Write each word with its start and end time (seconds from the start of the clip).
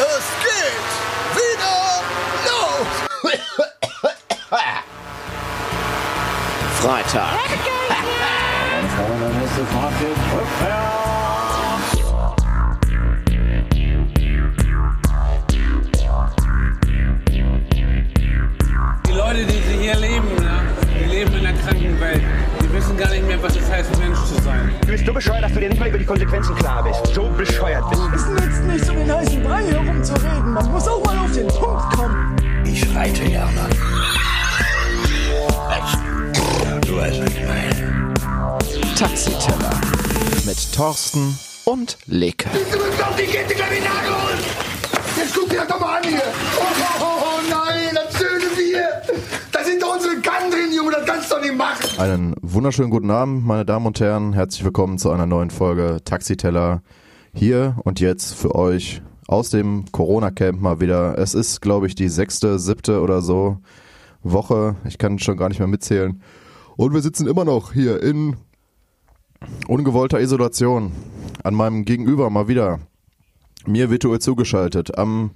Es 0.00 0.26
geht 0.40 0.90
wieder 1.36 1.76
los! 2.46 2.88
Freitag. 6.80 7.36
Die 19.06 19.12
Leute, 19.12 19.44
die 19.44 19.52
sie 19.52 19.78
hier 19.82 19.96
leben, 19.96 20.34
ne, 20.36 20.62
die 20.98 21.04
leben 21.10 21.34
in 21.34 21.46
einer 21.46 21.58
kranken 21.58 22.00
Welt. 22.00 22.22
Die 22.62 22.72
wissen 22.72 22.96
gar 22.96 23.10
nicht 23.10 23.26
mehr, 23.26 23.42
was 23.42 23.54
es 23.54 23.70
heißt. 23.70 23.99
Du 24.90 24.96
bist 24.96 25.06
so 25.06 25.12
bescheuert, 25.12 25.44
dass 25.44 25.52
du 25.52 25.60
dir 25.60 25.68
nicht 25.68 25.78
mal 25.78 25.88
über 25.88 25.98
die 25.98 26.04
Konsequenzen 26.04 26.52
klar 26.56 26.82
bist. 26.82 27.14
So 27.14 27.28
bescheuert 27.28 27.88
bist 27.90 28.02
du. 28.02 28.08
Es 28.12 28.26
nützt 28.26 28.64
nichts, 28.64 28.90
um 28.90 28.96
den 28.96 29.14
heißen 29.14 29.40
Brei 29.44 29.62
herumzureden. 29.62 30.52
Man 30.52 30.72
muss 30.72 30.88
auch 30.88 31.04
mal 31.04 31.16
auf 31.16 31.30
den 31.30 31.46
Punkt 31.46 31.96
kommen. 31.96 32.36
Ich 32.64 32.92
reite 32.92 33.22
gerne. 33.22 33.68
Du 36.84 36.96
weißt, 36.96 37.20
was 37.20 37.30
ich 37.30 37.46
meine. 37.46 38.14
Taxiteller. 38.98 39.80
Mit 40.44 40.72
Thorsten 40.74 41.38
und 41.66 41.96
Leke. 42.06 42.48
Du 42.50 42.58
bist 42.58 43.00
auf 43.00 43.14
die 43.14 43.26
Kette, 43.26 43.54
gleich 43.54 43.68
die 43.68 43.84
Nagel 43.84 44.10
holen! 44.10 44.40
Jetzt 45.16 45.34
guck 45.36 45.48
dir 45.50 45.58
das 45.58 45.68
doch 45.68 45.78
mal 45.78 45.98
an 45.98 46.02
hier! 46.02 46.20
Oh, 46.58 46.62
oh, 46.64 47.04
oh, 47.04 47.24
oh 47.26 47.40
nein, 47.48 47.94
das 47.94 48.18
schöne 48.18 48.46
Bier! 48.56 48.88
Da 49.52 49.62
sind 49.62 49.80
doch 49.80 49.94
unsere 49.94 50.16
Kann 50.16 50.50
drin, 50.50 50.72
Junge, 50.74 50.90
das 50.90 51.06
kannst 51.06 51.30
du 51.30 51.36
doch 51.36 51.42
nicht 51.42 51.56
machen! 51.56 52.00
Einen 52.00 52.34
wunderschönen 52.52 52.90
guten 52.90 53.10
Abend, 53.10 53.46
meine 53.46 53.64
Damen 53.64 53.86
und 53.86 54.00
Herren. 54.00 54.32
Herzlich 54.32 54.64
willkommen 54.64 54.98
zu 54.98 55.10
einer 55.10 55.26
neuen 55.26 55.50
Folge 55.50 56.00
Taxiteller. 56.04 56.82
Hier 57.32 57.76
und 57.84 58.00
jetzt 58.00 58.34
für 58.34 58.56
euch 58.56 59.02
aus 59.28 59.50
dem 59.50 59.84
Corona-Camp 59.92 60.60
mal 60.60 60.80
wieder. 60.80 61.16
Es 61.16 61.34
ist, 61.34 61.60
glaube 61.60 61.86
ich, 61.86 61.94
die 61.94 62.08
sechste, 62.08 62.58
siebte 62.58 63.02
oder 63.02 63.22
so 63.22 63.58
Woche. 64.22 64.74
Ich 64.84 64.98
kann 64.98 65.20
schon 65.20 65.36
gar 65.36 65.48
nicht 65.48 65.60
mehr 65.60 65.68
mitzählen. 65.68 66.22
Und 66.76 66.92
wir 66.92 67.02
sitzen 67.02 67.28
immer 67.28 67.44
noch 67.44 67.72
hier 67.72 68.02
in 68.02 68.36
ungewollter 69.68 70.20
Isolation. 70.20 70.90
An 71.44 71.54
meinem 71.54 71.84
Gegenüber 71.84 72.30
mal 72.30 72.48
wieder. 72.48 72.80
Mir 73.64 73.90
virtuell 73.90 74.18
zugeschaltet. 74.18 74.98
Am 74.98 75.30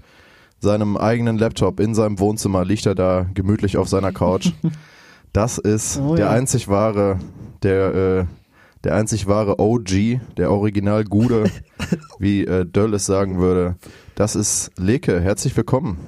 seinem 0.58 0.96
eigenen 0.96 1.38
Laptop 1.38 1.78
in 1.78 1.94
seinem 1.94 2.18
Wohnzimmer 2.18 2.64
liegt 2.64 2.86
er 2.86 2.96
da 2.96 3.26
gemütlich 3.34 3.76
auf 3.76 3.88
seiner 3.88 4.10
Couch. 4.10 4.50
Das 5.34 5.58
ist 5.58 5.98
Oh 5.98 6.14
der 6.14 6.26
ja. 6.26 6.30
einzig 6.30 6.68
wahre, 6.68 7.18
der, 7.64 7.94
äh, 7.94 8.24
der 8.84 8.94
einzig 8.94 9.26
wahre 9.26 9.58
OG, 9.58 10.20
der 10.36 10.52
Original 10.52 11.02
Gude, 11.02 11.50
wie 12.20 12.44
äh, 12.44 12.64
Döll 12.64 12.94
es 12.94 13.04
sagen 13.04 13.40
würde. 13.40 13.74
Das 14.14 14.36
ist 14.36 14.70
Leke. 14.78 15.20
Herzlich 15.20 15.56
willkommen. 15.56 15.98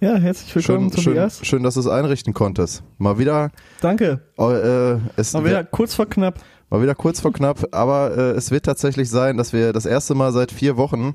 Ja, 0.00 0.16
herzlich 0.16 0.54
willkommen, 0.54 0.90
Schön, 0.92 1.02
schön, 1.02 1.14
Tobias. 1.14 1.40
schön, 1.42 1.62
dass 1.62 1.74
du 1.74 1.80
es 1.80 1.86
einrichten 1.86 2.34
konntest. 2.34 2.82
Mal 2.98 3.18
wieder, 3.18 3.50
Danke. 3.80 4.20
äh, 4.38 4.98
es, 5.16 5.32
Mal 5.32 5.46
wieder 5.46 5.64
kurz 5.64 5.94
vor 5.94 6.06
knapp. 6.06 6.38
Mal 6.68 6.82
wieder 6.82 6.94
kurz 6.94 7.20
vor 7.20 7.32
knapp, 7.32 7.68
aber 7.72 8.14
äh, 8.14 8.30
es 8.32 8.50
wird 8.50 8.66
tatsächlich 8.66 9.08
sein, 9.08 9.38
dass 9.38 9.54
wir 9.54 9.72
das 9.72 9.86
erste 9.86 10.14
Mal 10.14 10.32
seit 10.32 10.52
vier 10.52 10.76
Wochen, 10.76 11.14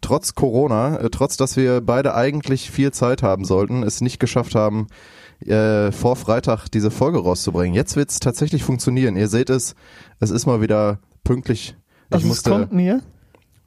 trotz 0.00 0.34
Corona, 0.34 0.98
äh, 0.98 1.08
trotz 1.08 1.36
dass 1.36 1.56
wir 1.56 1.80
beide 1.82 2.16
eigentlich 2.16 2.68
viel 2.72 2.90
Zeit 2.90 3.22
haben 3.22 3.44
sollten, 3.44 3.84
es 3.84 4.00
nicht 4.00 4.18
geschafft 4.18 4.56
haben, 4.56 4.88
äh, 5.46 5.92
vor 5.92 6.16
Freitag 6.16 6.68
diese 6.68 6.90
Folge 6.90 7.18
rauszubringen. 7.18 7.74
Jetzt 7.74 7.96
wird 7.96 8.10
es 8.10 8.18
tatsächlich 8.20 8.64
funktionieren. 8.64 9.16
Ihr 9.16 9.28
seht 9.28 9.50
es, 9.50 9.74
es 10.20 10.30
ist 10.30 10.46
mal 10.46 10.60
wieder 10.60 10.98
pünktlich. 11.24 11.76
Ich 12.08 12.14
Also 12.14 12.24
es 12.24 12.28
musste. 12.28 12.50
kommt 12.50 12.72
mir, 12.72 13.02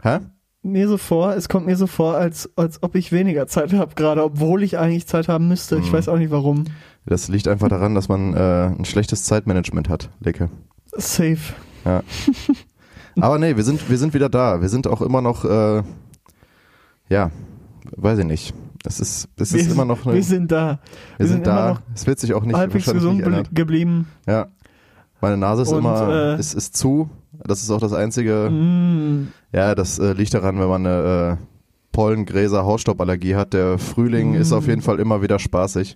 hä? 0.04 0.20
mir 0.64 0.88
so 0.88 0.98
vor, 0.98 1.34
es 1.36 1.50
kommt 1.50 1.66
mir 1.66 1.76
so 1.76 1.88
vor, 1.88 2.16
als, 2.16 2.50
als 2.56 2.84
ob 2.84 2.96
ich 2.96 3.12
weniger 3.12 3.48
Zeit 3.48 3.74
habe 3.74 3.96
gerade, 3.96 4.24
obwohl 4.24 4.64
ich 4.64 4.78
eigentlich 4.78 5.08
Zeit 5.08 5.28
haben 5.28 5.48
müsste. 5.48 5.78
Ich 5.78 5.92
weiß 5.92 6.08
auch 6.08 6.18
nicht 6.18 6.32
warum. 6.32 6.66
Das 7.06 7.30
liegt 7.30 7.48
einfach 7.48 7.70
daran, 7.70 7.96
dass 7.96 8.10
man 8.10 8.36
äh, 8.36 8.68
ein 8.68 8.86
schlechtes 8.86 9.24
Zeitmanagement 9.24 9.90
hat, 9.90 10.10
Lecke. 10.20 10.50
Safe. 10.96 11.40
Ja. 11.86 12.04
Aber 13.20 13.40
nee, 13.40 13.56
wir 13.58 13.64
sind, 13.64 13.90
wir 13.90 13.98
sind 13.98 14.14
wieder 14.14 14.30
da. 14.30 14.62
Wir 14.62 14.70
sind 14.70 14.88
auch 14.88 15.02
immer 15.02 15.22
noch, 15.22 15.46
äh, 15.46 15.84
ja, 17.10 17.32
weiß 17.96 18.20
ich 18.20 18.26
nicht. 18.26 18.54
Es 18.86 19.00
ist, 19.00 19.30
es 19.38 19.54
ist 19.54 19.66
wir, 19.68 19.74
immer 19.74 19.86
noch, 19.86 20.06
eine, 20.06 20.16
wir 20.16 20.24
sind 20.24 20.52
da. 20.52 20.80
wir 21.18 21.28
sind, 21.28 21.46
immer 21.46 21.56
da. 21.56 21.82
Es 21.94 22.08
wird 22.08 22.20
sich 22.20 22.34
auch 22.34 22.44
nicht 22.44 22.56
halbwegs 22.56 22.92
gesund 22.92 23.26
nicht 23.26 23.54
geblieben. 23.56 24.08
Ja. 24.28 24.48
Meine 25.22 25.38
Nase 25.38 25.62
ist 25.62 25.70
Und, 25.70 25.80
immer, 25.80 26.10
äh, 26.36 26.40
ist, 26.40 26.56
ist 26.56 26.76
zu. 26.76 27.10
Das 27.44 27.62
ist 27.62 27.70
auch 27.70 27.80
das 27.80 27.94
einzige. 27.94 28.50
Mm, 28.50 29.28
Ja, 29.54 29.76
das 29.76 30.00
äh, 30.00 30.14
liegt 30.14 30.34
daran, 30.34 30.60
wenn 30.60 30.68
man 30.68 30.86
eine 30.86 31.38
äh, 31.40 31.46
Pollen, 31.92 32.26
Gräser, 32.26 32.66
Hausstauballergie 32.66 33.36
hat. 33.36 33.54
Der 33.54 33.78
Frühling 33.78 34.34
ist 34.34 34.50
Mm. 34.52 34.56
auf 34.56 34.68
jeden 34.68 34.82
Fall 34.82 35.00
immer 35.00 35.22
wieder 35.22 35.38
spaßig. 35.38 35.96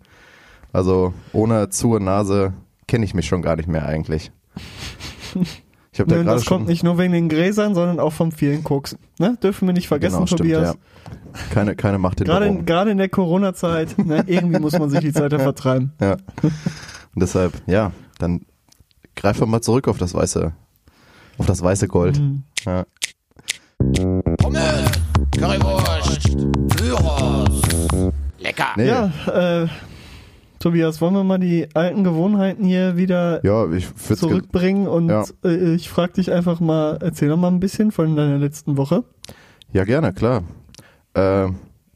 Also 0.71 1.13
ohne 1.33 1.69
zu 1.69 1.97
Nase 1.97 2.53
kenne 2.87 3.05
ich 3.05 3.13
mich 3.15 3.25
schon 3.25 3.41
gar 3.41 3.55
nicht 3.55 3.67
mehr 3.67 3.85
eigentlich. 3.87 4.31
Ich 5.95 6.01
habe 6.01 6.09
da 6.09 6.17
gerade 6.17 6.29
das 6.35 6.45
kommt 6.45 6.67
nicht 6.67 6.83
nur 6.83 6.97
wegen 6.97 7.13
den 7.13 7.29
Gräsern, 7.29 7.73
sondern 7.73 8.01
auch 8.01 8.11
vom 8.11 8.33
vielen 8.33 8.65
Koksen. 8.65 8.99
Ne? 9.17 9.37
Dürfen 9.41 9.65
wir 9.65 9.73
nicht 9.73 9.87
vergessen, 9.87 10.15
genau, 10.15 10.25
stimmt, 10.25 10.39
Tobias. 10.41 10.73
ja. 10.73 11.11
Keine, 11.53 11.77
keine 11.77 11.99
Macht 11.99 12.17
Gerade 12.17 12.47
in, 12.47 12.65
gerade 12.65 12.91
in 12.91 12.97
der 12.97 13.07
Corona-Zeit, 13.07 13.97
ne, 13.97 14.25
irgendwie 14.27 14.59
muss 14.59 14.77
man 14.77 14.89
sich 14.89 14.99
die 14.99 15.13
Zeit 15.13 15.31
ja 15.31 15.39
vertreiben. 15.39 15.93
Ja. 16.01 16.17
Und 16.41 16.51
deshalb, 17.15 17.53
ja, 17.65 17.93
dann 18.19 18.41
greif 19.15 19.39
doch 19.39 19.47
mal 19.47 19.61
zurück 19.61 19.87
auf 19.87 19.97
das 19.97 20.13
weiße, 20.13 20.51
auf 21.37 21.45
das 21.45 21.63
weiße 21.63 21.87
Gold. 21.87 22.19
Mhm. 22.19 22.43
Ja. 22.65 22.85
Pommes, 23.77 24.91
Currywurst, 25.31 26.37
Gyros. 26.75 27.61
Lecker! 28.39 28.67
Nee. 28.75 28.87
Ja, 28.89 29.11
äh, 29.63 29.67
Tobias, 30.65 30.99
wollen 30.99 31.13
wir 31.13 31.23
mal 31.23 31.37
die 31.37 31.67
alten 31.75 32.03
Gewohnheiten 32.03 32.65
hier 32.65 32.97
wieder 32.97 33.39
ich 33.71 33.87
würd's 33.91 34.07
ge- 34.07 34.15
zurückbringen 34.17 34.87
und 34.87 35.09
Ja. 35.09 35.23
äh, 35.43 35.75
ich 35.75 35.89
frage 35.89 36.13
dich 36.13 36.31
einfach 36.31 36.59
mal, 36.59 36.97
erzähl 37.03 37.29
doch 37.29 37.37
mal 37.37 37.49
ein 37.49 37.59
bisschen 37.59 37.91
von 37.91 38.15
deiner 38.15 38.39
letzten 38.39 38.75
Woche. 38.75 39.03
ja 39.73 39.83
gerne, 39.83 40.11
klar. 40.11 40.41
Äh, 41.13 41.49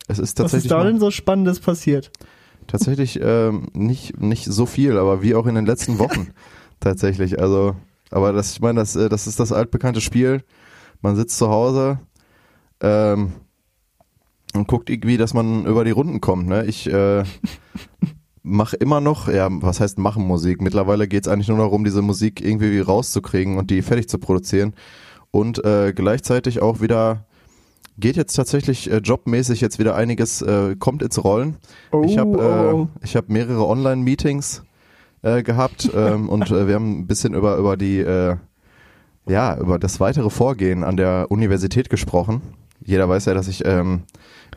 es 0.08 0.20
ist 0.20 0.20
Was 0.20 0.20
ist 0.20 0.36
tatsächlich, 0.36 0.70
da 0.70 0.84
denn 0.84 1.00
so 1.00 1.10
Spannendes 1.10 1.60
passiert? 1.60 2.12
tatsächlich 2.68 3.20
ähm, 3.24 3.70
nicht, 3.74 4.22
nicht 4.22 4.46
so 4.46 4.68
viel, 4.68 5.00
aber 5.00 5.24
wie 5.24 5.34
auch 5.34 5.48
in 5.48 5.56
den 5.56 5.66
letzten 5.66 5.98
Wochen 5.98 6.28
tatsächlich. 6.80 7.42
Also, 7.42 7.76
aber 8.12 8.34
das, 8.34 8.52
ich 8.52 8.62
meine, 8.62 8.82
das, 8.82 8.96
äh, 8.96 9.10
das 9.10 9.26
ist 9.26 9.40
das 9.40 9.52
altbekannte 9.52 10.00
Spiel. 10.02 10.44
Man 11.02 11.16
sitzt 11.16 11.40
zu 11.40 11.50
Hause 11.50 11.98
ähm, 12.82 13.32
und 14.54 14.68
guckt 14.68 14.92
irgendwie, 14.92 15.18
dass 15.18 15.34
man 15.34 15.66
über 15.66 15.84
die 15.84 15.90
Runden 15.92 16.22
kommt. 16.22 16.48
Ne? 16.48 16.66
Ich 16.66 16.86
äh, 16.86 17.24
mache 18.44 18.76
immer 18.78 19.02
noch, 19.02 19.28
ja, 19.28 19.48
was 19.50 19.80
heißt 19.80 19.98
machen 19.98 20.26
Musik? 20.26 20.62
Mittlerweile 20.62 21.08
geht's 21.08 21.28
eigentlich 21.28 21.50
nur 21.50 21.58
darum, 21.58 21.84
diese 21.84 22.02
Musik 22.02 22.44
irgendwie 22.44 22.80
rauszukriegen 22.80 23.58
und 23.58 23.70
die 23.70 23.82
fertig 23.82 24.10
zu 24.10 24.18
produzieren. 24.18 24.74
Und 25.32 25.64
äh, 25.64 25.94
gleichzeitig 25.94 26.62
auch 26.62 26.82
wieder 26.82 27.26
geht 27.98 28.16
jetzt 28.16 28.34
tatsächlich 28.34 28.90
äh, 28.90 28.98
jobmäßig 28.98 29.62
jetzt 29.62 29.80
wieder 29.80 29.96
einiges, 29.96 30.42
äh, 30.42 30.76
kommt 30.78 31.04
ins 31.04 31.24
Rollen. 31.24 31.58
ich 32.06 32.18
habe 32.18 32.38
äh, 32.38 32.74
oh. 32.74 32.88
ich 33.04 33.16
hab 33.16 33.30
mehrere 33.30 33.68
Online-Meetings 33.68 34.64
äh, 35.22 35.44
gehabt 35.44 35.90
ähm, 35.94 36.30
und 36.30 36.50
äh, 36.50 36.68
wir 36.68 36.76
haben 36.76 37.02
ein 37.02 37.08
bisschen 37.08 37.34
über, 37.34 37.58
über 37.58 37.78
die, 37.78 38.00
äh, 38.00 38.38
ja, 39.28 39.58
über 39.58 39.78
das 39.78 40.00
weitere 40.00 40.30
Vorgehen 40.30 40.84
an 40.84 40.98
der 40.98 41.28
Universität 41.30 41.90
gesprochen. 41.90 42.42
Jeder 42.84 43.10
weiß 43.10 43.26
ja, 43.26 43.34
dass 43.34 43.48
ich 43.48 43.66
ähm, 43.66 44.04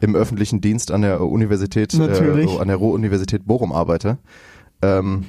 im 0.02 0.16
öffentlichen 0.16 0.60
Dienst 0.60 0.90
an 0.90 1.02
der 1.02 1.20
Universität, 1.20 1.94
äh, 1.94 2.58
an 2.58 2.68
der 2.68 2.76
Ruhr-Universität 2.76 3.46
Bochum 3.46 3.72
arbeite. 3.72 4.18
Ähm, 4.82 5.26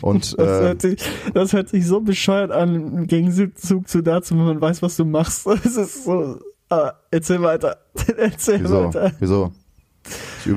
und 0.00 0.34
Das, 0.38 0.48
äh, 0.48 0.62
hört 0.62 0.82
sich, 0.82 1.02
das 1.34 1.52
hört 1.52 1.68
sich 1.68 1.86
so 1.86 2.00
bescheuert 2.00 2.50
an, 2.50 2.74
im 2.74 3.06
Gegenzug 3.06 3.86
zu 3.86 4.02
dazu, 4.02 4.34
wenn 4.34 4.46
man 4.46 4.60
weiß, 4.60 4.80
was 4.80 4.96
du 4.96 5.04
machst. 5.04 5.46
Es 5.64 5.76
ist 5.76 6.04
so, 6.04 6.40
ah, 6.70 6.92
erzähl 7.10 7.42
weiter. 7.42 7.76
erzähl 8.16 8.64
wieso? 8.64 8.84
weiter. 8.86 9.12
Wieso? 9.20 9.52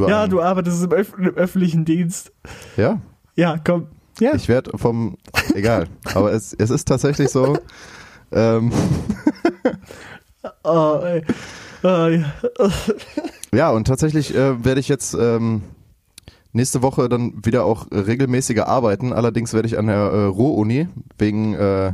Ja, 0.07 0.27
du 0.27 0.41
arbeitest 0.41 0.83
im, 0.83 0.91
Öff 0.91 1.13
im 1.17 1.35
öffentlichen 1.35 1.83
Dienst. 1.83 2.31
Ja, 2.77 3.01
Ja, 3.35 3.57
komm. 3.61 3.87
Ja, 4.19 4.35
ich 4.35 4.47
werde 4.47 4.77
vom, 4.77 5.17
egal, 5.53 5.87
aber 6.13 6.31
es, 6.33 6.53
es 6.53 6.69
ist 6.69 6.87
tatsächlich 6.87 7.29
so, 7.29 7.57
ähm, 8.31 8.71
oh, 10.63 10.99
ey. 11.03 11.23
Ah, 11.81 12.07
ja. 12.09 12.33
Ja, 13.53 13.71
und 13.71 13.85
tatsächlich 13.87 14.35
äh, 14.35 14.63
werde 14.63 14.79
ich 14.79 14.87
jetzt 14.87 15.15
ähm, 15.19 15.63
nächste 16.53 16.81
Woche 16.81 17.09
dann 17.09 17.33
wieder 17.43 17.65
auch 17.65 17.87
regelmäßiger 17.91 18.67
arbeiten. 18.67 19.13
Allerdings 19.13 19.53
werde 19.53 19.67
ich 19.67 19.77
an 19.77 19.87
der 19.87 19.95
äh, 19.97 20.23
Ruhr-Uni 20.25 20.87
wegen 21.17 21.53
äh, 21.55 21.93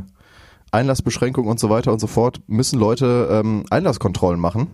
Einlassbeschränkung 0.72 1.46
und 1.46 1.58
so 1.60 1.70
weiter 1.70 1.92
und 1.92 2.00
so 2.00 2.06
fort 2.06 2.40
müssen 2.46 2.78
Leute 2.78 3.28
ähm, 3.30 3.64
Einlasskontrollen 3.70 4.40
machen. 4.40 4.68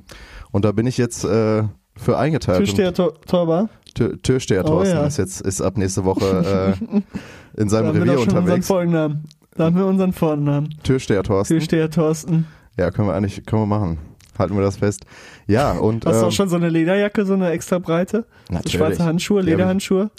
Und 0.50 0.64
da 0.64 0.73
bin 0.73 0.87
ich 0.87 0.99
jetzt 0.99 1.25
äh, 1.25 1.62
für 1.96 2.19
eingeteilt. 2.19 2.58
Türsteher 2.58 2.93
Tor 2.94 3.20
Torbar. 3.26 3.69
Tür, 3.94 4.20
Türsteher 4.23 4.64
Oh, 4.69 4.82
ja. 4.82 5.05
ist 5.06 5.19
jetzt 5.19 5.43
ist 5.43 5.61
ab 5.61 5.76
nächste 5.76 6.05
Woche 6.05 6.76
äh, 6.82 6.84
in 7.61 7.69
Da 7.69 7.69
seinem 7.69 7.88
haben 7.88 7.94
wir 7.94 8.02
Revier 8.02 8.14
doch 8.14 8.20
schon 8.20 8.29
unseren 8.31 8.43
unterwegs. 8.44 8.67
Vornamen. 8.67 9.25
Da 9.55 9.64
haben 9.64 9.76
wir 9.76 9.87
unseren 9.87 10.12
Vornamen. 10.14 10.75
Türsteher 10.82 11.23
Thorsten. 11.23 11.55
Türsteher 11.55 11.90
Thorsten. 11.90 12.46
Ja, 12.79 12.90
können 12.90 13.08
wir 13.08 13.14
eigentlich 13.14 13.44
können 13.44 13.62
wir 13.62 13.67
machen. 13.67 13.99
Halten 14.38 14.55
wir 14.56 14.62
das 14.62 14.76
fest. 14.79 15.05
Ja, 15.46 15.73
und 15.73 16.06
Hast 16.06 16.17
du 16.17 16.20
ähm, 16.20 16.29
auch 16.29 16.32
schon 16.32 16.49
so 16.49 16.56
eine 16.56 16.69
Lederjacke, 16.69 17.25
so 17.26 17.34
eine 17.34 17.50
extra 17.50 17.79
breite? 17.79 18.26
So 18.49 18.55
Natürlich. 18.55 18.73
schwarze 18.76 19.05
Handschuhe, 19.05 19.43
Lederhandschuhe? 19.43 20.11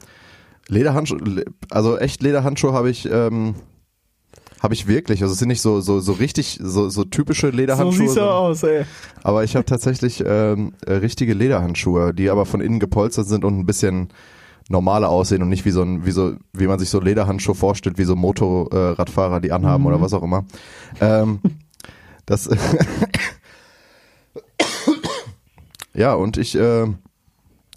Lederhandschuhe, 0.68 1.46
also 1.70 1.98
echt 1.98 2.22
Lederhandschuhe 2.24 2.74
habe 2.74 2.90
ich, 2.90 3.10
ähm, 3.12 3.56
habe 4.62 4.74
ich 4.74 4.88
wirklich. 4.88 5.22
Also 5.22 5.34
es 5.34 5.40
sind 5.40 5.50
nicht 5.50 5.62
so 5.62 5.82
so 5.82 6.00
so 6.00 6.14
richtig 6.14 6.58
so 6.62 6.88
so 6.90 7.04
typische 7.04 7.52
So 7.52 7.58
Lederhandschuhe. 7.58 8.06
siehst 8.08 8.18
du 8.18 8.22
aus, 8.22 8.64
ey. 8.64 8.86
Aber 9.24 9.44
ich 9.44 9.56
habe 9.58 9.66
tatsächlich 9.66 10.24
ähm, 10.26 10.74
äh, 10.86 10.94
richtige 10.94 11.34
Lederhandschuhe, 11.34 12.14
die 12.14 12.30
aber 12.30 12.46
von 12.46 12.62
innen 12.62 12.80
gepolstert 12.80 13.28
sind 13.28 13.44
und 13.44 13.60
ein 13.60 13.66
bisschen 13.66 14.08
normaler 14.70 15.10
aussehen 15.10 15.42
und 15.42 15.50
nicht 15.50 15.66
wie 15.66 15.72
so 15.72 15.82
ein, 15.82 16.06
wie 16.06 16.12
so, 16.12 16.36
wie 16.54 16.68
man 16.68 16.80
sich 16.80 16.90
so 16.90 17.02
Lederhandschuhe 17.02 17.56
vorstellt, 17.56 17.98
wie 17.98 18.06
so 18.06 18.16
Motorradfahrer, 18.16 19.42
die 19.42 19.52
anhaben 19.52 19.86
oder 19.86 20.00
was 20.00 20.14
auch 20.14 20.24
immer. 20.24 20.46
Ähm, 21.02 21.40
das 22.26 22.50
ja, 25.96 26.14
und 26.14 26.38
ich 26.38 26.56
äh, 26.56 26.88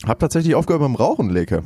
habe 0.04 0.18
tatsächlich 0.18 0.54
aufgehört 0.54 0.82
beim 0.82 0.94
Rauchen, 0.94 1.30
Leke. 1.30 1.62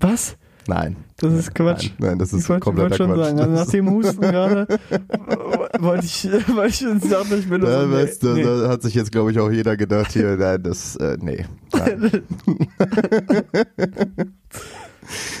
Was? 0.00 0.36
Nein. 0.68 0.96
Das 1.16 1.32
ist 1.32 1.54
Quatsch. 1.54 1.90
Nein, 1.98 2.10
nein, 2.10 2.18
das 2.20 2.32
ist 2.32 2.44
ich 2.44 2.48
wollte 2.48 2.60
kompletter 2.64 2.90
wollte 2.90 2.96
schon 3.04 3.12
Quatsch. 3.14 3.24
sagen, 3.26 3.40
also 3.40 3.52
nach 3.52 3.66
dem 3.70 3.90
Husten 3.90 4.20
gerade 4.20 4.66
w- 4.68 5.82
wollte 5.82 6.04
ich, 6.06 6.24
wollte 6.54 6.68
ich 6.68 6.78
sagen, 7.10 7.28
ich 7.36 7.48
bin 7.48 7.60
Da, 7.62 7.80
so, 7.82 7.86
nee, 7.88 7.94
weißt 7.94 8.22
du, 8.22 8.28
nee. 8.34 8.42
da 8.44 8.68
hat 8.68 8.82
sich 8.82 8.94
jetzt, 8.94 9.10
glaube 9.10 9.32
ich, 9.32 9.38
auch 9.40 9.50
jeder 9.50 9.76
gedacht, 9.76 10.12
hier, 10.12 10.36
nein, 10.38 10.62
das, 10.62 10.94
äh, 10.96 11.16
nee. 11.20 11.44
Nein. 11.72 12.22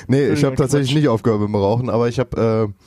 nee, 0.08 0.28
ich 0.28 0.44
habe 0.44 0.56
tatsächlich 0.56 0.94
nicht 0.94 1.08
aufgehört 1.08 1.40
mit 1.40 1.48
dem 1.48 1.54
Rauchen, 1.56 1.88
aber 1.90 2.08
ich 2.08 2.18
habe, 2.18 2.72
äh, 2.72 2.82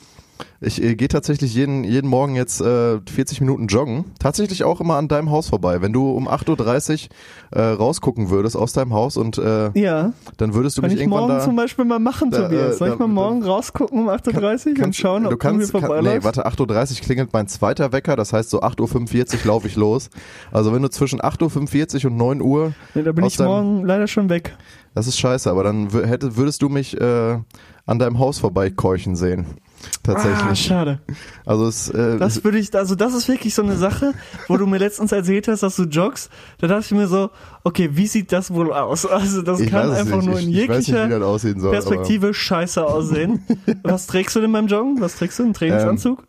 ich 0.60 0.82
äh, 0.82 0.94
gehe 0.94 1.08
tatsächlich 1.08 1.54
jeden, 1.54 1.84
jeden 1.84 2.08
Morgen 2.08 2.34
jetzt 2.34 2.60
äh, 2.60 2.98
40 3.00 3.40
Minuten 3.40 3.66
joggen. 3.66 4.04
Tatsächlich 4.18 4.64
auch 4.64 4.80
immer 4.80 4.96
an 4.96 5.08
deinem 5.08 5.30
Haus 5.30 5.48
vorbei. 5.48 5.82
Wenn 5.82 5.92
du 5.92 6.10
um 6.10 6.28
8.30 6.28 7.08
Uhr 7.54 7.58
äh, 7.58 7.62
rausgucken 7.72 8.30
würdest 8.30 8.56
aus 8.56 8.72
deinem 8.72 8.92
Haus 8.94 9.16
und 9.16 9.38
äh, 9.38 9.70
Ja, 9.78 10.12
dann 10.36 10.54
würdest 10.54 10.76
du 10.78 10.82
kann 10.82 10.90
mich 10.90 10.96
ich 10.96 11.02
irgendwann 11.02 11.20
morgen 11.24 11.34
da... 11.38 11.40
zum 11.44 11.56
Beispiel 11.56 11.84
mal 11.84 11.98
machen, 11.98 12.30
da, 12.30 12.42
Tobias. 12.44 12.74
äh, 12.74 12.78
Soll 12.78 12.88
ich 12.88 12.94
da- 12.94 13.00
mal 13.06 13.08
morgen 13.12 13.42
rausgucken 13.42 13.98
um 14.00 14.08
8.30 14.08 14.78
Uhr 14.78 14.84
und 14.84 14.96
schauen, 14.96 15.24
ob 15.26 15.30
du 15.32 15.36
kannst, 15.36 15.72
du 15.74 15.80
mir 15.80 15.88
kann, 15.88 16.04
nee, 16.04 16.18
warte, 16.22 16.46
8.30 16.46 16.60
Uhr 17.00 17.04
klingelt 17.04 17.32
mein 17.32 17.48
zweiter 17.48 17.92
Wecker, 17.92 18.16
das 18.16 18.32
heißt 18.32 18.50
so 18.50 18.60
8.45 18.62 19.34
Uhr 19.34 19.46
laufe 19.46 19.66
ich 19.66 19.76
los. 19.76 20.10
Also 20.52 20.72
wenn 20.72 20.82
du 20.82 20.88
zwischen 20.90 21.20
8.45 21.20 22.04
Uhr 22.04 22.10
und 22.10 22.16
9 22.16 22.40
Uhr, 22.42 22.72
nee, 22.94 23.02
da 23.02 23.12
bin 23.12 23.24
ich 23.24 23.36
deinem- 23.36 23.46
morgen 23.48 23.84
leider 23.84 24.06
schon 24.06 24.28
weg. 24.28 24.56
das 24.94 25.06
ist 25.06 25.18
scheiße, 25.18 25.50
aber 25.50 25.62
dann 25.64 25.88
hätte, 25.90 26.36
würdest 26.36 26.62
du 26.62 26.68
mich 26.68 27.00
äh, 27.00 27.38
an 27.86 27.98
deinem 27.98 28.18
Haus 28.18 28.38
vorbeikeuchen 28.38 29.14
sehen. 29.16 29.46
Ah, 29.76 30.14
Tatsächlich. 30.14 30.60
schade. 30.66 31.00
also 31.44 31.66
es, 31.66 31.88
äh, 31.90 32.16
Das 32.18 32.42
würde 32.44 32.58
ich, 32.58 32.74
also 32.74 32.94
das 32.94 33.14
ist 33.14 33.28
wirklich 33.28 33.54
so 33.54 33.62
eine 33.62 33.76
Sache, 33.76 34.12
wo 34.48 34.56
du 34.56 34.66
mir 34.66 34.78
letztens 34.78 35.12
erzählt 35.12 35.48
hast, 35.48 35.62
dass 35.62 35.76
du 35.76 35.84
joggst. 35.84 36.30
Da 36.58 36.66
dachte 36.66 36.84
ich 36.86 36.92
mir 36.92 37.08
so, 37.08 37.30
okay, 37.64 37.90
wie 37.92 38.06
sieht 38.06 38.32
das 38.32 38.52
wohl 38.52 38.72
aus? 38.72 39.04
Also 39.06 39.42
das 39.42 39.60
ich 39.60 39.70
kann 39.70 39.90
es 39.90 39.98
einfach 39.98 40.16
nicht. 40.18 40.26
nur 40.26 40.38
in 40.40 40.46
nicht, 40.46 40.56
jeglicher 40.56 41.24
aussehen 41.26 41.60
soll. 41.60 41.72
Perspektive 41.72 42.32
scheiße 42.34 42.84
aussehen. 42.84 43.44
Was 43.82 44.06
trägst 44.06 44.34
du 44.36 44.40
denn 44.40 44.52
beim 44.52 44.66
Joggen? 44.66 45.00
Was 45.00 45.16
trägst 45.16 45.38
du? 45.38 45.42
Einen 45.44 45.54
Trainingsanzug? 45.54 46.18
Aber 46.20 46.26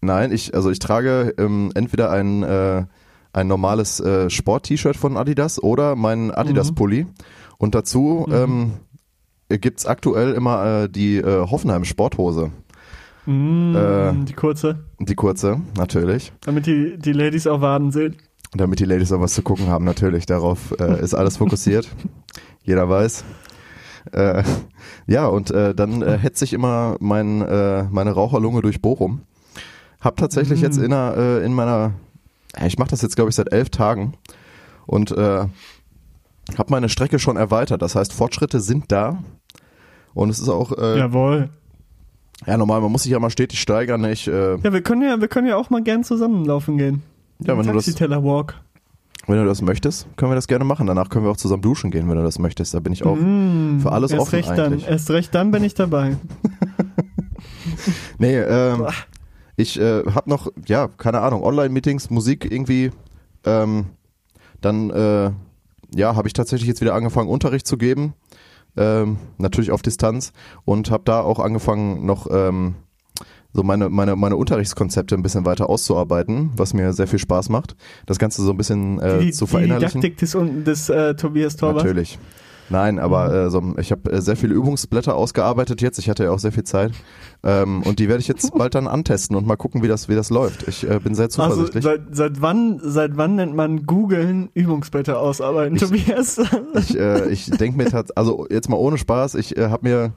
nein, 0.00 0.32
ich, 0.32 0.54
also 0.54 0.70
ich 0.70 0.78
trage 0.78 1.34
ähm, 1.38 1.70
entweder 1.74 2.10
ein, 2.10 2.42
äh, 2.42 2.84
ein 3.32 3.46
normales 3.48 4.00
äh, 4.00 4.28
Sport-T-Shirt 4.30 4.96
von 4.96 5.16
Adidas 5.16 5.62
oder 5.62 5.96
meinen 5.96 6.26
Mhm. 6.26 6.32
Adidas-Pulli. 6.34 7.06
Und 7.58 7.74
dazu 7.74 8.26
ähm, 8.30 8.72
gibt's 9.48 9.86
aktuell 9.86 10.32
immer 10.32 10.84
äh, 10.84 10.88
die 10.88 11.16
äh, 11.18 11.46
Hoffenheim-Sporthose. 11.48 12.50
Mm, 13.26 13.76
äh, 13.76 14.12
die 14.24 14.32
kurze, 14.32 14.84
Die 14.98 15.14
kurze, 15.14 15.60
natürlich. 15.76 16.32
damit 16.40 16.66
die, 16.66 16.98
die 16.98 17.12
Ladies 17.12 17.46
auch 17.46 17.60
Waden 17.60 17.92
sehen. 17.92 18.16
Damit 18.54 18.80
die 18.80 18.84
Ladies 18.84 19.12
auch 19.12 19.20
was 19.20 19.34
zu 19.34 19.42
gucken 19.42 19.68
haben, 19.68 19.84
natürlich. 19.84 20.26
Darauf 20.26 20.74
äh, 20.78 21.00
ist 21.00 21.14
alles 21.14 21.36
fokussiert. 21.36 21.88
Jeder 22.64 22.88
weiß. 22.88 23.24
Äh, 24.12 24.42
ja, 25.06 25.26
und 25.26 25.50
äh, 25.52 25.74
dann 25.74 26.02
äh, 26.02 26.18
hetze 26.18 26.44
ich 26.44 26.52
immer 26.52 26.96
mein, 27.00 27.40
äh, 27.42 27.84
meine 27.84 28.10
Raucherlunge 28.12 28.60
durch 28.60 28.82
Bochum. 28.82 29.22
Hab 30.00 30.16
tatsächlich 30.16 30.60
jetzt 30.60 30.78
in, 30.78 30.92
einer, 30.92 31.16
äh, 31.16 31.44
in 31.44 31.54
meiner, 31.54 31.92
ich 32.66 32.78
mache 32.78 32.90
das 32.90 33.02
jetzt 33.02 33.14
glaube 33.14 33.30
ich 33.30 33.36
seit 33.36 33.52
elf 33.52 33.70
Tagen 33.70 34.14
und 34.86 35.12
äh, 35.12 35.46
habe 36.58 36.70
meine 36.70 36.88
Strecke 36.88 37.18
schon 37.20 37.36
erweitert. 37.36 37.80
Das 37.82 37.94
heißt, 37.94 38.12
Fortschritte 38.12 38.60
sind 38.60 38.90
da. 38.90 39.22
Und 40.14 40.28
es 40.28 40.40
ist 40.40 40.48
auch, 40.48 40.72
äh, 40.72 40.98
ja. 42.46 42.56
Normal, 42.56 42.80
man 42.80 42.92
muss 42.92 43.02
sich 43.04 43.12
ja 43.12 43.18
mal 43.18 43.30
stetig 43.30 43.60
steigern. 43.60 44.04
Ich, 44.04 44.28
äh, 44.28 44.56
Ja, 44.56 44.72
wir 44.72 44.82
können 44.82 45.02
ja, 45.02 45.20
wir 45.20 45.28
können 45.28 45.46
ja 45.46 45.56
auch 45.56 45.70
mal 45.70 45.82
gern 45.82 46.04
zusammenlaufen 46.04 46.78
gehen. 46.78 47.02
Ja, 47.40 47.56
wenn 47.58 47.66
du 47.66 47.72
das- 47.72 48.00
Walk. 48.24 48.54
wenn 49.26 49.36
du 49.36 49.44
das 49.44 49.62
möchtest, 49.62 50.06
können 50.16 50.30
wir 50.30 50.36
das 50.36 50.46
gerne 50.48 50.64
machen. 50.64 50.86
Danach 50.86 51.08
können 51.08 51.24
wir 51.24 51.30
auch 51.30 51.36
zusammen 51.36 51.62
duschen 51.62 51.90
gehen, 51.90 52.08
wenn 52.08 52.16
du 52.16 52.22
das 52.22 52.38
möchtest. 52.38 52.74
Da 52.74 52.80
bin 52.80 52.92
ich 52.92 53.04
auch 53.04 53.16
für 53.16 53.90
alles 53.92 54.10
Erst 54.12 54.22
offen 54.22 54.34
recht 54.36 54.48
eigentlich. 54.50 54.84
dann, 54.84 54.92
erst 54.92 55.10
recht 55.10 55.34
dann 55.34 55.50
bin 55.50 55.64
ich 55.64 55.74
dabei. 55.74 56.16
Nee, 58.18 58.36
ähm, 58.38 58.86
ich 59.56 59.78
äh, 59.80 60.02
habe 60.14 60.30
noch, 60.30 60.48
ja, 60.66 60.88
keine 60.88 61.20
Ahnung, 61.20 61.42
Online-Meetings, 61.42 62.10
Musik 62.10 62.50
irgendwie. 62.50 62.90
Ähm, 63.44 63.86
dann, 64.60 64.90
äh, 64.90 65.30
ja, 65.94 66.14
habe 66.16 66.28
ich 66.28 66.32
tatsächlich 66.32 66.68
jetzt 66.68 66.80
wieder 66.80 66.94
angefangen, 66.94 67.28
Unterricht 67.28 67.66
zu 67.66 67.76
geben. 67.76 68.14
Ähm, 68.76 69.18
natürlich 69.38 69.70
auf 69.70 69.82
Distanz. 69.82 70.32
Und 70.64 70.90
habe 70.90 71.02
da 71.04 71.20
auch 71.20 71.38
angefangen, 71.38 72.06
noch 72.06 72.26
ähm, 72.30 72.74
so 73.52 73.62
meine, 73.62 73.90
meine, 73.90 74.16
meine 74.16 74.36
Unterrichtskonzepte 74.36 75.14
ein 75.14 75.22
bisschen 75.22 75.44
weiter 75.44 75.68
auszuarbeiten, 75.68 76.50
was 76.56 76.72
mir 76.72 76.92
sehr 76.92 77.06
viel 77.06 77.18
Spaß 77.18 77.50
macht. 77.50 77.76
Das 78.06 78.18
Ganze 78.18 78.42
so 78.42 78.50
ein 78.50 78.56
bisschen 78.56 78.98
äh, 79.00 79.18
die, 79.18 79.32
zu 79.32 79.44
die 79.44 79.50
verinnerlichen. 79.50 80.00
Didaktik 80.00 80.18
des, 80.18 80.36
des 80.64 80.88
äh, 80.88 81.14
Tobias 81.14 81.56
Torwart. 81.56 81.84
Natürlich. 81.84 82.18
Nein, 82.72 82.98
aber 82.98 83.32
äh, 83.32 83.50
so, 83.50 83.62
ich 83.78 83.92
habe 83.92 84.10
äh, 84.10 84.20
sehr 84.20 84.34
viele 84.36 84.54
Übungsblätter 84.54 85.14
ausgearbeitet 85.14 85.82
jetzt. 85.82 85.98
Ich 85.98 86.08
hatte 86.08 86.24
ja 86.24 86.30
auch 86.30 86.38
sehr 86.38 86.52
viel 86.52 86.64
Zeit. 86.64 86.92
Ähm, 87.44 87.82
und 87.82 87.98
die 87.98 88.08
werde 88.08 88.20
ich 88.20 88.28
jetzt 88.28 88.52
bald 88.54 88.74
dann 88.74 88.88
antesten 88.88 89.36
und 89.36 89.46
mal 89.46 89.56
gucken, 89.56 89.82
wie 89.82 89.88
das, 89.88 90.08
wie 90.08 90.14
das 90.14 90.30
läuft. 90.30 90.66
Ich 90.66 90.88
äh, 90.88 90.98
bin 90.98 91.14
sehr 91.14 91.26
Also 91.26 91.42
zuversichtlich. 91.42 91.84
seit, 91.84 92.00
seit 92.12 92.40
wann 92.40 92.80
seit 92.82 93.16
wann 93.16 93.36
nennt 93.36 93.54
man 93.54 93.84
googeln 93.84 94.48
Übungsblätter 94.54 95.20
ausarbeiten, 95.20 95.76
Tobias? 95.76 96.40
ich 96.78 96.98
äh, 96.98 97.28
ich 97.28 97.50
denke 97.50 97.76
mir 97.76 97.84
tatsächlich, 97.84 98.16
also 98.16 98.46
jetzt 98.50 98.68
mal 98.68 98.76
ohne 98.76 98.96
Spaß, 98.96 99.34
ich 99.34 99.56
äh, 99.56 99.68
habe 99.68 99.88
mir 99.88 100.12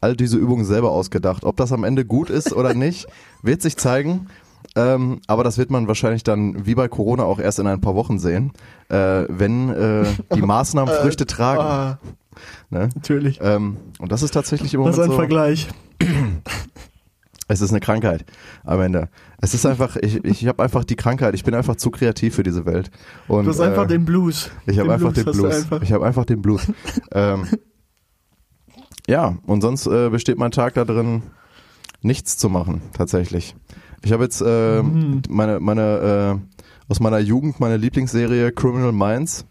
all 0.00 0.16
diese 0.16 0.38
Übungen 0.38 0.64
selber 0.64 0.90
ausgedacht. 0.90 1.44
Ob 1.44 1.56
das 1.56 1.72
am 1.72 1.84
Ende 1.84 2.04
gut 2.04 2.30
ist 2.30 2.52
oder 2.54 2.74
nicht, 2.74 3.06
wird 3.42 3.62
sich 3.62 3.76
zeigen. 3.76 4.28
Ähm, 4.76 5.20
aber 5.26 5.44
das 5.44 5.58
wird 5.58 5.70
man 5.70 5.88
wahrscheinlich 5.88 6.22
dann 6.24 6.66
wie 6.66 6.74
bei 6.74 6.88
Corona 6.88 7.24
auch 7.24 7.38
erst 7.40 7.58
in 7.58 7.66
ein 7.66 7.80
paar 7.80 7.94
Wochen 7.94 8.18
sehen, 8.18 8.52
äh, 8.88 9.24
wenn 9.28 9.70
äh, 9.70 10.04
die 10.34 10.42
Maßnahmen 10.42 10.94
Früchte 10.94 11.26
tragen. 11.26 11.60
Ah, 11.60 11.98
Ne? 12.70 12.88
natürlich. 12.94 13.40
Ähm, 13.42 13.78
und 13.98 14.12
das 14.12 14.22
ist 14.22 14.30
tatsächlich 14.32 14.72
im 14.74 14.84
Das 14.84 14.96
Moment 14.96 14.98
ist 14.98 15.04
ein 15.06 15.10
so. 15.10 15.16
Vergleich. 15.16 15.68
Es 17.50 17.62
ist 17.62 17.70
eine 17.70 17.80
Krankheit 17.80 18.26
am 18.64 18.78
Ende. 18.82 19.08
Es 19.40 19.54
ist 19.54 19.64
einfach, 19.64 19.96
ich, 19.96 20.22
ich 20.22 20.46
habe 20.46 20.62
einfach 20.62 20.84
die 20.84 20.96
Krankheit. 20.96 21.34
Ich 21.34 21.44
bin 21.44 21.54
einfach 21.54 21.76
zu 21.76 21.90
kreativ 21.90 22.34
für 22.34 22.42
diese 22.42 22.66
Welt. 22.66 22.90
Und, 23.26 23.46
Du 23.46 23.50
hast 23.50 23.60
einfach 23.60 23.84
äh, 23.84 23.88
den 23.88 24.04
Blues. 24.04 24.50
Ich 24.66 24.78
habe 24.78 24.92
einfach 24.92 25.14
den 25.14 25.24
hast 25.24 25.34
du 25.34 25.42
Blues. 25.42 25.54
einfach. 25.56 25.80
Ich 25.82 25.90
habe 25.92 26.04
einfach 26.06 26.26
den 26.26 26.42
Blues. 26.42 26.70
ähm, 27.12 27.46
ja, 29.08 29.38
und 29.46 29.62
sonst 29.62 29.86
äh, 29.86 30.10
besteht 30.10 30.36
mein 30.36 30.50
Tag 30.50 30.74
da 30.74 30.84
drin, 30.84 31.22
nichts 32.02 32.36
zu 32.36 32.50
machen, 32.50 32.82
tatsächlich. 32.92 33.56
Ich 34.04 34.12
habe 34.12 34.24
jetzt 34.24 34.40
äh, 34.40 34.82
Mhm. 34.82 35.22
meine, 35.28 35.60
meine, 35.60 36.40
äh, 36.40 36.90
aus 36.90 37.00
meiner 37.00 37.18
Jugend 37.18 37.60
meine 37.60 37.76
Lieblingsserie 37.76 38.52
Criminal 38.52 38.92
Minds 38.92 39.44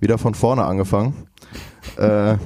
wieder 0.00 0.18
von 0.18 0.34
vorne 0.34 0.64
angefangen. 0.64 1.14
äh, 1.96 2.36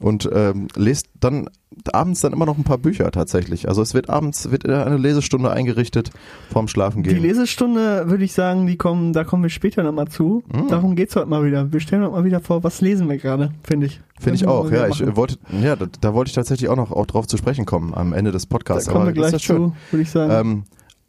und 0.00 0.28
ähm, 0.32 0.68
lest 0.76 1.06
dann 1.18 1.48
abends 1.92 2.20
dann 2.20 2.32
immer 2.32 2.46
noch 2.46 2.56
ein 2.56 2.64
paar 2.64 2.78
Bücher 2.78 3.10
tatsächlich. 3.10 3.68
Also 3.68 3.82
es 3.82 3.94
wird 3.94 4.08
abends 4.10 4.50
wird 4.50 4.68
eine 4.68 4.96
Lesestunde 4.96 5.50
eingerichtet 5.50 6.10
vorm 6.52 6.68
Schlafen 6.68 7.02
Die. 7.02 7.10
Lesestunde, 7.10 8.08
würde 8.08 8.24
ich 8.24 8.32
sagen, 8.32 8.66
die 8.66 8.76
kommen, 8.76 9.12
da 9.12 9.24
kommen 9.24 9.42
wir 9.42 9.50
später 9.50 9.82
nochmal 9.82 10.06
zu. 10.08 10.44
Mhm. 10.52 10.68
Darum 10.68 10.94
geht's 10.96 11.16
heute 11.16 11.26
mal 11.26 11.44
wieder. 11.44 11.72
Wir 11.72 11.80
stellen 11.80 12.02
heute 12.02 12.12
mal 12.12 12.24
wieder 12.24 12.40
vor, 12.40 12.62
was 12.62 12.80
lesen 12.80 13.08
wir 13.08 13.18
gerade, 13.18 13.50
finde 13.64 13.86
ich. 13.86 14.00
Finde 14.20 14.36
ich 14.36 14.46
auch, 14.46 14.70
ja. 14.70 14.86
Ich 14.88 15.00
äh, 15.00 15.16
wollte, 15.16 15.36
ja, 15.62 15.74
da, 15.76 15.86
da 16.00 16.14
wollte 16.14 16.28
ich 16.28 16.34
tatsächlich 16.34 16.68
auch 16.68 16.76
noch 16.76 16.92
auch 16.92 17.06
drauf 17.06 17.26
zu 17.26 17.36
sprechen 17.36 17.64
kommen 17.64 17.94
am 17.94 18.12
Ende 18.12 18.30
des 18.32 18.44
Da 18.48 18.48
Podcasts. 18.56 18.88
kommen 18.88 19.06
wir 19.06 19.12
gleich 19.12 19.38
zu, 19.44 19.72
würde 19.90 20.02
ich 20.02 20.10
sagen. 20.10 20.32
Ähm, 20.32 20.62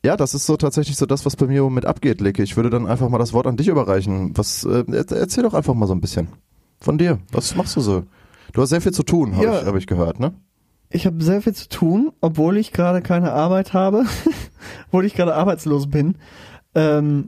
ja, 0.06 0.16
das 0.18 0.34
ist 0.34 0.46
so 0.46 0.56
tatsächlich 0.58 0.96
so 0.98 1.06
das, 1.06 1.26
was 1.26 1.36
bei 1.36 1.48
mir 1.48 1.70
mit 1.70 1.86
abgeht, 1.86 2.22
Leke. 2.22 2.42
Ich 2.44 2.56
würde 2.56 2.70
dann 2.70 2.88
einfach 2.88 3.10
mal 3.10 3.18
das 3.18 3.34
Wort 3.34 3.48
an 3.48 3.58
dich 3.58 3.68
überreichen. 3.68 4.32
Was, 4.38 4.64
äh, 4.64 4.84
er- 4.92 5.12
erzähl 5.12 5.44
doch 5.44 5.54
einfach 5.54 5.74
mal 5.74 5.88
so 5.88 5.94
ein 5.94 6.02
bisschen 6.02 6.30
von 6.80 6.98
dir. 6.98 7.20
Was 7.32 7.56
machst 7.56 7.76
du 7.76 7.82
so? 7.82 8.04
Du 8.54 8.62
hast 8.62 8.70
sehr 8.70 8.82
viel 8.82 8.94
zu 8.94 9.04
tun, 9.04 9.36
habe 9.36 9.46
Ja. 9.46 9.60
ich, 9.62 9.66
hab 9.66 9.76
ich 9.76 9.88
gehört, 9.88 10.20
ne? 10.20 10.34
Ich 10.90 11.06
habe 11.06 11.24
sehr 11.24 11.42
viel 11.42 11.54
zu 11.54 11.70
tun, 11.70 12.12
obwohl 12.22 12.58
ich 12.58 12.72
gerade 12.72 13.02
keine 13.02 13.32
Arbeit 13.34 13.74
habe, 13.74 14.06
obwohl 14.88 15.06
ich 15.06 15.14
gerade 15.14 15.36
arbeitslos 15.36 15.88
bin. 15.88 16.16
Ähm, 16.74 17.28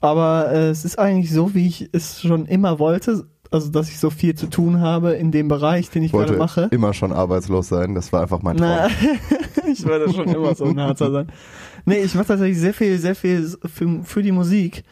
aber 0.00 0.50
äh, 0.52 0.68
es 0.70 0.84
ist 0.84 0.98
eigentlich 0.98 1.32
so, 1.32 1.54
wie 1.54 1.66
ich 1.66 1.88
es 1.92 2.20
schon 2.20 2.46
immer 2.46 2.78
wollte, 2.78 3.26
also 3.50 3.70
dass 3.70 3.88
ich 3.88 3.98
so 3.98 4.10
viel 4.10 4.34
zu 4.34 4.46
tun 4.46 4.80
habe 4.80 5.12
in 5.12 5.30
dem 5.30 5.48
Bereich, 5.48 5.90
den 5.90 6.02
ich 6.02 6.12
wollte 6.12 6.34
gerade 6.34 6.38
mache. 6.38 6.68
immer 6.72 6.92
schon 6.92 7.12
arbeitslos 7.12 7.68
sein. 7.68 7.94
Das 7.94 8.12
war 8.12 8.22
einfach 8.22 8.42
mein 8.42 8.56
Traum. 8.56 8.68
Na, 8.68 8.88
ich 9.70 9.84
werde 9.86 10.12
schon 10.12 10.28
immer 10.28 10.54
so 10.54 10.64
ein 10.64 10.80
Harzer 10.80 11.10
sein. 11.10 11.28
Nee, 11.84 11.98
ich 11.98 12.14
mache 12.14 12.26
tatsächlich 12.26 12.58
sehr 12.58 12.74
viel, 12.74 12.98
sehr 12.98 13.14
viel 13.14 13.48
für, 13.64 14.00
für 14.02 14.22
die 14.22 14.32
Musik. 14.32 14.84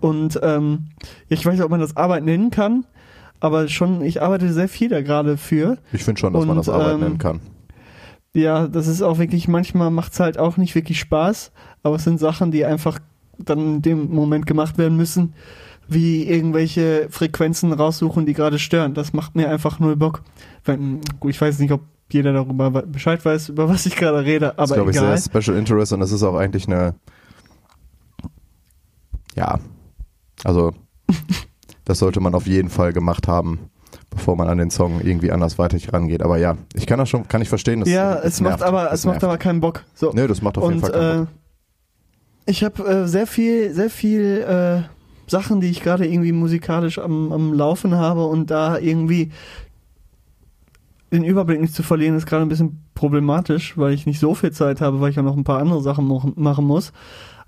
Und 0.00 0.38
ähm, 0.42 0.88
ich 1.28 1.44
weiß 1.44 1.54
nicht, 1.54 1.64
ob 1.64 1.70
man 1.70 1.80
das 1.80 1.96
Arbeit 1.96 2.24
nennen 2.24 2.50
kann, 2.50 2.84
aber 3.40 3.68
schon, 3.68 4.02
ich 4.02 4.22
arbeite 4.22 4.52
sehr 4.52 4.68
viel 4.68 4.88
da 4.88 5.02
gerade 5.02 5.36
für. 5.36 5.78
Ich 5.92 6.04
finde 6.04 6.20
schon, 6.20 6.32
dass 6.32 6.40
man 6.44 6.50
Und, 6.50 6.66
das 6.66 6.68
Arbeit 6.68 6.94
ähm, 6.94 7.00
nennen 7.00 7.18
kann. 7.18 7.40
Ja, 8.32 8.68
das 8.68 8.86
ist 8.86 9.02
auch 9.02 9.18
wirklich, 9.18 9.48
manchmal 9.48 9.90
macht's 9.90 10.20
halt 10.20 10.38
auch 10.38 10.58
nicht 10.58 10.74
wirklich 10.74 11.00
Spaß, 11.00 11.52
aber 11.82 11.96
es 11.96 12.04
sind 12.04 12.20
Sachen, 12.20 12.50
die 12.50 12.66
einfach 12.66 12.98
dann 13.38 13.58
in 13.58 13.82
dem 13.82 14.14
Moment 14.14 14.46
gemacht 14.46 14.78
werden 14.78 14.96
müssen, 14.96 15.32
wie 15.88 16.28
irgendwelche 16.28 17.08
Frequenzen 17.10 17.72
raussuchen, 17.72 18.26
die 18.26 18.32
gerade 18.32 18.58
stören. 18.58 18.94
Das 18.94 19.12
macht 19.12 19.36
mir 19.36 19.48
einfach 19.48 19.78
null 19.78 19.96
Bock. 19.96 20.22
Wenn, 20.64 21.00
ich 21.24 21.40
weiß 21.40 21.58
nicht, 21.60 21.72
ob 21.72 21.82
jeder 22.10 22.32
darüber 22.32 22.70
Bescheid 22.70 23.24
weiß, 23.24 23.48
über 23.50 23.68
was 23.68 23.86
ich 23.86 23.96
gerade 23.96 24.24
rede, 24.24 24.54
Das 24.56 24.70
ist, 24.70 24.76
aber 24.76 24.90
glaube 24.90 24.90
ich, 24.90 25.20
sehr 25.20 25.40
Special 25.40 25.58
Interest 25.58 25.92
und 25.92 26.00
das 26.00 26.12
ist 26.12 26.22
auch 26.22 26.36
eigentlich 26.36 26.66
eine, 26.66 26.94
ja, 29.34 29.58
also 30.44 30.72
das 31.84 31.98
sollte 31.98 32.20
man 32.20 32.34
auf 32.34 32.46
jeden 32.46 32.70
Fall 32.70 32.92
gemacht 32.92 33.26
haben, 33.28 33.70
bevor 34.10 34.36
man 34.36 34.48
an 34.48 34.58
den 34.58 34.70
Song 34.70 35.00
irgendwie 35.00 35.32
anders 35.32 35.58
weiter 35.58 35.78
rangeht. 35.92 36.22
Aber 36.22 36.38
ja, 36.38 36.56
ich 36.74 36.86
kann 36.86 36.98
das 36.98 37.08
schon, 37.08 37.26
kann 37.26 37.42
ich 37.42 37.48
verstehen. 37.48 37.80
Das, 37.80 37.88
ja, 37.88 38.16
es 38.20 38.40
macht 38.40 38.62
aber, 38.62 38.92
es 38.92 39.04
macht 39.04 39.24
aber 39.24 39.38
keinen 39.38 39.60
Bock. 39.60 39.84
So. 39.94 40.12
Nö, 40.12 40.26
das 40.28 40.42
macht 40.42 40.58
auf 40.58 40.64
jeden 40.64 40.74
Und 40.76 40.80
Fall 40.80 40.92
keinen 40.92 41.14
äh, 41.14 41.18
Bock. 41.24 41.28
ich 42.46 42.64
habe 42.64 42.88
äh, 42.88 43.06
sehr 43.08 43.26
viel, 43.26 43.74
sehr 43.74 43.90
viel 43.90 44.44
äh, 44.88 44.95
Sachen, 45.26 45.60
die 45.60 45.70
ich 45.70 45.82
gerade 45.82 46.06
irgendwie 46.06 46.32
musikalisch 46.32 46.98
am, 46.98 47.32
am 47.32 47.52
Laufen 47.52 47.94
habe 47.94 48.26
und 48.26 48.50
da 48.50 48.78
irgendwie 48.78 49.32
den 51.12 51.24
Überblick 51.24 51.60
nicht 51.60 51.74
zu 51.74 51.82
verlieren, 51.82 52.16
ist 52.16 52.26
gerade 52.26 52.42
ein 52.42 52.48
bisschen 52.48 52.84
problematisch, 52.94 53.76
weil 53.76 53.92
ich 53.92 54.06
nicht 54.06 54.20
so 54.20 54.34
viel 54.34 54.52
Zeit 54.52 54.80
habe, 54.80 55.00
weil 55.00 55.10
ich 55.10 55.18
auch 55.18 55.24
noch 55.24 55.36
ein 55.36 55.44
paar 55.44 55.60
andere 55.60 55.82
Sachen 55.82 56.06
machen 56.36 56.64
muss. 56.64 56.92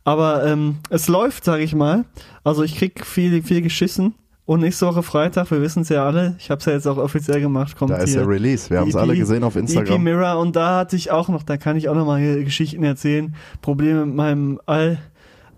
Aber 0.05 0.47
ähm, 0.47 0.77
es 0.91 1.09
läuft, 1.09 1.45
sage 1.45 1.63
ich 1.63 1.75
mal. 1.75 2.05
Also 2.45 2.63
ich 2.63 2.77
krieg 2.77 3.05
viel, 3.05 3.43
viel 3.43 3.63
geschissen. 3.63 4.15
Und 4.47 4.61
nächste 4.61 4.87
Woche 4.87 5.03
Freitag, 5.03 5.51
wir 5.51 5.61
wissen 5.61 5.83
es 5.83 5.91
ja 5.91 6.07
alle, 6.07 6.35
ich 6.39 6.51
habe 6.51 6.59
es 6.61 6.65
ja 6.65 6.73
jetzt 6.73 6.87
auch 6.87 6.97
offiziell 6.97 7.39
gemacht, 7.43 7.77
kommt 7.77 7.91
Da 7.91 7.99
ist 7.99 8.15
der 8.15 8.27
Release. 8.27 8.71
Wir 8.71 8.81
haben 8.81 8.89
es 8.89 8.95
EP 8.95 9.01
alle 9.03 9.15
gesehen 9.15 9.45
auf 9.45 9.57
EP 9.57 9.61
Instagram. 9.61 10.03
Mirror 10.03 10.39
und 10.39 10.57
da 10.57 10.79
hatte 10.79 10.97
ich 10.97 11.11
auch 11.11 11.29
noch, 11.29 11.43
da 11.43 11.59
kann 11.59 11.77
ich 11.77 11.91
auch 11.91 11.95
noch 11.95 12.07
mal 12.07 12.43
Geschichten 12.43 12.83
erzählen. 12.83 13.35
Probleme 13.61 14.07
mit 14.07 14.15
meinem 14.15 14.59
all, 14.65 14.97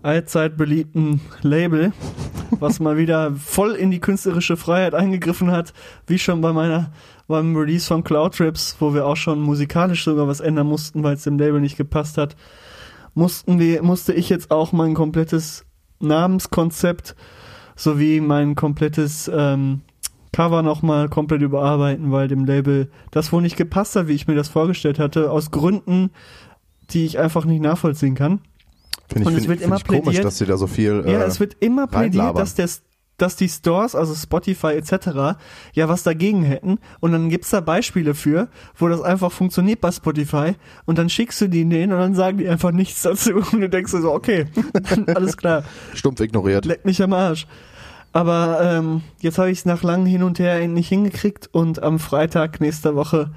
allzeit 0.03 0.57
beliebten 0.57 1.21
Label, 1.41 1.93
was 2.59 2.79
mal 2.79 2.97
wieder 2.97 3.33
voll 3.35 3.73
in 3.73 3.91
die 3.91 3.99
künstlerische 3.99 4.57
Freiheit 4.57 4.93
eingegriffen 4.93 5.51
hat, 5.51 5.73
wie 6.07 6.19
schon 6.19 6.41
bei 6.41 6.53
meiner 6.53 6.91
beim 7.27 7.55
Release 7.55 7.87
von 7.87 8.03
Cloud 8.03 8.35
Trips, 8.35 8.75
wo 8.79 8.93
wir 8.93 9.05
auch 9.05 9.15
schon 9.15 9.41
musikalisch 9.41 10.03
sogar 10.03 10.27
was 10.27 10.41
ändern 10.41 10.67
mussten, 10.67 11.01
weil 11.03 11.15
es 11.15 11.23
dem 11.23 11.39
Label 11.39 11.61
nicht 11.61 11.77
gepasst 11.77 12.17
hat. 12.17 12.35
Mussten 13.13 13.57
wir, 13.57 13.83
musste 13.83 14.13
ich 14.13 14.29
jetzt 14.29 14.51
auch 14.51 14.73
mein 14.73 14.93
komplettes 14.93 15.65
Namenskonzept 15.99 17.15
sowie 17.75 18.19
mein 18.19 18.55
komplettes 18.55 19.31
ähm, 19.33 19.81
Cover 20.33 20.61
nochmal 20.61 21.09
komplett 21.09 21.41
überarbeiten, 21.41 22.11
weil 22.11 22.27
dem 22.27 22.45
Label 22.45 22.89
das 23.11 23.31
wohl 23.31 23.41
nicht 23.41 23.57
gepasst 23.57 23.95
hat, 23.95 24.07
wie 24.07 24.13
ich 24.13 24.27
mir 24.27 24.35
das 24.35 24.49
vorgestellt 24.49 24.99
hatte, 24.99 25.31
aus 25.31 25.51
Gründen, 25.51 26.11
die 26.91 27.05
ich 27.05 27.19
einfach 27.19 27.45
nicht 27.45 27.61
nachvollziehen 27.61 28.15
kann. 28.15 28.41
Finde 29.11 29.21
ich, 29.21 29.27
und 29.27 29.33
es 29.33 29.39
find, 29.45 29.49
wird 29.49 29.59
find 29.59 29.67
immer 29.67 29.77
ich 29.77 29.83
komisch, 29.85 30.03
plädiert- 30.03 30.25
dass 30.25 30.37
sie 30.37 30.45
da 30.45 30.57
so 30.57 30.67
viel. 30.67 31.03
ja, 31.05 31.19
äh, 31.21 31.23
es 31.25 31.39
wird 31.39 31.57
immer 31.59 31.87
plädiert, 31.87 32.37
dass, 32.37 32.55
der, 32.55 32.69
dass 33.17 33.35
die 33.35 33.49
Stores, 33.49 33.93
also 33.93 34.15
Spotify 34.15 34.67
etc., 34.69 35.37
ja 35.73 35.89
was 35.89 36.03
dagegen 36.03 36.43
hätten. 36.43 36.79
Und 37.01 37.11
dann 37.11 37.29
gibt's 37.29 37.49
da 37.49 37.59
Beispiele 37.59 38.13
für, 38.15 38.47
wo 38.75 38.87
das 38.87 39.01
einfach 39.01 39.31
funktioniert 39.31 39.81
bei 39.81 39.91
Spotify. 39.91 40.53
Und 40.85 40.97
dann 40.97 41.09
schickst 41.09 41.39
du 41.41 41.47
die 41.47 41.67
denen 41.67 41.91
und 41.93 41.99
dann 41.99 42.15
sagen 42.15 42.37
die 42.37 42.47
einfach 42.47 42.71
nichts 42.71 43.01
dazu. 43.01 43.33
Und 43.51 43.61
du 43.61 43.69
denkst 43.69 43.91
dir 43.91 44.01
so, 44.01 44.11
okay, 44.11 44.45
alles 45.13 45.37
klar. 45.37 45.63
stumpf 45.93 46.19
ignoriert. 46.21 46.65
Leck 46.65 46.85
mich 46.85 47.01
am 47.03 47.13
Arsch. 47.13 47.47
Aber 48.13 48.59
ähm, 48.61 49.01
jetzt 49.19 49.37
habe 49.37 49.51
ich 49.51 49.59
es 49.59 49.65
nach 49.65 49.83
langem 49.83 50.05
Hin 50.05 50.23
und 50.23 50.37
Her 50.39 50.59
endlich 50.59 50.89
hingekriegt 50.89 51.47
und 51.53 51.81
am 51.81 51.97
Freitag 51.97 52.59
nächster 52.59 52.93
Woche 52.95 53.31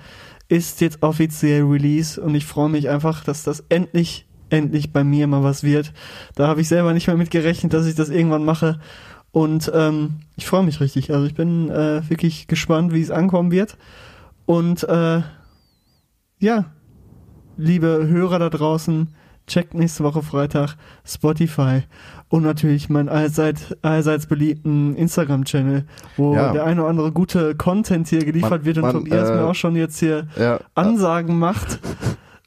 ist 0.49 0.81
jetzt 0.81 1.02
offiziell 1.02 1.62
Release 1.62 2.21
und 2.21 2.35
ich 2.35 2.45
freue 2.45 2.69
mich 2.69 2.88
einfach, 2.88 3.23
dass 3.23 3.45
das 3.45 3.62
endlich, 3.69 4.24
endlich 4.51 4.93
bei 4.93 5.05
mir 5.05 5.27
mal 5.27 5.43
was 5.43 5.63
wird. 5.63 5.93
Da 6.35 6.47
habe 6.49 6.61
ich 6.61 6.69
selber 6.69 6.93
nicht 6.93 7.07
mehr 7.07 7.17
mit 7.17 7.31
gerechnet, 7.31 7.73
dass 7.73 7.87
ich 7.87 7.95
das 7.95 8.11
irgendwann 8.11 8.45
mache. 8.45 8.79
Und 9.33 9.71
ähm, 9.75 10.21
ich 10.37 10.47
freue 10.47 10.63
mich 10.63 10.81
richtig. 10.81 11.13
Also 11.13 11.27
ich 11.27 11.35
bin 11.35 11.69
äh, 11.71 12.09
wirklich 12.09 12.47
gespannt, 12.47 12.93
wie 12.95 13.01
es 13.03 13.11
ankommen 13.11 13.51
wird. 13.51 13.77
Und 14.47 14.85
äh, 14.85 15.23
ja, 16.39 16.65
liebe 17.57 18.07
Hörer 18.09 18.39
da 18.39 18.51
draußen, 18.51 19.09
checkt 19.47 19.75
nächste 19.75 20.05
Woche 20.05 20.23
Freitag 20.23 20.77
Spotify 21.05 21.83
und 22.29 22.43
natürlich 22.43 22.89
meinen 22.89 23.09
allseits, 23.09 23.75
allseits 23.83 24.27
beliebten 24.27 24.95
Instagram-Channel, 24.97 25.85
wo 26.17 26.35
Ja. 26.35 26.53
der 26.53 26.65
eine 26.65 26.81
oder 26.81 26.91
andere 26.91 27.13
gute 27.13 27.55
Content 27.55 28.09
hier 28.09 28.25
geliefert 28.25 28.51
Man- 28.51 28.65
wird 28.65 28.77
und 28.79 28.83
man, 28.83 28.93
Tobias 28.93 29.29
äh, 29.31 29.35
mir 29.35 29.45
auch 29.45 29.55
schon 29.55 29.77
jetzt 29.77 29.99
hier 29.99 30.29
Ja, 30.39 30.61
Ansagen 30.75 31.39
macht. 31.39 31.79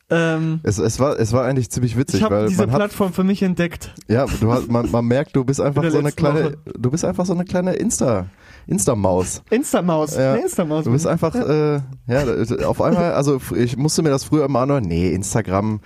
Ähm, 0.09 0.61
es, 0.63 0.77
es, 0.77 1.01
war, 1.01 1.19
es 1.19 1.33
war 1.33 1.43
eigentlich 1.43 1.69
ziemlich 1.69 1.97
witzig, 1.97 2.21
ich 2.21 2.23
habe 2.23 2.45
diese 2.47 2.61
man 2.61 2.71
hat, 2.71 2.77
Plattform 2.79 3.11
für 3.11 3.25
mich 3.25 3.43
entdeckt. 3.43 3.93
ja, 4.07 4.25
du 4.25 4.51
hast, 4.53 4.71
man, 4.71 4.89
man 4.89 5.05
merkt, 5.05 5.35
du 5.35 5.43
bist 5.43 5.59
einfach 5.61 5.83
so 5.89 5.97
eine 5.97 6.13
kleine, 6.13 6.45
Woche. 6.45 6.57
du 6.79 6.91
bist 6.91 7.03
einfach 7.03 7.25
so 7.25 7.33
eine 7.33 7.43
kleine 7.43 7.73
Insta, 7.73 8.27
Insta-Maus. 8.67 9.41
Instamaus. 9.49 10.15
Ja. 10.15 10.33
Eine 10.33 10.43
Instamaus. 10.43 10.85
Du 10.85 10.91
bist 10.91 11.07
einfach, 11.07 11.35
äh, 11.35 11.81
ja, 12.07 12.67
auf 12.67 12.81
einmal, 12.81 13.13
also 13.13 13.41
ich 13.53 13.75
musste 13.75 14.01
mir 14.01 14.09
das 14.09 14.23
früher 14.23 14.45
immer 14.45 14.61
anhören, 14.61 14.85
nee, 14.85 15.09
Instagram, 15.09 15.81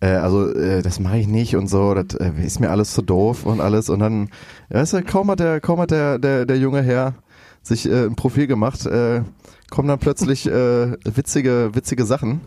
äh, 0.00 0.10
also 0.10 0.48
äh, 0.52 0.82
das 0.82 1.00
mache 1.00 1.18
ich 1.18 1.26
nicht 1.26 1.56
und 1.56 1.66
so, 1.66 1.92
das 1.94 2.14
äh, 2.20 2.30
ist 2.44 2.60
mir 2.60 2.70
alles 2.70 2.92
zu 2.92 3.02
doof 3.02 3.46
und 3.46 3.60
alles 3.60 3.90
und 3.90 3.98
dann, 3.98 4.28
weißt 4.68 4.92
du, 4.92 5.02
kaum 5.02 5.28
hat 5.28 5.40
der, 5.40 5.60
kaum 5.60 5.80
hat 5.80 5.90
der, 5.90 6.20
der, 6.20 6.46
der 6.46 6.58
junge 6.58 6.82
Herr 6.82 7.14
sich 7.62 7.90
äh, 7.90 8.04
ein 8.04 8.14
Profil 8.14 8.46
gemacht, 8.46 8.86
äh, 8.86 9.22
kommen 9.70 9.88
dann 9.88 9.98
plötzlich 9.98 10.46
äh, 10.46 10.92
witzige, 11.04 11.70
witzige 11.72 12.04
Sachen. 12.04 12.42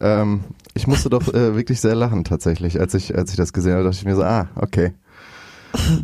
Ähm, 0.00 0.44
ich 0.74 0.86
musste 0.86 1.08
doch 1.10 1.26
äh, 1.32 1.54
wirklich 1.54 1.80
sehr 1.80 1.94
lachen 1.94 2.24
tatsächlich, 2.24 2.78
als 2.80 2.94
ich, 2.94 3.16
als 3.16 3.30
ich 3.30 3.36
das 3.36 3.52
gesehen 3.52 3.72
habe, 3.74 3.84
dachte 3.84 3.96
ich 3.96 4.04
mir 4.04 4.16
so, 4.16 4.22
ah, 4.22 4.48
okay. 4.56 4.92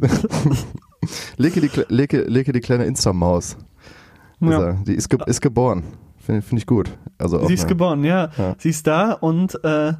lege, 1.37 1.61
die, 1.61 1.71
lege, 1.89 2.23
lege 2.23 2.53
die 2.53 2.61
kleine 2.61 2.85
Insta-Maus. 2.87 3.57
ja. 4.41 4.49
Also, 4.59 4.79
die 4.85 4.95
ist, 4.95 5.09
ge 5.09 5.19
ist 5.27 5.41
geboren. 5.41 5.85
Finde 6.25 6.43
find 6.43 6.61
ich 6.61 6.67
gut. 6.67 6.97
Also 7.19 7.45
Sie 7.47 7.55
ist 7.55 7.61
eine- 7.63 7.69
geboren, 7.69 8.05
ja. 8.05 8.31
Ja. 8.39 8.55
Sie 8.59 8.71
ist 8.71 8.87
da 8.87 9.13
und 9.13 9.55
äh, 9.65 9.95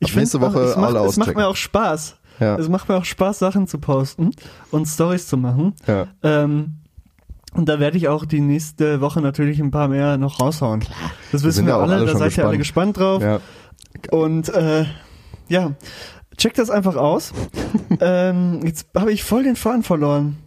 ich 0.00 0.12
finde, 0.12 0.24
es, 0.24 0.34
macht, 0.34 0.56
es 0.56 1.16
macht 1.16 1.36
mir 1.36 1.46
auch 1.46 1.56
Spaß. 1.56 2.16
Ja. 2.40 2.56
Es 2.56 2.68
macht 2.68 2.88
mir 2.88 2.96
auch 2.96 3.04
Spaß, 3.04 3.38
Sachen 3.38 3.66
zu 3.66 3.78
posten 3.78 4.30
und 4.70 4.86
Stories 4.86 5.26
zu 5.28 5.36
machen. 5.36 5.74
Ja. 5.86 6.06
Ähm, 6.22 6.74
und 7.54 7.68
da 7.68 7.80
werde 7.80 7.96
ich 7.96 8.08
auch 8.08 8.24
die 8.24 8.40
nächste 8.40 9.00
Woche 9.00 9.20
natürlich 9.20 9.60
ein 9.60 9.70
paar 9.70 9.88
mehr 9.88 10.18
noch 10.18 10.40
raushauen. 10.40 10.84
Das 11.32 11.42
wissen 11.44 11.66
wir 11.66 11.76
auch 11.76 11.82
alle, 11.82 11.96
alle 11.96 12.06
da 12.06 12.16
seid 12.16 12.36
ihr 12.36 12.46
alle 12.46 12.58
gespannt. 12.58 12.98
drauf. 12.98 13.22
ja. 13.22 13.40
Und 14.10 14.48
äh, 14.50 14.84
ja, 15.48 15.72
checkt 16.36 16.58
das 16.58 16.70
einfach 16.70 16.96
aus. 16.96 17.32
ähm, 18.00 18.60
jetzt 18.64 18.88
habe 18.96 19.12
ich 19.12 19.24
voll 19.24 19.42
den 19.42 19.56
Faden 19.56 19.82
verloren. 19.82 20.38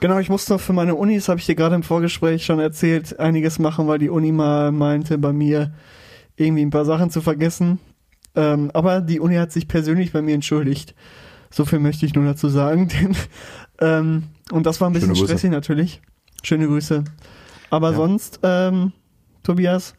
Genau, 0.00 0.18
ich 0.18 0.30
muss 0.30 0.48
noch 0.48 0.60
für 0.60 0.72
meine 0.72 0.94
Unis, 0.94 1.28
habe 1.28 1.40
ich 1.40 1.46
dir 1.46 1.54
gerade 1.54 1.74
im 1.74 1.82
Vorgespräch 1.82 2.44
schon 2.44 2.58
erzählt, 2.58 3.20
einiges 3.20 3.58
machen, 3.58 3.86
weil 3.86 3.98
die 3.98 4.08
Uni 4.08 4.32
mal 4.32 4.72
meinte, 4.72 5.18
bei 5.18 5.32
mir 5.32 5.74
irgendwie 6.36 6.62
ein 6.62 6.70
paar 6.70 6.86
Sachen 6.86 7.10
zu 7.10 7.20
vergessen. 7.20 7.78
Ähm, 8.34 8.70
aber 8.72 9.02
die 9.02 9.20
Uni 9.20 9.34
hat 9.36 9.52
sich 9.52 9.68
persönlich 9.68 10.12
bei 10.12 10.22
mir 10.22 10.34
entschuldigt. 10.34 10.94
So 11.50 11.66
viel 11.66 11.80
möchte 11.80 12.06
ich 12.06 12.14
nur 12.14 12.24
dazu 12.24 12.48
sagen. 12.48 12.88
Denn, 13.00 13.16
ähm, 13.80 14.22
und 14.50 14.64
das 14.64 14.80
war 14.80 14.88
ein 14.88 14.94
bisschen 14.94 15.14
stressig 15.14 15.50
natürlich. 15.50 16.00
Schöne 16.42 16.66
Grüße. 16.66 17.04
Aber 17.70 17.90
Ja. 17.90 17.96
sonst, 17.96 18.40
ähm, 18.42 18.92
Tobias, 19.42 19.94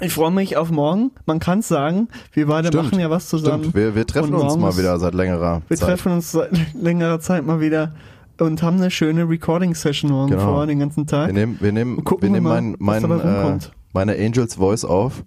ich 0.00 0.12
freue 0.12 0.30
mich 0.30 0.56
auf 0.56 0.70
morgen. 0.70 1.10
Man 1.26 1.38
kann 1.38 1.60
es 1.60 1.68
sagen, 1.68 2.08
wir 2.32 2.46
beide 2.46 2.68
Stimmt. 2.68 2.84
machen 2.84 3.00
ja 3.00 3.10
was 3.10 3.28
zusammen. 3.28 3.64
Stimmt, 3.64 3.76
wir, 3.76 3.94
wir 3.94 4.06
treffen 4.06 4.34
uns 4.34 4.56
mal 4.56 4.76
wieder 4.76 4.98
seit 4.98 5.14
längerer 5.14 5.62
Wir 5.68 5.76
Zeit. 5.76 5.88
treffen 5.88 6.12
uns 6.12 6.32
seit 6.32 6.50
längerer 6.74 7.20
Zeit 7.20 7.46
mal 7.46 7.60
wieder 7.60 7.92
und 8.38 8.62
haben 8.62 8.78
eine 8.78 8.90
schöne 8.90 9.28
Recording-Session 9.28 10.10
morgen 10.10 10.30
Genau. 10.32 10.44
vor, 10.44 10.66
den 10.66 10.78
ganzen 10.80 11.06
Tag. 11.06 11.28
wir 11.28 11.34
nehmen, 11.34 11.56
wir 11.60 11.72
nehmen, 11.72 11.98
wir 11.98 12.30
nehmen 12.30 12.44
wir 12.46 12.50
mein, 12.52 12.72
was 12.78 13.02
mein, 13.02 13.20
äh, 13.20 13.58
meine 13.92 14.12
Angels 14.16 14.54
Voice 14.56 14.84
auf 14.84 15.22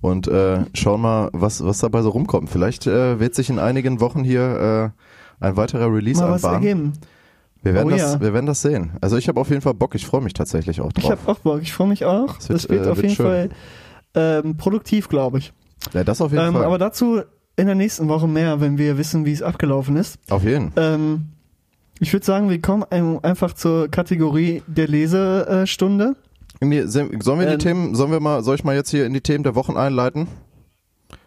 und 0.00 0.28
äh, 0.28 0.60
schauen 0.74 1.00
mal, 1.02 1.28
was, 1.32 1.64
was 1.64 1.80
dabei 1.80 2.02
so 2.02 2.10
rumkommt. 2.10 2.48
Vielleicht 2.50 2.86
äh, 2.86 3.18
wird 3.20 3.34
sich 3.34 3.50
in 3.50 3.58
einigen 3.58 4.00
Wochen 4.00 4.22
hier 4.24 4.92
äh, 5.40 5.44
ein 5.44 5.56
weiterer 5.56 5.92
Release 5.92 6.20
mal 6.22 6.30
was 6.30 6.44
anbahnen. 6.44 6.66
ergeben. 6.68 6.92
Wir 7.62 7.74
werden, 7.74 7.88
Oh 7.88 7.90
das, 7.90 8.00
ja. 8.14 8.20
wir 8.20 8.32
werden 8.32 8.46
das 8.46 8.62
sehen. 8.62 8.92
Also 9.00 9.16
ich 9.16 9.28
habe 9.28 9.40
auf 9.40 9.48
jeden 9.50 9.60
Fall 9.62 9.74
Bock, 9.74 9.94
ich 9.94 10.06
freue 10.06 10.20
mich 10.20 10.32
tatsächlich 10.32 10.80
auch 10.80 10.90
Ich 10.96 11.02
drauf. 11.04 11.10
habe 11.12 11.32
auch 11.32 11.38
Bock, 11.40 11.60
ich 11.62 11.72
freue 11.72 11.88
mich 11.88 12.04
auch. 12.04 12.36
Das 12.36 12.48
wird, 12.48 12.62
das 12.64 12.68
wird 12.70 12.86
äh, 12.86 12.90
auf 12.90 12.96
wird 12.98 13.04
jeden 13.06 13.16
schön. 13.16 13.26
Fall 13.26 13.48
ähm, 14.14 14.56
produktiv, 14.56 15.08
glaube 15.08 15.38
ich. 15.38 15.52
ja, 15.92 16.04
das 16.04 16.20
auf 16.20 16.30
jeden 16.32 16.44
Ähm, 16.46 16.52
Fall. 16.54 16.64
aber 16.64 16.78
dazu 16.78 17.20
in 17.56 17.66
der 17.66 17.74
nächsten 17.74 18.08
Woche 18.08 18.28
mehr, 18.28 18.60
wenn 18.60 18.78
wir 18.78 18.96
wissen, 18.98 19.24
wie 19.26 19.32
es 19.32 19.42
abgelaufen 19.42 19.96
ist. 19.96 20.18
auf 20.30 20.44
jeden. 20.44 20.72
Ähm, 20.76 21.26
ich 22.00 22.12
würde 22.12 22.24
sagen, 22.24 22.48
wir 22.48 22.60
kommen 22.62 22.84
ein- 22.90 23.22
einfach 23.24 23.52
zur 23.54 23.88
Kategorie 23.88 24.62
der 24.68 24.86
Lesestunde. 24.86 26.14
Nee, 26.60 26.82
Sollen 26.86 27.20
wir 27.40 27.46
die 27.46 27.52
Ähm, 27.54 27.58
Themen, 27.58 27.94
sollen 27.96 28.12
wir 28.12 28.20
mal, 28.20 28.42
soll 28.44 28.54
ich 28.54 28.62
mal 28.64 28.74
jetzt 28.76 28.90
hier 28.90 29.04
in 29.06 29.12
die 29.12 29.20
Themen 29.20 29.42
der 29.44 29.54
Wochen 29.56 29.76
einleiten? 29.76 30.28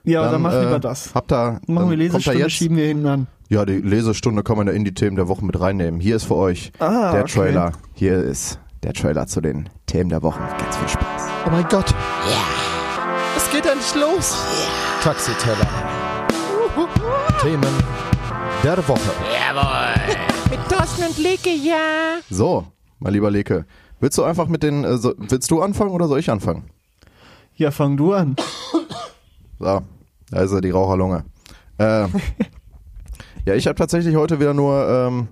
Ja, 0.04 0.32
dann 0.32 0.42
mach 0.42 0.54
lieber 0.60 0.80
das. 0.80 1.14
Habt 1.14 1.32
da, 1.32 1.60
Machen 1.68 1.90
wir 1.90 1.98
dann 1.98 2.00
Lesestunde, 2.00 2.40
jetzt, 2.40 2.52
schieben 2.54 2.78
wir 2.78 2.88
hinten 2.88 3.06
an. 3.08 3.28
Ja, 3.52 3.66
die 3.66 3.82
Lesestunde 3.82 4.44
kann 4.44 4.56
man 4.56 4.68
da 4.68 4.72
in 4.72 4.86
die 4.86 4.94
Themen 4.94 5.18
der 5.18 5.28
Woche 5.28 5.44
mit 5.44 5.60
reinnehmen. 5.60 6.00
Hier 6.00 6.16
ist 6.16 6.24
für 6.24 6.38
euch 6.38 6.72
Ah, 6.80 7.12
der 7.12 7.24
okay. 7.24 7.34
Trailer. 7.34 7.74
Hier 7.94 8.16
ist 8.24 8.62
der 8.82 8.94
Trailer 8.94 9.28
zu 9.28 9.42
den 9.42 9.68
Themen 9.88 10.10
der 10.10 10.24
Woche. 10.24 10.40
Ganz 10.58 10.78
viel 10.78 10.88
Spaß. 10.88 11.24
Oh 11.46 11.50
mein 11.50 11.66
Gott. 11.68 11.92
Ja. 11.92 12.42
Es 13.36 13.52
geht 13.52 13.66
endlich 13.66 13.94
los. 13.96 14.38
Taxiteller. 15.04 15.68
Themen 17.42 17.62
der 18.64 18.78
Woche. 18.88 19.12
Mit 20.50 20.60
Thorsten 20.70 21.04
und 21.04 21.18
Leke, 21.18 21.50
ja. 21.50 22.20
So, 22.30 22.64
mein 23.00 23.12
lieber 23.12 23.32
Leke. 23.32 23.66
Willst 24.00 24.18
du 24.18 24.24
einfach 24.24 24.48
mit 24.48 24.64
den, 24.64 24.86
äh, 24.86 24.96
so, 24.98 25.14
willst 25.18 25.52
du 25.52 25.62
anfangen 25.62 25.92
oder 25.92 26.08
soll 26.08 26.20
ich 26.20 26.32
anfangen? 26.32 26.70
Ja, 27.58 27.72
fang 27.72 27.98
du 27.98 28.14
an. 28.14 28.38
So, 29.60 29.82
da 30.30 30.40
ist 30.42 30.54
er, 30.54 30.62
die 30.62 30.70
Raucherlunge. 30.70 31.26
Äh, 31.80 32.08
ja, 33.46 33.56
ich 33.56 33.68
habe 33.68 33.76
tatsächlich 33.76 34.16
heute 34.16 34.40
wieder 34.40 34.54
nur, 34.54 34.88
ähm, 34.88 35.28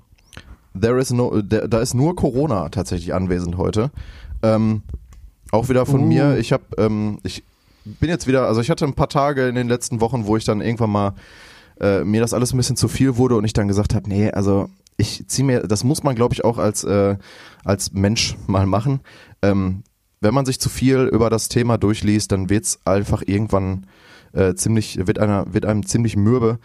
there 0.80 1.00
is 1.00 1.12
no, 1.12 1.42
der, 1.42 1.68
da 1.68 1.80
ist 1.80 1.94
nur 1.94 2.16
Corona 2.16 2.70
tatsächlich 2.70 3.14
anwesend 3.14 3.58
heute. 3.58 3.92
Ähm, 4.42 4.82
auch 5.52 5.70
wieder 5.70 5.86
von 5.86 6.02
Uh. 6.02 6.06
mir. 6.06 6.38
Ich 6.38 6.52
habe, 6.52 6.64
ähm, 6.78 7.20
ich 7.24 7.44
bin 7.86 8.10
jetzt 8.10 8.28
wieder, 8.28 8.48
also 8.48 8.62
ich 8.62 8.70
hatte 8.70 8.86
ein 8.86 8.94
paar 8.94 9.10
Tage 9.10 9.48
in 9.48 9.56
den 9.56 9.68
letzten 9.68 10.02
Wochen, 10.02 10.26
wo 10.26 10.38
ich 10.38 10.46
dann 10.46 10.62
irgendwann 10.62 10.92
mal 10.92 11.14
äh, 11.80 12.04
mir 12.04 12.22
das 12.22 12.34
alles 12.34 12.54
ein 12.54 12.58
bisschen 12.58 12.76
zu 12.76 12.88
viel 12.88 13.18
wurde 13.18 13.36
und 13.36 13.46
ich 13.46 13.54
dann 13.54 13.68
gesagt 13.68 13.96
habe, 13.96 14.08
nee, 14.10 14.30
also 14.32 14.70
ich 14.98 15.28
ziehe 15.28 15.46
mir, 15.46 15.62
das 15.62 15.84
muss 15.84 16.04
man 16.04 16.16
glaube 16.16 16.34
ich 16.34 16.44
auch 16.44 16.58
als 16.58 16.84
äh, 16.84 17.18
als 17.64 17.94
Mensch 17.94 18.38
mal 18.48 18.66
machen. 18.66 19.00
Ähm, 19.42 19.84
wenn 20.22 20.34
man 20.34 20.46
sich 20.46 20.60
zu 20.60 20.70
viel 20.70 21.10
über 21.12 21.30
das 21.30 21.48
Thema 21.48 21.78
durchliest, 21.78 22.32
dann 22.32 22.50
wird's 22.50 22.80
einfach 22.86 23.24
irgendwann 23.26 23.86
äh, 24.34 24.54
ziemlich, 24.56 25.08
wird 25.08 25.20
einer, 25.20 25.54
wird 25.54 25.66
einem 25.66 25.86
ziemlich 25.86 26.16
mürbe. 26.16 26.60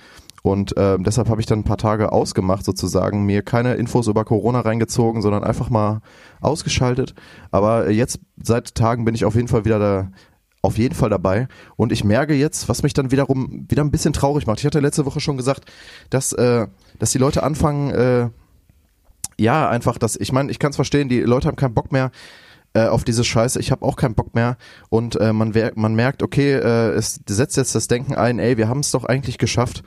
Und 0.44 0.76
äh, 0.76 0.98
deshalb 0.98 1.30
habe 1.30 1.40
ich 1.40 1.46
dann 1.46 1.60
ein 1.60 1.64
paar 1.64 1.78
Tage 1.78 2.12
ausgemacht, 2.12 2.66
sozusagen, 2.66 3.24
mir 3.24 3.40
keine 3.40 3.76
Infos 3.76 4.08
über 4.08 4.26
Corona 4.26 4.60
reingezogen, 4.60 5.22
sondern 5.22 5.42
einfach 5.42 5.70
mal 5.70 6.02
ausgeschaltet. 6.42 7.14
Aber 7.50 7.88
jetzt 7.88 8.20
seit 8.36 8.74
Tagen 8.74 9.06
bin 9.06 9.14
ich 9.14 9.24
auf 9.24 9.36
jeden 9.36 9.48
Fall 9.48 9.64
wieder 9.64 9.78
da, 9.78 10.10
auf 10.60 10.76
jeden 10.76 10.94
Fall 10.94 11.08
dabei. 11.08 11.48
Und 11.76 11.92
ich 11.92 12.04
merke 12.04 12.34
jetzt, 12.34 12.68
was 12.68 12.82
mich 12.82 12.92
dann 12.92 13.10
wiederum 13.10 13.64
wieder 13.70 13.82
ein 13.82 13.90
bisschen 13.90 14.12
traurig 14.12 14.46
macht. 14.46 14.58
Ich 14.58 14.66
hatte 14.66 14.80
letzte 14.80 15.06
Woche 15.06 15.18
schon 15.18 15.38
gesagt, 15.38 15.64
dass, 16.10 16.34
äh, 16.34 16.66
dass 16.98 17.10
die 17.10 17.18
Leute 17.18 17.42
anfangen, 17.42 17.90
äh, 17.92 18.28
ja, 19.38 19.66
einfach 19.70 19.96
das, 19.96 20.14
ich 20.14 20.30
meine, 20.30 20.50
ich 20.50 20.58
kann 20.58 20.70
es 20.70 20.76
verstehen, 20.76 21.08
die 21.08 21.20
Leute 21.20 21.48
haben 21.48 21.56
keinen 21.56 21.72
Bock 21.72 21.90
mehr 21.90 22.10
äh, 22.74 22.86
auf 22.86 23.04
diese 23.04 23.24
Scheiße, 23.24 23.58
ich 23.60 23.70
habe 23.70 23.82
auch 23.82 23.96
keinen 23.96 24.14
Bock 24.14 24.34
mehr 24.34 24.58
und 24.90 25.18
äh, 25.18 25.32
man, 25.32 25.54
man 25.74 25.94
merkt, 25.94 26.22
okay, 26.22 26.52
äh, 26.52 26.90
es 26.90 27.18
setzt 27.26 27.56
jetzt 27.56 27.74
das 27.74 27.88
Denken 27.88 28.14
ein, 28.14 28.38
ey, 28.38 28.58
wir 28.58 28.68
haben 28.68 28.80
es 28.80 28.90
doch 28.90 29.04
eigentlich 29.04 29.38
geschafft 29.38 29.82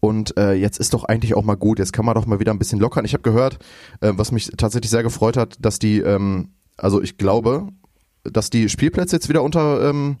und 0.00 0.36
äh, 0.36 0.52
jetzt 0.52 0.78
ist 0.78 0.94
doch 0.94 1.04
eigentlich 1.04 1.34
auch 1.34 1.44
mal 1.44 1.56
gut, 1.56 1.78
jetzt 1.78 1.92
kann 1.92 2.04
man 2.04 2.14
doch 2.14 2.26
mal 2.26 2.40
wieder 2.40 2.52
ein 2.52 2.58
bisschen 2.58 2.78
lockern. 2.78 3.04
Ich 3.04 3.14
habe 3.14 3.22
gehört, 3.22 3.58
äh, 4.00 4.12
was 4.14 4.32
mich 4.32 4.50
tatsächlich 4.56 4.90
sehr 4.90 5.02
gefreut 5.02 5.36
hat, 5.36 5.56
dass 5.60 5.78
die, 5.78 5.98
ähm, 6.00 6.50
also 6.76 7.02
ich 7.02 7.18
glaube, 7.18 7.68
dass 8.24 8.50
die 8.50 8.68
Spielplätze 8.68 9.16
jetzt 9.16 9.28
wieder 9.28 9.42
unter, 9.42 9.88
ähm, 9.88 10.18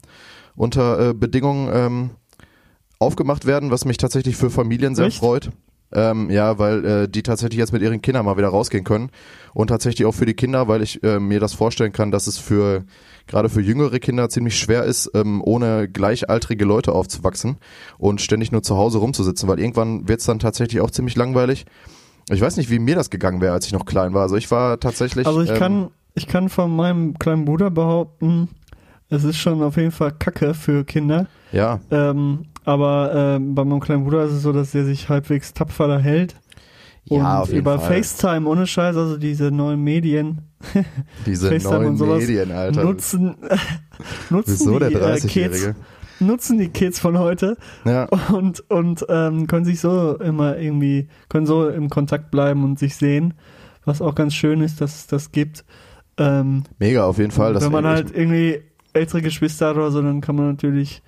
unter 0.56 1.10
äh, 1.10 1.14
Bedingungen 1.14 1.70
ähm, 1.72 2.10
aufgemacht 2.98 3.46
werden, 3.46 3.70
was 3.70 3.84
mich 3.84 3.96
tatsächlich 3.96 4.36
für 4.36 4.50
Familien 4.50 4.94
sehr 4.94 5.06
Echt? 5.06 5.18
freut. 5.18 5.52
Ähm, 5.90 6.28
ja, 6.30 6.58
weil 6.58 6.84
äh, 6.84 7.08
die 7.08 7.22
tatsächlich 7.22 7.58
jetzt 7.58 7.72
mit 7.72 7.80
ihren 7.80 8.02
Kindern 8.02 8.26
mal 8.26 8.36
wieder 8.36 8.48
rausgehen 8.48 8.84
können. 8.84 9.10
Und 9.54 9.68
tatsächlich 9.68 10.06
auch 10.06 10.12
für 10.12 10.26
die 10.26 10.34
Kinder, 10.34 10.68
weil 10.68 10.82
ich 10.82 11.02
äh, 11.02 11.18
mir 11.18 11.40
das 11.40 11.54
vorstellen 11.54 11.92
kann, 11.92 12.10
dass 12.10 12.26
es 12.26 12.38
für 12.38 12.84
gerade 13.26 13.48
für 13.48 13.60
jüngere 13.60 13.98
Kinder 13.98 14.28
ziemlich 14.28 14.58
schwer 14.58 14.84
ist, 14.84 15.10
ähm, 15.14 15.42
ohne 15.44 15.88
gleichaltrige 15.88 16.64
Leute 16.64 16.92
aufzuwachsen 16.92 17.56
und 17.98 18.20
ständig 18.20 18.52
nur 18.52 18.62
zu 18.62 18.76
Hause 18.76 18.98
rumzusitzen, 18.98 19.48
weil 19.48 19.60
irgendwann 19.60 20.08
wird 20.08 20.20
es 20.20 20.26
dann 20.26 20.38
tatsächlich 20.38 20.80
auch 20.80 20.90
ziemlich 20.90 21.16
langweilig. 21.16 21.66
Ich 22.30 22.40
weiß 22.40 22.56
nicht, 22.56 22.70
wie 22.70 22.78
mir 22.78 22.94
das 22.94 23.10
gegangen 23.10 23.40
wäre, 23.40 23.54
als 23.54 23.66
ich 23.66 23.72
noch 23.72 23.86
klein 23.86 24.12
war. 24.12 24.22
Also 24.22 24.36
ich 24.36 24.50
war 24.50 24.80
tatsächlich. 24.80 25.26
Also 25.26 25.40
ich 25.40 25.50
ähm, 25.50 25.56
kann, 25.56 25.90
ich 26.14 26.26
kann 26.26 26.48
von 26.48 26.74
meinem 26.74 27.18
kleinen 27.18 27.44
Bruder 27.44 27.70
behaupten, 27.70 28.48
es 29.10 29.24
ist 29.24 29.36
schon 29.38 29.62
auf 29.62 29.76
jeden 29.76 29.90
Fall 29.92 30.12
Kacke 30.18 30.54
für 30.54 30.84
Kinder. 30.84 31.26
Ja, 31.52 31.80
Ähm, 31.90 32.46
aber 32.64 33.12
ähm, 33.36 33.54
bei 33.54 33.64
meinem 33.64 33.80
kleinen 33.80 34.04
Bruder 34.04 34.24
ist 34.24 34.32
es 34.32 34.42
so, 34.42 34.52
dass 34.52 34.74
er 34.74 34.84
sich 34.84 35.08
halbwegs 35.08 35.54
tapfer 35.54 35.88
da 35.88 35.98
hält. 35.98 36.34
Und 37.08 37.18
ja, 37.20 37.40
auf 37.40 37.48
jeden 37.48 37.60
über 37.60 37.78
Fall. 37.78 38.02
FaceTime, 38.02 38.46
ohne 38.46 38.66
Scheiß, 38.66 38.94
also 38.96 39.16
diese 39.16 39.50
neuen 39.50 39.82
Medien 39.82 40.42
Diese 41.26 41.48
FaceTime 41.48 41.74
neuen 41.78 41.88
und 41.92 41.96
sowas 41.96 42.18
Medien, 42.20 42.52
Alter. 42.52 42.84
nutzen, 42.84 43.36
nutzen 44.30 44.52
Wieso 44.52 44.78
die 44.78 44.84
äh, 44.94 45.20
Kids, 45.20 45.24
30-Jährige? 45.24 45.74
nutzen 46.20 46.58
die 46.58 46.68
Kids 46.68 46.98
von 46.98 47.18
heute 47.18 47.56
Ja. 47.86 48.04
und, 48.32 48.68
und 48.68 49.06
ähm, 49.08 49.46
können 49.46 49.64
sich 49.64 49.80
so 49.80 50.16
immer 50.18 50.58
irgendwie, 50.58 51.08
können 51.30 51.46
so 51.46 51.68
im 51.68 51.88
Kontakt 51.88 52.30
bleiben 52.30 52.62
und 52.64 52.78
sich 52.78 52.96
sehen, 52.96 53.32
was 53.86 54.02
auch 54.02 54.14
ganz 54.14 54.34
schön 54.34 54.60
ist, 54.60 54.80
dass 54.82 54.94
es 54.96 55.06
das 55.06 55.32
gibt. 55.32 55.64
Ähm, 56.18 56.64
Mega, 56.78 57.04
auf 57.06 57.16
jeden 57.16 57.30
Fall. 57.30 57.58
Wenn 57.58 57.72
man 57.72 57.86
halt 57.86 58.14
irgendwie 58.14 58.60
ältere 58.98 59.22
Geschwister 59.22 59.68
hat 59.68 59.76
oder 59.76 59.90
so, 59.90 60.02
dann 60.02 60.20
kann 60.20 60.36
man 60.36 60.48
natürlich 60.48 61.02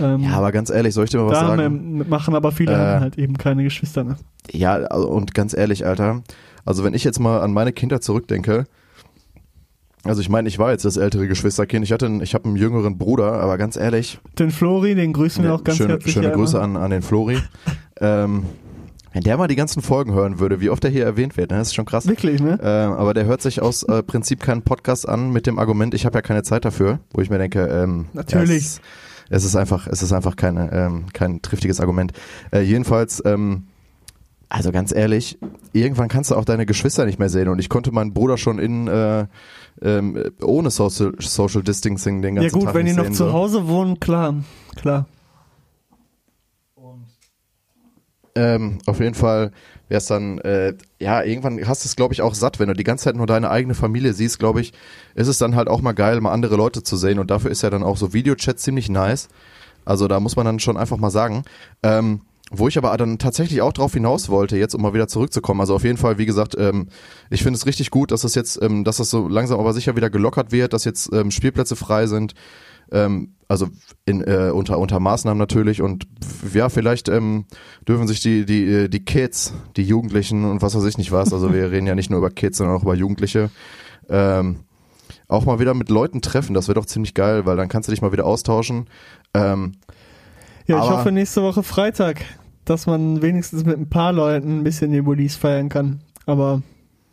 ähm, 0.00 0.20
Ja, 0.22 0.30
aber 0.32 0.52
ganz 0.52 0.70
ehrlich, 0.70 0.94
soll 0.94 1.04
ich 1.04 1.10
dir 1.10 1.18
mal 1.18 1.28
was 1.30 1.38
sagen? 1.38 1.98
mitmachen, 1.98 2.34
aber 2.34 2.52
viele 2.52 2.72
Äh, 2.72 2.76
haben 2.76 3.00
halt 3.00 3.18
eben 3.18 3.36
keine 3.36 3.62
Geschwister. 3.64 4.04
Ne? 4.04 4.16
Ja, 4.52 4.74
also, 4.74 5.08
und 5.08 5.34
ganz 5.34 5.54
ehrlich, 5.56 5.86
Alter, 5.86 6.22
also 6.64 6.84
wenn 6.84 6.94
ich 6.94 7.04
jetzt 7.04 7.18
mal 7.18 7.40
an 7.40 7.52
meine 7.52 7.72
Kinder 7.72 8.00
zurückdenke, 8.00 8.64
also 10.04 10.20
ich 10.20 10.28
meine, 10.28 10.48
ich 10.48 10.58
war 10.58 10.70
jetzt 10.70 10.84
das 10.84 10.96
ältere 10.96 11.26
Geschwisterkind, 11.26 11.84
ich 11.84 11.92
hatte, 11.92 12.06
einen, 12.06 12.22
ich 12.22 12.34
habe 12.34 12.44
einen 12.46 12.56
jüngeren 12.56 12.96
Bruder, 12.98 13.32
aber 13.40 13.58
ganz 13.58 13.76
ehrlich, 13.76 14.18
Den 14.38 14.50
Flori, 14.50 14.94
den 14.94 15.12
grüßen 15.12 15.42
wir 15.42 15.52
auch 15.54 15.64
ganz 15.64 15.78
schöne, 15.78 15.94
herzlich. 15.94 16.14
schöne 16.14 16.30
Grüße 16.30 16.60
an, 16.60 16.76
an 16.76 16.90
den 16.90 17.02
Flori. 17.02 17.38
ähm, 18.00 18.44
wenn 19.12 19.22
der 19.22 19.36
mal 19.36 19.48
die 19.48 19.56
ganzen 19.56 19.82
Folgen 19.82 20.12
hören 20.12 20.38
würde, 20.38 20.60
wie 20.60 20.70
oft 20.70 20.84
er 20.84 20.90
hier 20.90 21.04
erwähnt 21.04 21.36
wird, 21.36 21.50
ne, 21.50 21.58
das 21.58 21.68
ist 21.68 21.74
schon 21.74 21.84
krass. 21.86 22.06
Wirklich, 22.06 22.40
ne? 22.40 22.58
Ähm, 22.62 22.92
aber 22.92 23.14
der 23.14 23.24
hört 23.24 23.42
sich 23.42 23.62
aus 23.62 23.82
äh, 23.84 24.02
Prinzip 24.02 24.40
keinen 24.42 24.62
Podcast 24.62 25.08
an 25.08 25.30
mit 25.32 25.46
dem 25.46 25.58
Argument, 25.58 25.94
ich 25.94 26.04
habe 26.06 26.18
ja 26.18 26.22
keine 26.22 26.42
Zeit 26.42 26.64
dafür, 26.64 27.00
wo 27.12 27.20
ich 27.22 27.30
mir 27.30 27.38
denke, 27.38 27.66
ähm, 27.66 28.06
Natürlich. 28.12 28.50
Ja, 28.50 28.56
es, 28.56 28.64
ist- 28.64 28.80
es 29.30 29.44
ist 29.44 29.56
einfach, 29.56 29.86
es 29.86 30.02
ist 30.02 30.12
einfach 30.12 30.36
keine, 30.36 30.72
ähm, 30.72 31.04
kein 31.12 31.42
triftiges 31.42 31.80
Argument. 31.80 32.12
Äh, 32.50 32.60
jedenfalls, 32.62 33.22
ähm, 33.26 33.64
also 34.48 34.72
ganz 34.72 34.90
ehrlich, 34.94 35.38
irgendwann 35.74 36.08
kannst 36.08 36.30
du 36.30 36.34
auch 36.34 36.46
deine 36.46 36.64
Geschwister 36.64 37.04
nicht 37.04 37.18
mehr 37.18 37.28
sehen 37.28 37.48
und 37.48 37.58
ich 37.58 37.68
konnte 37.68 37.92
meinen 37.92 38.14
Bruder 38.14 38.38
schon 38.38 38.58
in 38.58 38.88
äh, 38.88 39.26
ähm, 39.82 40.18
ohne 40.42 40.70
Social, 40.70 41.12
Social 41.18 41.62
Distancing 41.62 42.22
den 42.22 42.36
Ja 42.36 42.42
ganzen 42.42 42.58
gut, 42.58 42.64
Tag 42.68 42.74
wenn 42.74 42.86
die 42.86 42.94
noch 42.94 43.04
sehen, 43.04 43.12
zu. 43.14 43.32
Hause 43.34 43.68
wohnen, 43.68 44.00
klar, 44.00 44.34
klar. 44.76 45.06
Ähm, 48.38 48.78
auf 48.86 49.00
jeden 49.00 49.14
Fall 49.14 49.50
wäre 49.88 49.98
es 49.98 50.06
dann, 50.06 50.38
äh, 50.38 50.74
ja, 51.00 51.24
irgendwann 51.24 51.66
hast 51.66 51.84
du 51.84 51.88
es, 51.88 51.96
glaube 51.96 52.14
ich, 52.14 52.22
auch 52.22 52.34
satt, 52.34 52.60
wenn 52.60 52.68
du 52.68 52.74
die 52.74 52.84
ganze 52.84 53.04
Zeit 53.04 53.16
nur 53.16 53.26
deine 53.26 53.50
eigene 53.50 53.74
Familie 53.74 54.12
siehst, 54.12 54.38
glaube 54.38 54.60
ich, 54.60 54.72
ist 55.16 55.26
es 55.26 55.38
dann 55.38 55.56
halt 55.56 55.66
auch 55.66 55.80
mal 55.80 55.92
geil, 55.92 56.20
mal 56.20 56.30
andere 56.30 56.54
Leute 56.54 56.84
zu 56.84 56.96
sehen 56.96 57.18
und 57.18 57.32
dafür 57.32 57.50
ist 57.50 57.62
ja 57.62 57.70
dann 57.70 57.82
auch 57.82 57.96
so 57.96 58.12
Videochat 58.12 58.60
ziemlich 58.60 58.88
nice. 58.88 59.28
Also 59.84 60.06
da 60.06 60.20
muss 60.20 60.36
man 60.36 60.46
dann 60.46 60.60
schon 60.60 60.76
einfach 60.76 60.98
mal 60.98 61.10
sagen. 61.10 61.42
Ähm, 61.82 62.20
wo 62.50 62.68
ich 62.68 62.78
aber 62.78 62.96
dann 62.96 63.18
tatsächlich 63.18 63.60
auch 63.60 63.72
drauf 63.72 63.92
hinaus 63.92 64.28
wollte, 64.28 64.56
jetzt 64.56 64.74
um 64.74 64.80
mal 64.80 64.94
wieder 64.94 65.08
zurückzukommen. 65.08 65.60
Also 65.60 65.74
auf 65.74 65.84
jeden 65.84 65.98
Fall, 65.98 66.16
wie 66.16 66.26
gesagt, 66.26 66.56
ähm, 66.58 66.88
ich 67.28 67.42
finde 67.42 67.58
es 67.58 67.66
richtig 67.66 67.90
gut, 67.90 68.10
dass 68.10 68.24
es 68.24 68.34
jetzt, 68.34 68.62
ähm, 68.62 68.84
dass 68.84 68.98
das 68.98 69.10
so 69.10 69.28
langsam 69.28 69.60
aber 69.60 69.74
sicher 69.74 69.96
wieder 69.96 70.08
gelockert 70.10 70.52
wird, 70.52 70.72
dass 70.72 70.84
jetzt 70.84 71.12
ähm, 71.12 71.30
Spielplätze 71.30 71.76
frei 71.76 72.06
sind. 72.06 72.34
Ähm, 72.92 73.34
also 73.48 73.68
in, 74.04 74.22
äh, 74.22 74.50
unter, 74.52 74.78
unter 74.78 75.00
Maßnahmen 75.00 75.38
natürlich 75.38 75.80
und 75.80 76.06
ja, 76.52 76.68
vielleicht 76.68 77.08
ähm, 77.08 77.46
dürfen 77.88 78.06
sich 78.06 78.20
die, 78.20 78.44
die, 78.44 78.64
äh, 78.64 78.88
die 78.88 79.04
Kids, 79.04 79.54
die 79.76 79.84
Jugendlichen 79.84 80.44
und 80.44 80.60
was 80.60 80.76
weiß 80.76 80.84
ich 80.84 80.98
nicht 80.98 81.12
was, 81.12 81.32
also 81.32 81.52
wir 81.52 81.70
reden 81.70 81.86
ja 81.86 81.94
nicht 81.94 82.10
nur 82.10 82.18
über 82.18 82.30
Kids, 82.30 82.58
sondern 82.58 82.76
auch 82.76 82.82
über 82.82 82.94
Jugendliche, 82.94 83.50
ähm, 84.10 84.60
auch 85.28 85.46
mal 85.46 85.58
wieder 85.60 85.74
mit 85.74 85.88
Leuten 85.88 86.20
treffen. 86.20 86.54
Das 86.54 86.68
wäre 86.68 86.74
doch 86.74 86.86
ziemlich 86.86 87.14
geil, 87.14 87.46
weil 87.46 87.56
dann 87.56 87.68
kannst 87.68 87.88
du 87.88 87.92
dich 87.92 88.02
mal 88.02 88.12
wieder 88.12 88.26
austauschen. 88.26 88.88
Ähm, 89.34 89.76
Ja, 90.66 90.82
ich 90.82 90.90
hoffe 90.90 91.12
nächste 91.12 91.42
Woche 91.42 91.62
Freitag, 91.62 92.24
dass 92.64 92.86
man 92.86 93.22
wenigstens 93.22 93.64
mit 93.64 93.78
ein 93.78 93.88
paar 93.88 94.12
Leuten 94.12 94.58
ein 94.58 94.64
bisschen 94.64 94.92
den 94.92 95.06
Release 95.06 95.38
feiern 95.38 95.68
kann. 95.70 96.00
Aber 96.26 96.62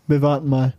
wir 0.07 0.21
warten 0.21 0.49
mal. 0.49 0.73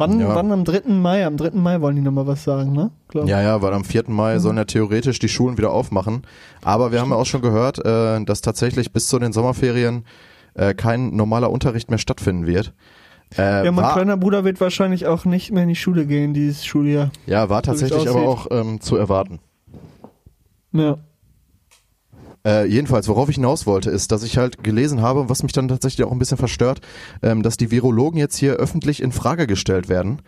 Wann, 0.00 0.18
Ja. 0.20 0.34
wann 0.34 0.50
am 0.50 0.64
3. 0.64 0.88
Mai? 1.00 1.24
Am 1.26 1.36
3. 1.36 1.50
Mai 1.58 1.80
wollen 1.80 1.96
die 1.96 2.02
nochmal 2.02 2.26
was 2.26 2.42
sagen, 2.44 2.72
ne? 2.72 2.90
Glaub. 3.08 3.28
Ja, 3.28 3.40
ja, 3.42 3.60
weil 3.62 3.72
am 3.74 3.84
4. 3.84 4.04
Mai 4.08 4.38
sollen 4.38 4.56
ja 4.56 4.64
theoretisch 4.64 5.18
die 5.18 5.28
Schulen 5.28 5.58
wieder 5.58 5.70
aufmachen. 5.70 6.22
Aber 6.62 6.90
wir 6.92 7.00
haben 7.00 7.10
ja 7.10 7.16
auch 7.16 7.26
schon 7.26 7.42
gehört, 7.42 7.84
äh, 7.84 8.24
dass 8.24 8.40
tatsächlich 8.40 8.92
bis 8.92 9.08
zu 9.08 9.18
den 9.18 9.32
Sommerferien 9.32 10.04
äh, 10.54 10.74
kein 10.74 11.14
normaler 11.14 11.50
Unterricht 11.50 11.90
mehr 11.90 11.98
stattfinden 11.98 12.46
wird. 12.46 12.72
Äh, 13.38 13.64
Ja, 13.66 13.70
mein 13.72 13.84
war, 13.84 13.92
kleiner 13.92 14.16
Bruder 14.16 14.42
wird 14.44 14.60
wahrscheinlich 14.60 15.06
auch 15.06 15.24
nicht 15.24 15.52
mehr 15.52 15.62
in 15.62 15.68
die 15.68 15.76
Schule 15.76 16.06
gehen 16.06 16.34
dieses 16.34 16.64
Schuljahr. 16.64 17.10
ja, 17.26 17.48
war 17.48 17.62
tatsächlich 17.62 18.08
aber 18.08 18.22
auch 18.26 18.48
ähm, 18.50 18.80
zu 18.80 18.96
erwarten. 18.96 19.38
Ja. 20.72 20.96
Äh, 22.46 22.66
jedenfalls, 22.66 23.08
worauf 23.08 23.28
ich 23.28 23.34
hinaus 23.34 23.66
wollte, 23.66 23.90
ist, 23.90 24.12
dass 24.12 24.22
ich 24.22 24.38
halt 24.38 24.64
gelesen 24.64 25.02
habe, 25.02 25.28
was 25.28 25.42
mich 25.42 25.52
dann 25.52 25.68
tatsächlich 25.68 26.06
auch 26.06 26.12
ein 26.12 26.18
bisschen 26.18 26.38
verstört, 26.38 26.80
ähm, 27.22 27.42
dass 27.42 27.56
die 27.56 27.70
Virologen 27.70 28.18
jetzt 28.18 28.36
hier 28.36 28.54
öffentlich 28.54 29.02
in 29.02 29.12
Frage 29.12 29.46
gestellt 29.46 29.88
werden. 29.88 30.22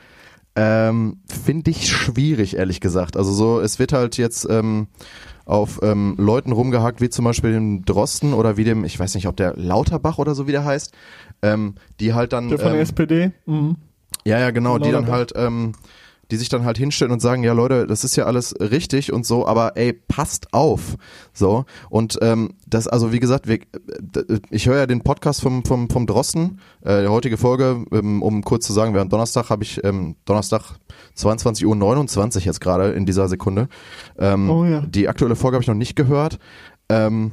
Ähm, 0.54 1.20
Finde 1.26 1.70
ich 1.70 1.88
schwierig, 1.88 2.56
ehrlich 2.56 2.80
gesagt. 2.80 3.16
Also 3.16 3.32
so, 3.32 3.60
es 3.60 3.78
wird 3.78 3.94
halt 3.94 4.18
jetzt 4.18 4.46
ähm, 4.50 4.88
auf 5.46 5.80
ähm, 5.82 6.14
Leuten 6.18 6.52
rumgehackt, 6.52 7.00
wie 7.00 7.08
zum 7.08 7.24
Beispiel 7.24 7.52
dem 7.52 7.84
Drosten 7.86 8.34
oder 8.34 8.58
wie 8.58 8.64
dem, 8.64 8.84
ich 8.84 8.98
weiß 8.98 9.14
nicht, 9.14 9.26
ob 9.26 9.36
der 9.36 9.54
Lauterbach 9.56 10.18
oder 10.18 10.34
so 10.34 10.46
wie 10.46 10.52
der 10.52 10.66
heißt, 10.66 10.92
ähm, 11.40 11.76
die 12.00 12.12
halt 12.12 12.34
dann 12.34 12.48
Der 12.48 12.58
von 12.58 12.68
der 12.68 12.76
ähm, 12.76 12.82
SPD. 12.82 13.32
Mhm. 13.46 13.76
ja, 14.24 14.38
ja, 14.38 14.50
genau, 14.50 14.78
die 14.78 14.92
dann 14.92 15.10
halt, 15.10 15.32
ähm, 15.34 15.72
die 16.32 16.38
sich 16.38 16.48
dann 16.48 16.64
halt 16.64 16.78
hinstellen 16.78 17.12
und 17.12 17.20
sagen, 17.20 17.44
ja 17.44 17.52
Leute, 17.52 17.86
das 17.86 18.04
ist 18.04 18.16
ja 18.16 18.24
alles 18.24 18.54
richtig 18.58 19.12
und 19.12 19.26
so, 19.26 19.46
aber 19.46 19.76
ey, 19.76 19.92
passt 19.92 20.54
auf. 20.54 20.96
So. 21.34 21.66
Und 21.90 22.18
ähm, 22.22 22.54
das, 22.66 22.88
also 22.88 23.12
wie 23.12 23.20
gesagt, 23.20 23.48
wir, 23.48 23.58
ich 24.48 24.66
höre 24.66 24.78
ja 24.78 24.86
den 24.86 25.02
Podcast 25.02 25.42
vom, 25.42 25.62
vom, 25.62 25.90
vom 25.90 26.06
Drosten, 26.06 26.58
äh, 26.80 27.02
die 27.02 27.08
heutige 27.08 27.36
Folge, 27.36 27.84
ähm, 27.92 28.22
um 28.22 28.42
kurz 28.42 28.66
zu 28.66 28.72
sagen, 28.72 28.94
wir 28.94 29.00
haben 29.00 29.10
Donnerstag, 29.10 29.50
habe 29.50 29.62
ich, 29.62 29.84
ähm, 29.84 30.16
Donnerstag 30.24 30.78
22 31.16 31.66
Uhr 31.66 31.76
29 31.76 32.46
jetzt 32.46 32.62
gerade 32.62 32.92
in 32.92 33.04
dieser 33.04 33.28
Sekunde. 33.28 33.68
Ähm, 34.18 34.48
Oh 34.48 34.64
ja. 34.64 34.80
Die 34.80 35.08
aktuelle 35.10 35.36
Folge 35.36 35.56
habe 35.56 35.62
ich 35.62 35.68
noch 35.68 35.74
nicht 35.74 35.96
gehört. 35.96 36.38
Ähm, 36.88 37.32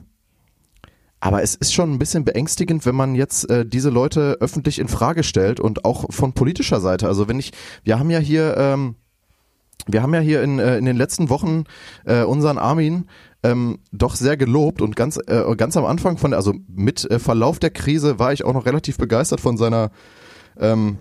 aber 1.20 1.44
es 1.44 1.56
ist 1.56 1.74
schon 1.74 1.92
ein 1.92 2.00
bisschen 2.00 2.24
beängstigend, 2.24 2.86
wenn 2.86 2.96
man 2.96 3.16
jetzt 3.16 3.50
äh, 3.50 3.66
diese 3.66 3.90
Leute 3.90 4.38
öffentlich 4.40 4.80
in 4.80 4.88
Frage 4.88 5.24
stellt 5.24 5.60
und 5.60 5.86
auch 5.86 6.06
von 6.12 6.34
politischer 6.34 6.80
Seite. 6.80 7.08
Also 7.08 7.28
wenn 7.28 7.40
ich, 7.40 7.52
wir 7.84 8.00
haben 8.00 8.10
ja 8.10 8.20
hier, 8.20 8.56
ähm, 8.58 8.96
wir 9.88 10.02
haben 10.02 10.14
ja 10.14 10.22
hier 10.22 10.42
in, 10.44 10.60
äh, 10.60 10.78
in 10.78 10.86
den 10.86 10.96
letzten 10.96 11.30
Wochen 11.30 11.66
äh, 12.06 12.24
unseren 12.24 12.58
Armin 12.58 13.06
ähm, 13.44 13.80
doch 13.92 14.16
sehr 14.16 14.38
gelobt 14.38 14.82
und 14.82 14.96
ganz, 14.96 15.18
äh, 15.28 15.56
ganz 15.56 15.76
am 15.76 15.86
Anfang 15.86 16.18
von 16.18 16.34
also 16.34 16.54
mit 16.68 17.10
äh, 17.10 17.20
Verlauf 17.20 17.60
der 17.60 17.72
Krise 17.72 18.20
war 18.20 18.32
ich 18.32 18.46
auch 18.46 18.54
noch 18.54 18.66
relativ 18.66 18.98
begeistert 18.98 19.42
von 19.42 19.58
seiner, 19.58 19.92
ähm, 20.58 21.00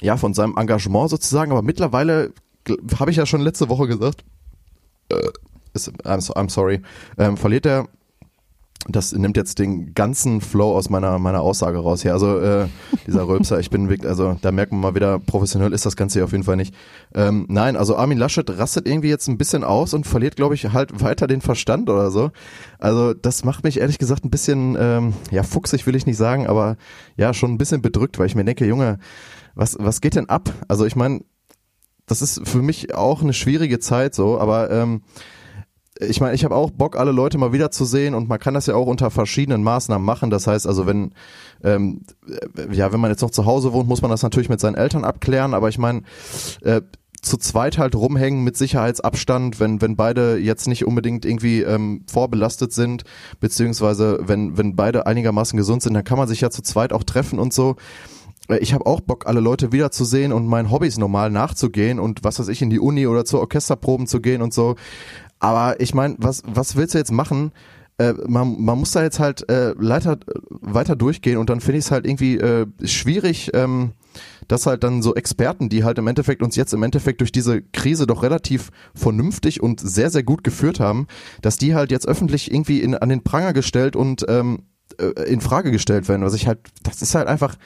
ja, 0.00 0.16
von 0.16 0.32
seinem 0.32 0.56
Engagement 0.56 1.10
sozusagen. 1.10 1.52
Aber 1.52 1.62
mittlerweile 1.62 2.32
habe 2.98 3.10
ich 3.10 3.18
ja 3.18 3.26
schon 3.26 3.40
letzte 3.40 3.68
Woche 3.68 3.86
gesagt, 3.86 4.24
äh, 5.10 5.28
ist, 5.72 5.90
I'm, 6.04 6.20
so, 6.20 6.34
I'm 6.34 6.50
sorry, 6.50 6.80
ähm, 7.18 7.36
verliert 7.36 7.66
er 7.66 7.88
das 8.88 9.12
nimmt 9.12 9.36
jetzt 9.36 9.58
den 9.58 9.92
ganzen 9.92 10.40
Flow 10.40 10.74
aus 10.74 10.88
meiner 10.88 11.18
meiner 11.18 11.42
Aussage 11.42 11.78
raus 11.78 12.00
hier. 12.02 12.14
Also 12.14 12.38
äh, 12.38 12.66
dieser 13.06 13.28
Rülpser, 13.28 13.60
ich 13.60 13.68
bin 13.68 13.90
wirklich, 13.90 14.08
also 14.08 14.38
da 14.40 14.52
merkt 14.52 14.72
man 14.72 14.80
mal 14.80 14.94
wieder, 14.94 15.18
professionell 15.18 15.72
ist 15.74 15.84
das 15.84 15.96
Ganze 15.96 16.18
hier 16.18 16.24
auf 16.24 16.32
jeden 16.32 16.44
Fall 16.44 16.56
nicht. 16.56 16.74
Ähm, 17.14 17.44
nein, 17.48 17.76
also 17.76 17.96
Armin 17.96 18.16
Laschet 18.16 18.48
rastet 18.48 18.88
irgendwie 18.88 19.10
jetzt 19.10 19.28
ein 19.28 19.36
bisschen 19.36 19.64
aus 19.64 19.92
und 19.92 20.06
verliert, 20.06 20.36
glaube 20.36 20.54
ich, 20.54 20.72
halt 20.72 21.02
weiter 21.02 21.26
den 21.26 21.42
Verstand 21.42 21.90
oder 21.90 22.10
so. 22.10 22.30
Also 22.78 23.12
das 23.12 23.44
macht 23.44 23.64
mich 23.64 23.80
ehrlich 23.80 23.98
gesagt 23.98 24.24
ein 24.24 24.30
bisschen, 24.30 24.76
ähm, 24.80 25.12
ja, 25.30 25.42
fuchsig 25.42 25.86
will 25.86 25.94
ich 25.94 26.06
nicht 26.06 26.16
sagen, 26.16 26.46
aber 26.46 26.76
ja, 27.16 27.34
schon 27.34 27.52
ein 27.52 27.58
bisschen 27.58 27.82
bedrückt, 27.82 28.18
weil 28.18 28.26
ich 28.26 28.34
mir 28.34 28.44
denke, 28.44 28.66
Junge, 28.66 28.98
was, 29.54 29.76
was 29.78 30.00
geht 30.00 30.16
denn 30.16 30.30
ab? 30.30 30.52
Also 30.68 30.86
ich 30.86 30.96
meine, 30.96 31.20
das 32.06 32.22
ist 32.22 32.48
für 32.48 32.62
mich 32.62 32.94
auch 32.94 33.22
eine 33.22 33.34
schwierige 33.34 33.78
Zeit 33.78 34.14
so, 34.14 34.40
aber 34.40 34.70
ähm, 34.70 35.02
ich 36.00 36.20
meine, 36.20 36.34
ich 36.34 36.44
habe 36.44 36.54
auch 36.54 36.70
Bock, 36.70 36.96
alle 36.96 37.12
Leute 37.12 37.38
mal 37.38 37.52
wieder 37.52 37.70
zu 37.70 37.84
sehen 37.84 38.14
und 38.14 38.28
man 38.28 38.38
kann 38.38 38.54
das 38.54 38.66
ja 38.66 38.74
auch 38.74 38.86
unter 38.86 39.10
verschiedenen 39.10 39.62
Maßnahmen 39.62 40.04
machen. 40.04 40.30
Das 40.30 40.46
heißt 40.46 40.66
also, 40.66 40.86
wenn 40.86 41.12
ähm, 41.62 42.02
äh, 42.28 42.74
ja, 42.74 42.92
wenn 42.92 43.00
man 43.00 43.10
jetzt 43.10 43.22
noch 43.22 43.30
zu 43.30 43.46
Hause 43.46 43.72
wohnt, 43.72 43.88
muss 43.88 44.02
man 44.02 44.10
das 44.10 44.22
natürlich 44.22 44.48
mit 44.48 44.60
seinen 44.60 44.76
Eltern 44.76 45.04
abklären. 45.04 45.54
Aber 45.54 45.68
ich 45.68 45.78
meine, 45.78 46.02
äh, 46.62 46.80
zu 47.22 47.36
zweit 47.36 47.76
halt 47.76 47.94
rumhängen 47.94 48.42
mit 48.44 48.56
Sicherheitsabstand, 48.56 49.60
wenn 49.60 49.82
wenn 49.82 49.94
beide 49.94 50.38
jetzt 50.38 50.66
nicht 50.68 50.86
unbedingt 50.86 51.26
irgendwie 51.26 51.60
ähm, 51.60 52.04
vorbelastet 52.10 52.72
sind, 52.72 53.04
beziehungsweise 53.40 54.20
wenn 54.22 54.56
wenn 54.56 54.74
beide 54.74 55.06
einigermaßen 55.06 55.56
gesund 55.56 55.82
sind, 55.82 55.92
dann 55.94 56.04
kann 56.04 56.16
man 56.16 56.28
sich 56.28 56.40
ja 56.40 56.50
zu 56.50 56.62
zweit 56.62 56.92
auch 56.94 57.04
treffen 57.04 57.38
und 57.38 57.52
so 57.52 57.76
Äh, 58.48 58.58
ich 58.58 58.72
habe 58.74 58.86
auch 58.86 59.00
Bock, 59.00 59.26
alle 59.26 59.40
Leute 59.40 59.72
wiederzusehen 59.72 60.32
und 60.32 60.46
meinen 60.46 60.70
Hobbys 60.70 60.98
normal 60.98 61.30
nachzugehen 61.30 61.98
und 61.98 62.24
was 62.24 62.38
weiß 62.38 62.48
ich, 62.48 62.62
in 62.62 62.70
die 62.70 62.80
Uni 62.80 63.06
oder 63.06 63.24
zu 63.24 63.38
Orchesterproben 63.38 64.06
zu 64.06 64.20
gehen 64.20 64.42
und 64.42 64.52
so. 64.52 64.76
Aber 65.40 65.80
ich 65.80 65.94
meine, 65.94 66.16
was, 66.18 66.42
was 66.46 66.76
willst 66.76 66.94
du 66.94 66.98
jetzt 66.98 67.12
machen? 67.12 67.52
Äh, 67.98 68.14
man, 68.28 68.60
man 68.60 68.78
muss 68.78 68.92
da 68.92 69.02
jetzt 69.02 69.18
halt 69.18 69.48
äh, 69.50 69.74
weiter, 69.76 70.18
weiter 70.48 70.96
durchgehen 70.96 71.38
und 71.38 71.50
dann 71.50 71.60
finde 71.60 71.78
ich 71.78 71.86
es 71.86 71.90
halt 71.90 72.06
irgendwie 72.06 72.38
äh, 72.38 72.66
schwierig, 72.84 73.50
ähm, 73.54 73.92
dass 74.48 74.66
halt 74.66 74.84
dann 74.84 75.02
so 75.02 75.14
Experten, 75.14 75.68
die 75.68 75.84
halt 75.84 75.98
im 75.98 76.06
Endeffekt 76.06 76.42
uns 76.42 76.56
jetzt 76.56 76.72
im 76.72 76.82
Endeffekt 76.82 77.20
durch 77.20 77.30
diese 77.32 77.62
Krise 77.62 78.06
doch 78.06 78.22
relativ 78.22 78.70
vernünftig 78.94 79.62
und 79.62 79.80
sehr, 79.80 80.10
sehr 80.10 80.22
gut 80.22 80.44
geführt 80.44 80.80
haben, 80.80 81.06
dass 81.42 81.56
die 81.56 81.74
halt 81.74 81.90
jetzt 81.90 82.08
öffentlich 82.08 82.50
irgendwie 82.50 82.80
in, 82.80 82.94
an 82.94 83.08
den 83.08 83.22
Pranger 83.22 83.52
gestellt 83.52 83.96
und 83.96 84.24
ähm, 84.28 84.62
äh, 85.00 85.24
in 85.24 85.40
Frage 85.40 85.70
gestellt 85.70 86.08
werden, 86.08 86.22
was 86.22 86.34
ich 86.34 86.46
halt, 86.46 86.58
das 86.82 87.02
ist 87.02 87.14
halt 87.14 87.28
einfach 87.28 87.56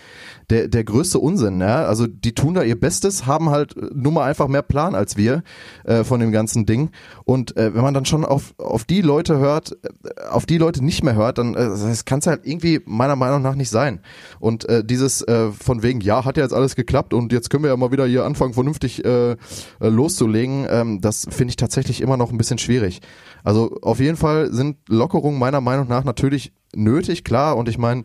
der, 0.50 0.68
der 0.68 0.84
größte 0.84 1.18
Unsinn, 1.18 1.60
ja. 1.60 1.84
Also 1.84 2.06
die 2.06 2.34
tun 2.34 2.54
da 2.54 2.62
ihr 2.62 2.78
Bestes, 2.78 3.26
haben 3.26 3.50
halt 3.50 3.76
äh, 3.76 3.88
nur 3.94 4.12
mal 4.12 4.24
einfach 4.24 4.48
mehr 4.48 4.62
Plan 4.62 4.94
als 4.94 5.16
wir 5.16 5.42
äh, 5.84 6.04
von 6.04 6.20
dem 6.20 6.32
ganzen 6.32 6.66
Ding. 6.66 6.90
Und 7.24 7.56
äh, 7.56 7.74
wenn 7.74 7.82
man 7.82 7.94
dann 7.94 8.04
schon 8.04 8.24
auf, 8.24 8.54
auf 8.58 8.84
die 8.84 9.00
Leute 9.00 9.38
hört, 9.38 9.76
äh, 9.82 10.28
auf 10.28 10.46
die 10.46 10.58
Leute 10.58 10.84
nicht 10.84 11.02
mehr 11.02 11.14
hört, 11.14 11.38
dann 11.38 11.54
äh, 11.54 11.68
das 11.68 12.04
kann 12.04 12.18
es 12.20 12.26
halt 12.26 12.46
irgendwie 12.46 12.80
meiner 12.84 13.16
Meinung 13.16 13.42
nach 13.42 13.54
nicht 13.54 13.70
sein. 13.70 14.00
Und 14.38 14.68
äh, 14.68 14.84
dieses 14.84 15.22
äh, 15.22 15.50
von 15.50 15.82
wegen, 15.82 16.00
ja, 16.00 16.24
hat 16.24 16.36
ja 16.36 16.42
jetzt 16.42 16.54
alles 16.54 16.76
geklappt 16.76 17.14
und 17.14 17.32
jetzt 17.32 17.50
können 17.50 17.64
wir 17.64 17.70
ja 17.70 17.76
mal 17.76 17.92
wieder 17.92 18.06
hier 18.06 18.24
anfangen, 18.24 18.54
vernünftig 18.54 19.04
äh, 19.04 19.32
äh, 19.32 19.36
loszulegen, 19.80 20.66
ähm, 20.68 21.00
das 21.00 21.26
finde 21.30 21.50
ich 21.50 21.56
tatsächlich 21.56 22.00
immer 22.00 22.16
noch 22.16 22.30
ein 22.30 22.38
bisschen 22.38 22.58
schwierig. 22.58 23.00
Also 23.42 23.78
auf 23.82 24.00
jeden 24.00 24.16
Fall 24.16 24.52
sind 24.52 24.76
Lockerungen 24.88 25.38
meiner 25.38 25.60
Meinung 25.60 25.88
nach 25.88 26.04
natürlich 26.04 26.52
nötig, 26.76 27.24
klar. 27.24 27.56
Und 27.56 27.68
ich 27.68 27.78
meine, 27.78 28.04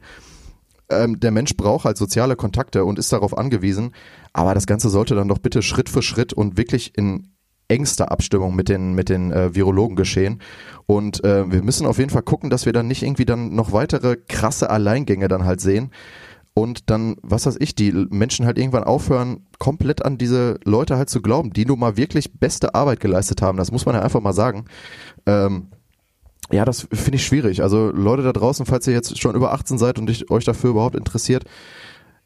ähm, 0.90 1.20
der 1.20 1.32
Mensch 1.32 1.56
braucht 1.56 1.86
halt 1.86 1.98
soziale 1.98 2.36
Kontakte 2.36 2.86
und 2.86 3.00
ist 3.00 3.14
darauf 3.14 3.38
angewiesen. 3.38 3.94
Aber 4.34 4.54
das 4.54 4.68
Ganze 4.68 4.90
sollte 4.90 5.16
dann 5.16 5.28
doch 5.28 5.40
bitte 5.40 5.62
Schritt 5.62 5.90
für 5.90 6.02
Schritt 6.02 6.34
und 6.34 6.58
wirklich 6.58 6.98
in 6.98 7.30
engster 7.70 8.12
Abstimmung 8.12 8.56
mit 8.56 8.68
den 8.68 8.94
mit 8.94 9.10
den 9.10 9.32
äh, 9.32 9.54
Virologen 9.54 9.96
geschehen 9.96 10.42
und 10.88 11.24
äh, 11.24 11.50
wir 11.52 11.62
müssen 11.62 11.86
auf 11.86 12.00
jeden 12.00 12.10
Fall 12.10 12.24
gucken, 12.24 12.50
dass 12.50 12.66
wir 12.66 12.74
dann 12.74 12.88
nicht 12.88 13.04
irgendwie 13.04 13.26
dann 13.26 13.54
noch 13.54 13.72
weitere 13.72 14.18
krasse 14.18 14.72
Alleingänge 14.72 15.28
dann 15.28 15.46
halt 15.46 15.62
sehen 15.62 15.92
und 16.56 16.90
dann 16.90 17.16
was 17.22 17.46
weiß 17.46 17.58
ich, 17.60 17.76
die 17.76 17.92
Menschen 18.10 18.46
halt 18.46 18.58
irgendwann 18.58 18.84
aufhören 18.84 19.46
komplett 19.60 20.04
an 20.04 20.18
diese 20.18 20.60
Leute 20.66 20.98
halt 20.98 21.10
zu 21.10 21.22
glauben, 21.22 21.54
die 21.54 21.66
nun 21.66 21.80
mal 21.80 21.96
wirklich 21.96 22.40
beste 22.40 22.74
Arbeit 22.74 23.00
geleistet 23.00 23.42
haben. 23.42 23.58
Das 23.58 23.72
muss 23.72 23.86
man 23.86 23.96
ja 23.96 24.02
einfach 24.02 24.22
mal 24.22 24.34
sagen. 24.34 24.66
Ähm, 25.26 25.70
ja, 26.52 26.66
das 26.66 26.88
finde 26.92 27.16
ich 27.18 27.26
schwierig. 27.26 27.62
Also 27.62 27.92
Leute 27.92 28.24
da 28.24 28.34
draußen, 28.34 28.66
falls 28.66 28.88
ihr 28.88 28.94
jetzt 28.94 29.20
schon 29.20 29.36
über 29.36 29.54
18 29.54 29.78
seid 29.78 30.00
und 30.00 30.10
ich, 30.10 30.30
euch 30.32 30.46
dafür 30.46 30.72
überhaupt 30.72 30.96
interessiert, 30.96 31.44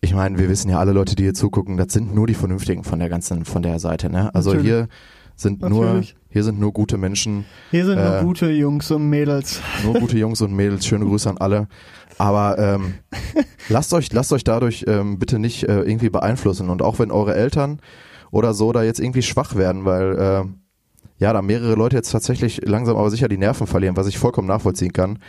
ich 0.01 0.13
meine, 0.13 0.37
wir 0.37 0.49
wissen 0.49 0.69
ja 0.69 0.79
alle 0.79 0.91
Leute, 0.91 1.15
die 1.15 1.23
hier 1.23 1.33
zugucken, 1.33 1.77
das 1.77 1.93
sind 1.93 2.13
nur 2.13 2.27
die 2.27 2.33
Vernünftigen 2.33 2.83
von 2.83 2.99
der 2.99 3.09
ganzen, 3.09 3.45
von 3.45 3.61
der 3.61 3.79
Seite, 3.79 4.09
ne? 4.09 4.33
Also 4.35 4.51
Natürlich. 4.51 4.69
hier 4.69 4.87
sind 5.35 5.61
nur, 5.61 5.85
Natürlich. 5.85 6.15
hier 6.29 6.43
sind 6.43 6.59
nur 6.59 6.73
gute 6.73 6.97
Menschen, 6.97 7.45
Hier 7.71 7.85
sind 7.85 7.99
nur 7.99 8.19
Äh, 8.19 8.23
gute 8.23 8.51
Jungs 8.51 8.91
und 8.91 9.09
Mädels. 9.09 9.61
nur 9.83 9.93
gute 9.95 10.17
Jungs 10.17 10.41
und 10.41 10.53
Mädels. 10.53 10.85
Schöne 10.85 11.05
Grüße 11.05 11.29
an 11.29 11.37
alle. 11.37 11.67
Aber 12.17 12.59
ähm, 12.59 12.95
lasst 13.69 13.93
euch, 13.93 14.11
lasst 14.13 14.31
euch 14.33 14.43
dadurch 14.43 14.85
ähm, 14.87 15.19
bitte 15.19 15.39
nicht 15.39 15.63
äh, 15.63 15.81
irgendwie 15.81 16.09
beeinflussen. 16.09 16.69
Und 16.69 16.81
auch 16.81 16.99
wenn 16.99 17.09
eure 17.09 17.33
Eltern 17.35 17.79
oder 18.29 18.53
so 18.53 18.71
da 18.73 18.83
jetzt 18.83 18.99
irgendwie 18.99 19.21
schwach 19.21 19.55
werden, 19.55 19.85
weil 19.85 20.17
äh, 20.17 20.43
ja, 21.23 21.31
da 21.31 21.41
mehrere 21.41 21.75
Leute 21.75 21.95
jetzt 21.95 22.11
tatsächlich 22.11 22.61
langsam 22.65 22.97
aber 22.97 23.09
sicher 23.09 23.29
die 23.29 23.37
Nerven 23.37 23.65
verlieren, 23.65 23.95
was 23.95 24.07
ich 24.07 24.17
vollkommen 24.17 24.47
nachvollziehen 24.49 24.91
kann. 24.91 25.19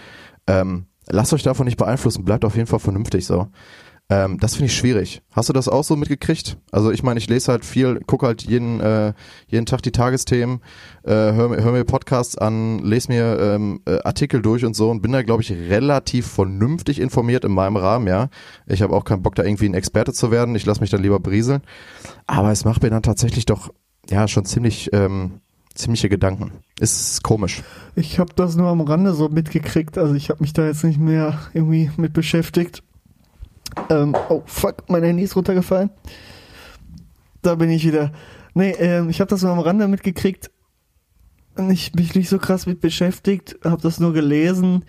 Ähm, 0.49 0.87
lasst 1.09 1.33
euch 1.33 1.45
davon 1.45 1.67
nicht 1.67 1.77
beeinflussen, 1.77 2.25
bleibt 2.25 2.45
auf 2.45 2.57
jeden 2.57 2.67
Fall 2.67 2.81
vernünftig 2.81 3.25
so. 3.27 3.47
Ähm, 4.11 4.39
das 4.41 4.57
finde 4.57 4.67
ich 4.67 4.77
schwierig. 4.77 5.23
Hast 5.31 5.49
du 5.49 5.53
das 5.53 5.69
auch 5.69 5.85
so 5.85 5.95
mitgekriegt? 5.95 6.59
Also 6.73 6.91
ich 6.91 7.05
meine, 7.05 7.19
ich 7.19 7.29
lese 7.29 7.53
halt 7.53 7.65
viel, 7.65 8.01
gucke 8.01 8.27
halt 8.27 8.43
jeden, 8.43 8.81
äh, 8.81 9.13
jeden 9.47 9.67
Tag 9.67 9.83
die 9.83 9.93
Tagesthemen, 9.93 10.61
äh, 11.05 11.11
höre 11.13 11.49
mir- 11.49 11.63
hör 11.63 11.71
mir 11.73 11.85
Podcasts 11.85 12.37
an, 12.37 12.81
lese 12.81 13.13
mir 13.13 13.39
ähm, 13.41 13.81
äh, 13.87 14.01
Artikel 14.03 14.43
durch 14.43 14.65
und 14.65 14.75
so 14.75 14.91
und 14.91 15.01
bin 15.01 15.13
da, 15.13 15.23
glaube 15.23 15.43
ich, 15.43 15.53
relativ 15.53 16.27
vernünftig 16.27 17.01
informiert 17.01 17.45
in 17.45 17.53
meinem 17.53 17.77
Rahmen, 17.77 18.09
ja. 18.09 18.29
Ich 18.67 18.83
habe 18.83 18.95
auch 18.95 19.05
keinen 19.05 19.23
Bock, 19.23 19.37
da 19.37 19.45
irgendwie 19.45 19.69
ein 19.69 19.75
Experte 19.75 20.13
zu 20.13 20.33
werden. 20.33 20.57
Ich 20.57 20.67
lasse 20.67 20.81
mich 20.81 20.91
dann 20.91 21.03
lieber 21.03 21.21
berieseln. 21.21 21.63
Aber 22.27 22.51
es 22.51 22.65
macht 22.65 22.83
mir 22.83 22.91
dann 22.91 23.03
tatsächlich 23.03 23.47
doch, 23.47 23.71
ja, 24.11 24.27
schon 24.29 24.45
ziemlich, 24.45 24.91
ähm, 24.93 25.41
ziemliche 25.75 26.09
Gedanken. 26.09 26.53
Ist 26.79 27.23
komisch. 27.23 27.63
Ich 27.97 28.19
habe 28.19 28.33
das 28.35 28.57
nur 28.57 28.69
am 28.69 28.81
Rande 28.81 29.15
so 29.15 29.29
mitgekriegt, 29.29 29.99
also 29.99 30.15
ich 30.15 30.31
habe 30.31 30.43
mich 30.43 30.53
da 30.53 30.67
jetzt 30.67 30.85
nicht 30.85 31.01
mehr 31.01 31.39
irgendwie 31.53 31.91
mit 31.97 32.13
beschäftigt. 32.13 32.83
Ähm, 33.91 34.17
oh 34.29 34.43
fuck, 34.47 34.89
mein 34.89 35.03
Handy 35.03 35.23
ist 35.25 35.37
runtergefallen. 35.37 35.91
Da 37.43 37.57
bin 37.57 37.71
ich 37.71 37.87
wieder. 37.87 38.13
Nee, 38.55 38.71
ähm, 38.79 39.11
ich 39.11 39.21
habe 39.21 39.29
das 39.29 39.43
nur 39.43 39.51
am 39.51 39.59
Rande 39.59 39.89
mitgekriegt 39.89 40.51
ich 41.71 41.95
mich 41.95 42.15
nicht 42.15 42.29
so 42.29 42.39
krass 42.39 42.67
mit 42.67 42.81
beschäftigt, 42.81 43.57
habe 43.65 43.83
das 43.83 44.01
nur 44.01 44.13
gelesen, 44.13 44.85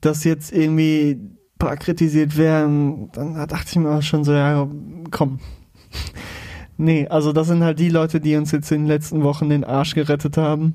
dass 0.00 0.24
jetzt 0.24 0.52
irgendwie 0.52 1.12
ein 1.12 1.38
paar 1.58 1.76
kritisiert 1.76 2.36
werden. 2.36 3.10
Dann 3.12 3.34
dachte 3.34 3.66
ich 3.70 3.76
mir 3.76 3.90
auch 3.90 4.02
schon 4.02 4.24
so, 4.24 4.32
ja, 4.32 4.68
komm. 5.10 5.40
Nee, 6.76 7.06
also 7.08 7.32
das 7.32 7.46
sind 7.48 7.62
halt 7.64 7.78
die 7.78 7.88
Leute, 7.88 8.20
die 8.20 8.36
uns 8.36 8.52
jetzt 8.52 8.70
in 8.70 8.82
den 8.82 8.86
letzten 8.88 9.22
Wochen 9.22 9.48
den 9.48 9.64
Arsch 9.64 9.94
gerettet 9.94 10.36
haben. 10.36 10.74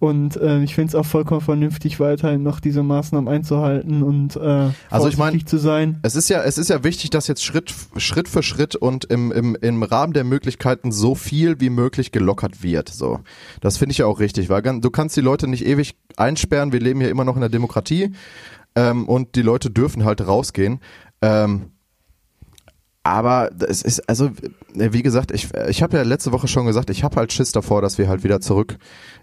Und 0.00 0.36
äh, 0.36 0.62
ich 0.62 0.76
finde 0.76 0.90
es 0.90 0.94
auch 0.94 1.04
vollkommen 1.04 1.40
vernünftig, 1.40 1.98
weiterhin 1.98 2.44
noch 2.44 2.60
diese 2.60 2.84
Maßnahmen 2.84 3.26
einzuhalten 3.28 4.04
und 4.04 4.36
äh, 4.36 4.70
Also 4.90 5.08
ich 5.08 5.16
mein- 5.18 5.44
zu 5.44 5.58
sein. 5.58 5.98
Es 6.02 6.14
ist 6.14 6.28
ja, 6.30 6.44
es 6.44 6.56
ist 6.56 6.70
ja 6.70 6.84
wichtig, 6.84 7.10
dass 7.10 7.26
jetzt 7.26 7.44
Schritt, 7.44 7.74
Schritt 7.96 8.28
für 8.28 8.44
Schritt 8.44 8.76
und 8.76 9.06
im, 9.06 9.32
im, 9.32 9.56
im 9.60 9.82
Rahmen 9.82 10.12
der 10.12 10.22
Möglichkeiten 10.22 10.92
so 10.92 11.16
viel 11.16 11.60
wie 11.60 11.68
möglich 11.68 12.12
gelockert 12.12 12.62
wird. 12.62 12.88
So, 12.90 13.18
das 13.60 13.76
finde 13.76 13.90
ich 13.90 13.98
ja 13.98 14.06
auch 14.06 14.20
richtig, 14.20 14.48
weil 14.48 14.62
du 14.62 14.90
kannst 14.90 15.16
die 15.16 15.20
Leute 15.20 15.48
nicht 15.48 15.66
ewig 15.66 15.96
einsperren. 16.16 16.70
Wir 16.72 16.78
leben 16.80 17.00
hier 17.00 17.10
immer 17.10 17.24
noch 17.24 17.34
in 17.34 17.40
der 17.40 17.50
Demokratie 17.50 18.12
ähm, 18.76 19.04
und 19.08 19.34
die 19.34 19.42
Leute 19.42 19.68
dürfen 19.68 20.04
halt 20.04 20.24
rausgehen. 20.24 20.78
Ähm, 21.22 21.72
aber 23.02 23.50
es 23.68 23.82
ist, 23.82 24.08
also, 24.08 24.30
wie 24.74 25.02
gesagt, 25.02 25.30
ich, 25.30 25.48
ich 25.68 25.82
habe 25.82 25.96
ja 25.96 26.02
letzte 26.02 26.32
Woche 26.32 26.48
schon 26.48 26.66
gesagt, 26.66 26.90
ich 26.90 27.02
habe 27.02 27.16
halt 27.16 27.32
Schiss 27.32 27.52
davor, 27.52 27.82
dass 27.82 27.98
wir 27.98 28.08
halt 28.08 28.24
wieder 28.24 28.40
zurück 28.40 28.76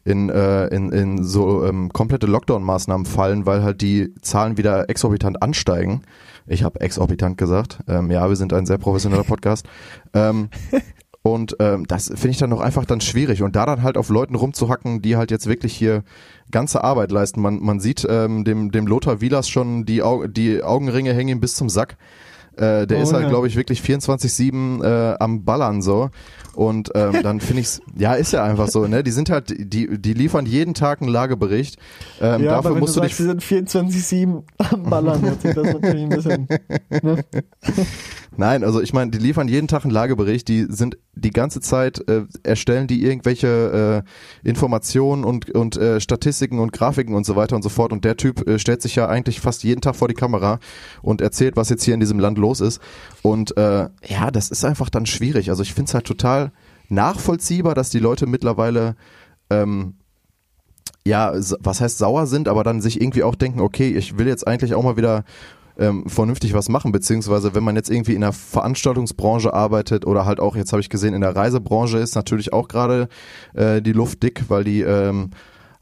in, 0.04 0.30
äh, 0.30 0.68
in, 0.68 0.92
in 0.92 1.24
so 1.24 1.66
ähm, 1.66 1.92
komplette 1.92 2.28
Lockdown-Maßnahmen 2.28 3.06
fallen, 3.06 3.46
weil 3.46 3.64
halt 3.64 3.82
die 3.82 4.14
Zahlen 4.22 4.58
wieder 4.58 4.90
exorbitant 4.90 5.42
ansteigen. 5.42 6.02
Ich 6.48 6.64
habe 6.64 6.82
exorbitant 6.82 7.38
gesagt. 7.38 7.80
Ähm, 7.88 8.12
ja, 8.12 8.28
wir 8.28 8.36
sind 8.36 8.54
ein 8.54 8.66
sehr 8.66 8.78
professioneller 8.78 9.24
Podcast. 9.24 9.68
ähm, 10.14 10.50
und 11.22 11.56
ähm, 11.60 11.86
das 11.88 12.08
finde 12.08 12.30
ich 12.30 12.38
dann 12.38 12.52
doch 12.52 12.62
einfach 12.62 12.86
dann 12.86 13.02
schwierig. 13.02 13.42
Und 13.42 13.56
da 13.56 13.66
dann 13.66 13.84
halt 13.84 13.98
auf 13.98 14.10
Leuten 14.10 14.36
rumzuhacken, 14.36 15.02
die 15.02 15.16
halt 15.16 15.32
jetzt 15.32 15.48
wirklich 15.48 15.76
hier 15.76 16.04
ganze 16.52 16.84
Arbeit 16.84 17.12
leisten. 17.12 17.42
Man, 17.42 17.62
man 17.62 17.80
sieht 17.80 18.06
ähm, 18.10 18.44
dem, 18.44 18.72
dem 18.72 18.86
Lothar 18.88 19.22
Wielas 19.22 19.50
schon 19.50 19.86
die, 19.86 20.04
Au 20.04 20.28
die 20.28 20.64
Augenringe 20.64 21.14
hängen 21.14 21.38
ihm 21.38 21.40
bis 21.40 21.56
zum 21.56 21.70
Sack. 21.70 21.98
Äh, 22.58 22.88
der 22.88 23.00
Oh 23.00 23.02
ist 23.02 23.14
halt, 23.14 23.24
ja. 23.24 23.30
glaube 23.30 23.48
ich, 23.48 23.56
wirklich 23.56 23.82
24-7 23.82 24.84
äh, 24.84 25.18
am 25.20 25.44
Ballern 25.44 25.82
so. 25.82 26.10
Und 26.54 26.92
ähm, 26.96 27.18
dann 27.24 27.42
finde 27.42 27.62
ich's, 27.62 27.82
ja, 27.98 28.14
ist 28.14 28.32
ja 28.32 28.44
einfach 28.44 28.68
so, 28.68 28.88
ne? 28.88 29.04
Die 29.04 29.12
sind 29.12 29.30
halt, 29.30 29.54
die, 29.58 30.00
die 30.00 30.14
liefern 30.14 30.46
jeden 30.46 30.74
Tag 30.74 31.02
einen 31.02 31.12
Lagebericht. 31.12 31.78
Ähm, 32.22 32.44
ja, 32.44 32.52
dafür 32.52 32.58
aber 32.58 32.74
wenn 32.76 32.80
musst 32.80 32.96
du 32.96 33.02
sagst, 33.02 33.20
dich. 33.20 33.26
sie 33.26 33.26
sind 33.26 33.44
24-7 33.44 34.44
am 34.72 34.84
Ballern, 34.84 35.22
das 35.56 35.74
natürlich 35.74 36.04
ein 36.04 36.10
bisschen. 36.10 36.48
Ne? 37.04 37.24
Nein, 38.38 38.64
also 38.64 38.82
ich 38.82 38.94
meine, 38.94 39.12
die 39.12 39.18
liefern 39.18 39.48
jeden 39.48 39.68
Tag 39.68 39.84
einen 39.84 39.94
Lagebericht, 39.94 40.48
die 40.48 40.66
sind 40.70 40.98
die 41.14 41.32
ganze 41.32 41.62
Zeit, 41.62 42.08
äh, 42.10 42.24
erstellen 42.44 42.88
die 42.88 43.06
irgendwelche 43.06 44.04
äh, 44.44 44.48
Informationen 44.48 45.24
und, 45.24 45.50
und 45.52 45.78
äh, 45.78 46.02
Statistiken 46.02 46.60
und 46.60 46.74
Grafiken 46.74 47.16
und 47.16 47.26
so 47.26 47.36
weiter 47.36 47.56
und 47.56 47.62
so 47.62 47.70
fort. 47.70 47.94
Und 47.94 48.04
der 48.04 48.18
Typ 48.18 48.48
äh, 48.48 48.60
stellt 48.60 48.82
sich 48.82 48.96
ja 48.96 49.08
eigentlich 49.08 49.40
fast 49.40 49.64
jeden 49.64 49.82
Tag 49.82 49.96
vor 49.96 50.08
die 50.08 50.14
Kamera 50.14 50.60
und 51.02 51.22
erzählt, 51.22 51.56
was 51.56 51.70
jetzt 51.70 51.84
hier 51.84 51.94
in 51.94 52.00
diesem 52.00 52.20
Land 52.20 52.38
los 52.38 52.60
ist. 52.60 52.82
Und 53.22 53.56
äh, 53.58 53.88
ja, 54.06 54.32
das 54.32 54.50
ist 54.50 54.66
einfach 54.66 54.90
dann 54.90 55.06
schwierig. 55.06 55.50
Also 55.50 55.64
ich 55.64 55.74
finde 55.74 55.90
es 55.90 55.94
halt 55.94 56.06
total 56.06 56.52
nachvollziehbar, 56.90 57.74
dass 57.74 57.90
die 57.90 58.00
Leute 58.00 58.28
mittlerweile 58.28 58.96
ähm, 59.50 59.96
ja, 61.08 61.34
was 61.60 61.82
heißt 61.82 62.00
sauer 62.00 62.26
sind, 62.26 62.48
aber 62.48 62.64
dann 62.64 62.82
sich 62.82 63.00
irgendwie 63.00 63.24
auch 63.24 63.36
denken, 63.36 63.60
okay, 63.60 63.90
ich 63.90 64.18
will 64.18 64.28
jetzt 64.28 64.48
eigentlich 64.48 64.74
auch 64.74 64.84
mal 64.84 64.98
wieder 64.98 65.24
ähm, 65.78 66.08
vernünftig 66.08 66.54
was 66.54 66.70
machen, 66.70 66.92
beziehungsweise 66.92 67.56
wenn 67.56 67.64
man 67.64 67.76
jetzt 67.76 67.90
irgendwie 67.90 68.14
in 68.14 68.22
der 68.22 68.34
Veranstaltungsbranche 68.34 69.54
arbeitet 69.54 70.06
oder 70.06 70.26
halt 70.26 70.40
auch, 70.40 70.56
jetzt 70.56 70.72
habe 70.72 70.82
ich 70.82 70.90
gesehen, 70.90 71.14
in 71.14 71.22
der 71.22 71.36
Reisebranche 71.36 71.98
ist 71.98 72.16
natürlich 72.16 72.54
auch 72.54 72.68
gerade 72.68 73.08
äh, 73.54 73.82
die 73.82 73.94
Luft 73.94 74.24
dick, 74.24 74.46
weil 74.48 74.64
die 74.64 74.82
ähm, 74.82 75.32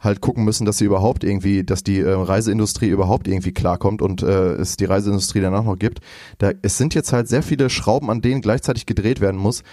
halt 0.03 0.21
gucken 0.21 0.43
müssen, 0.43 0.65
dass 0.65 0.77
sie 0.77 0.85
überhaupt 0.85 1.23
irgendwie, 1.23 1.63
dass 1.63 1.83
die 1.83 1.99
äh, 1.99 2.11
Reiseindustrie 2.11 2.89
überhaupt 2.89 3.27
irgendwie 3.27 3.53
klarkommt 3.53 4.01
und 4.01 4.21
äh, 4.21 4.53
es 4.53 4.75
die 4.75 4.85
Reiseindustrie 4.85 5.41
danach 5.41 5.63
noch 5.63 5.77
gibt. 5.77 5.99
Da, 6.39 6.51
es 6.61 6.77
sind 6.77 6.93
jetzt 6.93 7.13
halt 7.13 7.27
sehr 7.27 7.43
viele 7.43 7.69
Schrauben, 7.69 8.09
an 8.09 8.21
denen 8.21 8.41
gleichzeitig 8.41 8.85
gedreht 8.85 9.21
werden 9.21 9.39
muss, 9.39 9.63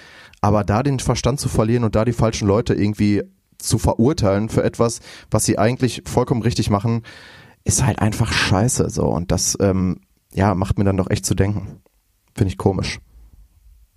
aber 0.40 0.64
da 0.64 0.82
den 0.82 1.00
Verstand 1.00 1.40
zu 1.40 1.48
verlieren 1.48 1.84
und 1.84 1.96
da 1.96 2.04
die 2.04 2.12
falschen 2.12 2.46
Leute 2.46 2.74
irgendwie 2.74 3.22
zu 3.58 3.78
verurteilen 3.78 4.48
für 4.48 4.62
etwas, 4.62 5.00
was 5.30 5.44
sie 5.44 5.58
eigentlich 5.58 6.02
vollkommen 6.06 6.42
richtig 6.42 6.70
machen, 6.70 7.02
ist 7.64 7.84
halt 7.84 7.98
einfach 7.98 8.32
scheiße 8.32 8.88
so 8.88 9.06
und 9.06 9.30
das 9.30 9.56
ähm, 9.60 10.00
ja 10.32 10.54
macht 10.54 10.78
mir 10.78 10.84
dann 10.84 10.96
doch 10.96 11.10
echt 11.10 11.26
zu 11.26 11.34
denken. 11.34 11.80
Finde 12.34 12.52
ich 12.52 12.58
komisch. 12.58 13.00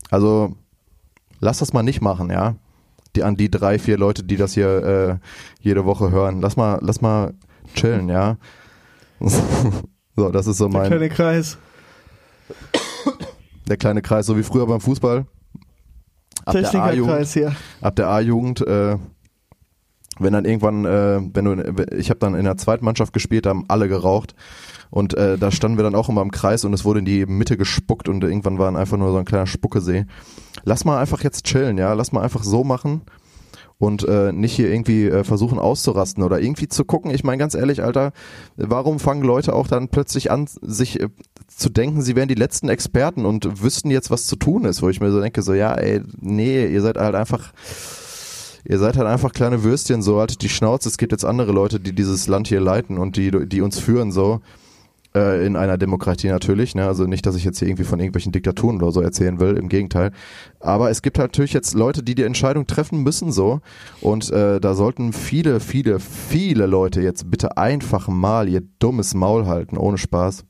Also 0.10 0.56
lass 1.39 1.60
das 1.60 1.74
mal 1.74 1.84
nicht 1.84 2.02
machen, 2.02 2.30
ja. 2.30 2.56
Die 3.15 3.24
an 3.24 3.36
die 3.38 3.52
drei, 3.52 3.78
vier 3.78 3.98
Leute, 3.98 4.24
die 4.24 4.38
das 4.38 4.54
hier 4.54 4.84
äh, 4.84 5.17
jede 5.60 5.86
Woche 5.86 6.10
hören. 6.12 6.41
Lass 6.41 6.56
mal, 6.58 6.80
lass 6.82 7.00
mal 7.02 7.34
chillen, 7.76 8.10
ja. 8.10 8.38
so, 9.19 10.30
das 10.32 10.48
ist 10.48 10.58
so 10.58 10.67
Der 10.67 10.80
mein 10.80 10.88
kleine 10.89 11.10
Kreis. 11.10 11.58
der 13.67 13.78
kleine 13.78 14.02
Kreis, 14.02 14.26
so 14.26 14.38
wie 14.38 14.43
früher 14.43 14.65
beim 14.65 14.82
Fußball. 14.82 15.26
Ab 16.46 16.54
der 16.54 16.67
A-Jugend 16.67 16.89
Technikerkreis 16.91 17.34
hier. 17.34 17.56
ab 17.82 17.96
der 17.96 18.08
A-Jugend, 18.10 18.62
äh, 18.67 18.98
wenn 20.19 20.34
dann 20.34 20.45
irgendwann, 20.45 20.86
äh, 20.86 21.21
wenn 21.34 21.45
du, 21.45 21.86
ich 21.95 22.10
habe 22.10 22.19
dann 22.19 22.36
in 22.36 22.45
der 22.45 22.58
zweiten 22.58 22.86
Mannschaft 22.86 23.13
gespielt, 23.13 23.45
haben 23.45 23.65
alle 23.67 23.88
geraucht 23.88 24.36
und 24.89 25.15
äh, 25.15 25.38
da 25.38 25.52
standen 25.52 25.78
wir 25.78 25.84
dann 25.84 25.95
auch 25.95 26.10
immer 26.10 26.21
im 26.21 26.32
Kreis 26.32 26.65
und 26.65 26.73
es 26.73 26.86
wurde 26.86 26.99
in 26.99 27.06
die 27.06 27.26
Mitte 27.26 27.58
gespuckt 27.58 28.10
und 28.10 28.23
irgendwann 28.23 28.60
war 28.60 28.76
einfach 28.76 28.97
nur 28.97 29.12
so 29.12 29.17
ein 29.17 29.26
kleiner 29.26 29.47
Spuckesee. 29.47 30.06
Lass 30.63 30.86
mal 30.86 30.99
einfach 30.99 31.23
jetzt 31.23 31.45
chillen, 31.45 31.78
ja, 31.78 31.93
lass 31.93 32.12
mal 32.12 32.21
einfach 32.21 32.43
so 32.43 32.63
machen 32.63 33.02
und 33.80 34.08
äh, 34.08 34.32
nicht 34.32 34.56
hier 34.56 34.71
irgendwie 34.71 35.08
äh, 35.08 35.23
versuchen 35.23 35.60
auszurasten 35.60 36.23
oder 36.23 36.39
irgendwie 36.39 36.67
zu 36.67 36.86
gucken. 36.86 37.12
Ich 37.12 37.23
meine 37.23 37.38
ganz 37.38 37.54
ehrlich, 37.54 37.84
Alter, 37.84 38.13
warum 38.56 38.99
fangen 38.99 39.23
Leute 39.23 39.54
auch 39.54 39.67
dann 39.67 39.89
plötzlich 39.89 40.32
an, 40.32 40.47
sich 40.62 41.02
äh, 41.02 41.10
zu 41.47 41.69
denken, 41.69 42.02
sie 42.02 42.15
wären 42.15 42.30
die 42.30 42.36
letzten 42.36 42.69
Experten 42.69 43.26
und 43.26 43.62
wüssten 43.62 43.91
jetzt, 43.91 44.12
was 44.12 44.28
zu 44.28 44.36
tun 44.36 44.65
ist, 44.65 44.82
wo 44.82 44.89
ich 44.89 45.02
mir 45.02 45.12
so 45.12 45.19
denke, 45.19 45.41
so 45.41 45.54
ja, 45.54 45.73
ey, 45.73 46.02
nee, 46.19 46.65
ihr 46.65 46.82
seid 46.82 46.97
halt 46.97 47.15
einfach 47.15 47.52
Ihr 48.65 48.80
seid 48.80 48.97
halt 48.97 49.08
einfach 49.08 49.34
kleine 49.34 49.63
Würstchen, 49.63 50.02
so 50.02 50.19
haltet 50.19 50.41
die 50.41 50.49
Schnauze. 50.49 50.88
Es 50.88 50.97
gibt 50.97 51.12
jetzt 51.12 51.26
andere 51.26 51.52
Leute, 51.52 51.80
die 51.80 51.93
dieses 51.93 52.28
Land 52.28 52.47
hier 52.47 52.62
leiten 52.62 52.97
und 52.97 53.17
die, 53.17 53.32
die 53.47 53.62
uns 53.62 53.80
führen, 53.80 54.12
so. 54.12 54.41
Äh, 55.15 55.45
in 55.45 55.56
einer 55.56 55.78
Demokratie 55.78 56.30
natürlich, 56.30 56.73
ne? 56.73 56.88
Also 56.88 57.06
nicht, 57.06 57.26
dass 57.26 57.36
ich 57.36 57.43
jetzt 57.43 57.60
hier 57.60 57.67
irgendwie 57.67 57.84
von 57.84 57.99
irgendwelchen 57.99 58.32
Diktaturen 58.32 58.82
oder 58.82 58.91
so 58.91 59.02
erzählen 59.02 59.39
will, 59.39 59.58
im 59.58 59.69
Gegenteil. 59.69 60.12
Aber 60.60 60.89
es 60.89 61.02
gibt 61.04 61.19
halt 61.19 61.34
natürlich 61.34 61.54
jetzt 61.54 61.76
Leute, 61.76 62.02
die 62.02 62.15
die 62.15 62.23
Entscheidung 62.23 62.65
treffen 62.65 63.04
müssen, 63.04 63.32
so. 63.32 63.60
Und 64.02 64.32
äh, 64.32 64.60
da 64.60 64.73
sollten 64.73 65.13
viele, 65.13 65.60
viele, 65.60 65.99
viele 65.99 66.65
Leute 66.65 67.02
jetzt 67.02 67.30
bitte 67.30 67.58
einfach 67.58 68.08
mal 68.08 68.49
ihr 68.49 68.63
dummes 68.80 69.13
Maul 69.13 69.45
halten, 69.45 69.78
ohne 69.78 69.99
Spaß. 69.99 70.45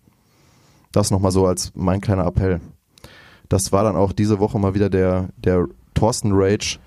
Das 0.93 1.11
nochmal 1.11 1.31
so 1.31 1.45
als 1.45 1.71
mein 1.75 1.99
kleiner 1.99 2.25
Appell. 2.25 2.61
Das 3.49 3.71
war 3.71 3.83
dann 3.83 3.97
auch 3.97 4.13
diese 4.13 4.39
Woche 4.39 4.59
mal 4.59 4.75
wieder 4.75 4.89
der, 4.89 5.29
der 5.35 5.65
Thorsten 5.93 6.31
Rage 6.31 6.79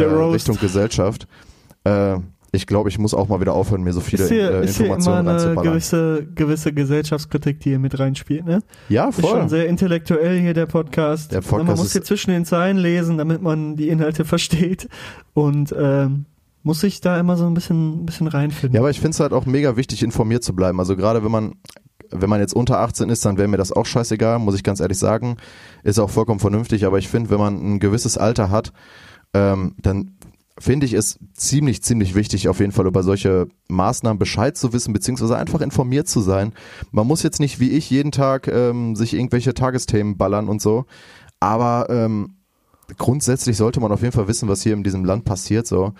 äh. 0.00 0.02
Richtung 0.04 0.58
Gesellschaft. 0.58 1.26
Äh, 1.84 2.16
ich 2.54 2.66
glaube, 2.66 2.90
ich 2.90 2.98
muss 2.98 3.14
auch 3.14 3.28
mal 3.28 3.40
wieder 3.40 3.54
aufhören, 3.54 3.82
mir 3.82 3.94
so 3.94 4.00
viele 4.00 4.24
Ist 4.24 4.28
hier, 4.28 4.50
äh, 4.50 4.64
ist 4.66 4.76
hier 4.76 4.84
immer 4.86 4.96
Informationen 4.96 5.28
eine 5.58 5.62
gewisse, 5.62 6.26
gewisse 6.34 6.72
Gesellschaftskritik, 6.74 7.60
die 7.60 7.70
hier 7.70 7.78
mit 7.78 7.98
reinspielt, 7.98 8.44
ne? 8.44 8.60
Ja, 8.90 9.08
Ist 9.08 9.20
schon 9.20 9.24
voll. 9.30 9.48
sehr 9.48 9.68
intellektuell 9.68 10.38
hier 10.38 10.52
der 10.52 10.66
Podcast. 10.66 11.32
Der 11.32 11.40
Podcast 11.40 11.66
man 11.66 11.76
muss 11.76 11.86
ist- 11.86 11.92
hier 11.92 12.02
zwischen 12.02 12.30
den 12.30 12.44
Zeilen 12.44 12.76
lesen, 12.76 13.16
damit 13.16 13.40
man 13.40 13.76
die 13.76 13.88
Inhalte 13.88 14.24
versteht 14.26 14.86
und 15.32 15.74
ähm, 15.78 16.26
muss 16.62 16.80
sich 16.80 17.00
da 17.00 17.18
immer 17.18 17.38
so 17.38 17.46
ein 17.46 17.54
bisschen, 17.54 18.04
bisschen 18.04 18.26
reinfinden. 18.26 18.74
Ja, 18.74 18.82
aber 18.82 18.90
ich 18.90 19.00
finde 19.00 19.12
es 19.12 19.20
halt 19.20 19.32
auch 19.32 19.46
mega 19.46 19.76
wichtig, 19.78 20.02
informiert 20.02 20.44
zu 20.44 20.54
bleiben. 20.54 20.78
Also 20.78 20.94
gerade 20.94 21.24
wenn 21.24 21.30
man, 21.32 21.54
wenn 22.10 22.28
man 22.28 22.40
jetzt 22.40 22.54
unter 22.54 22.80
18 22.80 23.08
ist, 23.08 23.24
dann 23.24 23.38
wäre 23.38 23.48
mir 23.48 23.56
das 23.56 23.72
auch 23.72 23.86
scheißegal, 23.86 24.38
muss 24.38 24.54
ich 24.56 24.62
ganz 24.62 24.78
ehrlich 24.80 24.98
sagen. 24.98 25.38
Ist 25.84 25.98
auch 25.98 26.10
vollkommen 26.10 26.38
vernünftig, 26.38 26.84
aber 26.84 26.98
ich 26.98 27.08
finde, 27.08 27.30
wenn 27.30 27.38
man 27.38 27.54
ein 27.76 27.80
gewisses 27.80 28.18
Alter 28.18 28.50
hat, 28.50 28.72
ähm, 29.34 29.74
dann 29.80 30.16
finde 30.58 30.86
ich 30.86 30.92
es 30.92 31.18
ziemlich, 31.34 31.82
ziemlich 31.82 32.14
wichtig, 32.14 32.48
auf 32.48 32.60
jeden 32.60 32.72
Fall 32.72 32.86
über 32.86 33.02
solche 33.02 33.48
Maßnahmen 33.68 34.18
Bescheid 34.18 34.56
zu 34.56 34.72
wissen, 34.72 34.92
beziehungsweise 34.92 35.36
einfach 35.36 35.60
informiert 35.60 36.08
zu 36.08 36.20
sein. 36.20 36.52
Man 36.90 37.06
muss 37.06 37.22
jetzt 37.22 37.40
nicht 37.40 37.58
wie 37.58 37.70
ich 37.70 37.90
jeden 37.90 38.12
Tag 38.12 38.48
ähm, 38.48 38.94
sich 38.94 39.14
irgendwelche 39.14 39.54
Tagesthemen 39.54 40.16
ballern 40.16 40.48
und 40.48 40.60
so, 40.60 40.84
aber 41.40 41.86
ähm, 41.88 42.36
grundsätzlich 42.98 43.56
sollte 43.56 43.80
man 43.80 43.92
auf 43.92 44.02
jeden 44.02 44.12
Fall 44.12 44.28
wissen, 44.28 44.48
was 44.48 44.62
hier 44.62 44.74
in 44.74 44.84
diesem 44.84 45.04
Land 45.04 45.24
passiert, 45.24 45.66
so. 45.66 45.94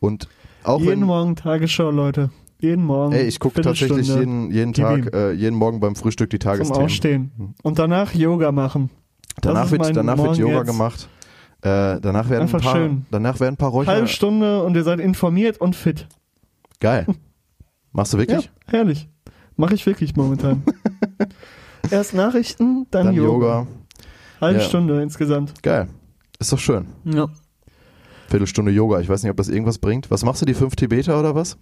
Und 0.00 0.28
auch 0.62 0.80
jeden 0.80 1.04
Morgen 1.04 1.34
Tagesschau, 1.34 1.90
Leute. 1.90 2.30
Jeden 2.60 2.84
Morgen. 2.84 3.12
Ey, 3.14 3.26
ich 3.26 3.38
gucke 3.38 3.62
tatsächlich 3.62 4.08
jeden, 4.08 4.50
jeden 4.50 4.72
Tag, 4.72 5.14
äh, 5.14 5.32
jeden 5.32 5.56
Morgen 5.56 5.80
beim 5.80 5.94
Frühstück 5.94 6.30
die 6.30 6.38
zum 6.38 6.50
Tagesthemen. 6.50 6.84
Aufstehen. 6.84 7.54
Und 7.62 7.78
danach 7.78 8.14
Yoga 8.14 8.52
machen. 8.52 8.90
Danach 9.40 9.70
wird, 9.70 9.96
danach 9.96 10.18
wird 10.18 10.36
Yoga 10.36 10.58
jetzt. 10.58 10.66
gemacht. 10.66 11.08
Äh, 11.62 12.00
danach 12.00 12.28
werden 12.30 12.42
Einfach 12.42 12.60
ein 12.60 12.64
paar, 12.64 12.76
schön. 12.76 13.06
danach 13.10 13.40
werden 13.40 13.54
ein 13.54 13.56
paar 13.58 13.70
Räucher. 13.70 13.90
Halbe 13.90 14.06
Stunde 14.08 14.62
und 14.62 14.74
ihr 14.76 14.84
seid 14.84 15.00
informiert 15.00 15.60
und 15.60 15.74
fit. 15.74 16.06
Geil. 16.80 17.06
Machst 17.92 18.12
du 18.12 18.18
wirklich? 18.18 18.44
Ja, 18.44 18.50
herrlich. 18.66 19.08
Mache 19.56 19.74
ich 19.74 19.84
wirklich 19.86 20.14
momentan. 20.14 20.62
Erst 21.90 22.14
Nachrichten, 22.14 22.86
dann, 22.90 23.06
Dann 23.06 23.14
Yoga. 23.16 23.28
Yoga. 23.60 23.66
Halbe 24.40 24.60
Ja. 24.60 24.64
Stunde 24.64 25.02
insgesamt. 25.02 25.60
Geil. 25.62 25.88
Ist 26.38 26.52
doch 26.52 26.58
schön. 26.60 26.86
Ja. 27.04 27.28
Viertelstunde 28.28 28.70
Yoga. 28.70 29.00
Ich 29.00 29.08
weiß 29.08 29.22
nicht, 29.22 29.30
ob 29.30 29.36
das 29.36 29.48
irgendwas 29.48 29.78
bringt. 29.78 30.10
Was 30.10 30.24
machst 30.24 30.42
du, 30.42 30.46
die 30.46 30.54
fünf 30.54 30.76
Tibeter 30.76 31.18
oder 31.18 31.34
was? 31.34 31.56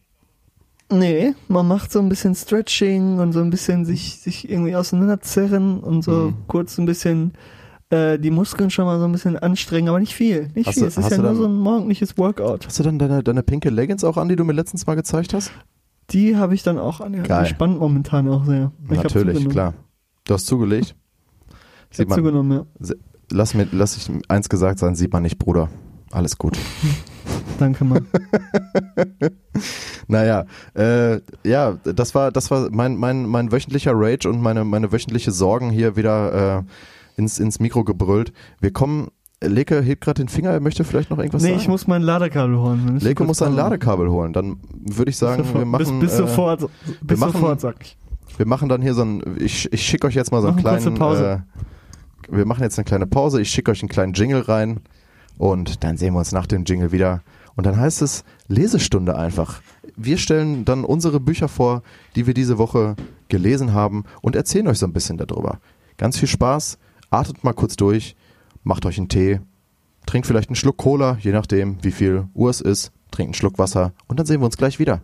Nee, 0.92 1.34
man 1.48 1.66
macht 1.66 1.90
so 1.90 2.00
ein 2.00 2.08
bisschen 2.08 2.34
Stretching 2.34 3.18
und 3.18 3.32
so 3.32 3.40
ein 3.40 3.50
bisschen 3.50 3.84
sich, 3.84 4.18
sich 4.20 4.48
irgendwie 4.50 4.76
auseinanderzerren 4.76 5.80
und 5.80 6.02
so 6.02 6.10
Mhm. 6.30 6.34
kurz 6.48 6.76
ein 6.78 6.86
bisschen 6.86 7.32
äh, 7.90 8.18
die 8.18 8.30
Muskeln 8.30 8.70
schon 8.70 8.84
mal 8.86 8.98
so 8.98 9.04
ein 9.04 9.12
bisschen 9.12 9.36
anstrengen, 9.38 9.88
aber 9.88 10.00
nicht 10.00 10.14
viel. 10.14 10.48
Nicht 10.54 10.66
Hast 10.68 10.74
viel. 10.74 10.82
du- 10.84 10.88
es 10.88 10.96
ist 10.96 11.10
ja 11.10 11.16
nur 11.18 11.26
dann- 11.26 11.36
so 11.36 11.44
ein 11.46 11.58
morgendliches 11.58 12.16
Workout. 12.18 12.66
Hast 12.66 12.78
du 12.78 12.82
dann 12.82 12.98
deine, 12.98 13.22
deine 13.22 13.42
pinke 13.42 13.70
Leggings 13.70 14.02
auch 14.04 14.16
an, 14.16 14.28
die 14.28 14.36
du 14.36 14.44
mir 14.44 14.52
letztens 14.52 14.86
mal 14.86 14.94
gezeigt 14.96 15.34
hast? 15.34 15.52
Die 16.10 16.36
habe 16.36 16.54
ich 16.54 16.62
dann 16.62 16.78
auch 16.78 17.00
an. 17.00 17.22
Geil. 17.22 17.44
Die 17.44 17.50
spannt 17.50 17.78
momentan 17.78 18.28
auch 18.28 18.44
sehr. 18.44 18.72
Ich 18.90 19.02
Natürlich, 19.02 19.48
klar. 19.48 19.74
Du 20.24 20.34
hast 20.34 20.46
zugelegt. 20.46 20.94
Ich 21.90 21.96
Sieht 21.98 22.06
habe 22.10 22.20
zugenommen, 22.20 22.66
ja. 22.80 22.94
lass, 23.30 23.54
mir, 23.54 23.66
lass 23.72 23.96
ich 23.96 24.10
eins 24.28 24.48
gesagt 24.48 24.78
sein, 24.78 24.94
sieht 24.94 25.12
man 25.12 25.22
nicht, 25.22 25.38
Bruder. 25.38 25.68
Alles 26.12 26.36
gut. 26.38 26.56
Danke, 27.58 27.84
Mann. 27.84 28.06
Naja, 30.08 30.44
äh, 30.74 31.20
ja, 31.44 31.72
das 31.84 32.14
war, 32.14 32.30
das 32.30 32.50
war 32.50 32.68
mein, 32.70 32.96
mein, 32.96 33.26
mein 33.26 33.50
wöchentlicher 33.50 33.92
Rage 33.94 34.28
und 34.28 34.40
meine, 34.40 34.64
meine 34.64 34.92
wöchentliche 34.92 35.32
Sorgen 35.32 35.70
hier 35.70 35.96
wieder 35.96 36.58
äh, 36.58 36.62
ins, 37.16 37.38
ins 37.38 37.60
Mikro 37.60 37.84
gebrüllt. 37.84 38.32
Wir 38.60 38.72
kommen, 38.72 39.08
Leke 39.42 39.80
hebt 39.80 40.02
gerade 40.02 40.22
den 40.22 40.28
Finger, 40.28 40.50
er 40.50 40.60
möchte 40.60 40.84
vielleicht 40.84 41.10
noch 41.10 41.18
irgendwas 41.18 41.42
nee, 41.42 41.48
sagen. 41.48 41.60
ich 41.60 41.68
muss 41.68 41.86
mein 41.86 42.02
Ladekabel 42.02 42.58
holen. 42.58 42.98
Leke 43.00 43.24
muss 43.24 43.38
sein. 43.38 43.54
Ladekabel 43.54 44.10
holen. 44.10 44.32
Dann 44.32 44.58
würde 44.72 45.10
ich 45.10 45.16
sagen, 45.16 45.44
wir 45.52 45.64
machen, 45.64 46.00
bis, 46.00 46.10
bis 46.10 46.12
äh, 46.14 46.16
sofort, 46.18 46.68
bis 47.02 47.18
machen- 47.18 47.32
sofort, 47.32 47.60
sag 47.60 47.76
ich. 47.80 47.96
wir 48.36 48.46
machen 48.46 48.68
dann 48.68 48.82
hier 48.82 48.94
so 48.94 49.02
ein, 49.02 49.22
ich, 49.38 49.72
ich 49.72 49.82
schicke 49.82 50.06
euch 50.06 50.14
jetzt 50.14 50.32
mal 50.32 50.40
so 50.42 50.48
einen 50.48 50.56
kleinen, 50.56 50.94
Pause. 50.94 51.44
Äh, 52.30 52.36
wir 52.36 52.46
machen 52.46 52.62
jetzt 52.62 52.78
eine 52.78 52.84
kleine 52.84 53.06
Pause, 53.06 53.40
ich 53.40 53.50
schicke 53.50 53.70
euch 53.70 53.82
einen 53.82 53.88
kleinen 53.88 54.12
Jingle 54.14 54.40
rein 54.40 54.80
und 55.38 55.84
dann 55.84 55.96
sehen 55.96 56.14
wir 56.14 56.18
uns 56.18 56.32
nach 56.32 56.46
dem 56.46 56.64
Jingle 56.64 56.92
wieder. 56.92 57.22
Und 57.56 57.64
dann 57.66 57.78
heißt 57.78 58.02
es 58.02 58.24
Lesestunde 58.48 59.16
einfach. 59.16 59.60
Wir 59.96 60.18
stellen 60.18 60.64
dann 60.64 60.84
unsere 60.84 61.20
Bücher 61.20 61.48
vor, 61.48 61.82
die 62.14 62.26
wir 62.26 62.34
diese 62.34 62.58
Woche 62.58 62.96
gelesen 63.28 63.72
haben 63.72 64.04
und 64.20 64.36
erzählen 64.36 64.68
euch 64.68 64.78
so 64.78 64.86
ein 64.86 64.92
bisschen 64.92 65.16
darüber. 65.16 65.58
Ganz 65.96 66.18
viel 66.18 66.28
Spaß, 66.28 66.78
atmet 67.10 67.44
mal 67.44 67.52
kurz 67.52 67.76
durch, 67.76 68.16
macht 68.62 68.86
euch 68.86 68.98
einen 68.98 69.08
Tee, 69.08 69.40
trinkt 70.06 70.26
vielleicht 70.26 70.48
einen 70.48 70.56
Schluck 70.56 70.76
Cola, 70.76 71.18
je 71.20 71.32
nachdem, 71.32 71.82
wie 71.82 71.92
viel 71.92 72.28
Uhr 72.34 72.50
es 72.50 72.60
ist, 72.60 72.92
trinkt 73.10 73.28
einen 73.28 73.34
Schluck 73.34 73.58
Wasser 73.58 73.92
und 74.06 74.18
dann 74.18 74.26
sehen 74.26 74.40
wir 74.40 74.46
uns 74.46 74.56
gleich 74.56 74.78
wieder. 74.78 75.02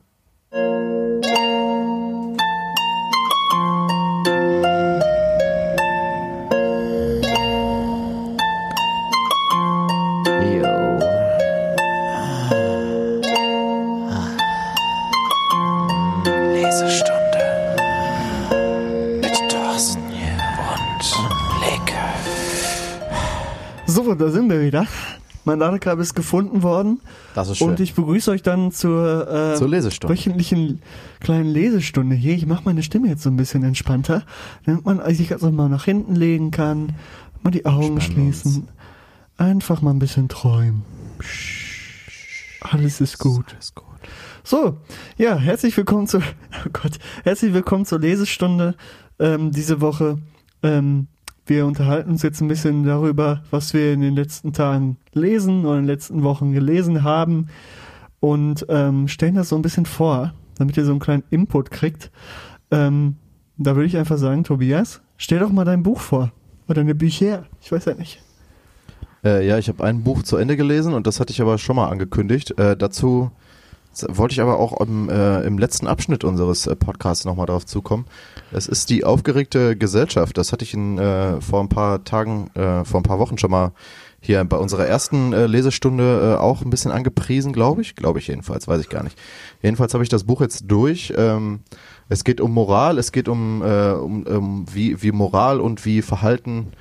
Mein 25.44 25.58
Ladekabel 25.58 26.02
ist 26.02 26.14
gefunden 26.14 26.62
worden. 26.62 27.00
Das 27.34 27.48
ist 27.48 27.60
Und 27.60 27.80
ich 27.80 27.94
begrüße 27.94 28.30
euch 28.30 28.42
dann 28.42 28.70
zur, 28.70 29.28
äh, 29.28 29.56
Zur 29.56 29.68
Lesestunde. 29.68 30.14
wöchentlichen 30.14 30.80
kleinen 31.20 31.50
Lesestunde 31.50 32.14
hier. 32.14 32.34
Ich 32.34 32.46
mache 32.46 32.62
meine 32.64 32.82
Stimme 32.82 33.08
jetzt 33.08 33.22
so 33.22 33.30
ein 33.30 33.36
bisschen 33.36 33.64
entspannter, 33.64 34.24
damit 34.66 34.84
man 34.84 35.14
sich 35.14 35.32
also 35.32 35.50
mal 35.50 35.68
nach 35.68 35.84
hinten 35.84 36.14
legen 36.14 36.50
kann, 36.52 36.94
mal 37.42 37.50
die 37.50 37.66
Augen 37.66 37.94
Entspannen 37.94 38.26
wir 38.26 38.32
schließen, 38.32 38.68
einfach 39.36 39.82
mal 39.82 39.90
ein 39.90 39.98
bisschen 39.98 40.28
träumen. 40.28 40.84
Alles 42.60 43.00
ist 43.00 43.18
gut. 43.18 43.46
Alles 43.52 43.74
gut. 43.74 43.86
So, 44.44 44.78
ja, 45.16 45.36
herzlich 45.36 45.76
willkommen 45.76 46.06
zur, 46.06 46.20
oh 46.66 46.68
Gott, 46.72 46.98
herzlich 47.24 47.52
willkommen 47.52 47.84
zur 47.84 47.98
Lesestunde 47.98 48.76
ähm, 49.18 49.50
diese 49.50 49.80
Woche. 49.80 50.18
Ähm, 50.62 51.08
wir 51.46 51.66
unterhalten 51.66 52.10
uns 52.10 52.22
jetzt 52.22 52.40
ein 52.40 52.48
bisschen 52.48 52.84
darüber, 52.84 53.42
was 53.50 53.74
wir 53.74 53.92
in 53.92 54.00
den 54.00 54.14
letzten 54.14 54.52
Tagen 54.52 54.96
lesen 55.12 55.64
oder 55.64 55.78
in 55.78 55.82
den 55.82 55.88
letzten 55.88 56.22
Wochen 56.22 56.52
gelesen 56.52 57.02
haben 57.02 57.48
und 58.20 58.66
ähm, 58.68 59.08
stellen 59.08 59.34
das 59.34 59.48
so 59.48 59.56
ein 59.56 59.62
bisschen 59.62 59.86
vor, 59.86 60.32
damit 60.56 60.76
ihr 60.76 60.84
so 60.84 60.92
einen 60.92 61.00
kleinen 61.00 61.24
Input 61.30 61.70
kriegt. 61.70 62.10
Ähm, 62.70 63.16
da 63.56 63.74
würde 63.74 63.86
ich 63.86 63.96
einfach 63.96 64.18
sagen, 64.18 64.44
Tobias, 64.44 65.02
stell 65.16 65.40
doch 65.40 65.50
mal 65.50 65.64
dein 65.64 65.82
Buch 65.82 66.00
vor 66.00 66.32
oder 66.66 66.76
deine 66.76 66.94
Bücher. 66.94 67.46
Ich 67.60 67.72
weiß 67.72 67.86
ja 67.86 67.94
nicht. 67.94 68.22
Äh, 69.24 69.46
ja, 69.46 69.58
ich 69.58 69.68
habe 69.68 69.84
ein 69.84 70.02
Buch 70.02 70.22
zu 70.22 70.36
Ende 70.36 70.56
gelesen 70.56 70.94
und 70.94 71.06
das 71.06 71.20
hatte 71.20 71.32
ich 71.32 71.40
aber 71.40 71.58
schon 71.58 71.76
mal 71.76 71.88
angekündigt. 71.88 72.58
Äh, 72.58 72.76
dazu 72.76 73.30
wollte 74.08 74.32
ich 74.32 74.40
aber 74.40 74.58
auch 74.58 74.80
im, 74.80 75.08
äh, 75.08 75.42
im 75.42 75.58
letzten 75.58 75.86
Abschnitt 75.86 76.24
unseres 76.24 76.66
äh, 76.66 76.74
Podcasts 76.76 77.24
nochmal 77.24 77.46
drauf 77.46 77.66
zukommen. 77.66 78.06
Es 78.50 78.66
ist 78.66 78.90
die 78.90 79.04
aufgeregte 79.04 79.76
Gesellschaft. 79.76 80.36
Das 80.38 80.52
hatte 80.52 80.64
ich 80.64 80.74
in, 80.74 80.98
äh, 80.98 81.40
vor 81.40 81.60
ein 81.60 81.68
paar 81.68 82.04
Tagen, 82.04 82.50
äh, 82.54 82.84
vor 82.84 83.00
ein 83.00 83.04
paar 83.04 83.18
Wochen 83.18 83.38
schon 83.38 83.50
mal 83.50 83.72
hier 84.20 84.44
bei 84.44 84.56
unserer 84.56 84.86
ersten 84.86 85.32
äh, 85.32 85.46
Lesestunde 85.46 86.36
äh, 86.36 86.40
auch 86.40 86.62
ein 86.62 86.70
bisschen 86.70 86.92
angepriesen, 86.92 87.52
glaube 87.52 87.82
ich. 87.82 87.96
Glaube 87.96 88.18
ich 88.18 88.28
jedenfalls, 88.28 88.68
weiß 88.68 88.80
ich 88.80 88.88
gar 88.88 89.02
nicht. 89.02 89.18
Jedenfalls 89.62 89.94
habe 89.94 90.04
ich 90.04 90.10
das 90.10 90.24
Buch 90.24 90.40
jetzt 90.40 90.64
durch. 90.68 91.12
Ähm, 91.16 91.60
es 92.08 92.24
geht 92.24 92.40
um 92.40 92.52
Moral, 92.52 92.98
es 92.98 93.12
geht 93.12 93.28
um, 93.28 93.62
äh, 93.62 93.92
um, 93.92 94.22
um 94.22 94.66
wie, 94.72 95.02
wie 95.02 95.12
Moral 95.12 95.60
und 95.60 95.84
wie 95.84 96.02
Verhalten 96.02 96.72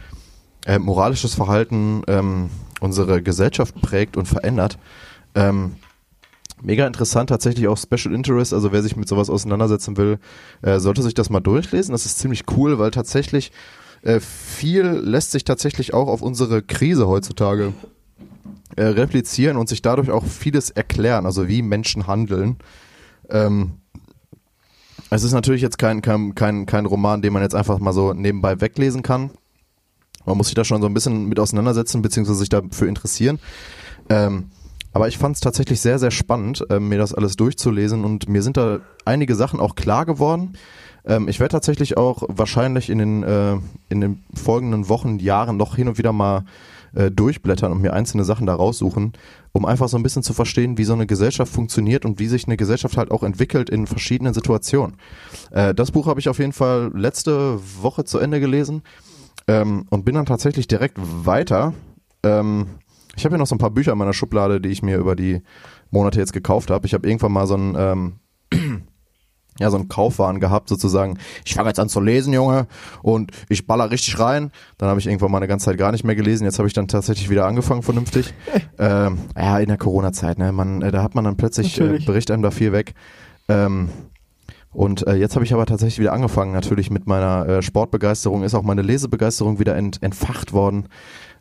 äh, 0.66 0.80
moralisches 0.80 1.34
Verhalten 1.34 2.04
ähm, 2.08 2.50
unsere 2.80 3.22
Gesellschaft 3.22 3.80
prägt 3.82 4.18
und 4.18 4.28
verändert. 4.28 4.78
Ähm, 5.36 5.76
mega 6.62 6.88
interessant, 6.88 7.30
tatsächlich 7.30 7.68
auch 7.68 7.78
Special 7.78 8.14
Interest, 8.14 8.54
also 8.54 8.72
wer 8.72 8.84
sich 8.84 8.96
mit 8.96 9.08
sowas 9.08 9.30
auseinandersetzen 9.30 9.98
will, 9.98 10.20
äh, 10.62 10.80
sollte 10.80 11.02
sich 11.02 11.14
das 11.14 11.30
mal 11.30 11.40
durchlesen. 11.40 11.92
Das 11.92 12.06
ist 12.06 12.20
ziemlich 12.20 12.44
cool, 12.56 12.80
weil 12.80 12.92
tatsächlich 12.92 13.52
äh, 14.04 14.20
viel 14.20 14.86
lässt 14.86 15.32
sich 15.32 15.44
tatsächlich 15.44 15.94
auch 15.94 16.08
auf 16.08 16.22
unsere 16.22 16.62
Krise 16.62 17.08
heutzutage 17.08 17.74
äh, 18.76 18.84
replizieren 18.84 19.58
und 19.58 19.70
sich 19.70 19.82
dadurch 19.82 20.10
auch 20.10 20.26
vieles 20.26 20.70
erklären, 20.70 21.26
also 21.26 21.48
wie 21.48 21.62
Menschen 21.62 22.08
handeln. 22.08 22.58
Ähm, 23.30 23.74
es 25.10 25.24
ist 25.24 25.34
natürlich 25.34 25.62
jetzt 25.62 25.78
kein, 25.78 26.02
kein, 26.02 26.36
kein, 26.36 26.66
kein 26.66 26.86
Roman, 26.86 27.22
den 27.22 27.34
man 27.34 27.42
jetzt 27.42 27.56
einfach 27.56 27.80
mal 27.80 27.92
so 27.92 28.14
nebenbei 28.14 28.62
weglesen 28.62 29.02
kann. 29.02 29.32
Man 30.26 30.38
muss 30.38 30.48
sich 30.48 30.56
da 30.56 30.64
schon 30.64 30.82
so 30.82 30.88
ein 30.88 30.94
bisschen 30.94 31.28
mit 31.28 31.40
auseinandersetzen, 31.40 32.02
beziehungsweise 32.02 32.40
sich 32.40 32.50
dafür 32.50 32.88
interessieren. 32.88 33.40
Ähm, 34.10 34.52
aber 34.94 35.08
ich 35.08 35.18
fand 35.18 35.36
es 35.36 35.42
tatsächlich 35.42 35.80
sehr, 35.80 36.00
sehr 36.00 36.12
spannend, 36.12 36.66
ähm, 36.70 36.90
mir 36.90 36.98
das 36.98 37.14
alles 37.14 37.36
durchzulesen 37.36 38.04
und 38.04 38.28
mir 38.28 38.42
sind 38.42 38.58
da 38.58 38.80
einige 39.06 39.36
Sachen 39.36 39.60
auch 39.60 39.76
klar 39.76 40.06
geworden. 40.06 40.54
Ähm, 41.06 41.28
ich 41.28 41.40
werde 41.40 41.54
tatsächlich 41.54 41.98
auch 41.98 42.24
wahrscheinlich 42.28 42.90
in 42.90 42.98
den, 42.98 43.24
äh, 43.24 43.58
in 43.90 44.02
den 44.02 44.24
folgenden 44.34 44.90
Wochen, 44.90 45.20
Jahren 45.20 45.58
noch 45.58 45.76
hin 45.76 45.88
und 45.88 45.98
wieder 45.98 46.14
mal 46.14 46.46
äh, 46.94 47.10
durchblättern 47.10 47.72
und 47.72 47.82
mir 47.82 47.94
einzelne 47.94 48.26
Sachen 48.26 48.48
da 48.48 48.56
raussuchen, 48.56 49.14
um 49.54 49.66
einfach 49.66 49.88
so 49.88 49.98
ein 49.98 50.04
bisschen 50.04 50.24
zu 50.24 50.34
verstehen, 50.34 50.78
wie 50.78 50.84
so 50.84 50.94
eine 50.94 51.08
Gesellschaft 51.08 51.54
funktioniert 51.54 52.06
und 52.06 52.20
wie 52.20 52.28
sich 52.28 52.46
eine 52.46 52.58
Gesellschaft 52.58 52.98
halt 52.98 53.12
auch 53.12 53.24
entwickelt 53.24 53.70
in 53.70 53.88
verschiedenen 53.88 54.34
Situationen. 54.34 54.98
Äh, 55.52 55.74
das 55.74 55.92
Buch 55.92 56.08
habe 56.08 56.20
ich 56.20 56.28
auf 56.28 56.40
jeden 56.40 56.54
Fall 56.54 56.92
letzte 56.94 57.60
Woche 57.82 58.04
zu 58.04 58.20
Ende 58.20 58.40
gelesen 58.40 58.84
ähm, 59.48 59.86
und 59.90 60.06
bin 60.06 60.16
dann 60.16 60.26
tatsächlich 60.26 60.68
direkt 60.68 60.98
weiter. 61.00 61.74
Ähm, 62.24 62.68
ich 63.16 63.26
habe 63.26 63.36
ja 63.36 63.38
noch 63.38 63.48
so 63.48 63.56
ein 63.56 63.60
paar 63.60 63.72
Bücher 63.72 63.92
in 63.92 63.98
meiner 63.98 64.14
Schublade, 64.14 64.62
die 64.62 64.70
ich 64.70 64.84
mir 64.84 64.98
über 64.98 65.16
die 65.16 65.42
Monate 65.90 66.20
jetzt 66.20 66.34
gekauft 66.34 66.72
habe. 66.72 66.86
Ich 66.88 66.94
habe 66.94 67.08
irgendwann 67.08 67.32
mal 67.32 67.48
so 67.48 67.56
ein 67.56 67.76
ähm, 67.78 68.14
ja, 69.60 69.70
so 69.70 69.78
einen 69.78 69.90
Kaufwahn 69.90 70.40
gehabt, 70.40 70.70
sozusagen. 70.70 71.18
Ich 71.46 71.54
fange 71.54 71.70
jetzt 71.70 71.80
an 71.80 71.90
zu 71.90 72.00
lesen, 72.00 72.34
Junge, 72.34 72.68
und 73.02 73.32
ich 73.50 73.68
baller 73.68 73.92
richtig 73.92 74.18
rein. 74.18 74.52
Dann 74.78 74.90
habe 74.90 75.00
ich 75.00 75.08
irgendwann 75.08 75.32
mal 75.32 75.38
eine 75.38 75.48
ganze 75.48 75.66
Zeit 75.66 75.78
gar 75.78 75.92
nicht 75.92 76.04
mehr 76.04 76.16
gelesen. 76.16 76.46
Jetzt 76.46 76.58
habe 76.58 76.68
ich 76.68 76.74
dann 76.74 76.88
tatsächlich 76.88 77.30
wieder 77.30 77.46
angefangen, 77.46 77.84
vernünftig. 77.84 78.34
ähm, 78.80 79.20
ja, 79.38 79.60
in 79.60 79.68
der 79.68 79.78
Corona-Zeit, 79.78 80.40
ne? 80.40 80.52
Man, 80.52 80.82
äh, 80.82 80.92
da 80.92 81.04
hat 81.04 81.16
man 81.16 81.26
dann 81.26 81.38
plötzlich, 81.38 81.80
äh, 81.80 82.00
bricht 82.00 82.32
einem 82.32 82.44
da 82.44 82.52
viel 82.52 82.72
weg. 82.72 82.94
Ähm, 83.50 83.90
und 84.72 85.06
äh, 85.06 85.16
jetzt 85.16 85.36
habe 85.36 85.44
ich 85.44 85.54
aber 85.54 85.66
tatsächlich 85.66 86.00
wieder 86.00 86.14
angefangen, 86.14 86.54
natürlich 86.54 86.90
mit 86.90 87.06
meiner 87.06 87.48
äh, 87.48 87.62
Sportbegeisterung, 87.62 88.44
ist 88.44 88.56
auch 88.56 88.64
meine 88.64 88.82
Lesebegeisterung 88.82 89.60
wieder 89.60 89.76
ent, 89.76 90.02
entfacht 90.02 90.54
worden. 90.54 90.88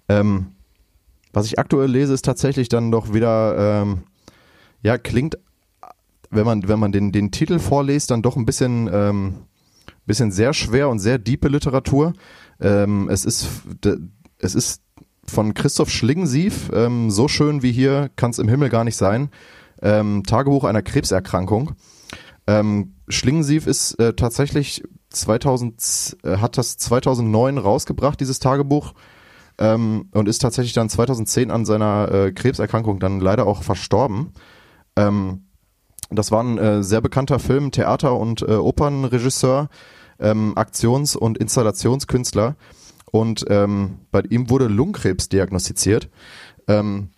Ähm, 0.08 0.48
was 1.32 1.46
ich 1.46 1.58
aktuell 1.58 1.90
lese, 1.90 2.14
ist 2.14 2.24
tatsächlich 2.24 2.68
dann 2.68 2.90
doch 2.90 3.12
wieder, 3.12 3.82
ähm, 3.82 4.02
ja, 4.82 4.98
klingt, 4.98 5.38
wenn 6.30 6.44
man, 6.44 6.68
wenn 6.68 6.78
man 6.78 6.92
den, 6.92 7.12
den 7.12 7.30
Titel 7.30 7.58
vorliest, 7.58 8.10
dann 8.10 8.22
doch 8.22 8.36
ein 8.36 8.46
bisschen, 8.46 8.88
ähm, 8.92 9.34
bisschen 10.06 10.32
sehr 10.32 10.54
schwer 10.54 10.88
und 10.88 10.98
sehr 10.98 11.18
diepe 11.18 11.48
Literatur. 11.48 12.12
Ähm, 12.60 13.08
es 13.10 13.24
ist, 13.24 13.48
es 14.38 14.54
ist 14.54 14.82
von 15.26 15.54
Christoph 15.54 15.90
Schlingensief, 15.90 16.70
ähm, 16.72 17.10
so 17.10 17.28
schön 17.28 17.62
wie 17.62 17.72
hier 17.72 18.10
kann 18.16 18.30
es 18.30 18.38
im 18.38 18.48
Himmel 18.48 18.68
gar 18.68 18.84
nicht 18.84 18.96
sein. 18.96 19.30
Ähm, 19.82 20.24
Tagebuch 20.26 20.64
einer 20.64 20.82
Krebserkrankung. 20.82 21.72
Ähm, 22.46 22.94
Schlingensief 23.08 23.66
ist 23.66 23.94
äh, 23.94 24.14
tatsächlich 24.14 24.82
2000, 25.10 26.16
äh, 26.24 26.36
hat 26.38 26.58
das 26.58 26.76
2009 26.78 27.58
rausgebracht, 27.58 28.20
dieses 28.20 28.38
Tagebuch, 28.38 28.92
ähm, 29.60 30.08
und 30.12 30.28
ist 30.28 30.40
tatsächlich 30.40 30.72
dann 30.72 30.88
2010 30.88 31.50
an 31.50 31.64
seiner 31.64 32.10
äh, 32.10 32.32
Krebserkrankung 32.32 32.98
dann 32.98 33.20
leider 33.20 33.46
auch 33.46 33.62
verstorben. 33.62 34.32
Ähm, 34.96 35.44
das 36.10 36.32
war 36.32 36.42
ein 36.42 36.58
äh, 36.58 36.82
sehr 36.82 37.00
bekannter 37.00 37.38
Film, 37.38 37.70
Theater- 37.70 38.16
und 38.18 38.42
äh, 38.42 38.54
Opernregisseur, 38.54 39.68
ähm, 40.18 40.54
Aktions- 40.56 41.14
und 41.14 41.38
Installationskünstler. 41.38 42.56
und 43.12 43.44
ähm, 43.48 43.98
bei 44.10 44.22
ihm 44.22 44.50
wurde 44.50 44.66
Lungenkrebs 44.66 45.28
diagnostiziert. 45.28 46.08
Ähm, 46.66 47.10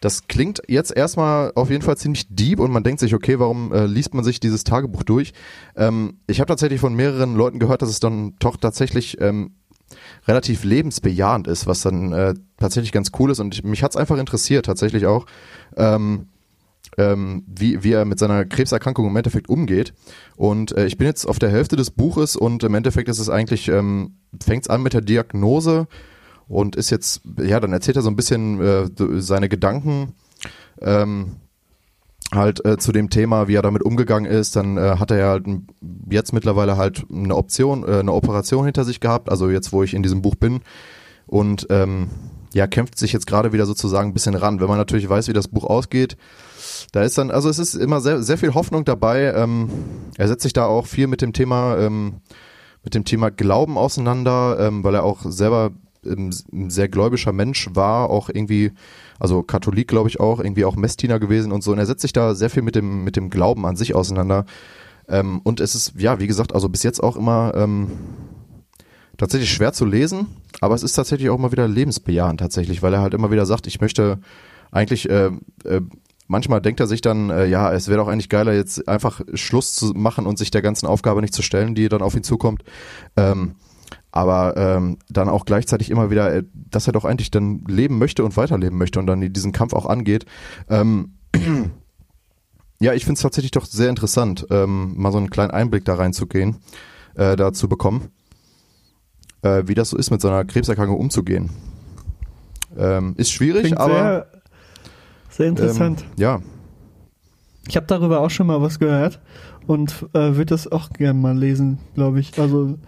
das 0.00 0.26
klingt 0.28 0.60
jetzt 0.68 0.94
erstmal 0.94 1.52
auf 1.54 1.70
jeden 1.70 1.82
Fall 1.82 1.96
ziemlich 1.96 2.26
deep 2.28 2.60
und 2.60 2.70
man 2.70 2.84
denkt 2.84 3.00
sich, 3.00 3.14
okay, 3.14 3.38
warum 3.38 3.72
äh, 3.72 3.86
liest 3.86 4.12
man 4.12 4.22
sich 4.22 4.38
dieses 4.38 4.62
Tagebuch 4.62 5.02
durch? 5.02 5.32
Ähm, 5.76 6.18
ich 6.26 6.40
habe 6.40 6.48
tatsächlich 6.48 6.80
von 6.80 6.94
mehreren 6.94 7.34
Leuten 7.36 7.58
gehört, 7.58 7.80
dass 7.80 7.88
es 7.88 8.00
dann 8.00 8.34
doch 8.38 8.58
tatsächlich 8.58 9.18
relativ 10.26 10.64
lebensbejahend 10.64 11.46
ist, 11.46 11.66
was 11.66 11.82
dann 11.82 12.12
äh, 12.12 12.34
tatsächlich 12.58 12.92
ganz 12.92 13.10
cool 13.18 13.30
ist 13.30 13.40
und 13.40 13.54
ich, 13.54 13.64
mich 13.64 13.82
hat's 13.82 13.96
einfach 13.96 14.18
interessiert, 14.18 14.66
tatsächlich 14.66 15.06
auch, 15.06 15.26
ähm, 15.76 16.28
ähm, 16.96 17.44
wie, 17.46 17.82
wie 17.82 17.92
er 17.92 18.04
mit 18.04 18.18
seiner 18.18 18.44
Krebserkrankung 18.44 19.06
im 19.06 19.16
Endeffekt 19.16 19.48
umgeht. 19.48 19.94
Und 20.36 20.76
äh, 20.76 20.86
ich 20.86 20.96
bin 20.96 21.06
jetzt 21.06 21.26
auf 21.26 21.38
der 21.38 21.50
Hälfte 21.50 21.76
des 21.76 21.90
Buches 21.90 22.36
und 22.36 22.62
im 22.62 22.74
Endeffekt 22.74 23.08
ist 23.08 23.18
es 23.18 23.28
eigentlich, 23.28 23.68
ähm, 23.68 24.16
fängt's 24.42 24.68
an 24.68 24.82
mit 24.82 24.92
der 24.92 25.00
Diagnose 25.00 25.88
und 26.46 26.76
ist 26.76 26.90
jetzt, 26.90 27.22
ja, 27.42 27.58
dann 27.58 27.72
erzählt 27.72 27.96
er 27.96 28.02
so 28.02 28.10
ein 28.10 28.16
bisschen 28.16 28.60
äh, 28.60 28.88
seine 29.20 29.48
Gedanken 29.48 30.14
ähm, 30.80 31.36
halt 32.34 32.64
äh, 32.64 32.76
zu 32.76 32.92
dem 32.92 33.10
Thema, 33.10 33.48
wie 33.48 33.54
er 33.54 33.62
damit 33.62 33.82
umgegangen 33.82 34.30
ist. 34.30 34.56
Dann 34.56 34.76
äh, 34.76 34.96
hat 34.98 35.10
er 35.10 35.18
ja 35.18 35.28
halt 35.28 35.46
jetzt 36.10 36.32
mittlerweile 36.32 36.76
halt 36.76 37.04
eine 37.12 37.34
Option, 37.34 37.84
äh, 37.86 38.00
eine 38.00 38.12
Operation 38.12 38.64
hinter 38.64 38.84
sich 38.84 39.00
gehabt, 39.00 39.30
also 39.30 39.50
jetzt, 39.50 39.72
wo 39.72 39.82
ich 39.82 39.94
in 39.94 40.02
diesem 40.02 40.22
Buch 40.22 40.34
bin. 40.34 40.60
Und 41.26 41.66
ähm, 41.70 42.08
ja, 42.54 42.66
kämpft 42.66 42.98
sich 42.98 43.12
jetzt 43.12 43.26
gerade 43.26 43.52
wieder 43.52 43.66
sozusagen 43.66 44.10
ein 44.10 44.14
bisschen 44.14 44.36
ran. 44.36 44.60
Wenn 44.60 44.68
man 44.68 44.78
natürlich 44.78 45.08
weiß, 45.08 45.28
wie 45.28 45.32
das 45.32 45.48
Buch 45.48 45.64
ausgeht, 45.64 46.16
da 46.92 47.02
ist 47.02 47.18
dann, 47.18 47.30
also 47.30 47.48
es 47.48 47.58
ist 47.58 47.74
immer 47.74 48.00
sehr, 48.00 48.22
sehr 48.22 48.38
viel 48.38 48.54
Hoffnung 48.54 48.84
dabei. 48.84 49.32
Ähm, 49.34 49.68
er 50.16 50.28
setzt 50.28 50.44
sich 50.44 50.52
da 50.52 50.66
auch 50.66 50.86
viel 50.86 51.08
mit 51.08 51.20
dem 51.20 51.32
Thema, 51.32 51.76
ähm, 51.78 52.20
mit 52.84 52.94
dem 52.94 53.04
Thema 53.04 53.30
Glauben 53.30 53.76
auseinander, 53.76 54.56
ähm, 54.60 54.84
weil 54.84 54.94
er 54.94 55.02
auch 55.02 55.22
selber 55.24 55.72
ähm, 56.04 56.30
ein 56.52 56.70
sehr 56.70 56.88
gläubischer 56.88 57.32
Mensch 57.32 57.70
war, 57.72 58.10
auch 58.10 58.28
irgendwie, 58.28 58.72
also 59.18 59.42
Katholik 59.42 59.88
glaube 59.88 60.08
ich 60.08 60.20
auch, 60.20 60.40
irgendwie 60.40 60.64
auch 60.64 60.76
Messdiener 60.76 61.18
gewesen 61.18 61.52
und 61.52 61.62
so. 61.62 61.72
Und 61.72 61.78
er 61.78 61.86
setzt 61.86 62.02
sich 62.02 62.12
da 62.12 62.34
sehr 62.34 62.50
viel 62.50 62.62
mit 62.62 62.74
dem, 62.74 63.04
mit 63.04 63.16
dem 63.16 63.30
Glauben 63.30 63.66
an 63.66 63.76
sich 63.76 63.94
auseinander. 63.94 64.44
Ähm, 65.08 65.40
und 65.44 65.60
es 65.60 65.74
ist, 65.74 65.94
ja, 65.98 66.18
wie 66.18 66.26
gesagt, 66.26 66.54
also 66.54 66.68
bis 66.68 66.82
jetzt 66.82 67.02
auch 67.02 67.16
immer 67.16 67.52
ähm, 67.54 67.90
tatsächlich 69.16 69.52
schwer 69.52 69.72
zu 69.72 69.84
lesen, 69.84 70.26
aber 70.60 70.74
es 70.74 70.82
ist 70.82 70.94
tatsächlich 70.94 71.30
auch 71.30 71.38
immer 71.38 71.52
wieder 71.52 71.68
lebensbejahend 71.68 72.40
tatsächlich, 72.40 72.82
weil 72.82 72.94
er 72.94 73.00
halt 73.00 73.14
immer 73.14 73.30
wieder 73.30 73.46
sagt, 73.46 73.66
ich 73.66 73.80
möchte 73.80 74.18
eigentlich, 74.70 75.08
äh, 75.08 75.30
äh, 75.64 75.80
manchmal 76.26 76.60
denkt 76.60 76.80
er 76.80 76.86
sich 76.86 77.00
dann, 77.00 77.30
äh, 77.30 77.46
ja, 77.46 77.72
es 77.72 77.88
wäre 77.88 77.98
doch 77.98 78.08
eigentlich 78.08 78.28
geiler, 78.28 78.54
jetzt 78.54 78.88
einfach 78.88 79.20
Schluss 79.34 79.74
zu 79.74 79.92
machen 79.94 80.26
und 80.26 80.38
sich 80.38 80.50
der 80.50 80.62
ganzen 80.62 80.86
Aufgabe 80.86 81.20
nicht 81.20 81.34
zu 81.34 81.42
stellen, 81.42 81.74
die 81.74 81.88
dann 81.88 82.02
auf 82.02 82.16
ihn 82.16 82.24
zukommt. 82.24 82.64
Ähm, 83.16 83.54
aber 84.14 84.56
ähm, 84.56 84.98
dann 85.08 85.28
auch 85.28 85.44
gleichzeitig 85.44 85.90
immer 85.90 86.08
wieder, 86.08 86.32
äh, 86.32 86.44
dass 86.54 86.86
er 86.86 86.92
doch 86.92 87.04
eigentlich 87.04 87.32
dann 87.32 87.64
leben 87.66 87.98
möchte 87.98 88.24
und 88.24 88.36
weiterleben 88.36 88.78
möchte 88.78 89.00
und 89.00 89.08
dann 89.08 89.32
diesen 89.32 89.50
Kampf 89.50 89.72
auch 89.72 89.86
angeht. 89.86 90.24
Ähm, 90.68 91.14
ja, 92.78 92.94
ich 92.94 93.04
finde 93.04 93.14
es 93.14 93.22
tatsächlich 93.22 93.50
doch 93.50 93.66
sehr 93.66 93.88
interessant, 93.88 94.46
ähm, 94.50 94.94
mal 94.96 95.10
so 95.10 95.18
einen 95.18 95.30
kleinen 95.30 95.50
Einblick 95.50 95.84
da 95.84 95.96
reinzugehen, 95.96 96.58
äh, 97.16 97.34
da 97.34 97.52
zu 97.52 97.68
bekommen, 97.68 98.10
äh, 99.42 99.64
wie 99.66 99.74
das 99.74 99.90
so 99.90 99.96
ist, 99.96 100.12
mit 100.12 100.20
so 100.20 100.28
einer 100.28 100.44
Krebserkrankung 100.44 100.96
umzugehen. 100.96 101.50
Ähm, 102.78 103.14
ist 103.16 103.32
schwierig, 103.32 103.62
Klingt 103.62 103.78
aber 103.78 103.94
sehr, 103.94 104.26
sehr 105.30 105.48
interessant. 105.48 106.02
Ähm, 106.02 106.12
ja, 106.18 106.40
Ich 107.66 107.74
habe 107.74 107.86
darüber 107.86 108.20
auch 108.20 108.30
schon 108.30 108.46
mal 108.46 108.62
was 108.62 108.78
gehört 108.78 109.18
und 109.66 110.06
äh, 110.12 110.36
würde 110.36 110.46
das 110.46 110.70
auch 110.70 110.90
gerne 110.90 111.18
mal 111.18 111.36
lesen, 111.36 111.80
glaube 111.96 112.20
ich. 112.20 112.38
Also, 112.38 112.78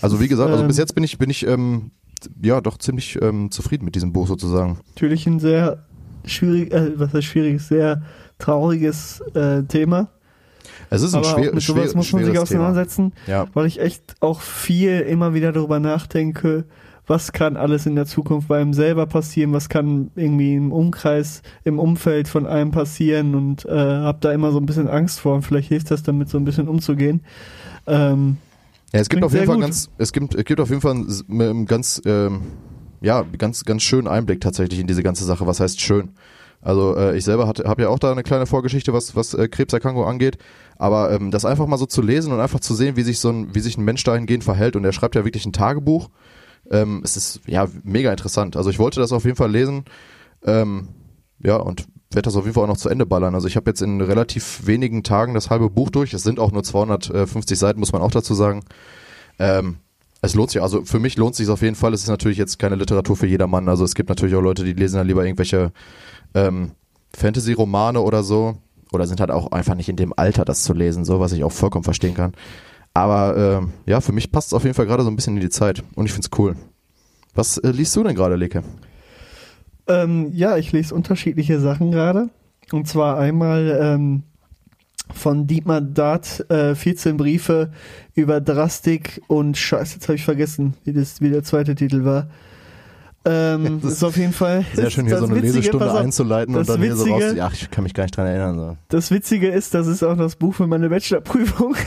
also 0.00 0.20
wie 0.20 0.28
gesagt, 0.28 0.50
also 0.50 0.62
ähm, 0.62 0.68
bis 0.68 0.78
jetzt 0.78 0.94
bin 0.94 1.04
ich 1.04 1.18
bin 1.18 1.30
ich 1.30 1.46
ähm, 1.46 1.90
ja 2.42 2.60
doch 2.60 2.78
ziemlich 2.78 3.20
ähm, 3.22 3.50
zufrieden 3.50 3.84
mit 3.84 3.94
diesem 3.94 4.12
Buch 4.12 4.26
sozusagen. 4.26 4.78
natürlich 4.88 5.26
ein 5.26 5.40
sehr 5.40 5.84
schwierig, 6.24 6.72
äh, 6.72 6.98
was 6.98 7.12
heißt 7.14 7.24
schwieriges, 7.26 7.68
sehr 7.68 8.02
trauriges 8.38 9.20
äh, 9.34 9.62
Thema. 9.64 10.08
Es 10.90 11.02
ist 11.02 11.14
ein 11.14 11.18
Aber 11.24 11.28
schwer, 11.28 11.54
mit 11.54 11.62
sowas 11.62 11.84
schwer, 11.84 11.96
muss 11.96 12.12
man 12.12 12.24
sich 12.24 12.38
auseinandersetzen, 12.38 13.12
Ja. 13.26 13.46
weil 13.54 13.66
ich 13.66 13.80
echt 13.80 14.16
auch 14.20 14.40
viel 14.40 15.00
immer 15.00 15.34
wieder 15.34 15.52
darüber 15.52 15.78
nachdenke, 15.78 16.64
was 17.06 17.32
kann 17.32 17.56
alles 17.56 17.86
in 17.86 17.96
der 17.96 18.06
Zukunft 18.06 18.48
bei 18.48 18.60
einem 18.60 18.72
selber 18.72 19.06
passieren, 19.06 19.52
was 19.52 19.68
kann 19.68 20.10
irgendwie 20.14 20.54
im 20.54 20.72
Umkreis, 20.72 21.42
im 21.64 21.78
Umfeld 21.78 22.28
von 22.28 22.46
einem 22.46 22.70
passieren 22.70 23.34
und 23.34 23.64
äh, 23.66 23.70
habe 23.70 24.18
da 24.20 24.32
immer 24.32 24.52
so 24.52 24.58
ein 24.58 24.66
bisschen 24.66 24.88
Angst 24.88 25.20
vor 25.20 25.34
und 25.34 25.42
vielleicht 25.42 25.68
hilft 25.68 25.90
das 25.90 26.02
damit 26.02 26.28
so 26.28 26.38
ein 26.38 26.44
bisschen 26.44 26.68
umzugehen. 26.68 27.22
Ähm, 27.86 28.36
Ja, 28.92 29.00
es 29.00 29.08
gibt 29.08 29.20
Klingt 29.20 29.24
auf 29.24 29.32
jeden 29.32 29.46
Fall 29.46 29.56
gut. 29.56 29.64
ganz, 29.64 29.90
es 29.98 30.12
gibt, 30.12 30.34
es 30.34 30.44
gibt 30.44 30.60
auf 30.60 30.68
jeden 30.68 30.80
Fall 30.80 31.06
einen 31.30 31.66
ganz, 31.66 32.02
ähm, 32.04 32.42
ja, 33.00 33.22
ganz, 33.38 33.64
ganz 33.64 33.82
schönen 33.82 34.08
Einblick 34.08 34.40
tatsächlich 34.40 34.80
in 34.80 34.86
diese 34.86 35.02
ganze 35.02 35.24
Sache. 35.24 35.46
Was 35.46 35.60
heißt 35.60 35.80
schön? 35.80 36.10
Also 36.60 36.96
äh, 36.96 37.16
ich 37.16 37.24
selber 37.24 37.46
habe 37.46 37.82
ja 37.82 37.88
auch 37.88 37.98
da 37.98 38.12
eine 38.12 38.22
kleine 38.22 38.46
Vorgeschichte, 38.46 38.92
was, 38.92 39.16
was 39.16 39.32
äh, 39.34 39.48
Krebserkrankung 39.48 40.04
angeht. 40.04 40.38
Aber 40.76 41.12
ähm, 41.12 41.30
das 41.30 41.44
einfach 41.44 41.66
mal 41.66 41.78
so 41.78 41.86
zu 41.86 42.02
lesen 42.02 42.32
und 42.32 42.40
einfach 42.40 42.60
zu 42.60 42.74
sehen, 42.74 42.96
wie 42.96 43.02
sich 43.02 43.18
so 43.18 43.30
ein, 43.30 43.54
wie 43.54 43.60
sich 43.60 43.78
ein 43.78 43.84
Mensch 43.84 44.04
dahingehend 44.04 44.44
verhält. 44.44 44.76
Und 44.76 44.84
er 44.84 44.92
schreibt 44.92 45.14
ja 45.14 45.24
wirklich 45.24 45.46
ein 45.46 45.52
Tagebuch. 45.52 46.10
Ähm, 46.70 47.00
es 47.04 47.16
ist 47.16 47.40
ja 47.46 47.68
mega 47.82 48.10
interessant. 48.10 48.56
Also 48.56 48.70
ich 48.70 48.78
wollte 48.78 49.00
das 49.00 49.12
auf 49.12 49.24
jeden 49.24 49.36
Fall 49.36 49.50
lesen. 49.50 49.84
Ähm, 50.44 50.88
ja, 51.42 51.56
und 51.56 51.86
werde 52.12 52.26
das 52.26 52.36
auf 52.36 52.44
jeden 52.44 52.54
Fall 52.54 52.64
auch 52.64 52.68
noch 52.68 52.76
zu 52.76 52.88
Ende 52.88 53.06
ballern. 53.06 53.34
Also 53.34 53.46
ich 53.46 53.56
habe 53.56 53.70
jetzt 53.70 53.82
in 53.82 54.00
relativ 54.00 54.66
wenigen 54.66 55.02
Tagen 55.04 55.34
das 55.34 55.48
halbe 55.48 55.70
Buch 55.70 55.90
durch. 55.90 56.12
Es 56.12 56.22
sind 56.22 56.40
auch 56.40 56.50
nur 56.50 56.64
250 56.64 57.58
Seiten, 57.58 57.78
muss 57.78 57.92
man 57.92 58.02
auch 58.02 58.10
dazu 58.10 58.34
sagen. 58.34 58.64
Ähm, 59.38 59.76
es 60.20 60.34
lohnt 60.34 60.50
sich, 60.50 60.60
also 60.60 60.84
für 60.84 60.98
mich 60.98 61.16
lohnt 61.16 61.32
es 61.32 61.38
sich 61.38 61.48
auf 61.48 61.62
jeden 61.62 61.76
Fall. 61.76 61.94
Es 61.94 62.02
ist 62.02 62.08
natürlich 62.08 62.36
jetzt 62.36 62.58
keine 62.58 62.74
Literatur 62.74 63.16
für 63.16 63.26
jedermann. 63.26 63.68
Also 63.68 63.84
es 63.84 63.94
gibt 63.94 64.08
natürlich 64.08 64.34
auch 64.34 64.42
Leute, 64.42 64.64
die 64.64 64.72
lesen 64.72 64.96
dann 64.96 65.06
lieber 65.06 65.24
irgendwelche 65.24 65.72
ähm, 66.34 66.72
Fantasy-Romane 67.14 68.00
oder 68.00 68.22
so. 68.22 68.56
Oder 68.92 69.06
sind 69.06 69.20
halt 69.20 69.30
auch 69.30 69.52
einfach 69.52 69.76
nicht 69.76 69.88
in 69.88 69.94
dem 69.94 70.12
Alter, 70.16 70.44
das 70.44 70.64
zu 70.64 70.74
lesen, 70.74 71.04
so 71.04 71.20
was 71.20 71.30
ich 71.32 71.44
auch 71.44 71.52
vollkommen 71.52 71.84
verstehen 71.84 72.14
kann. 72.14 72.32
Aber 72.92 73.36
ähm, 73.36 73.72
ja, 73.86 74.00
für 74.00 74.12
mich 74.12 74.32
passt 74.32 74.48
es 74.48 74.52
auf 74.52 74.64
jeden 74.64 74.74
Fall 74.74 74.86
gerade 74.86 75.04
so 75.04 75.10
ein 75.10 75.16
bisschen 75.16 75.36
in 75.36 75.42
die 75.42 75.48
Zeit 75.48 75.84
und 75.94 76.06
ich 76.06 76.12
find's 76.12 76.30
cool. 76.38 76.56
Was 77.34 77.56
äh, 77.58 77.70
liest 77.70 77.94
du 77.94 78.02
denn 78.02 78.16
gerade, 78.16 78.34
Leke? 78.34 78.64
Ähm, 79.86 80.30
ja, 80.32 80.56
ich 80.56 80.72
lese 80.72 80.94
unterschiedliche 80.94 81.60
Sachen 81.60 81.90
gerade. 81.90 82.28
Und 82.72 82.86
zwar 82.86 83.18
einmal 83.18 83.78
ähm, 83.82 84.22
von 85.12 85.46
Dietmar 85.46 85.80
Dart 85.80 86.48
äh, 86.50 86.74
14 86.74 87.16
Briefe 87.16 87.72
über 88.14 88.40
Drastik 88.40 89.20
und 89.26 89.56
Scheiße, 89.56 89.94
jetzt 89.94 90.08
habe 90.08 90.16
ich 90.16 90.24
vergessen, 90.24 90.74
wie, 90.84 90.92
das, 90.92 91.20
wie 91.20 91.30
der 91.30 91.42
zweite 91.42 91.74
Titel 91.74 92.04
war. 92.04 92.28
Ähm, 93.24 93.80
Das 93.82 93.94
ist 93.94 94.04
auf 94.04 94.16
jeden 94.16 94.32
Fall. 94.32 94.64
Sehr 94.72 94.88
schön 94.88 95.06
hier 95.06 95.18
so 95.18 95.24
eine 95.26 95.34
Witzige, 95.34 95.56
Lesestunde 95.56 95.90
auf, 95.92 95.98
einzuleiten 95.98 96.54
und 96.54 96.66
dann 96.68 96.80
hier 96.80 96.96
so 96.96 97.04
raus. 97.04 97.20
Witzige- 97.22 97.38
Ja, 97.38 97.50
ich 97.52 97.70
kann 97.70 97.84
mich 97.84 97.92
gar 97.92 98.04
nicht 98.04 98.16
dran 98.16 98.26
erinnern. 98.26 98.56
So. 98.56 98.76
Das 98.88 99.10
Witzige 99.10 99.48
ist, 99.48 99.74
das 99.74 99.86
ist 99.88 100.02
auch 100.02 100.16
das 100.16 100.36
Buch 100.36 100.54
für 100.54 100.66
meine 100.66 100.88
Bachelorprüfung. 100.88 101.74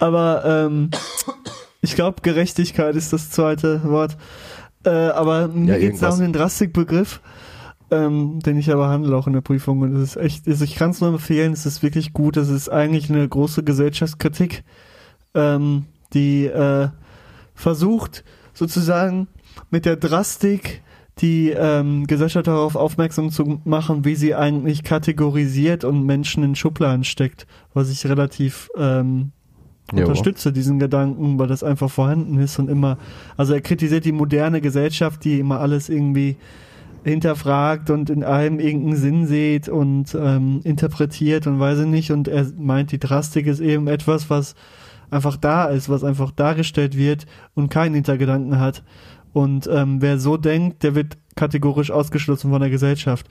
aber 0.00 0.42
ähm, 0.46 0.90
ich 1.80 1.94
glaube, 1.94 2.22
Gerechtigkeit 2.22 2.96
ist 2.96 3.12
das 3.12 3.30
zweite 3.30 3.82
Wort. 3.84 4.16
Äh, 4.88 5.10
aber 5.10 5.48
mir 5.48 5.74
Ja, 5.74 5.78
geht 5.78 5.94
es 5.94 6.00
irgendwas. 6.00 6.14
um 6.14 6.20
den 6.22 6.32
Drastikbegriff, 6.32 7.20
ähm, 7.90 8.40
den 8.40 8.56
ich 8.58 8.72
aber 8.72 8.88
handle 8.88 9.14
auch 9.14 9.26
in 9.26 9.34
der 9.34 9.42
Prüfung. 9.42 9.80
Und 9.80 9.94
es 9.96 10.10
ist 10.10 10.16
echt, 10.16 10.48
also 10.48 10.64
ich 10.64 10.76
kann 10.76 10.90
es 10.90 11.00
nur 11.00 11.10
empfehlen, 11.10 11.52
es 11.52 11.66
ist 11.66 11.82
wirklich 11.82 12.12
gut. 12.14 12.36
Es 12.38 12.48
ist 12.48 12.70
eigentlich 12.70 13.10
eine 13.10 13.28
große 13.28 13.62
Gesellschaftskritik, 13.64 14.64
ähm, 15.34 15.84
die 16.14 16.46
äh, 16.46 16.88
versucht 17.54 18.24
sozusagen 18.54 19.28
mit 19.70 19.84
der 19.84 19.96
Drastik 19.96 20.82
die 21.20 21.50
ähm, 21.50 22.06
Gesellschaft 22.06 22.46
darauf 22.46 22.76
aufmerksam 22.76 23.30
zu 23.30 23.60
machen, 23.64 24.04
wie 24.04 24.14
sie 24.14 24.36
eigentlich 24.36 24.84
kategorisiert 24.84 25.82
und 25.82 26.06
Menschen 26.06 26.44
in 26.44 26.54
Schubladen 26.54 27.02
steckt, 27.04 27.46
was 27.74 27.90
ich 27.90 28.06
relativ 28.06 28.70
ähm. 28.76 29.32
Unterstütze, 29.92 30.52
diesen 30.52 30.78
Gedanken, 30.78 31.38
weil 31.38 31.46
das 31.46 31.62
einfach 31.62 31.90
vorhanden 31.90 32.38
ist 32.38 32.58
und 32.58 32.68
immer, 32.68 32.98
also 33.36 33.54
er 33.54 33.60
kritisiert 33.60 34.04
die 34.04 34.12
moderne 34.12 34.60
Gesellschaft, 34.60 35.24
die 35.24 35.38
immer 35.38 35.60
alles 35.60 35.88
irgendwie 35.88 36.36
hinterfragt 37.04 37.90
und 37.90 38.10
in 38.10 38.24
allem 38.24 38.58
irgendeinen 38.58 38.96
Sinn 38.96 39.26
sieht 39.26 39.68
und 39.68 40.16
ähm, 40.20 40.60
interpretiert 40.64 41.46
und 41.46 41.58
weiß 41.58 41.80
ich 41.80 41.86
nicht 41.86 42.10
und 42.10 42.28
er 42.28 42.46
meint, 42.58 42.92
die 42.92 42.98
Drastik 42.98 43.46
ist 43.46 43.60
eben 43.60 43.88
etwas, 43.88 44.28
was 44.30 44.54
einfach 45.10 45.36
da 45.36 45.66
ist, 45.66 45.88
was 45.88 46.04
einfach 46.04 46.30
dargestellt 46.32 46.96
wird 46.96 47.26
und 47.54 47.70
keinen 47.70 47.94
Hintergedanken 47.94 48.58
hat. 48.58 48.82
Und 49.32 49.68
ähm, 49.72 50.02
wer 50.02 50.18
so 50.18 50.36
denkt, 50.36 50.82
der 50.82 50.94
wird 50.94 51.16
kategorisch 51.36 51.90
ausgeschlossen 51.90 52.50
von 52.50 52.60
der 52.60 52.70
Gesellschaft. 52.70 53.26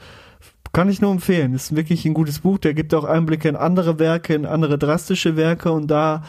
Kann 0.74 0.90
ich 0.90 1.02
nur 1.02 1.12
empfehlen. 1.12 1.54
Ist 1.54 1.76
wirklich 1.76 2.06
ein 2.06 2.14
gutes 2.14 2.40
Buch. 2.40 2.58
Der 2.58 2.74
gibt 2.74 2.94
auch 2.94 3.04
Einblicke 3.04 3.50
in 3.50 3.56
andere 3.56 4.00
Werke, 4.00 4.34
in 4.34 4.46
andere 4.46 4.78
drastische 4.78 5.36
Werke. 5.36 5.72
Und 5.72 5.88
da 5.88 6.24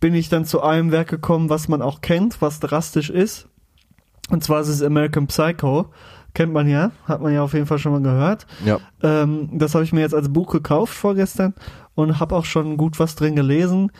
bin 0.00 0.14
ich 0.14 0.28
dann 0.28 0.44
zu 0.44 0.62
einem 0.62 0.92
Werk 0.92 1.08
gekommen, 1.08 1.50
was 1.50 1.68
man 1.68 1.82
auch 1.82 2.00
kennt, 2.00 2.40
was 2.40 2.60
drastisch 2.60 3.10
ist. 3.10 3.48
Und 4.30 4.44
zwar 4.44 4.60
ist 4.60 4.68
es 4.68 4.82
American 4.82 5.26
Psycho. 5.26 5.90
Kennt 6.34 6.52
man 6.52 6.68
ja, 6.68 6.92
hat 7.06 7.22
man 7.22 7.32
ja 7.32 7.42
auf 7.42 7.54
jeden 7.54 7.66
Fall 7.66 7.78
schon 7.78 7.92
mal 7.92 8.02
gehört. 8.02 8.46
Ja. 8.64 8.78
Ähm, 9.02 9.48
das 9.52 9.74
habe 9.74 9.84
ich 9.84 9.92
mir 9.92 10.00
jetzt 10.00 10.14
als 10.14 10.32
Buch 10.32 10.52
gekauft 10.52 10.94
vorgestern 10.94 11.54
und 11.94 12.20
habe 12.20 12.36
auch 12.36 12.44
schon 12.44 12.76
gut 12.76 13.00
was 13.00 13.16
drin 13.16 13.34
gelesen. 13.34 13.90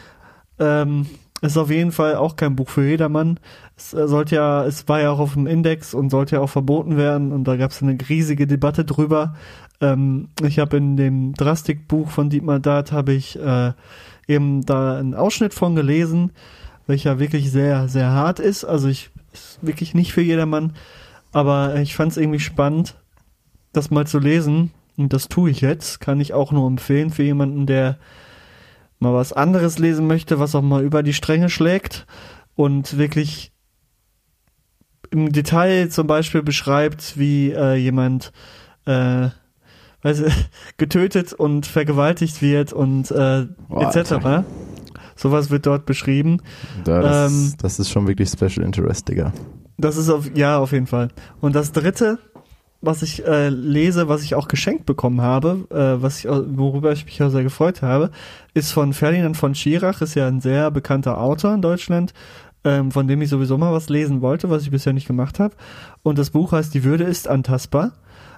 Ähm, 0.58 1.06
ist 1.40 1.56
auf 1.56 1.70
jeden 1.70 1.92
Fall 1.92 2.16
auch 2.16 2.36
kein 2.36 2.56
Buch 2.56 2.68
für 2.68 2.84
jedermann. 2.84 3.40
Es 3.76 3.94
äh, 3.94 4.08
sollte 4.08 4.36
ja, 4.36 4.64
es 4.64 4.88
war 4.88 5.00
ja 5.00 5.10
auch 5.10 5.20
auf 5.20 5.34
dem 5.34 5.46
Index 5.46 5.94
und 5.94 6.10
sollte 6.10 6.36
ja 6.36 6.42
auch 6.42 6.50
verboten 6.50 6.96
werden 6.96 7.32
und 7.32 7.44
da 7.44 7.56
gab 7.56 7.70
es 7.70 7.82
eine 7.82 7.96
riesige 8.08 8.46
Debatte 8.46 8.84
drüber. 8.84 9.34
Ähm, 9.80 10.28
ich 10.42 10.58
habe 10.58 10.76
in 10.76 10.96
dem 10.96 11.34
Drastikbuch 11.34 12.10
von 12.10 12.30
Dietmar 12.30 12.60
Dart 12.60 12.92
habe 12.92 13.12
ich 13.12 13.38
äh, 13.38 13.72
eben 14.26 14.64
da 14.64 14.98
einen 14.98 15.14
Ausschnitt 15.14 15.54
von 15.54 15.74
gelesen, 15.74 16.32
welcher 16.86 17.18
wirklich 17.18 17.50
sehr, 17.50 17.88
sehr 17.88 18.10
hart 18.12 18.40
ist. 18.40 18.64
Also 18.64 18.88
ich 18.88 19.10
ist 19.32 19.58
wirklich 19.62 19.94
nicht 19.94 20.12
für 20.12 20.22
jedermann, 20.22 20.74
aber 21.32 21.76
ich 21.76 21.94
fand 21.94 22.12
es 22.12 22.18
irgendwie 22.18 22.40
spannend, 22.40 22.96
das 23.72 23.90
mal 23.90 24.06
zu 24.06 24.18
lesen 24.18 24.72
und 24.96 25.12
das 25.12 25.28
tue 25.28 25.50
ich 25.50 25.60
jetzt. 25.60 26.00
Kann 26.00 26.20
ich 26.20 26.32
auch 26.32 26.52
nur 26.52 26.66
empfehlen 26.66 27.10
für 27.10 27.22
jemanden, 27.22 27.66
der 27.66 27.98
mal 28.98 29.14
was 29.14 29.32
anderes 29.32 29.78
lesen 29.78 30.06
möchte, 30.06 30.38
was 30.38 30.54
auch 30.54 30.62
mal 30.62 30.82
über 30.82 31.02
die 31.02 31.12
Stränge 31.12 31.50
schlägt 31.50 32.06
und 32.56 32.98
wirklich 32.98 33.52
im 35.10 35.32
Detail 35.32 35.88
zum 35.88 36.06
Beispiel 36.06 36.42
beschreibt, 36.42 37.18
wie 37.18 37.52
äh, 37.52 37.74
jemand 37.74 38.32
äh, 38.84 39.28
weiß, 40.02 40.22
getötet 40.76 41.32
und 41.32 41.66
vergewaltigt 41.66 42.42
wird 42.42 42.72
und 42.72 43.10
äh, 43.10 43.42
etc. 43.70 44.12
Alter. 44.12 44.44
Sowas 45.16 45.50
wird 45.50 45.66
dort 45.66 45.84
beschrieben. 45.84 46.40
Da, 46.84 47.00
das, 47.00 47.32
Ähm, 47.32 47.52
das 47.58 47.78
ist 47.80 47.90
schon 47.90 48.06
wirklich 48.06 48.28
Special 48.28 48.64
Interest, 48.64 49.08
Digga. 49.08 49.32
Das 49.76 49.96
ist 49.96 50.08
auf, 50.10 50.30
ja, 50.34 50.58
auf 50.58 50.72
jeden 50.72 50.86
Fall. 50.86 51.08
Und 51.40 51.54
das 51.56 51.72
dritte, 51.72 52.18
was 52.80 53.02
ich 53.02 53.26
äh, 53.26 53.48
lese, 53.48 54.08
was 54.08 54.22
ich 54.22 54.36
auch 54.36 54.46
geschenkt 54.46 54.86
bekommen 54.86 55.20
habe, 55.20 55.66
äh, 55.70 56.00
was 56.02 56.20
ich, 56.20 56.28
worüber 56.28 56.92
ich 56.92 57.04
mich 57.04 57.20
auch 57.22 57.30
sehr 57.30 57.42
gefreut 57.42 57.82
habe, 57.82 58.10
ist 58.54 58.72
von 58.72 58.92
Ferdinand 58.92 59.36
von 59.36 59.54
Schirach, 59.54 60.00
ist 60.00 60.14
ja 60.14 60.28
ein 60.28 60.40
sehr 60.40 60.70
bekannter 60.70 61.20
Autor 61.20 61.54
in 61.54 61.62
Deutschland, 61.62 62.12
ähm, 62.62 62.92
von 62.92 63.08
dem 63.08 63.20
ich 63.20 63.28
sowieso 63.28 63.58
mal 63.58 63.72
was 63.72 63.88
lesen 63.88 64.20
wollte, 64.20 64.50
was 64.50 64.62
ich 64.62 64.70
bisher 64.70 64.92
nicht 64.92 65.08
gemacht 65.08 65.40
habe. 65.40 65.56
Und 66.02 66.18
das 66.18 66.30
Buch 66.30 66.52
heißt 66.52 66.72
Die 66.74 66.84
Würde 66.84 67.04
ist 67.04 67.26
antastbar. 67.26 67.92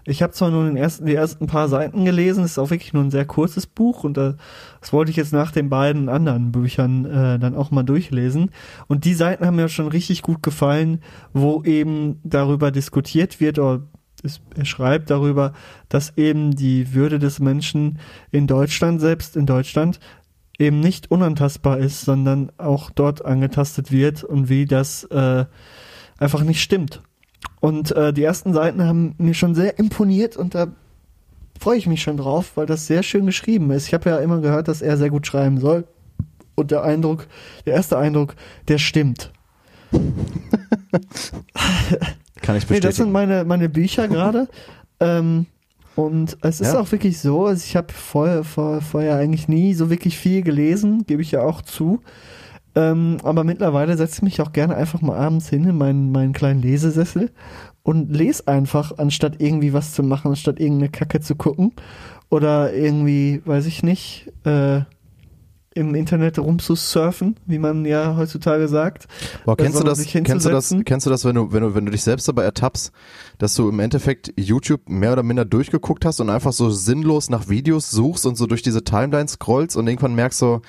Ich 0.05 0.23
habe 0.23 0.33
zwar 0.33 0.51
nur 0.51 0.65
den 0.65 0.77
ersten, 0.77 1.07
die 1.07 1.15
ersten 1.15 1.47
paar 1.47 1.69
Seiten 1.69 2.05
gelesen, 2.05 2.45
es 2.45 2.53
ist 2.53 2.59
auch 2.59 2.71
wirklich 2.71 2.93
nur 2.93 3.03
ein 3.03 3.11
sehr 3.11 3.25
kurzes 3.25 3.67
Buch 3.67 4.05
und 4.05 4.17
äh, 4.19 4.35
das 4.81 4.93
wollte 4.93 5.11
ich 5.11 5.17
jetzt 5.17 5.33
nach 5.33 5.53
den 5.53 5.69
beiden 5.69 6.09
anderen 6.09 6.53
Büchern 6.53 7.05
äh, 7.05 7.39
dann 7.39 7.55
auch 7.55 7.71
mal 7.71 7.83
durchlesen. 7.83 8.51
Und 8.87 9.05
die 9.05 9.15
Seiten 9.15 9.45
haben 9.47 9.57
mir 9.57 9.69
schon 9.69 9.89
richtig 9.89 10.23
gut 10.23 10.43
gefallen, 10.43 11.01
wo 11.33 11.63
eben 11.65 12.21
darüber 12.25 12.71
diskutiert 12.71 13.41
wird 13.41 13.59
oder 13.59 13.83
es, 14.23 14.41
er 14.55 14.65
schreibt 14.65 15.11
darüber, 15.11 15.53
dass 15.89 16.17
eben 16.17 16.55
die 16.55 16.95
Würde 16.95 17.19
des 17.19 17.41
Menschen 17.41 17.99
in 18.31 18.47
Deutschland, 18.47 19.01
selbst 19.01 19.37
in 19.37 19.47
Deutschland, 19.47 19.99
eben 20.59 20.81
nicht 20.81 21.11
unantastbar 21.11 21.79
ist, 21.79 22.03
sondern 22.03 22.53
auch 22.59 22.91
dort 22.91 23.25
angetastet 23.25 23.91
wird 23.91 24.23
und 24.23 24.49
wie 24.49 24.67
das 24.67 25.05
äh, 25.05 25.47
einfach 26.19 26.43
nicht 26.43 26.61
stimmt. 26.61 27.03
Und 27.61 27.93
äh, 27.93 28.13
die 28.13 28.23
ersten 28.23 28.53
Seiten 28.55 28.85
haben 28.85 29.15
mir 29.19 29.35
schon 29.35 29.55
sehr 29.55 29.79
imponiert 29.79 30.37
und 30.37 30.55
da 30.55 30.69
freue 31.59 31.77
ich 31.79 31.87
mich 31.87 32.03
schon 32.03 32.17
drauf, 32.17 32.53
weil 32.57 32.67
das 32.67 32.87
sehr 32.87 33.03
schön 33.03 33.27
geschrieben 33.27 33.71
ist. 33.71 33.87
Ich 33.87 33.95
habe 33.95 34.09
ja 34.11 34.17
immer 34.19 34.41
gehört, 34.41 34.69
dass 34.69 34.81
er 34.83 34.97
sehr 34.97 35.11
gut 35.11 35.27
schreiben 35.27 35.59
soll. 35.61 35.85
Und 36.55 36.71
der 36.71 36.83
Eindruck, 36.85 37.27
der 37.67 37.75
erste 37.75 37.99
Eindruck, 37.99 38.35
der 38.69 38.79
stimmt. 38.79 39.31
Kann 42.43 42.57
ich 42.57 42.69
Nee, 42.69 42.81
das 42.81 42.97
sind 42.97 43.07
bestätigen. 43.07 43.13
meine, 43.13 43.45
meine 43.45 43.69
Bücher 43.69 44.09
gerade. 44.09 44.49
ähm, 45.01 45.47
und 45.97 46.39
es 46.43 46.61
ist 46.61 46.73
Ja. 46.73 46.81
auch 46.81 46.91
wirklich 46.93 47.19
so, 47.19 47.47
also 47.47 47.63
ich 47.65 47.77
habe 47.77 47.93
vorher, 47.93 48.45
vor, 48.45 48.81
vorher 48.81 49.17
eigentlich 49.17 49.49
nie 49.49 49.75
so 49.75 49.91
wirklich 49.91 50.17
viel 50.17 50.43
gelesen, 50.43 51.05
gebe 51.07 51.21
ich 51.23 51.33
ja 51.33 51.43
auch 51.43 51.61
zu. 51.63 52.01
Ähm, 52.75 53.19
aber 53.23 53.45
mittlerweile 53.45 53.97
setze 53.97 54.17
ich 54.17 54.23
mich 54.23 54.41
auch 54.41 54.53
gerne 54.53 54.77
einfach 54.77 55.01
mal 55.03 55.19
abends 55.19 55.49
hin 55.49 55.65
in 55.65 55.77
meinen, 55.77 56.13
meinen 56.13 56.33
kleinen 56.33 56.63
Lesesessel 56.63 57.31
und 57.83 58.15
lese 58.15 58.47
einfach, 58.47 58.99
anstatt 58.99 59.37
irgendwie 59.39 59.73
was 59.73 59.93
zu 59.93 60.03
machen, 60.03 60.29
anstatt 60.29 60.61
irgendeine 60.61 60.91
Kacke 60.91 61.21
zu 61.21 61.35
gucken 61.35 61.73
oder 62.29 62.73
irgendwie, 62.73 63.43
weiß 63.45 63.67
ich 63.67 63.83
nicht, 63.83 64.33
äh, 64.45 64.83
im 65.75 65.95
Internet 65.95 66.39
rumzusurfen, 66.39 67.37
wie 67.47 67.59
man 67.59 67.85
ja 67.85 68.17
heutzutage 68.17 68.67
sagt. 68.67 69.07
Boah, 69.45 69.57
kennst 69.57 69.79
du 69.79 69.85
das, 69.85 70.05
kennst 70.05 70.45
du 70.45 70.51
das, 70.51 70.75
kennst 70.85 71.07
du 71.07 71.11
das, 71.11 71.25
wenn 71.25 71.37
du, 71.37 71.53
wenn 71.53 71.63
du, 71.63 71.75
wenn 71.75 71.87
du 71.87 71.93
dich 71.93 72.03
selbst 72.03 72.27
dabei 72.27 72.43
ertappst, 72.43 72.91
dass 73.39 73.55
du 73.55 73.69
im 73.69 73.79
Endeffekt 73.79 74.33
YouTube 74.37 74.89
mehr 74.89 75.13
oder 75.13 75.23
minder 75.23 75.45
durchgeguckt 75.45 76.05
hast 76.05 76.21
und 76.21 76.29
einfach 76.29 76.53
so 76.53 76.71
sinnlos 76.71 77.31
nach 77.31 77.49
Videos 77.49 77.91
suchst 77.91 78.27
und 78.27 78.37
so 78.37 78.47
durch 78.47 78.63
diese 78.63 78.83
Timeline 78.83 79.29
scrollst 79.29 79.77
und 79.77 79.87
irgendwann 79.87 80.15
merkst 80.15 80.41
so, 80.41 80.61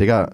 Digga, 0.00 0.30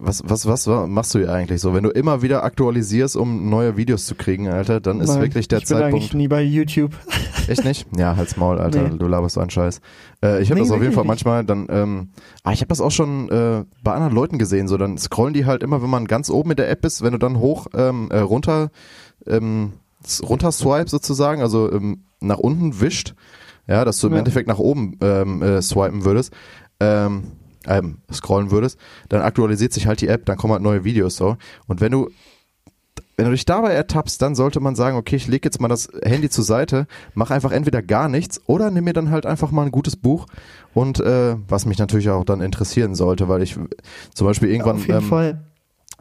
was, 0.00 0.22
was, 0.24 0.46
was 0.46 0.66
machst 0.88 1.14
du 1.14 1.18
hier 1.18 1.32
eigentlich 1.32 1.60
so? 1.60 1.74
Wenn 1.74 1.82
du 1.82 1.90
immer 1.90 2.22
wieder 2.22 2.44
aktualisierst, 2.44 3.16
um 3.16 3.50
neue 3.50 3.76
Videos 3.76 4.06
zu 4.06 4.14
kriegen, 4.14 4.48
Alter, 4.48 4.80
dann 4.80 5.00
ist 5.00 5.08
Nein, 5.08 5.22
wirklich 5.22 5.48
der 5.48 5.58
ich 5.58 5.66
bin 5.66 5.76
eigentlich 5.78 5.92
Zeitpunkt. 6.04 6.14
nie 6.14 6.28
bei 6.28 6.42
YouTube. 6.42 6.92
Echt 7.48 7.64
nicht? 7.64 7.86
Ja, 7.96 8.14
halt's 8.16 8.36
Maul, 8.36 8.58
Alter, 8.58 8.88
Nee. 8.90 8.96
du 8.98 9.06
laberst 9.08 9.34
so 9.34 9.40
einen 9.40 9.50
Scheiß. 9.50 9.80
Äh, 10.22 10.40
ich 10.42 10.50
habe 10.50 10.60
Nee, 10.60 10.66
das 10.66 10.74
auf 10.76 10.80
jeden 10.82 10.92
Fall 10.94 11.02
nicht. 11.04 11.08
manchmal 11.08 11.44
dann, 11.44 11.66
ähm, 11.70 12.08
ah, 12.44 12.52
ich 12.52 12.60
habe 12.60 12.68
das 12.68 12.80
auch 12.80 12.90
schon 12.90 13.28
äh, 13.30 13.64
bei 13.82 13.92
anderen 13.92 14.14
Leuten 14.14 14.38
gesehen, 14.38 14.68
so 14.68 14.76
dann 14.76 14.98
scrollen 14.98 15.34
die 15.34 15.46
halt 15.46 15.62
immer, 15.62 15.82
wenn 15.82 15.90
man 15.90 16.06
ganz 16.06 16.30
oben 16.30 16.50
in 16.52 16.56
der 16.56 16.70
App 16.70 16.84
ist, 16.84 17.02
wenn 17.02 17.12
du 17.12 17.18
dann 17.18 17.38
hoch, 17.38 17.66
ähm, 17.74 18.08
äh, 18.10 18.18
runter, 18.18 18.70
ähm, 19.26 19.72
runter 20.22 20.52
swipe 20.52 20.88
sozusagen, 20.88 21.42
also 21.42 21.72
ähm, 21.72 22.04
nach 22.20 22.38
unten 22.38 22.80
wischt, 22.80 23.14
ja, 23.66 23.84
dass 23.84 23.98
du 24.00 24.06
im 24.06 24.12
Ja. 24.14 24.20
Endeffekt 24.20 24.48
nach 24.48 24.58
oben 24.58 24.96
ähm, 25.00 25.42
äh, 25.42 25.60
swipen 25.60 26.04
würdest, 26.04 26.32
ähm, 26.80 27.24
ähm, 27.68 27.98
scrollen 28.12 28.50
würdest, 28.50 28.78
dann 29.08 29.22
aktualisiert 29.22 29.72
sich 29.72 29.86
halt 29.86 30.00
die 30.00 30.08
App, 30.08 30.26
dann 30.26 30.36
kommen 30.36 30.52
halt 30.52 30.62
neue 30.62 30.84
Videos 30.84 31.16
so. 31.16 31.36
Und 31.66 31.80
wenn 31.80 31.92
du 31.92 32.10
wenn 33.16 33.26
du 33.26 33.32
dich 33.32 33.46
dabei 33.46 33.72
ertappst, 33.72 34.22
dann 34.22 34.36
sollte 34.36 34.60
man 34.60 34.76
sagen, 34.76 34.96
okay, 34.96 35.16
ich 35.16 35.26
lege 35.26 35.44
jetzt 35.44 35.60
mal 35.60 35.66
das 35.66 35.88
Handy 36.04 36.30
zur 36.30 36.44
Seite, 36.44 36.86
mach 37.14 37.32
einfach 37.32 37.50
entweder 37.50 37.82
gar 37.82 38.08
nichts 38.08 38.40
oder 38.46 38.70
nimm 38.70 38.84
mir 38.84 38.92
dann 38.92 39.10
halt 39.10 39.26
einfach 39.26 39.50
mal 39.50 39.64
ein 39.64 39.72
gutes 39.72 39.96
Buch 39.96 40.26
und 40.72 41.00
äh, 41.00 41.34
was 41.48 41.66
mich 41.66 41.78
natürlich 41.78 42.10
auch 42.10 42.24
dann 42.24 42.40
interessieren 42.40 42.94
sollte, 42.94 43.28
weil 43.28 43.42
ich 43.42 43.58
zum 44.14 44.26
Beispiel 44.26 44.50
irgendwann 44.50 44.76
Auf 44.76 44.86
jeden 44.86 45.00
ähm, 45.00 45.08
Fall. 45.08 45.44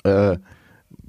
äh, 0.04 0.38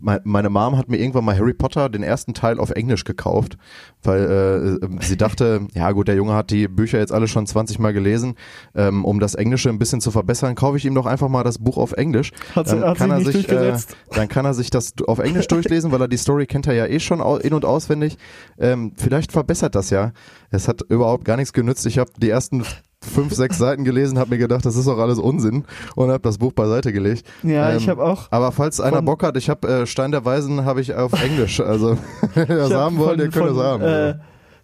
meine 0.01 0.49
Mom 0.51 0.77
hat 0.77 0.89
mir 0.89 0.97
irgendwann 0.99 1.25
mal 1.25 1.37
Harry 1.37 1.55
Potter 1.55 1.89
den 1.89 2.03
ersten 2.03 2.35
Teil 2.35 2.59
auf 2.61 2.71
Englisch 2.71 3.05
gekauft, 3.05 3.57
weil 4.03 4.79
äh, 4.83 5.05
sie 5.05 5.17
dachte, 5.17 5.67
ja 5.75 5.91
gut, 5.93 6.09
der 6.09 6.15
Junge 6.15 6.35
hat 6.35 6.51
die 6.51 6.69
Bücher 6.69 6.99
jetzt 6.99 7.13
alle 7.13 7.29
schon 7.29 7.47
20 7.47 7.79
Mal 7.79 7.93
gelesen, 7.93 8.35
ähm, 8.75 9.05
um 9.05 9.21
das 9.21 9.35
Englische 9.35 9.69
ein 9.69 9.79
bisschen 9.79 10.01
zu 10.01 10.11
verbessern, 10.11 10.55
kaufe 10.55 10.77
ich 10.77 10.85
ihm 10.85 10.95
doch 10.95 11.07
einfach 11.07 11.29
mal 11.29 11.43
das 11.45 11.59
Buch 11.59 11.77
auf 11.77 11.93
Englisch. 11.93 12.33
Hat 12.55 12.69
sie- 12.69 12.77
Dann 12.79 12.89
hat 12.91 12.99
kann 12.99 13.11
er 13.11 13.19
nicht 13.19 13.27
sich, 13.33 13.47
durchgesetzt. 13.47 13.93
Äh, 14.11 14.15
dann 14.17 14.29
kann 14.29 14.45
er 14.45 14.55
sich 14.55 14.71
das 14.71 14.93
auf 15.07 15.19
Englisch 15.19 15.49
durchlesen, 15.49 15.91
weil 15.93 16.01
er 16.01 16.09
die 16.09 16.17
Story 16.17 16.47
kennt 16.47 16.67
er 16.67 16.75
ja 16.75 16.87
eh 16.87 17.01
schon 17.01 17.21
in 17.41 17.53
und 17.55 17.65
auswendig. 17.65 18.17
Ähm, 18.59 18.93
vielleicht 18.97 19.33
verbessert 19.33 19.75
das 19.75 19.91
ja. 19.91 20.13
Es 20.51 20.69
hat 20.69 20.83
überhaupt 20.89 21.25
gar 21.25 21.37
nichts 21.37 21.53
genützt. 21.53 21.85
Ich 21.87 21.99
habe 21.99 22.11
die 22.19 22.31
ersten 22.31 22.65
fünf, 23.09 23.35
sechs 23.35 23.59
Seiten 23.59 23.85
gelesen, 23.85 24.19
habe 24.19 24.31
mir 24.31 24.39
gedacht, 24.39 24.65
das 24.65 24.77
ist 24.77 24.87
doch 24.87 24.99
alles 24.99 25.19
Unsinn 25.19 25.65
und 25.97 26.09
habe 26.11 26.21
das 26.23 26.39
Buch 26.39 26.53
beiseite 26.53 26.93
gelegt. 26.93 27.27
Ja, 27.43 27.75
ich 27.75 27.85
Ähm, 27.85 27.91
habe 27.91 28.05
auch. 28.05 28.29
aber 28.31 28.53
falls 28.53 28.81
einer 28.81 29.03
Bock 29.03 29.23
hat, 29.23 29.37
ich 29.37 29.49
habe 29.51 29.67
äh, 29.69 29.87
Stein 29.87 30.13
der 30.13 30.25
Weisen 30.25 30.65
habe 30.65 30.81
ich 30.81 30.95
auf 30.95 31.13
Englisch. 31.23 31.61
Also 31.61 31.97
das 32.35 32.49
ich 32.49 32.51
hab 32.51 32.73
haben 32.73 32.99
wollt, 32.99 33.19
von- 33.19 33.21
ihr 33.21 33.29
könnt 33.31 33.47
von, 33.49 33.57
es 33.57 33.63
haben. 33.63 33.83
Äh, 33.83 34.15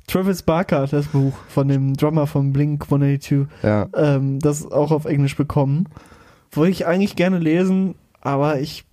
Travis 0.07 0.43
Barker, 0.43 0.87
das 0.87 1.07
Buch 1.07 1.33
von 1.49 1.67
dem 1.69 1.95
Drummer 1.97 2.27
von 2.27 2.53
Blink 2.53 2.83
182, 2.85 3.47
ja. 3.63 3.87
ähm, 3.97 4.39
das 4.39 4.71
auch 4.71 4.91
auf 4.93 5.07
Englisch 5.07 5.35
bekommen. 5.37 5.89
Wollte 6.53 6.73
ich 6.73 6.87
eigentlich 6.87 7.17
gerne 7.17 7.39
lesen, 7.39 7.95
aber 8.21 8.61
ich 8.61 8.85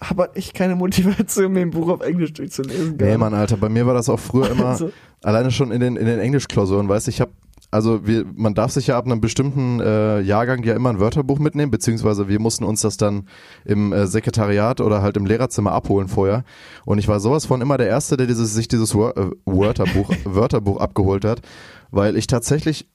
habe 0.00 0.22
halt 0.24 0.36
echt 0.36 0.54
keine 0.54 0.74
Motivation, 0.76 1.52
mir 1.52 1.60
ein 1.60 1.70
Buch 1.70 1.88
auf 1.88 2.00
Englisch 2.02 2.32
durchzulesen. 2.32 2.96
Nee. 2.98 3.16
Mann, 3.16 3.32
Alter, 3.32 3.56
bei 3.56 3.68
mir 3.68 3.86
war 3.86 3.94
das 3.94 4.08
auch 4.08 4.18
früher 4.18 4.50
immer 4.50 4.66
Also, 4.66 4.90
alleine 5.22 5.50
schon 5.52 5.70
in 5.70 5.80
den 5.80 5.96
in 5.96 6.04
den 6.06 6.18
Englischklausuren, 6.18 6.88
weißt 6.88 7.06
du, 7.06 7.10
ich 7.10 7.20
habe 7.20 7.30
also 7.70 8.06
wir, 8.06 8.24
man 8.34 8.54
darf 8.54 8.72
sich 8.72 8.88
ja 8.88 8.96
ab 8.98 9.06
einem 9.06 9.20
bestimmten 9.20 9.80
äh, 9.80 10.20
Jahrgang 10.20 10.62
ja 10.62 10.74
immer 10.74 10.90
ein 10.90 11.00
Wörterbuch 11.00 11.38
mitnehmen, 11.38 11.70
beziehungsweise 11.70 12.28
wir 12.28 12.40
mussten 12.40 12.64
uns 12.64 12.80
das 12.80 12.96
dann 12.96 13.28
im 13.64 13.92
äh, 13.92 14.06
Sekretariat 14.06 14.80
oder 14.80 15.02
halt 15.02 15.16
im 15.16 15.26
Lehrerzimmer 15.26 15.72
abholen 15.72 16.08
vorher. 16.08 16.44
Und 16.84 16.98
ich 16.98 17.08
war 17.08 17.20
sowas 17.20 17.46
von 17.46 17.60
immer 17.60 17.76
der 17.76 17.88
Erste, 17.88 18.16
der 18.16 18.26
dieses, 18.26 18.54
sich 18.54 18.68
dieses 18.68 18.94
Wör 18.94 19.16
äh, 19.16 19.30
Wörterbuch, 19.44 20.10
Wörterbuch 20.24 20.78
abgeholt 20.78 21.24
hat, 21.24 21.42
weil 21.90 22.16
ich 22.16 22.26
tatsächlich 22.26 22.88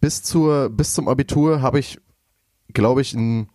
bis 0.00 0.22
zur 0.22 0.70
bis 0.70 0.94
zum 0.94 1.08
Abitur 1.08 1.62
habe 1.62 1.78
ich, 1.78 1.98
glaube 2.72 3.00
ich, 3.00 3.14
ein 3.14 3.48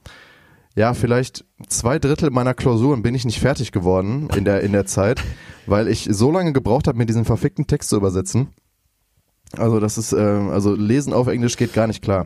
ja, 0.75 0.93
vielleicht 0.93 1.45
zwei 1.67 1.99
Drittel 1.99 2.29
meiner 2.29 2.53
Klausuren 2.53 3.01
bin 3.01 3.15
ich 3.15 3.25
nicht 3.25 3.39
fertig 3.39 3.71
geworden 3.71 4.29
in 4.35 4.45
der, 4.45 4.61
in 4.61 4.71
der 4.71 4.85
Zeit, 4.85 5.21
weil 5.65 5.87
ich 5.87 6.07
so 6.09 6.31
lange 6.31 6.53
gebraucht 6.53 6.87
habe, 6.87 6.97
mir 6.97 7.05
diesen 7.05 7.25
verfickten 7.25 7.67
Text 7.67 7.89
zu 7.89 7.97
übersetzen. 7.97 8.49
Also 9.57 9.79
das 9.79 9.97
ist, 9.97 10.13
ähm, 10.13 10.49
also 10.49 10.75
Lesen 10.75 11.13
auf 11.13 11.27
Englisch 11.27 11.57
geht 11.57 11.73
gar 11.73 11.87
nicht 11.87 12.01
klar. 12.03 12.25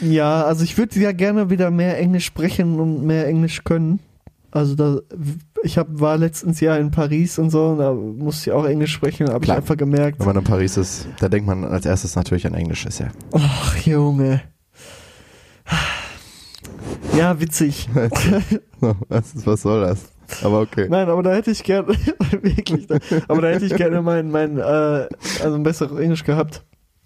ja, 0.00 0.44
also 0.44 0.64
ich 0.64 0.76
würde 0.76 0.98
ja 1.00 1.12
gerne 1.12 1.50
wieder 1.50 1.70
mehr 1.70 1.98
Englisch 1.98 2.26
sprechen 2.26 2.78
und 2.78 3.04
mehr 3.04 3.26
Englisch 3.26 3.64
können. 3.64 4.00
Also 4.50 4.74
da, 4.74 5.00
ich 5.62 5.76
hab, 5.76 5.88
war 5.90 6.16
letztens 6.16 6.60
ja 6.60 6.76
in 6.76 6.90
Paris 6.90 7.38
und 7.38 7.50
so, 7.50 7.68
und 7.68 7.78
da 7.78 7.92
musste 7.92 8.50
ich 8.50 8.56
auch 8.56 8.64
Englisch 8.64 8.92
sprechen, 8.92 9.28
habe 9.28 9.44
ich 9.44 9.52
einfach 9.52 9.76
gemerkt. 9.76 10.18
Wenn 10.18 10.26
man 10.26 10.36
in 10.36 10.44
Paris 10.44 10.76
ist, 10.76 11.08
da 11.18 11.28
denkt 11.28 11.46
man 11.46 11.64
als 11.64 11.84
erstes 11.84 12.16
natürlich 12.16 12.46
an 12.46 12.54
Englisch, 12.54 12.86
ist 12.86 13.00
ja. 13.00 13.08
Ach, 13.32 13.76
Junge. 13.78 14.42
Ja, 17.16 17.38
witzig. 17.40 17.88
was 19.10 19.62
soll 19.62 19.82
das? 19.82 20.15
Aber 20.42 20.60
okay. 20.60 20.86
Nein, 20.88 21.08
aber 21.08 21.22
da 21.22 21.32
hätte 21.34 21.50
ich 21.50 21.62
gerne, 21.62 21.88
wirklich, 22.42 22.86
da, 22.86 22.98
aber 23.28 23.42
da 23.42 23.48
hätte 23.48 23.66
ich 23.66 23.74
gerne 23.76 24.02
mein, 24.02 24.30
mein, 24.30 24.58
äh, 24.58 24.62
also 24.62 25.54
ein 25.54 25.62
besseres 25.62 25.98
Englisch 25.98 26.24
gehabt. 26.24 26.64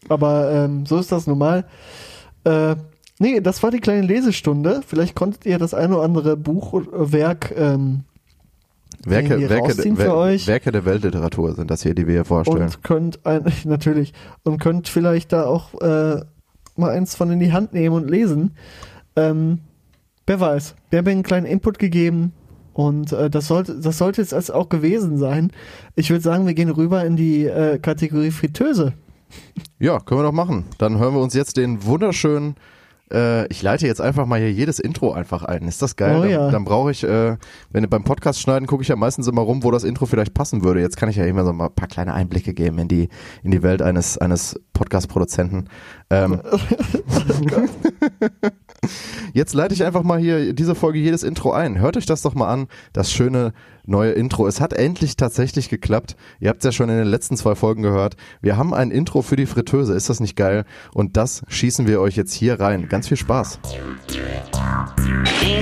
Aber 0.09 0.51
ähm, 0.53 0.87
so 0.87 0.99
ist 0.99 1.13
das 1.13 1.27
normal. 1.27 1.65
Äh, 2.45 2.77
nee, 3.19 3.41
das 3.41 3.63
war 3.63 3.71
die 3.71 3.81
kleine 3.81 4.03
Lesestunde. 4.07 4.81
Vielleicht 4.87 5.15
konntet 5.15 5.47
ihr 5.47 5.59
das 5.59 5.75
eine 5.75 5.97
oder 5.97 6.05
andere 6.05 6.37
Buch 6.37 6.73
oder 6.73 7.13
Werk 7.13 7.53
ähm, 7.57 8.05
Werke, 9.05 9.49
Werke, 9.49 9.69
rausziehen 9.69 9.97
für 9.97 10.03
Wer- 10.05 10.17
euch. 10.17 10.47
Werke 10.47 10.73
der 10.73 10.85
Weltliteratur 10.85 11.55
sind 11.55 11.71
das 11.71 11.83
hier, 11.83 11.95
die 11.95 12.07
wir 12.07 12.15
hier 12.15 12.25
vorstellen. 12.25 12.63
und 12.65 12.83
könnt 12.83 13.25
ein, 13.25 13.51
natürlich 13.65 14.13
und 14.43 14.59
könnt 14.59 14.89
vielleicht 14.89 15.33
da 15.33 15.47
auch 15.47 15.75
äh, 15.81 16.21
mal 16.77 16.91
eins 16.91 17.15
von 17.15 17.31
in 17.31 17.41
die 17.41 17.53
Hand 17.53 17.73
nehmen 17.73 17.95
und 17.95 18.11
lesen. 18.11 18.57
Ähm, 19.17 19.61
wer 20.27 20.41
weiß. 20.41 20.75
Wir 20.91 20.99
haben 20.99 21.09
einen 21.09 21.23
kleinen 21.23 21.47
Input 21.47 21.79
gegeben 21.79 22.33
und 22.81 23.13
äh, 23.13 23.29
das 23.29 23.47
sollte 23.47 23.79
das 23.79 23.99
sollte 23.99 24.23
jetzt 24.23 24.55
auch 24.55 24.71
gewesen 24.71 25.19
sein. 25.19 25.53
Ich 25.97 26.09
würde 26.09 26.23
sagen, 26.23 26.47
wir 26.47 26.55
gehen 26.55 26.71
rüber 26.71 27.05
in 27.05 27.15
die 27.15 27.45
äh, 27.45 27.79
Kategorie 27.79 28.31
Fritteuse. 28.31 28.95
Ja, 29.79 30.01
können 30.01 30.21
wir 30.21 30.25
doch 30.25 30.33
machen. 30.33 30.65
Dann 30.79 30.99
hören 30.99 31.15
wir 31.15 31.21
uns 31.21 31.35
jetzt 31.35 31.59
den 31.59 31.85
wunderschönen. 31.85 32.55
Äh, 33.13 33.47
ich 33.49 33.61
leite 33.61 33.87
jetzt 33.87 34.01
einfach 34.01 34.25
mal 34.25 34.39
hier 34.39 34.51
jedes 34.51 34.79
Intro 34.79 35.13
einfach 35.13 35.45
ein. 35.45 35.69
Ist 35.69 35.83
das 35.83 35.97
geil? 35.97 36.17
Oh 36.17 36.23
dann 36.23 36.31
ja. 36.31 36.51
dann 36.51 36.65
brauche 36.65 36.91
ich, 36.91 37.05
äh, 37.05 37.37
wenn 37.71 37.87
beim 37.91 38.03
Podcast 38.03 38.41
schneiden, 38.41 38.67
gucke 38.67 38.83
ich 38.83 38.89
ja 38.89 38.97
meistens 38.97 39.29
immer 39.29 39.43
rum, 39.43 39.63
wo 39.63 39.71
das 39.71 39.85
Intro 39.85 40.07
vielleicht 40.07 40.33
passen 40.33 40.65
würde. 40.65 40.81
Jetzt 40.81 40.97
kann 40.97 41.11
ich 41.11 41.17
ja 41.17 41.27
immer 41.27 41.45
so 41.45 41.53
mal 41.53 41.67
ein 41.67 41.75
paar 41.75 41.89
kleine 41.89 42.15
Einblicke 42.15 42.55
geben 42.55 42.79
in 42.79 42.89
die 42.89 43.11
in 43.43 43.51
die 43.51 43.63
Welt 43.63 43.83
eines 43.83 44.17
eines 44.17 44.59
Podcast-Produzenten. 44.73 45.69
Ähm, 46.09 46.41
Jetzt 49.33 49.55
leite 49.55 49.75
ich 49.75 49.85
einfach 49.85 50.03
mal 50.03 50.19
hier 50.19 50.53
diese 50.55 50.75
Folge 50.75 50.99
jedes 50.99 51.23
Intro 51.23 51.53
ein. 51.53 51.79
Hört 51.79 51.97
euch 51.97 52.07
das 52.07 52.23
doch 52.23 52.35
mal 52.35 52.49
an, 52.49 52.67
das 52.93 53.13
schöne 53.13 53.53
neue 53.85 54.13
Intro. 54.13 54.47
Es 54.47 54.61
hat 54.61 54.73
endlich 54.73 55.17
tatsächlich 55.17 55.69
geklappt. 55.69 56.17
Ihr 56.41 56.49
habt 56.49 56.61
es 56.61 56.65
ja 56.65 56.73
schon 56.73 56.89
in 56.89 56.97
den 56.97 57.07
letzten 57.07 57.37
zwei 57.37 57.55
Folgen 57.55 57.83
gehört. 57.83 58.17
Wir 58.41 58.57
haben 58.57 58.75
ein 58.75 58.91
Intro 58.91 59.23
für 59.23 59.37
die 59.37 59.47
Fritteuse. 59.47 59.95
Ist 59.95 60.09
das 60.11 60.21
nicht 60.21 60.37
geil? 60.37 60.65
Und 60.95 61.17
das 61.17 61.43
schießen 61.49 61.87
wir 61.87 62.01
euch 62.01 62.17
jetzt 62.17 62.33
hier 62.33 62.59
rein. 62.61 62.89
Ganz 62.89 63.09
viel 63.09 63.17
Spaß. 63.17 63.61
Sehen 63.63 63.99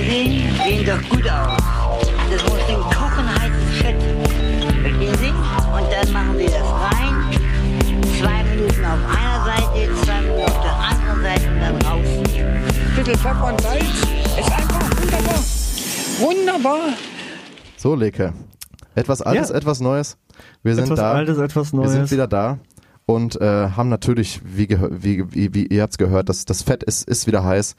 Sie, 0.07 0.43
sehen 0.63 0.85
doch 0.85 1.09
gut 1.09 1.29
aus. 1.29 1.88
Bisschen 13.09 13.23
Pfeffer 13.23 13.47
und 13.51 13.61
Salz. 13.61 13.83
Ist 14.39 14.51
einfach 14.51 14.91
wunderbar. 15.01 15.39
Wunderbar. 16.19 16.79
So, 17.75 17.95
Leke. 17.95 18.33
Etwas 18.93 19.23
Altes, 19.23 19.49
Ja. 19.49 19.55
etwas 19.55 19.79
Neues. 19.79 20.17
Wir 20.61 20.75
sind 20.75 20.83
Etwas 20.83 20.99
da. 20.99 21.13
Altes, 21.13 21.39
etwas 21.39 21.73
Wir 21.73 21.87
sind 21.89 21.99
Neues. 22.01 22.11
wieder 22.11 22.27
da 22.27 22.59
und 23.07 23.41
äh, 23.41 23.69
haben 23.71 23.89
natürlich, 23.89 24.41
wie, 24.45 24.69
wie, 24.69 25.25
wie, 25.33 25.53
wie 25.55 25.65
ihr 25.65 25.81
habt's 25.81 25.97
gehört, 25.97 26.29
das, 26.29 26.45
das 26.45 26.61
Fett 26.61 26.83
ist, 26.83 27.09
ist 27.09 27.25
wieder 27.25 27.43
heiß 27.43 27.75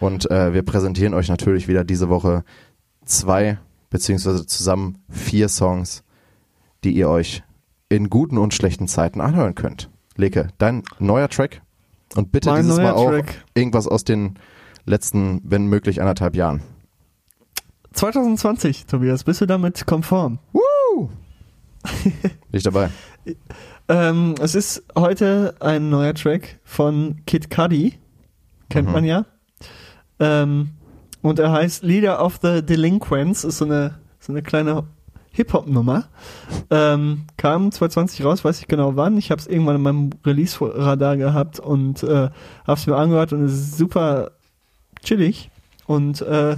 und 0.00 0.28
äh, 0.32 0.52
wir 0.52 0.62
präsentieren 0.62 1.14
euch 1.14 1.28
natürlich 1.28 1.68
wieder 1.68 1.84
diese 1.84 2.08
Woche 2.08 2.42
zwei 3.04 3.58
beziehungsweise 3.88 4.46
zusammen 4.46 4.98
vier 5.08 5.48
Songs, 5.48 6.02
die 6.82 6.90
ihr 6.90 7.08
euch 7.08 7.44
in 7.88 8.10
guten 8.10 8.36
und 8.36 8.52
schlechten 8.52 8.88
Zeiten 8.88 9.20
anhören 9.20 9.54
könnt. 9.54 9.90
Leke, 10.16 10.48
dein 10.58 10.82
neuer 10.98 11.28
Track 11.28 11.62
und 12.16 12.32
bitte 12.32 12.50
Mein 12.50 12.62
dieses 12.62 12.78
Mal 12.78 12.94
auch 12.94 13.10
Track. 13.10 13.44
irgendwas 13.54 13.86
aus 13.86 14.02
den 14.02 14.40
letzten, 14.84 15.40
wenn 15.44 15.66
möglich, 15.66 16.00
anderthalb 16.00 16.36
Jahren. 16.36 16.62
2020, 17.92 18.86
Tobias, 18.86 19.24
bist 19.24 19.40
du 19.40 19.46
damit 19.46 19.86
konform? 19.86 20.38
Woo! 20.52 21.10
Bin 22.04 22.30
ich 22.52 22.62
dabei. 22.62 22.90
Ähm, 23.88 24.34
es 24.40 24.54
ist 24.54 24.82
heute 24.96 25.54
ein 25.60 25.90
neuer 25.90 26.14
Track 26.14 26.58
von 26.64 27.20
Kid 27.26 27.50
Cudi. 27.50 27.98
Kennt 28.70 28.88
Mhm. 28.88 28.92
man 28.94 29.04
ja. 29.04 29.26
Ähm, 30.20 30.70
und 31.20 31.38
er 31.38 31.52
heißt 31.52 31.82
Leader 31.82 32.24
of 32.24 32.38
the 32.42 32.62
Delinquents. 32.64 33.44
Ist 33.44 33.58
so 33.58 33.64
eine, 33.64 33.98
so 34.20 34.32
eine 34.32 34.42
kleine 34.42 34.84
Hip-Hop-Nummer. 35.32 36.04
Ähm, 36.70 37.24
kam 37.36 37.70
2020 37.72 38.24
raus, 38.24 38.44
weiß 38.44 38.60
ich 38.60 38.68
genau 38.68 38.96
wann. 38.96 39.18
Ich 39.18 39.30
habe 39.30 39.40
es 39.40 39.46
irgendwann 39.46 39.76
in 39.76 39.82
meinem 39.82 40.10
Release-Radar 40.24 41.16
gehabt 41.16 41.58
und 41.60 42.02
äh, 42.02 42.30
habe 42.66 42.78
es 42.80 42.86
mir 42.86 42.96
angehört 42.96 43.32
und 43.32 43.44
es 43.44 43.52
ist 43.52 43.76
super 43.78 44.32
chillig. 45.02 45.50
Und 45.86 46.22
äh, 46.22 46.56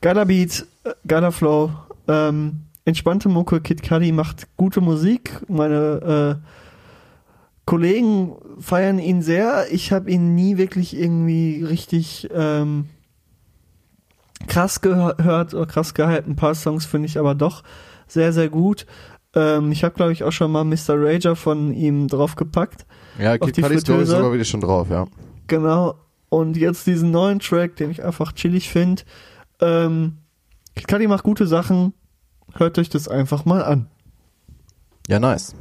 geiler 0.00 0.26
Beat, 0.26 0.66
äh, 0.84 0.92
geiler 1.06 1.32
Flow. 1.32 1.72
Ähm, 2.08 2.62
entspannte 2.84 3.28
Mucke, 3.28 3.60
Kid 3.60 3.82
Cudi 3.82 4.12
macht 4.12 4.48
gute 4.56 4.80
Musik. 4.80 5.40
Meine 5.48 6.38
äh, 6.42 6.46
Kollegen 7.64 8.36
feiern 8.58 8.98
ihn 8.98 9.22
sehr. 9.22 9.66
Ich 9.70 9.92
habe 9.92 10.10
ihn 10.10 10.34
nie 10.34 10.56
wirklich 10.56 10.96
irgendwie 10.96 11.62
richtig 11.62 12.28
ähm, 12.34 12.86
krass 14.48 14.80
gehört 14.80 15.54
oder 15.54 15.66
krass 15.66 15.94
gehalten. 15.94 16.32
Ein 16.32 16.36
paar 16.36 16.54
Songs 16.54 16.84
finde 16.86 17.06
ich 17.06 17.18
aber 17.18 17.34
doch 17.34 17.62
sehr, 18.06 18.32
sehr 18.32 18.48
gut. 18.48 18.86
Ähm, 19.34 19.70
ich 19.70 19.84
habe, 19.84 19.94
glaube 19.94 20.12
ich, 20.12 20.24
auch 20.24 20.32
schon 20.32 20.50
mal 20.50 20.64
Mr. 20.64 20.96
Rager 20.96 21.36
von 21.36 21.72
ihm 21.72 22.08
draufgepackt. 22.08 22.86
Ja, 23.18 23.38
Kid 23.38 23.62
Cudi 23.62 23.74
ist 23.74 23.86
sogar 23.86 24.32
wieder 24.32 24.44
schon 24.44 24.60
drauf, 24.60 24.88
ja. 24.90 25.06
Genau. 25.46 25.94
Und 26.30 26.56
jetzt 26.56 26.86
diesen 26.86 27.10
neuen 27.10 27.40
Track, 27.40 27.76
den 27.76 27.90
ich 27.90 28.02
einfach 28.02 28.32
chillig 28.32 28.70
finde. 28.70 29.02
Ähm, 29.60 30.18
Cudi 30.88 31.06
macht 31.06 31.24
gute 31.24 31.46
Sachen. 31.46 31.92
Hört 32.54 32.78
euch 32.78 32.88
das 32.88 33.08
einfach 33.08 33.44
mal 33.44 33.62
an. 33.62 33.88
Ja, 35.06 35.18
nice. 35.18 35.54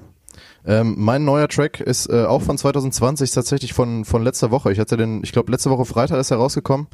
Ähm, 0.65 0.95
mein 0.97 1.25
neuer 1.25 1.47
Track 1.47 1.79
ist 1.79 2.07
äh, 2.09 2.25
auch 2.25 2.41
von 2.41 2.57
2020, 2.57 3.25
ist 3.25 3.33
tatsächlich 3.33 3.73
von, 3.73 4.05
von 4.05 4.23
letzter 4.23 4.51
Woche. 4.51 4.71
Ich 4.71 4.79
hatte 4.79 4.97
den, 4.97 5.23
ich 5.23 5.31
glaube, 5.31 5.51
letzte 5.51 5.69
Woche 5.69 5.85
Freitag 5.85 6.19
ist 6.19 6.31
er 6.31 6.37
rausgekommen. 6.37 6.87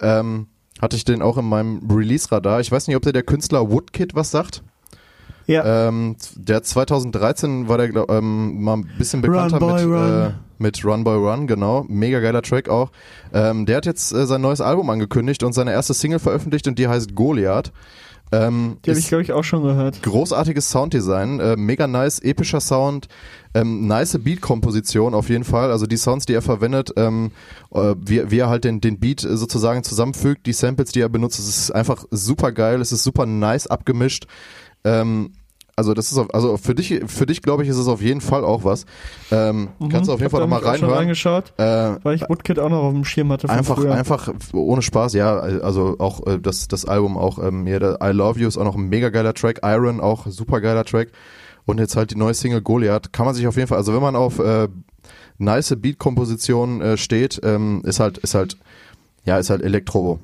Ähm, 0.00 0.48
hatte 0.80 0.96
ich 0.96 1.04
den 1.04 1.22
auch 1.22 1.38
in 1.38 1.44
meinem 1.44 1.88
Release-Radar. 1.90 2.60
Ich 2.60 2.72
weiß 2.72 2.88
nicht, 2.88 2.96
ob 2.96 3.02
der 3.02 3.12
der 3.12 3.22
Künstler 3.22 3.70
Woodkid 3.70 4.14
was 4.14 4.30
sagt. 4.30 4.62
Ja. 5.46 5.88
Ähm, 5.88 6.16
der 6.36 6.62
2013 6.62 7.68
war 7.68 7.78
der 7.78 7.88
glaub, 7.88 8.10
ähm, 8.10 8.62
mal 8.62 8.78
ein 8.78 8.90
bisschen 8.98 9.20
bekannter 9.20 9.58
Run, 9.58 9.68
Boy, 9.68 9.84
mit, 9.86 9.94
Run. 9.96 10.22
Äh, 10.22 10.30
mit 10.58 10.84
Run 10.84 11.04
Boy 11.04 11.16
Run, 11.16 11.46
genau. 11.46 11.84
Mega 11.88 12.20
geiler 12.20 12.42
Track 12.42 12.68
auch. 12.68 12.90
Ähm, 13.32 13.66
der 13.66 13.78
hat 13.78 13.86
jetzt 13.86 14.12
äh, 14.12 14.26
sein 14.26 14.40
neues 14.40 14.60
Album 14.60 14.88
angekündigt 14.90 15.42
und 15.42 15.52
seine 15.52 15.72
erste 15.72 15.94
Single 15.94 16.18
veröffentlicht 16.18 16.66
und 16.68 16.78
die 16.78 16.88
heißt 16.88 17.14
Goliath. 17.14 17.72
Ähm, 18.32 18.78
Die 18.84 18.90
habe 18.90 18.98
ich, 18.98 19.08
glaube 19.08 19.22
ich, 19.22 19.32
auch 19.32 19.44
schon 19.44 19.62
gehört. 19.62 20.02
großartiges 20.02 20.70
Sounddesign, 20.70 21.40
äh, 21.40 21.56
mega 21.56 21.86
nice, 21.86 22.20
epischer 22.20 22.60
Sound, 22.60 23.06
ähm, 23.52 23.86
nice 23.86 24.18
Beat-Komposition 24.18 25.14
auf 25.14 25.28
jeden 25.28 25.44
Fall. 25.44 25.70
Also 25.70 25.86
die 25.86 25.98
Sounds, 25.98 26.26
die 26.26 26.32
er 26.32 26.42
verwendet, 26.42 26.92
ähm, 26.96 27.30
äh, 27.72 27.94
wie, 28.04 28.30
wie 28.30 28.38
er 28.38 28.48
halt 28.48 28.64
den, 28.64 28.80
den 28.80 28.98
Beat 28.98 29.22
äh, 29.24 29.36
sozusagen 29.36 29.84
zusammenfügt, 29.84 30.46
die 30.46 30.52
Samples, 30.52 30.90
die 30.92 31.00
er 31.00 31.10
benutzt, 31.10 31.38
es 31.38 31.48
ist 31.48 31.70
einfach 31.70 32.04
super 32.10 32.50
geil, 32.50 32.80
es 32.80 32.92
ist 32.92 33.04
super 33.04 33.26
nice 33.26 33.66
abgemischt. 33.66 34.26
Ähm, 34.84 35.32
also 35.76 35.92
das 35.92 36.12
ist 36.12 36.18
auf, 36.18 36.32
also 36.32 36.56
für 36.56 36.76
dich, 36.76 37.00
für 37.08 37.26
dich 37.26 37.42
glaube 37.42 37.64
ich, 37.64 37.68
ist 37.68 37.78
es 37.78 37.88
auf 37.88 38.00
jeden 38.00 38.20
Fall 38.20 38.44
auch 38.44 38.62
was. 38.62 38.86
Ähm, 39.32 39.70
Kannst 39.90 40.08
du 40.08 40.12
auf 40.12 40.20
jeden 40.20 40.28
Mhm. 40.28 40.30
Fall 40.30 40.40
nochmal 40.42 40.60
auch 40.60 40.62
schon 40.64 40.70
reinhören. 40.72 40.94
reingeschaut, 40.98 41.52
Äh, 41.58 41.96
weil 42.04 42.14
ich 42.14 42.22
Woodkid 42.28 42.60
auch 42.60 42.68
noch 42.68 42.84
auf 42.84 42.92
dem 42.92 43.04
Schirm 43.04 43.32
hatte 43.32 43.48
Einfach, 43.48 43.74
früher. 43.76 43.92
einfach 43.92 44.32
ohne 44.52 44.82
Spaß, 44.82 45.14
ja. 45.14 45.36
Also 45.36 45.96
auch 45.98 46.24
äh, 46.28 46.38
das, 46.38 46.68
das 46.68 46.84
Album 46.84 47.16
auch, 47.18 47.40
ähm, 47.40 47.66
ja, 47.66 47.78
I 47.78 48.12
Love 48.12 48.38
You 48.38 48.46
ist 48.46 48.56
auch 48.56 48.62
noch 48.64 48.76
ein 48.76 48.88
mega 48.88 49.08
geiler 49.08 49.34
Track. 49.34 49.60
Iron 49.64 50.00
auch 50.00 50.26
super 50.28 50.60
geiler 50.60 50.84
Track. 50.84 51.08
Und 51.66 51.80
jetzt 51.80 51.96
halt 51.96 52.12
die 52.12 52.16
neue 52.16 52.34
Single 52.34 52.60
Goliath. 52.60 53.12
Kann 53.12 53.26
man 53.26 53.34
sich 53.34 53.46
auf 53.48 53.56
jeden 53.56 53.66
Fall, 53.66 53.78
also 53.78 53.92
wenn 53.94 54.02
man 54.02 54.14
auf 54.14 54.38
äh, 54.38 54.68
nice 55.38 55.74
Beat-Komposition 55.76 56.82
äh, 56.82 56.96
steht, 56.96 57.40
ähm, 57.42 57.82
ist 57.84 57.98
halt, 57.98 58.18
ist 58.18 58.34
halt, 58.34 58.56
ja, 59.24 59.38
ist 59.38 59.50
halt 59.50 59.62
Elektro. 59.62 60.20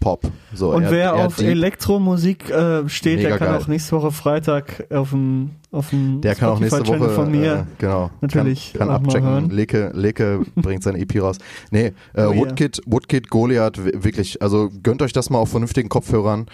Pop. 0.00 0.22
So, 0.54 0.72
Und 0.74 0.84
eher- 0.84 0.90
wer 0.92 0.98
eher 1.14 1.26
auf 1.26 1.36
deep. 1.36 1.48
Elektromusik 1.48 2.50
äh, 2.50 2.88
steht, 2.88 3.16
Mega 3.16 3.30
der 3.30 3.38
kann 3.38 3.48
geil. 3.48 3.58
auch 3.60 3.66
nächste 3.66 3.96
Woche 3.96 4.12
Freitag 4.12 4.86
auf 4.92 5.10
dem 5.10 5.50
auf 5.70 5.90
dem 5.90 6.20
Der 6.20 6.34
kann 6.34 6.50
auch 6.50 6.60
nächste 6.60 6.86
Woche 6.86 7.10
von 7.10 7.30
mir. 7.30 7.52
äh, 7.54 7.64
genau 7.78 8.10
natürlich 8.20 8.72
kann, 8.74 8.88
kann 8.88 8.96
abchecken. 9.04 9.50
Leke 9.50 9.90
Leke 9.94 10.40
bringt 10.56 10.82
seine 10.82 10.98
EP 10.98 11.20
raus. 11.20 11.38
Nee, 11.70 11.92
äh, 12.14 12.24
Oh. 12.24 12.34
Woodkid 12.36 12.80
Woodkid 12.86 13.28
Goliath 13.28 13.84
wi- 13.84 13.92
wirklich, 14.04 14.40
also 14.40 14.70
gönnt 14.82 15.02
euch 15.02 15.12
das 15.12 15.30
mal 15.30 15.38
auf 15.38 15.50
vernünftigen 15.50 15.88
Kopfhörern. 15.88 16.46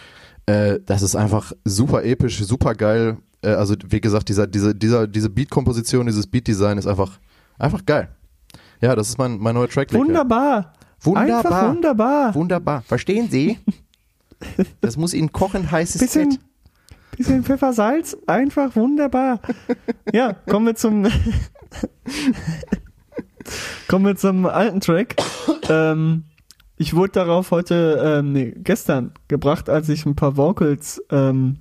Äh, 0.46 0.78
das 0.86 1.02
ist 1.02 1.14
einfach 1.14 1.52
super 1.64 2.02
episch, 2.04 2.42
super 2.44 2.74
geil. 2.74 3.18
Äh, 3.42 3.48
also 3.50 3.74
wie 3.88 4.00
gesagt, 4.00 4.28
dieser 4.30 4.46
diese 4.46 4.74
dieser 4.74 5.06
diese 5.06 5.28
Beat 5.30 5.50
Komposition, 5.50 6.06
dieses 6.06 6.26
Beat 6.26 6.46
Design 6.48 6.78
ist 6.78 6.86
einfach 6.86 7.18
einfach 7.58 7.84
geil. 7.84 8.08
Ja, 8.80 8.96
das 8.96 9.08
ist 9.10 9.18
mein 9.18 9.38
mein 9.38 9.54
neuer 9.54 9.68
Track. 9.68 9.92
Leke. 9.92 10.02
Wunderbar. 10.04 10.72
Wunderbar. 11.04 11.44
Einfach 11.44 11.68
wunderbar. 11.68 12.34
Wunderbar. 12.34 12.82
Verstehen 12.82 13.28
Sie? 13.30 13.58
Das 14.82 14.98
muss 14.98 15.14
Ihnen 15.14 15.32
kochen 15.32 15.70
heißes 15.70 16.02
Bisschen, 16.02 16.32
Fett. 16.32 16.40
bisschen 17.16 17.44
Pfeffer, 17.44 17.72
Salz, 17.72 18.14
einfach 18.26 18.76
wunderbar. 18.76 19.40
ja, 20.12 20.34
kommen 20.34 20.66
wir 20.66 20.74
zum 20.74 21.06
kommen 23.88 24.04
wir 24.04 24.16
zum 24.16 24.44
alten 24.44 24.80
Track. 24.80 25.16
ähm, 25.70 26.24
ich 26.76 26.94
wurde 26.94 27.12
darauf 27.12 27.52
heute, 27.52 28.18
ähm, 28.18 28.32
nee, 28.32 28.52
gestern 28.54 29.12
gebracht, 29.28 29.70
als 29.70 29.88
ich 29.88 30.04
ein 30.04 30.16
paar 30.16 30.36
Vocals 30.36 31.02
ähm, 31.10 31.58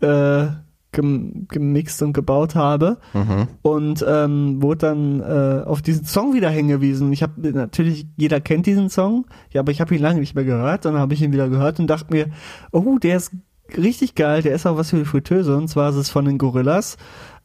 äh, 0.00 0.48
gem 0.96 1.46
gemixt 1.48 2.02
und 2.02 2.12
gebaut 2.12 2.56
habe 2.56 2.96
Mhm. 3.14 3.46
und 3.62 4.04
ähm, 4.08 4.60
wurde 4.60 4.78
dann 4.78 5.20
äh, 5.20 5.62
auf 5.64 5.80
diesen 5.82 6.04
Song 6.04 6.34
wieder 6.34 6.50
hingewiesen. 6.50 7.12
Ich 7.12 7.22
habe 7.22 7.52
natürlich, 7.52 8.06
jeder 8.16 8.40
kennt 8.40 8.66
diesen 8.66 8.90
Song, 8.90 9.26
ja, 9.52 9.60
aber 9.60 9.70
ich 9.70 9.80
habe 9.80 9.94
ihn 9.94 10.02
lange 10.02 10.18
nicht 10.18 10.34
mehr 10.34 10.44
gehört. 10.44 10.84
Dann 10.84 10.96
habe 10.98 11.14
ich 11.14 11.22
ihn 11.22 11.32
wieder 11.32 11.48
gehört 11.48 11.78
und 11.78 11.86
dachte 11.86 12.12
mir, 12.12 12.26
oh, 12.72 12.98
der 12.98 13.16
ist 13.18 13.30
richtig 13.76 14.14
geil, 14.16 14.42
der 14.42 14.54
ist 14.54 14.66
auch 14.66 14.76
was 14.76 14.90
für 14.90 14.96
die 14.98 15.04
Fritteuse 15.04 15.56
und 15.56 15.68
zwar 15.68 15.90
ist 15.90 15.96
es 15.96 16.10
von 16.10 16.24
den 16.24 16.38
Gorillas. 16.38 16.96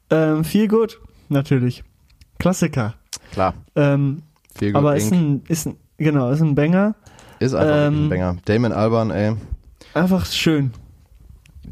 Ähm, 0.09 0.43
viel 0.43 0.67
gut, 0.67 0.99
natürlich. 1.29 1.83
Klassiker. 2.39 2.95
Klar. 3.31 3.53
Ähm, 3.75 4.23
Viel 4.55 4.71
gut. 4.71 4.77
aber 4.79 4.95
ist 4.95 5.11
Inc. 5.11 5.21
ein, 5.21 5.41
ist 5.47 5.67
ein, 5.67 5.75
genau, 5.97 6.31
ist 6.31 6.41
ein 6.41 6.55
Banger. 6.55 6.95
Ist 7.39 7.53
einfach 7.53 7.87
ähm, 7.87 8.05
ein 8.05 8.09
Banger. 8.09 8.37
Damon 8.45 8.71
Alban, 8.71 9.11
ey. 9.11 9.35
Einfach 9.93 10.25
schön. 10.25 10.71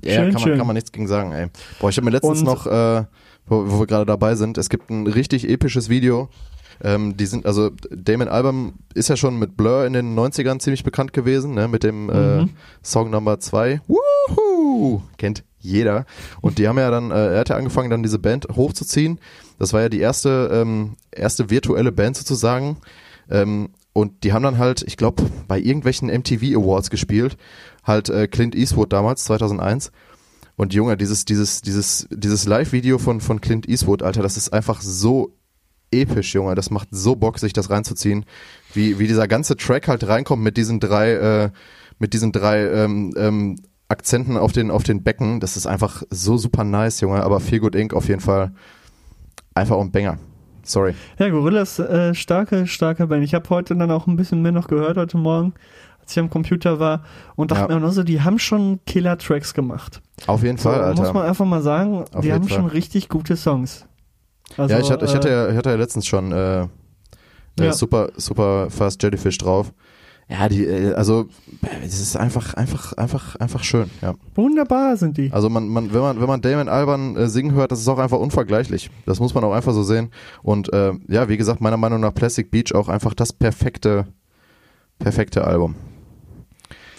Ja, 0.04 0.14
Schön, 0.16 0.24
kann, 0.26 0.34
man, 0.34 0.42
schön. 0.44 0.58
kann 0.58 0.68
man 0.68 0.74
nichts 0.76 0.92
gegen 0.92 1.08
sagen, 1.08 1.32
ey. 1.32 1.48
Boah, 1.80 1.90
ich 1.90 1.98
habe 1.98 2.06
mir 2.06 2.12
letztens 2.12 2.40
Und- 2.40 2.46
noch, 2.46 2.66
äh, 2.68 3.04
wo, 3.48 3.70
wo 3.72 3.80
wir 3.80 3.88
gerade 3.88 4.06
dabei 4.06 4.36
sind, 4.36 4.58
es 4.58 4.70
gibt 4.70 4.90
ein 4.90 5.08
richtig 5.08 5.50
episches 5.50 5.90
Video. 5.90 6.30
Ähm, 6.82 7.18
die 7.18 7.26
sind, 7.26 7.46
also 7.46 7.72
Damon 7.92 8.30
Alban 8.30 8.74
ist 8.94 9.10
ja 9.10 9.18
schon 9.18 9.38
mit 9.38 9.58
Blur 9.58 9.86
in 9.86 9.92
den 9.92 10.16
90ern 10.18 10.60
ziemlich 10.62 10.84
bekannt 10.86 11.12
gewesen, 11.12 11.54
ne, 11.54 11.68
mit 11.68 11.84
dem 11.84 12.10
äh, 12.10 12.42
Mhm. 12.44 12.50
Song 12.82 13.10
Nummer 13.10 13.40
2. 13.40 13.82
Woohoo! 13.88 15.02
Kennt 15.18 15.44
jeder. 15.60 16.06
Und 16.42 16.58
die 16.58 16.68
haben 16.70 16.78
ja 16.78 16.90
dann, 16.90 17.12
äh, 17.12 17.34
er 17.34 17.40
hat 17.40 17.50
ja 17.50 17.58
angefangen, 17.58 17.90
dann 17.90 18.02
diese 18.04 18.20
Band 18.20 18.48
hochzuziehen. 18.56 19.20
Das 19.58 19.74
war 19.74 19.82
ja 19.82 19.90
die 19.90 20.00
erste, 20.00 20.50
ähm, 20.54 20.96
erste 21.12 21.50
virtuelle 21.50 21.92
Band 21.92 22.16
sozusagen. 22.16 22.78
Ähm, 23.30 23.70
und 24.00 24.24
die 24.24 24.32
haben 24.32 24.44
dann 24.44 24.58
halt, 24.58 24.84
ich 24.88 24.96
glaube, 24.96 25.24
bei 25.48 25.60
irgendwelchen 25.60 26.08
MTV 26.08 26.58
Awards 26.58 26.90
gespielt. 26.90 27.38
Halt 27.84 28.08
äh, 28.10 28.28
Clint 28.28 28.56
Eastwood 28.56 28.94
damals, 28.94 29.26
2001. 29.26 29.92
Und 30.56 30.74
Junge, 30.74 30.96
dieses, 30.96 31.26
dieses, 31.26 31.62
dieses, 31.62 32.08
dieses 32.10 32.46
Live-Video 32.46 32.98
von, 32.98 33.20
von 33.20 33.42
Clint 33.42 33.68
Eastwood, 33.68 34.02
Alter, 34.02 34.22
das 34.22 34.38
ist 34.38 34.54
einfach 34.54 34.82
so 34.82 35.36
episch, 35.92 36.34
Junge. 36.34 36.56
Das 36.56 36.70
macht 36.70 36.90
so 36.92 37.16
Bock, 37.18 37.40
sich 37.40 37.52
das 37.52 37.70
reinzuziehen. 37.70 38.26
Wie, 38.74 39.00
wie 39.00 39.08
dieser 39.08 39.28
ganze 39.28 39.58
Track 39.58 39.90
halt 39.90 40.08
reinkommt 40.08 40.44
mit 40.44 40.56
diesen 40.56 40.80
drei, 40.80 41.12
äh, 41.12 41.50
mit 41.98 42.14
diesen 42.14 42.32
drei 42.32 42.68
ähm, 42.68 43.14
ähm, 43.18 43.58
Akzenten 43.90 44.38
auf 44.38 44.54
den, 44.54 44.72
auf 44.72 44.84
den 44.84 45.04
Becken. 45.04 45.42
Das 45.42 45.58
ist 45.58 45.66
einfach 45.66 46.04
so 46.10 46.38
super 46.38 46.64
nice, 46.64 47.02
Junge. 47.02 47.22
Aber 47.22 47.42
Feel 47.42 47.60
Good 47.60 47.76
Inc. 47.76 47.94
auf 47.94 48.08
jeden 48.08 48.22
Fall 48.22 48.54
einfach 49.54 49.78
ein 49.78 49.92
Banger. 49.92 50.20
Sorry. 50.64 50.94
Ja, 51.18 51.30
Gorillas, 51.30 51.80
äh, 51.80 52.14
starke, 52.14 52.68
starke 52.68 53.08
Band. 53.08 53.24
Ich 53.24 53.34
habe 53.34 53.50
heute 53.50 53.76
dann 53.76 53.92
auch 53.92 54.08
ein 54.08 54.16
bisschen 54.16 54.42
mehr 54.42 54.52
noch 54.52 54.68
gehört, 54.68 54.98
heute 54.98 55.18
Morgen, 55.18 55.54
als 56.02 56.12
ich 56.12 56.20
am 56.20 56.30
Computer 56.30 56.80
war 56.80 57.04
und 57.36 57.52
dachte 57.52 57.70
Ja. 57.70 57.76
mir 57.76 57.82
nur 57.82 57.92
so, 57.92 58.04
die 58.04 58.22
haben 58.22 58.40
schon 58.40 58.80
Killer-Tracks 58.86 59.54
gemacht. 59.54 60.02
Auf 60.28 60.44
jeden 60.44 60.58
So, 60.58 60.70
Fall, 60.70 60.82
Alter. 60.84 61.02
muss 61.02 61.14
man 61.14 61.24
einfach 61.26 61.46
mal 61.46 61.62
sagen, 61.62 62.06
Auf 62.14 62.22
die 62.22 62.34
haben 62.34 62.48
Fall. 62.48 62.58
schon 62.58 62.66
richtig 62.68 63.10
gute 63.10 63.36
Songs. 63.36 63.86
Also, 64.58 64.74
ja, 64.74 64.82
ich 64.82 64.92
hatte, 64.92 65.06
ich, 65.06 65.12
äh, 65.12 65.16
hatte 65.16 65.30
ja, 65.30 65.50
ich 65.50 65.56
hatte 65.58 65.70
ja 65.70 65.76
letztens 65.76 66.06
schon 66.08 66.32
äh, 66.32 66.62
äh, 66.62 66.68
Ja. 67.60 67.74
super, 67.74 68.10
super 68.18 68.70
Fast 68.70 69.02
Jellyfish 69.04 69.38
drauf. 69.38 69.72
Ja, 70.30 70.48
die, 70.48 70.64
äh, 70.64 70.94
also 70.94 71.28
es 71.84 72.00
ist 72.00 72.16
einfach, 72.16 72.54
einfach, 72.54 72.94
einfach, 72.94 73.36
einfach 73.38 73.64
schön. 73.64 73.90
Ja. 74.02 74.14
Wunderbar 74.36 74.96
sind 74.96 75.18
die. 75.18 75.32
Also 75.32 75.50
man, 75.50 75.68
man, 75.68 75.92
wenn 75.92 76.02
man, 76.02 76.22
wenn 76.22 76.28
man 76.28 76.42
Damon 76.42 76.70
Alban 76.70 77.16
äh, 77.16 77.28
singen 77.28 77.54
hört, 77.54 77.72
das 77.72 77.80
ist 77.80 77.88
auch 77.88 77.98
einfach 77.98 78.20
unvergleichlich. 78.20 78.92
Das 79.08 79.20
muss 79.20 79.34
man 79.34 79.44
auch 79.44 79.54
einfach 79.54 79.74
so 79.74 79.82
sehen. 79.82 80.12
Und 80.44 80.72
äh, 80.72 80.94
ja, 81.08 81.28
wie 81.30 81.38
gesagt, 81.38 81.62
meiner 81.62 81.78
Meinung 81.78 82.00
nach 82.00 82.14
Plastic 82.14 82.52
Beach 82.52 82.76
auch 82.76 82.90
einfach 82.90 83.16
das 83.16 83.34
perfekte, 83.34 84.06
perfekte 85.00 85.46
Album. 85.46 85.76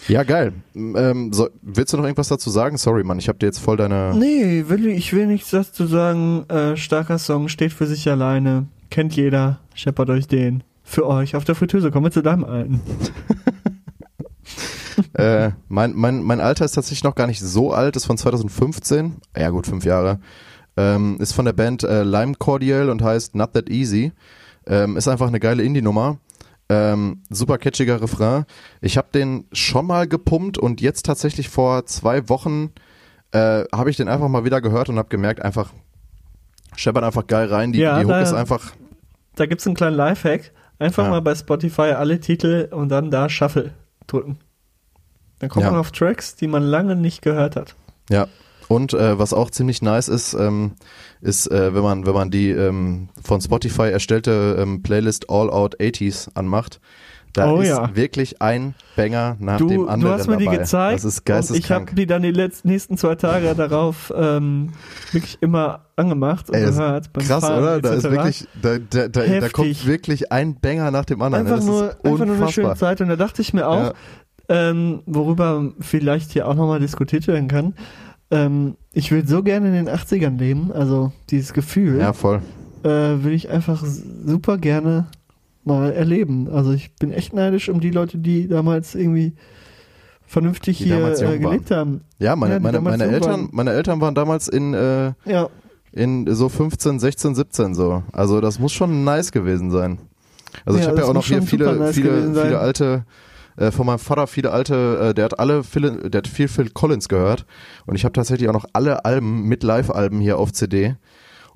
Ja, 0.09 0.23
geil. 0.23 0.51
Ähm, 0.75 1.31
so, 1.31 1.47
willst 1.61 1.93
du 1.93 1.97
noch 1.97 2.03
irgendwas 2.03 2.27
dazu 2.27 2.49
sagen? 2.49 2.75
Sorry, 2.75 3.03
Mann, 3.03 3.19
ich 3.19 3.29
habe 3.29 3.39
dir 3.39 3.45
jetzt 3.45 3.59
voll 3.59 3.77
deine. 3.77 4.13
Nee, 4.13 4.65
will, 4.67 4.87
ich 4.87 5.13
will 5.13 5.27
nichts 5.27 5.51
dazu 5.51 5.85
sagen. 5.85 6.43
Äh, 6.49 6.75
starker 6.75 7.17
Song, 7.17 7.47
steht 7.47 7.71
für 7.71 7.87
sich 7.87 8.09
alleine. 8.09 8.65
Kennt 8.89 9.15
jeder. 9.15 9.59
Scheppert 9.73 10.09
euch 10.09 10.27
den. 10.27 10.63
Für 10.91 11.07
euch 11.07 11.37
auf 11.37 11.45
der 11.45 11.55
Fritteuse. 11.55 11.89
Kommen 11.89 12.05
wir 12.07 12.11
zu 12.11 12.21
deinem 12.21 12.43
alten. 12.43 12.81
Äh, 15.13 15.51
mein, 15.67 15.93
mein, 15.95 16.21
mein 16.21 16.39
Alter 16.39 16.65
ist 16.65 16.73
tatsächlich 16.73 17.03
noch 17.03 17.15
gar 17.15 17.25
nicht 17.27 17.39
so 17.39 17.71
alt, 17.73 17.95
ist 17.95 18.05
von 18.05 18.17
2015. 18.17 19.15
Ja 19.37 19.49
gut, 19.49 19.65
fünf 19.65 19.85
Jahre. 19.85 20.19
Ähm, 20.77 21.17
ist 21.19 21.33
von 21.33 21.45
der 21.45 21.53
Band 21.53 21.83
äh, 21.83 22.03
Lime 22.03 22.33
Cordial 22.35 22.89
und 22.89 23.01
heißt 23.01 23.35
Not 23.35 23.53
That 23.53 23.69
Easy. 23.69 24.11
Ähm, 24.67 24.97
ist 24.97 25.07
einfach 25.07 25.27
eine 25.27 25.39
geile 25.39 25.63
Indie-Nummer. 25.63 26.17
Ähm, 26.69 27.23
super 27.29 27.57
catchiger 27.57 28.01
Refrain. 28.01 28.45
Ich 28.81 28.97
habe 28.97 29.07
den 29.13 29.45
schon 29.53 29.87
mal 29.87 30.07
gepumpt 30.07 30.57
und 30.57 30.81
jetzt 30.81 31.05
tatsächlich 31.05 31.49
vor 31.49 31.85
zwei 31.85 32.27
Wochen 32.29 32.71
äh, 33.31 33.63
habe 33.73 33.89
ich 33.89 33.97
den 33.97 34.07
einfach 34.07 34.27
mal 34.27 34.43
wieder 34.45 34.61
gehört 34.61 34.89
und 34.89 34.97
habe 34.97 35.09
gemerkt, 35.09 35.41
einfach 35.41 35.71
scheppert 36.75 37.03
einfach 37.03 37.27
geil 37.27 37.47
rein. 37.47 37.71
Die, 37.71 37.79
Ja, 37.79 37.97
die 37.99 38.05
Hook 38.05 38.11
da- 38.11 38.21
ist 38.21 38.33
einfach 38.33 38.71
Da 39.35 39.45
gibt's 39.45 39.65
einen 39.65 39.75
kleinen 39.75 39.95
Lifehack. 39.95 40.51
Einfach 40.81 41.03
Ja. 41.03 41.09
mal 41.11 41.21
bei 41.21 41.35
Spotify 41.35 41.91
alle 41.93 42.19
Titel 42.19 42.67
und 42.71 42.89
dann 42.89 43.11
da 43.11 43.29
Shuffle 43.29 43.71
drücken. 44.07 44.39
Dann 45.37 45.49
kommt 45.49 45.63
Ja. 45.63 45.69
man 45.71 45.79
auf 45.79 45.91
Tracks, 45.91 46.35
die 46.35 46.47
man 46.47 46.63
lange 46.63 46.95
nicht 46.95 47.21
gehört 47.21 47.55
hat. 47.55 47.75
Ja. 48.09 48.27
Und 48.67 48.93
äh, 48.93 49.19
was 49.19 49.31
auch 49.33 49.51
ziemlich 49.51 49.83
nice 49.83 50.07
ist, 50.07 50.33
ähm, 50.33 50.71
ist, 51.21 51.45
äh, 51.51 51.75
wenn 51.75 51.83
man, 51.83 52.05
wenn 52.07 52.13
man 52.15 52.31
die 52.31 52.49
ähm, 52.49 53.09
von 53.23 53.41
Spotify 53.41 53.91
erstellte 53.91 54.55
ähm, 54.57 54.81
Playlist 54.81 55.29
All 55.29 55.51
Out 55.51 55.79
80s 55.79 56.29
anmacht, 56.33 56.79
da 57.33 57.51
Oh 57.51 57.61
ist 57.61 57.69
ja. 57.69 57.95
wirklich 57.95 58.41
ein 58.41 58.75
Banger 58.95 59.37
nach 59.39 59.57
Du, 59.57 59.67
dem 59.67 59.87
anderen 59.89 60.01
du 60.15 60.19
hast 60.19 60.27
mir 60.27 60.37
die 60.37 60.45
dabei. 60.45 60.57
gezeigt 60.57 60.95
Das 60.97 61.05
ist 61.05 61.19
und 61.19 61.25
ich 61.25 61.31
habe 61.31 61.39
geisteskrank. 61.85 61.95
die 61.95 62.05
dann 62.05 62.21
die 62.23 62.31
letzten, 62.31 62.67
nächsten 62.69 62.97
zwei 62.97 63.15
Tage 63.15 63.53
darauf 63.55 64.11
ähm, 64.15 64.69
wirklich 65.11 65.37
immer 65.41 65.85
angemacht 65.95 66.49
und 66.49 66.55
Ey, 66.55 66.65
gehört. 66.65 67.13
Krass, 67.13 67.43
Fahren 67.45 67.61
oder? 67.63 67.81
Da 67.81 67.93
ist 67.93 68.03
wirklich, 68.09 68.47
da, 68.61 68.77
da, 68.77 69.07
da, 69.07 69.21
da 69.39 69.49
kommt 69.49 69.85
wirklich 69.87 70.31
ein 70.31 70.59
Banger 70.59 70.91
nach 70.91 71.05
dem 71.05 71.21
anderen. 71.21 71.45
Einfach, 71.45 71.57
das 71.57 71.65
nur, 71.65 71.89
ist 71.89 72.05
einfach 72.05 72.25
nur 72.25 72.35
eine 72.35 72.51
schöne 72.51 72.75
Zeit 72.75 73.01
und 73.01 73.07
da 73.09 73.15
dachte 73.15 73.41
ich 73.41 73.53
mir 73.53 73.67
auch, 73.67 73.79
Ja. 73.85 73.93
ähm, 74.49 75.01
worüber 75.05 75.71
vielleicht 75.79 76.31
hier 76.31 76.47
auch 76.47 76.55
nochmal 76.55 76.79
diskutiert 76.79 77.27
werden 77.27 77.47
kann, 77.47 77.73
ähm, 78.31 78.75
ich 78.93 79.11
will 79.11 79.27
so 79.27 79.43
gerne 79.43 79.67
in 79.67 79.73
den 79.73 79.89
80ern 79.89 80.37
leben, 80.37 80.71
also 80.71 81.11
dieses 81.29 81.53
Gefühl 81.53 81.99
Ja, 81.99 82.13
voll. 82.13 82.41
äh, 82.83 82.89
will 82.89 83.33
ich 83.33 83.49
einfach 83.49 83.83
super 83.85 84.57
gerne 84.57 85.07
mal 85.63 85.91
erleben. 85.91 86.47
Also 86.49 86.71
ich 86.71 86.93
bin 86.95 87.11
echt 87.11 87.33
neidisch 87.33 87.69
um 87.69 87.79
die 87.79 87.91
Leute, 87.91 88.17
die 88.17 88.47
damals 88.47 88.95
irgendwie 88.95 89.33
vernünftig 90.25 90.77
Die 90.77 90.85
hier 90.85 91.21
äh, 91.21 91.37
gelebt 91.39 91.71
haben. 91.71 92.01
Ja, 92.19 92.35
meine, 92.35 92.55
Ja, 92.55 92.59
meine, 92.59 92.81
meine 92.81 93.03
Eltern, 93.05 93.29
waren. 93.41 93.49
meine 93.51 93.71
Eltern 93.71 93.99
waren 94.01 94.15
damals 94.15 94.47
in, 94.47 94.73
äh, 94.73 95.13
Ja, 95.25 95.49
in 95.91 96.33
so 96.33 96.47
15, 96.47 96.99
16, 96.99 97.35
17 97.35 97.75
so. 97.75 98.03
Also 98.13 98.39
das 98.39 98.59
muss 98.59 98.71
schon 98.71 99.03
nice 99.03 99.31
gewesen 99.31 99.71
sein. 99.71 99.99
Also 100.65 100.79
ich 100.79 100.85
Ja, 100.85 100.91
habe 100.91 101.01
ja 101.01 101.07
auch 101.07 101.13
noch 101.13 101.25
hier 101.25 101.41
viele, 101.41 101.75
nice 101.75 101.95
viele, 101.95 102.33
viele 102.33 102.59
alte, 102.59 103.05
äh, 103.57 103.71
von 103.71 103.85
meinem 103.85 103.99
Vater 103.99 104.27
viele 104.27 104.51
alte, 104.51 105.09
äh, 105.09 105.13
der 105.13 105.25
hat 105.25 105.39
alle, 105.39 105.63
Phil, 105.63 106.09
der 106.09 106.19
hat 106.19 106.27
viel 106.27 106.47
Phil 106.47 106.69
Collins 106.69 107.09
gehört 107.09 107.45
und 107.85 107.95
ich 107.95 108.05
habe 108.05 108.13
tatsächlich 108.13 108.47
auch 108.49 108.53
noch 108.53 108.65
alle 108.73 109.03
Alben 109.03 109.43
mit 109.49 109.63
Live-Alben 109.63 110.21
hier 110.21 110.37
auf 110.39 110.53
CD. 110.53 110.95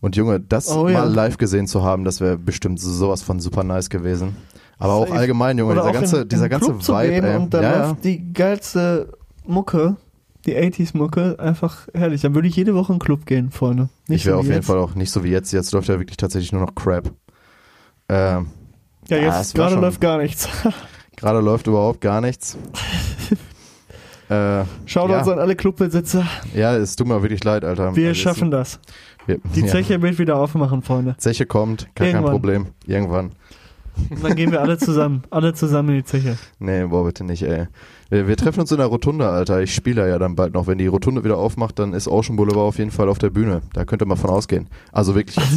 Und 0.06 0.16
Junge, 0.16 0.40
das 0.40 0.70
Oh 0.70 0.84
mal 0.84 0.92
ja. 0.94 1.04
live 1.06 1.38
gesehen 1.40 1.66
zu 1.66 1.84
haben, 1.84 2.04
das 2.04 2.22
wäre 2.22 2.38
bestimmt 2.38 2.80
sowas 2.80 3.24
von 3.24 3.40
super 3.40 3.64
nice 3.64 3.90
gewesen. 3.90 4.36
Aber 4.78 4.94
auch 4.94 5.10
allgemein, 5.10 5.58
Junge, 5.58 5.72
Oder 5.72 5.82
dieser 5.82 5.94
ganze, 5.94 6.22
in, 6.22 6.30
dieser 6.30 6.48
ganze 6.48 6.74
Club 6.74 6.88
Vibe, 6.88 7.10
gehen 7.12 7.24
ey. 7.24 7.38
und 7.38 7.52
dann 7.56 7.64
ja, 7.64 7.72
ja. 7.72 7.88
läuft 7.90 8.04
die 8.04 8.32
geilste 8.32 9.18
Mucke, 9.48 9.96
die 10.46 10.56
80s 10.56 10.96
Mucke, 10.96 11.38
einfach 11.40 11.88
herrlich. 11.92 12.22
Dann 12.22 12.36
würde 12.36 12.48
ich 12.48 12.56
jede 12.56 12.76
Woche 12.76 12.94
in 12.94 13.00
den 13.00 13.04
Club 13.04 13.26
gehen, 13.26 13.50
Freunde. 13.50 13.90
Nicht 14.08 14.20
Ich 14.22 14.26
wäre 14.28 14.36
so 14.36 14.40
auf 14.42 14.46
jeden 14.46 14.58
jetzt. 14.58 14.68
Fall 14.68 14.78
auch 14.78 14.94
nicht 14.94 15.10
so 15.10 15.24
wie 15.24 15.30
jetzt. 15.32 15.52
Jetzt 15.52 15.72
läuft 15.72 15.88
ja 15.88 15.98
wirklich 15.98 16.18
tatsächlich 16.18 16.52
nur 16.52 16.62
noch 16.62 16.76
Crap. 16.76 17.12
Ähm, 18.08 18.48
Ja, 19.08 19.18
Ah, 19.18 19.38
jetzt 19.40 19.58
war 19.58 19.70
gerade 19.70 19.82
läuft 19.82 20.02
gar 20.02 20.20
nichts. 20.20 20.48
Gerade 21.16 21.40
läuft 21.40 21.66
überhaupt 21.66 22.02
gar 22.02 22.22
nichts. 22.22 22.56
äh, 24.30 24.64
Shoutouts 24.86 25.28
ja. 25.28 25.34
an 25.34 25.40
alle 25.40 25.56
Clubbesitzer. 25.56 26.28
ja, 26.54 26.76
es 26.76 26.96
tut 26.96 27.08
mir 27.08 27.22
wirklich 27.24 27.44
leid, 27.44 27.64
Alter. 27.66 27.96
Wir 27.96 28.10
Also, 28.10 28.22
schaffen 28.22 28.52
das. 28.52 28.80
Die 29.28 29.62
ja. 29.62 29.68
Zeche 29.68 30.02
wird 30.02 30.20
wieder 30.20 30.38
aufmachen, 30.38 30.82
Freunde. 30.82 31.16
Zeche 31.18 31.46
kommt, 31.46 31.88
kein 31.96 32.08
Irgendwann. 32.08 32.32
Problem. 32.32 32.66
Irgendwann. 32.86 33.32
Und 34.10 34.24
dann 34.24 34.36
gehen 34.36 34.52
wir 34.52 34.62
alle 34.62 34.78
zusammen. 34.78 35.24
Alle 35.30 35.54
zusammen 35.54 35.90
in 35.90 35.96
die 35.98 36.04
Zeche. 36.04 36.38
Nee, 36.60 36.86
boah, 36.86 37.06
bitte 37.06 37.24
nicht, 37.24 37.44
ey. 37.44 37.68
Wir, 38.10 38.38
treffen 38.38 38.60
uns 38.60 38.72
in 38.72 38.78
der 38.78 38.88
Rotunde, 38.88 39.30
Alter. 39.30 39.62
Ich 39.62 39.74
spiele 39.74 40.08
ja 40.08 40.20
dann 40.20 40.36
bald 40.36 40.54
noch. 40.54 40.68
Wenn 40.68 40.78
die 40.78 40.88
Rotunde 40.88 41.24
wieder 41.24 41.38
aufmacht, 41.38 41.80
dann 41.80 41.94
ist 41.94 42.08
Ocean 42.08 42.36
Boulevard 42.36 42.68
auf 42.68 42.78
jeden 42.78 42.92
Fall 42.92 43.10
auf 43.10 43.18
der 43.18 43.30
Bühne. 43.30 43.62
Da 43.74 43.86
könnt 43.86 44.02
ihr 44.02 44.06
mal 44.06 44.16
von 44.16 44.30
ausgehen. 44.30 44.70
Also 44.92 45.16
wirklich. 45.16 45.38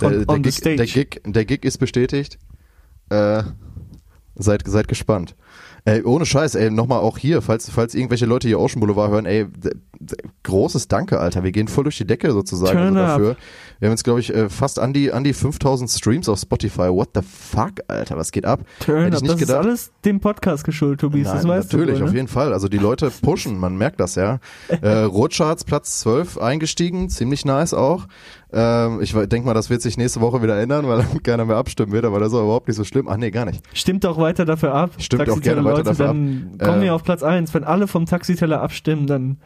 Der, 0.00 0.10
der, 0.10 0.32
the 0.32 0.42
Gig, 0.42 0.60
der, 0.60 0.86
Gig, 0.86 1.20
der 1.26 1.44
Gig 1.44 1.64
ist 1.64 1.78
bestätigt. 1.78 2.38
Äh, 3.08 3.42
seid, 4.36 4.62
seid 4.64 4.86
gespannt. 4.86 5.34
Ey, 5.84 6.02
ohne 6.02 6.26
Scheiß, 6.26 6.54
ey, 6.54 6.70
nochmal 6.70 7.00
auch 7.00 7.18
hier, 7.18 7.40
falls, 7.42 7.70
falls 7.70 7.94
irgendwelche 7.94 8.26
Leute 8.26 8.48
hier 8.48 8.60
Ocean 8.60 8.80
Boulevard 8.80 9.10
hören, 9.10 9.26
ey, 9.26 9.46
großes 10.42 10.88
Danke, 10.88 11.18
Alter. 11.18 11.42
Wir 11.44 11.52
gehen 11.52 11.68
voll 11.68 11.84
durch 11.84 11.98
die 11.98 12.06
Decke 12.06 12.32
sozusagen 12.32 12.78
also 12.78 12.94
dafür. 12.94 13.36
Wir 13.78 13.86
haben 13.88 13.92
jetzt, 13.92 14.04
glaube 14.04 14.20
ich, 14.20 14.34
äh, 14.34 14.48
fast 14.48 14.78
an 14.78 14.92
die, 14.92 15.12
an 15.12 15.24
die 15.24 15.32
5000 15.32 15.88
Streams 15.90 16.28
auf 16.28 16.38
Spotify. 16.40 16.88
What 16.90 17.10
the 17.14 17.20
fuck, 17.22 17.72
Alter? 17.88 18.16
Was 18.16 18.32
geht 18.32 18.44
ab? 18.44 18.60
Turn 18.80 19.04
Hätte 19.04 19.16
up. 19.18 19.22
ich 19.22 19.28
nicht 19.28 19.32
Das 19.34 19.40
ist 19.40 19.46
gedacht. 19.46 19.64
alles 19.64 19.90
dem 20.04 20.20
Podcast 20.20 20.64
geschuldet, 20.64 21.00
Tobias. 21.00 21.32
das 21.32 21.42
Nein, 21.44 21.58
weißt 21.58 21.72
natürlich, 21.72 21.98
du. 21.98 22.04
auf 22.04 22.10
ne? 22.10 22.16
jeden 22.16 22.28
Fall. 22.28 22.52
Also 22.52 22.68
die 22.68 22.78
Leute 22.78 23.10
pushen, 23.22 23.58
man 23.58 23.76
merkt 23.76 24.00
das 24.00 24.14
ja. 24.14 24.40
Äh, 24.80 24.88
Rotcharts 25.04 25.64
Platz 25.64 26.00
12 26.00 26.38
eingestiegen, 26.38 27.08
ziemlich 27.08 27.44
nice 27.44 27.74
auch. 27.74 28.06
Ähm, 28.50 29.00
ich 29.02 29.12
denke 29.12 29.46
mal, 29.46 29.54
das 29.54 29.68
wird 29.68 29.82
sich 29.82 29.98
nächste 29.98 30.20
Woche 30.20 30.42
wieder 30.42 30.58
ändern, 30.58 30.88
weil 30.88 30.98
dann 30.98 31.22
keiner 31.22 31.44
mehr 31.44 31.56
abstimmen 31.56 31.92
wird, 31.92 32.04
aber 32.04 32.18
das 32.18 32.28
ist 32.28 32.34
auch 32.34 32.44
überhaupt 32.44 32.68
nicht 32.68 32.76
so 32.76 32.84
schlimm. 32.84 33.06
Ach 33.08 33.16
nee, 33.16 33.30
gar 33.30 33.44
nicht. 33.44 33.62
Stimmt 33.74 34.06
auch 34.06 34.18
weiter 34.18 34.44
dafür 34.44 34.74
ab. 34.74 34.92
Stimmt 34.98 35.22
auch 35.22 35.34
Taxiteller 35.34 35.56
gerne 35.56 35.64
weiter 35.68 35.76
Leute, 35.76 35.90
dafür 35.90 36.06
dann 36.06 36.50
ab. 36.58 36.66
kommen 36.66 36.80
Äh, 36.80 36.84
wir 36.84 36.94
auf 36.94 37.04
Platz 37.04 37.22
1. 37.22 37.52
Wenn 37.52 37.64
alle 37.64 37.86
vom 37.86 38.06
Taxiteller 38.06 38.62
abstimmen, 38.62 39.06
dann 39.06 39.36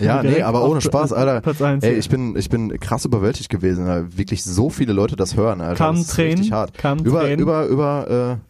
Ja, 0.00 0.22
nee, 0.24 0.42
aber 0.42 0.68
ohne 0.68 0.80
Spaß, 0.80 1.12
Alter. 1.12 1.42
Ey, 1.82 1.94
ich 1.94 2.08
bin, 2.08 2.34
ich 2.36 2.48
bin 2.48 2.80
krass 2.80 3.04
überwältigt 3.04 3.48
gewesen, 3.48 3.86
weil 3.86 4.16
wirklich 4.16 4.42
so 4.42 4.70
viele 4.70 4.92
Leute 4.92 5.14
das 5.14 5.36
hören, 5.36 5.60
Alter. 5.60 5.76
Kamen 5.76 6.04
Tränen? 6.04 6.32
richtig 6.32 6.52
hart. 6.52 6.76
Kamen 6.76 7.04
über, 7.04 7.20
Tränen? 7.20 7.38
über, 7.38 7.66
über, 7.66 8.40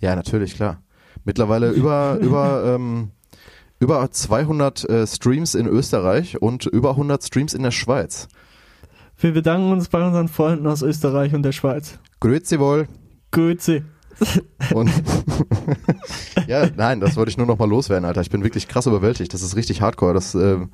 äh, 0.00 0.04
ja, 0.04 0.14
natürlich, 0.14 0.54
klar. 0.54 0.80
Mittlerweile 1.24 1.70
über, 1.70 2.18
über, 2.20 2.62
ähm, 2.76 3.10
über 3.80 4.08
200 4.08 4.88
äh, 4.88 5.06
Streams 5.08 5.56
in 5.56 5.66
Österreich 5.66 6.40
und 6.40 6.66
über 6.66 6.90
100 6.90 7.24
Streams 7.24 7.52
in 7.52 7.64
der 7.64 7.72
Schweiz. 7.72 8.28
Wir 9.20 9.32
bedanken 9.32 9.72
uns 9.72 9.88
bei 9.88 10.04
unseren 10.04 10.28
Freunden 10.28 10.66
aus 10.66 10.82
Österreich 10.82 11.34
und 11.34 11.42
der 11.42 11.52
Schweiz. 11.52 11.98
Grüezi 12.20 12.58
wohl. 12.58 12.88
Grüezi. 13.30 13.82
Und 14.74 14.90
ja, 16.46 16.68
nein, 16.76 17.00
das 17.00 17.16
wollte 17.16 17.30
ich 17.30 17.38
nur 17.38 17.46
noch 17.46 17.58
mal 17.58 17.68
loswerden, 17.68 18.04
Alter. 18.04 18.20
Ich 18.20 18.30
bin 18.30 18.44
wirklich 18.44 18.68
krass 18.68 18.86
überwältigt. 18.86 19.32
Das 19.32 19.42
ist 19.42 19.56
richtig 19.56 19.80
hardcore. 19.80 20.14
Das, 20.14 20.34
ähm, 20.34 20.70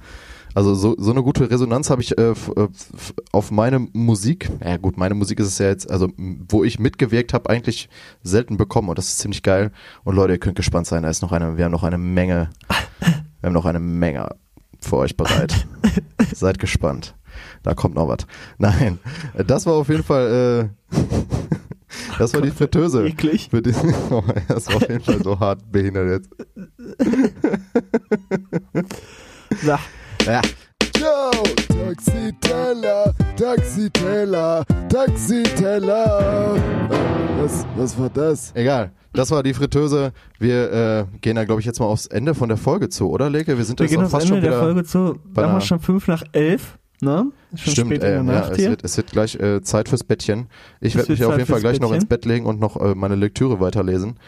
also 0.55 0.75
so, 0.75 0.97
so 0.99 1.11
eine 1.11 1.23
gute 1.23 1.51
Resonanz 1.51 1.91
habe 1.91 2.03
ich 2.03 2.17
äh, 2.19 2.31
äh, 2.31 2.69
auf 3.33 3.51
meine 3.51 3.79
Musik. 3.93 4.51
Ja 4.65 4.79
gut, 4.79 4.97
meine 4.97 5.15
Musik 5.15 5.39
ist 5.39 5.49
es 5.49 5.59
ja 5.59 5.67
jetzt, 5.67 5.91
also 5.91 6.09
wo 6.17 6.65
ich 6.65 6.79
mitgewirkt 6.79 7.35
habe, 7.35 7.51
eigentlich 7.51 7.89
selten 8.23 8.57
bekommen 8.57 8.89
und 8.89 8.99
das 8.99 9.09
ist 9.09 9.19
ziemlich 9.19 9.43
geil. 9.43 9.71
Und 10.03 10.17
Leute, 10.17 10.33
ihr 10.33 10.39
könnt 10.39 10.57
gespannt 10.57 10.87
sein. 10.87 11.03
Da 11.03 11.11
ist 11.11 11.23
noch 11.23 11.33
eine, 11.33 11.57
wir 11.57 11.65
haben 11.65 11.73
noch 11.73 11.85
eine 11.85 11.99
Menge, 11.99 12.51
wir 13.41 13.49
haben 13.49 13.55
noch 13.55 13.67
eine 13.67 13.81
Menge 13.81 14.35
für 14.81 14.97
euch 14.97 15.17
bereit. 15.17 15.67
Seid 16.35 16.59
gespannt. 16.59 17.15
Da 17.63 17.75
kommt 17.75 17.95
noch 17.95 18.09
was. 18.09 18.19
Nein, 18.59 18.99
das 19.47 19.67
war 19.67 19.75
auf 19.75 19.89
jeden 19.89 20.03
Fall. 20.05 20.71
Äh, 20.93 20.97
Das 22.19 22.35
war 22.35 22.41
die 22.43 22.51
Fritteuse. 22.51 23.07
Eklig. 23.07 23.49
Für 23.51 23.63
die, 23.63 23.73
das 24.49 24.67
war 24.69 24.77
auf 24.77 24.83
jeden 24.89 25.01
Fall 25.01 25.23
so 25.23 25.39
hart 25.39 25.61
behindert 25.71 26.09
jetzt. 26.11 26.31
Ja. 29.63 29.79
Ja. 30.27 30.41
Yo, 30.99 31.31
Taxiteller, 31.69 33.15
Taxiteller, 33.37 34.65
Taxiteller. 34.89 36.57
Äh, 36.57 37.43
Was, 37.43 37.67
was 37.77 37.99
war 37.99 38.11
das? 38.11 38.53
Egal. 38.55 38.93
Das 39.13 39.31
war 39.31 39.43
die 39.43 39.55
Fritteuse. 39.55 40.13
Wir 40.39 40.73
äh, 40.73 41.05
gehen 41.21 41.37
da, 41.37 41.45
glaube 41.45 41.61
ich, 41.61 41.67
jetzt 41.67 41.81
mal 41.81 41.87
aufs 41.87 42.07
Ende 42.07 42.35
von 42.35 42.49
der 42.49 42.59
Folge 42.59 42.89
zu, 42.89 43.09
oder, 43.11 43.31
Leke? 43.31 43.57
Wir 43.57 43.65
sind 43.65 43.79
Wir 43.79 43.85
jetzt 43.87 43.95
gehen 43.95 44.03
aufs 44.03 44.11
fast 44.11 44.27
Ende 44.27 44.37
schon 44.37 44.43
der 44.43 44.51
wieder. 44.53 44.61
Folge 44.61 44.85
zu. 44.85 45.19
Wir 45.33 45.43
haben 45.45 45.51
einer- 45.53 45.61
schon 45.61 45.81
fünf 45.81 46.09
nach 46.09 46.23
elf. 46.33 46.79
Ne? 47.01 47.31
Schon 47.55 47.73
Stimmt, 47.73 47.91
spät 47.91 48.03
ey, 48.03 48.19
in 48.19 48.27
der 48.27 48.35
ja, 48.35 48.49
es 48.49 48.59
wird, 48.59 48.85
es 48.85 48.97
wird 48.97 49.11
gleich 49.11 49.35
äh, 49.37 49.61
Zeit 49.63 49.89
fürs 49.89 50.05
Bettchen. 50.05 50.47
Ich 50.81 50.97
werde 50.97 51.13
mich 51.13 51.21
wird 51.21 51.29
auf 51.29 51.35
Zeit 51.35 51.41
jeden 51.41 51.51
Fall 51.51 51.61
gleich 51.61 51.81
noch 51.81 51.91
Bettchen. 51.91 52.03
ins 52.03 52.09
Bett 52.09 52.25
legen 52.25 52.47
und 52.47 52.59
noch 52.59 52.81
äh, 52.81 52.95
meine 52.95 53.17
Lektüre 53.17 53.61
weiterlesen. 53.61 54.19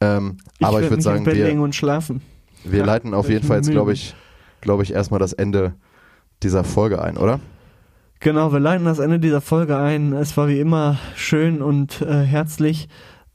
Ähm, 0.00 0.38
ich 0.58 0.66
aber 0.66 0.82
ich 0.82 0.90
würde 0.90 1.02
sagen, 1.02 1.24
wir, 1.24 1.60
und 1.60 1.74
schlafen. 1.74 2.20
wir 2.64 2.80
Ja, 2.80 2.84
leiten 2.84 3.14
auf 3.14 3.28
jeden 3.28 3.46
Fall 3.46 3.58
jetzt, 3.58 3.70
glaube 3.70 3.92
ich, 3.92 4.14
glaube 4.60 4.82
ich, 4.82 4.92
erstmal 4.92 5.20
das 5.20 5.32
Ende 5.32 5.74
dieser 6.42 6.64
Folge 6.64 7.00
ein, 7.00 7.16
oder? 7.16 7.40
Genau, 8.20 8.52
wir 8.52 8.60
leiten 8.60 8.84
das 8.86 8.98
Ende 8.98 9.20
dieser 9.20 9.40
Folge 9.40 9.76
ein. 9.76 10.12
Es 10.12 10.36
war 10.36 10.48
wie 10.48 10.58
immer 10.58 10.98
schön 11.14 11.62
und 11.62 12.02
äh, 12.02 12.22
herzlich, 12.22 12.88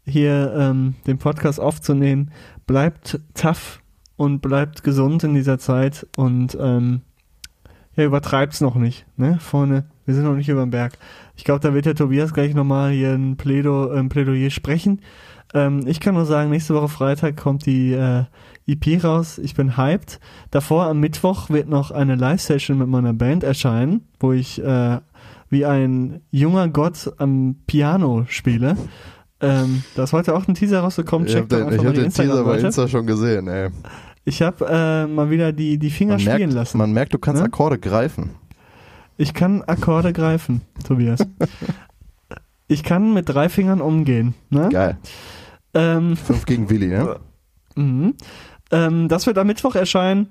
hier 0.04 0.54
ähm, 0.58 0.96
den 1.08 1.18
Podcast 1.18 1.60
aufzunehmen. 1.60 2.32
Bleibt 2.68 3.20
tough 3.34 3.80
und 4.18 4.42
bleibt 4.42 4.84
gesund 4.84 5.24
in 5.24 5.34
dieser 5.34 5.60
Zeit 5.60 6.08
und 6.18 6.58
ähm, 6.60 7.02
ja, 7.96 8.06
übertreibt's 8.06 8.62
noch 8.62 8.76
nicht, 8.76 9.06
ne? 9.18 9.38
Vorne, 9.40 9.86
wir 10.06 10.16
sind 10.16 10.24
noch 10.24 10.36
nicht 10.36 10.50
über 10.50 10.62
dem 10.62 10.72
Berg. 10.72 10.98
Ich 11.36 11.44
glaube, 11.44 11.60
da 11.60 11.74
wird 11.74 11.86
der 11.86 11.96
Tobias 11.96 12.34
gleich 12.34 12.54
nochmal 12.54 12.92
hier 12.92 13.14
ein, 13.14 13.38
Plädo, 13.38 13.90
ein 13.92 14.10
Plädoyer 14.10 14.50
sprechen. 14.50 15.02
Ähm, 15.54 15.86
ich 15.86 16.00
kann 16.00 16.16
nur 16.16 16.26
sagen, 16.26 16.50
nächste 16.50 16.74
Woche 16.74 16.88
Freitag 16.88 17.38
kommt 17.38 17.66
die 17.66 17.94
äh, 17.94 18.24
EP 18.68 19.04
raus. 19.04 19.38
Ich 19.38 19.56
bin 19.56 19.78
hyped. 19.78 20.20
Davor 20.50 20.86
am 20.86 21.00
Mittwoch 21.00 21.50
wird 21.50 21.68
noch 21.68 21.92
eine 21.92 22.16
Live-Session 22.16 22.78
mit 22.78 22.88
meiner 22.88 23.14
Band 23.14 23.44
erscheinen, 23.44 24.08
wo 24.20 24.32
ich 24.32 24.64
äh, 24.64 25.00
wie 25.50 25.66
ein 25.66 26.22
junger 26.32 26.70
Gott 26.70 27.12
am 27.18 27.58
Piano 27.68 28.26
spiele. 28.28 28.78
Ähm, 29.42 29.84
da 29.96 30.04
ist 30.04 30.14
heute 30.14 30.36
auch 30.36 30.48
ein 30.48 30.54
Teaser 30.54 30.80
rausgekommen. 30.82 31.28
Ich 31.28 31.36
habe 31.36 31.48
Checkt 31.48 31.72
den, 31.72 31.86
hab 31.86 31.94
den 31.94 32.12
Teaser 32.12 32.44
bei. 32.44 32.60
Insta 32.60 32.88
schon 32.88 33.06
gesehen, 33.06 33.48
ey. 33.48 33.70
Ich 34.24 34.42
habe 34.42 34.66
äh, 34.68 35.08
mal 35.08 35.30
wieder 35.30 35.52
die, 35.52 35.78
die 35.78 35.90
Finger 35.90 36.14
Man 36.14 36.20
spielen 36.20 36.38
merkt, 36.38 36.54
lassen. 36.54 36.78
man 36.78 36.92
merkt, 36.92 37.14
du 37.14 37.20
kannst 37.20 37.42
Ne? 37.42 37.48
Akkorde 37.48 37.80
greifen. 37.80 38.32
Ich 39.18 39.34
kann 39.34 39.62
Akkorde 39.64 40.14
greifen, 40.14 40.62
Tobias. 40.88 41.26
ich 42.68 42.84
kann 42.84 43.14
mit 43.14 43.30
drei 43.30 43.50
Fingern 43.50 43.82
umgehen. 43.82 44.36
Ne? 44.50 44.70
Geil. 44.70 44.98
Ähm, 45.74 46.16
Fünf 46.18 46.46
gegen 46.46 46.70
Willi, 46.70 46.88
ne? 46.88 47.20
mhm. 47.76 48.16
ähm, 48.72 49.08
das 49.08 49.26
wird 49.26 49.38
am 49.38 49.48
Mittwoch 49.48 49.76
erscheinen. 49.76 50.28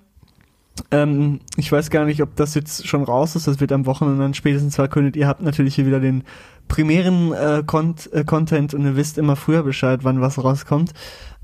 Ähm, 0.90 1.40
ich 1.56 1.70
weiß 1.70 1.90
gar 1.90 2.04
nicht, 2.04 2.22
ob 2.22 2.36
das 2.36 2.54
jetzt 2.54 2.86
schon 2.86 3.02
raus 3.02 3.36
ist. 3.36 3.46
Das 3.46 3.60
wird 3.60 3.72
am 3.72 3.86
Wochenende 3.86 4.22
dann 4.22 4.34
spätestens 4.34 4.76
verkündet. 4.76 5.16
Ihr 5.16 5.26
habt 5.26 5.42
natürlich 5.42 5.74
hier 5.74 5.86
wieder 5.86 6.00
den 6.00 6.24
primären 6.68 7.32
äh, 7.32 7.62
Cont 7.66 8.12
äh, 8.12 8.24
Content 8.24 8.72
und 8.74 8.84
ihr 8.84 8.96
wisst 8.96 9.18
immer 9.18 9.36
früher 9.36 9.62
Bescheid, 9.62 10.00
wann 10.04 10.20
was 10.20 10.42
rauskommt. 10.42 10.92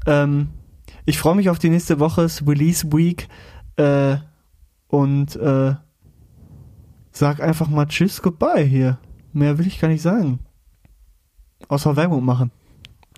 Ähm, 0.06 0.48
ich 1.04 1.18
freue 1.18 1.34
mich 1.34 1.50
auf 1.50 1.58
die 1.58 1.70
nächste 1.70 2.00
Woche, 2.00 2.22
es 2.22 2.46
Release 2.46 2.92
Week 2.92 3.28
äh, 3.76 4.16
und 4.88 5.36
äh, 5.36 5.74
sag 7.10 7.40
einfach 7.40 7.68
mal 7.68 7.86
Tschüss, 7.86 8.22
Goodbye 8.22 8.64
hier. 8.64 8.98
Mehr 9.32 9.58
will 9.58 9.66
ich 9.66 9.80
gar 9.80 9.88
nicht 9.88 10.02
sagen. 10.02 10.40
Außer 11.68 11.96
Werbung 11.96 12.24
machen. 12.24 12.50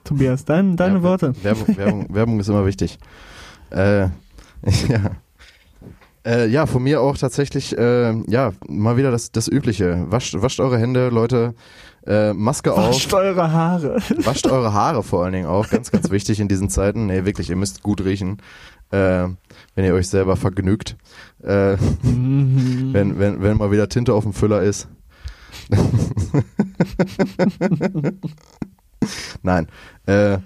Tobias, 0.05 0.45
dein, 0.45 0.77
deine 0.77 0.97
Ja, 0.97 1.03
Worte. 1.03 1.35
Werbung, 1.43 1.77
Werbung, 1.77 2.07
Werbung 2.15 2.41
ist 2.41 2.49
immer 2.49 2.65
wichtig. 2.65 2.99
Äh, 3.71 4.03
ja. 4.89 5.11
Äh, 6.25 6.49
ja, 6.49 6.67
von 6.67 6.83
mir 6.83 7.01
auch 7.01 7.17
tatsächlich, 7.17 7.77
äh, 7.77 8.13
ja, 8.31 8.53
mal 8.69 8.97
wieder 8.97 9.11
das, 9.11 9.33
das 9.33 9.49
Übliche. 9.49 10.07
Wascht, 10.11 10.35
wascht 10.41 10.61
eure 10.61 10.79
Hände, 10.79 11.09
Leute. 11.09 11.55
Äh, 12.09 12.33
Maske 12.33 12.75
Wascht 12.75 13.13
auf. 13.13 13.21
eure 13.21 13.53
Haare. 13.53 13.97
Wascht 14.25 14.47
eure 14.47 14.73
Haare 14.73 15.03
vor 15.03 15.25
allen 15.25 15.35
Dingen 15.35 15.47
auch. 15.47 15.69
Ganz, 15.69 15.91
ganz 15.91 16.11
wichtig 16.11 16.41
in 16.41 16.49
diesen 16.49 16.71
Zeiten. 16.71 17.05
Nee, 17.07 17.27
wirklich, 17.27 17.51
ihr 17.51 17.57
müsst 17.57 17.83
gut 17.83 18.03
riechen. 18.03 18.39
Äh, 18.91 19.29
wenn 19.75 19.85
ihr 19.85 19.93
euch 19.93 20.09
selber 20.09 20.37
vergnügt. 20.37 20.97
Äh, 21.43 21.77
wenn, 22.03 23.19
wenn, 23.19 23.43
wenn 23.43 23.57
mal 23.59 23.71
wieder 23.71 23.91
Tinte 23.91 24.15
auf 24.15 24.25
dem 24.25 24.33
Füller 24.33 24.63
ist. 24.63 24.89
Nein. 29.43 29.67
Äh, 30.07 30.39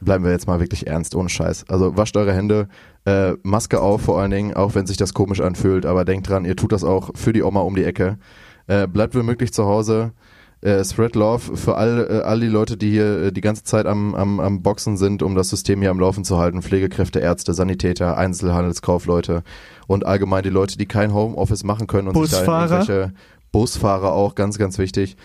bleiben 0.00 0.24
wir 0.24 0.32
jetzt 0.32 0.48
mal 0.48 0.58
wirklich 0.58 0.88
ernst, 0.88 1.14
ohne 1.14 1.28
Scheiß. 1.28 1.66
Also 1.68 1.96
wascht 1.96 2.16
eure 2.16 2.32
Hände, 2.32 2.66
äh, 3.04 3.34
Maske 3.44 3.80
auf 3.80 4.02
vor 4.02 4.20
allen 4.20 4.32
Dingen, 4.32 4.54
auch 4.54 4.74
wenn 4.74 4.88
sich 4.88 4.96
das 4.96 5.14
komisch 5.14 5.40
anfühlt, 5.40 5.86
aber 5.86 6.04
denkt 6.04 6.28
dran, 6.28 6.44
ihr 6.44 6.56
tut 6.56 6.72
das 6.72 6.82
auch 6.82 7.10
für 7.14 7.32
die 7.32 7.44
Oma 7.44 7.60
um 7.60 7.76
die 7.76 7.84
Ecke. 7.84 8.18
Äh, 8.66 8.88
bleibt 8.88 9.14
womöglich 9.14 9.52
zu 9.52 9.64
Hause. 9.64 10.12
Äh, 10.60 10.84
spread 10.84 11.14
Love 11.14 11.56
für 11.56 11.76
all, 11.76 12.08
äh, 12.10 12.22
all 12.22 12.40
die 12.40 12.48
Leute, 12.48 12.76
die 12.76 12.90
hier 12.90 13.22
äh, 13.22 13.32
die 13.32 13.40
ganze 13.40 13.62
Zeit 13.62 13.86
am, 13.86 14.16
am, 14.16 14.40
am 14.40 14.62
Boxen 14.62 14.96
sind, 14.96 15.22
um 15.22 15.36
das 15.36 15.50
System 15.50 15.80
hier 15.80 15.90
am 15.90 16.00
Laufen 16.00 16.24
zu 16.24 16.38
halten. 16.38 16.62
Pflegekräfte, 16.62 17.20
Ärzte, 17.20 17.54
Sanitäter, 17.54 18.16
Einzelhandelskaufleute 18.16 19.44
und 19.86 20.04
allgemein 20.04 20.42
die 20.42 20.50
Leute, 20.50 20.76
die 20.76 20.86
kein 20.86 21.14
Homeoffice 21.14 21.62
machen 21.62 21.86
können 21.86 22.08
und 22.08 22.14
sich 22.16 22.30
da 22.30 22.38
Busfahrer. 22.38 22.78
irgendwelche 22.78 23.12
Busfahrer 23.52 24.12
auch, 24.12 24.34
ganz, 24.34 24.58
ganz 24.58 24.78
wichtig. 24.78 25.16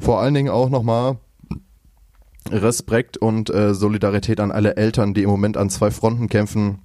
Vor 0.00 0.20
allen 0.20 0.34
Dingen 0.34 0.50
auch 0.50 0.70
nochmal 0.70 1.18
Respekt 2.50 3.16
und 3.16 3.50
äh, 3.50 3.74
Solidarität 3.74 4.40
an 4.40 4.50
alle 4.50 4.76
Eltern, 4.76 5.14
die 5.14 5.22
im 5.22 5.30
Moment 5.30 5.56
an 5.56 5.70
zwei 5.70 5.90
Fronten 5.90 6.28
kämpfen. 6.28 6.80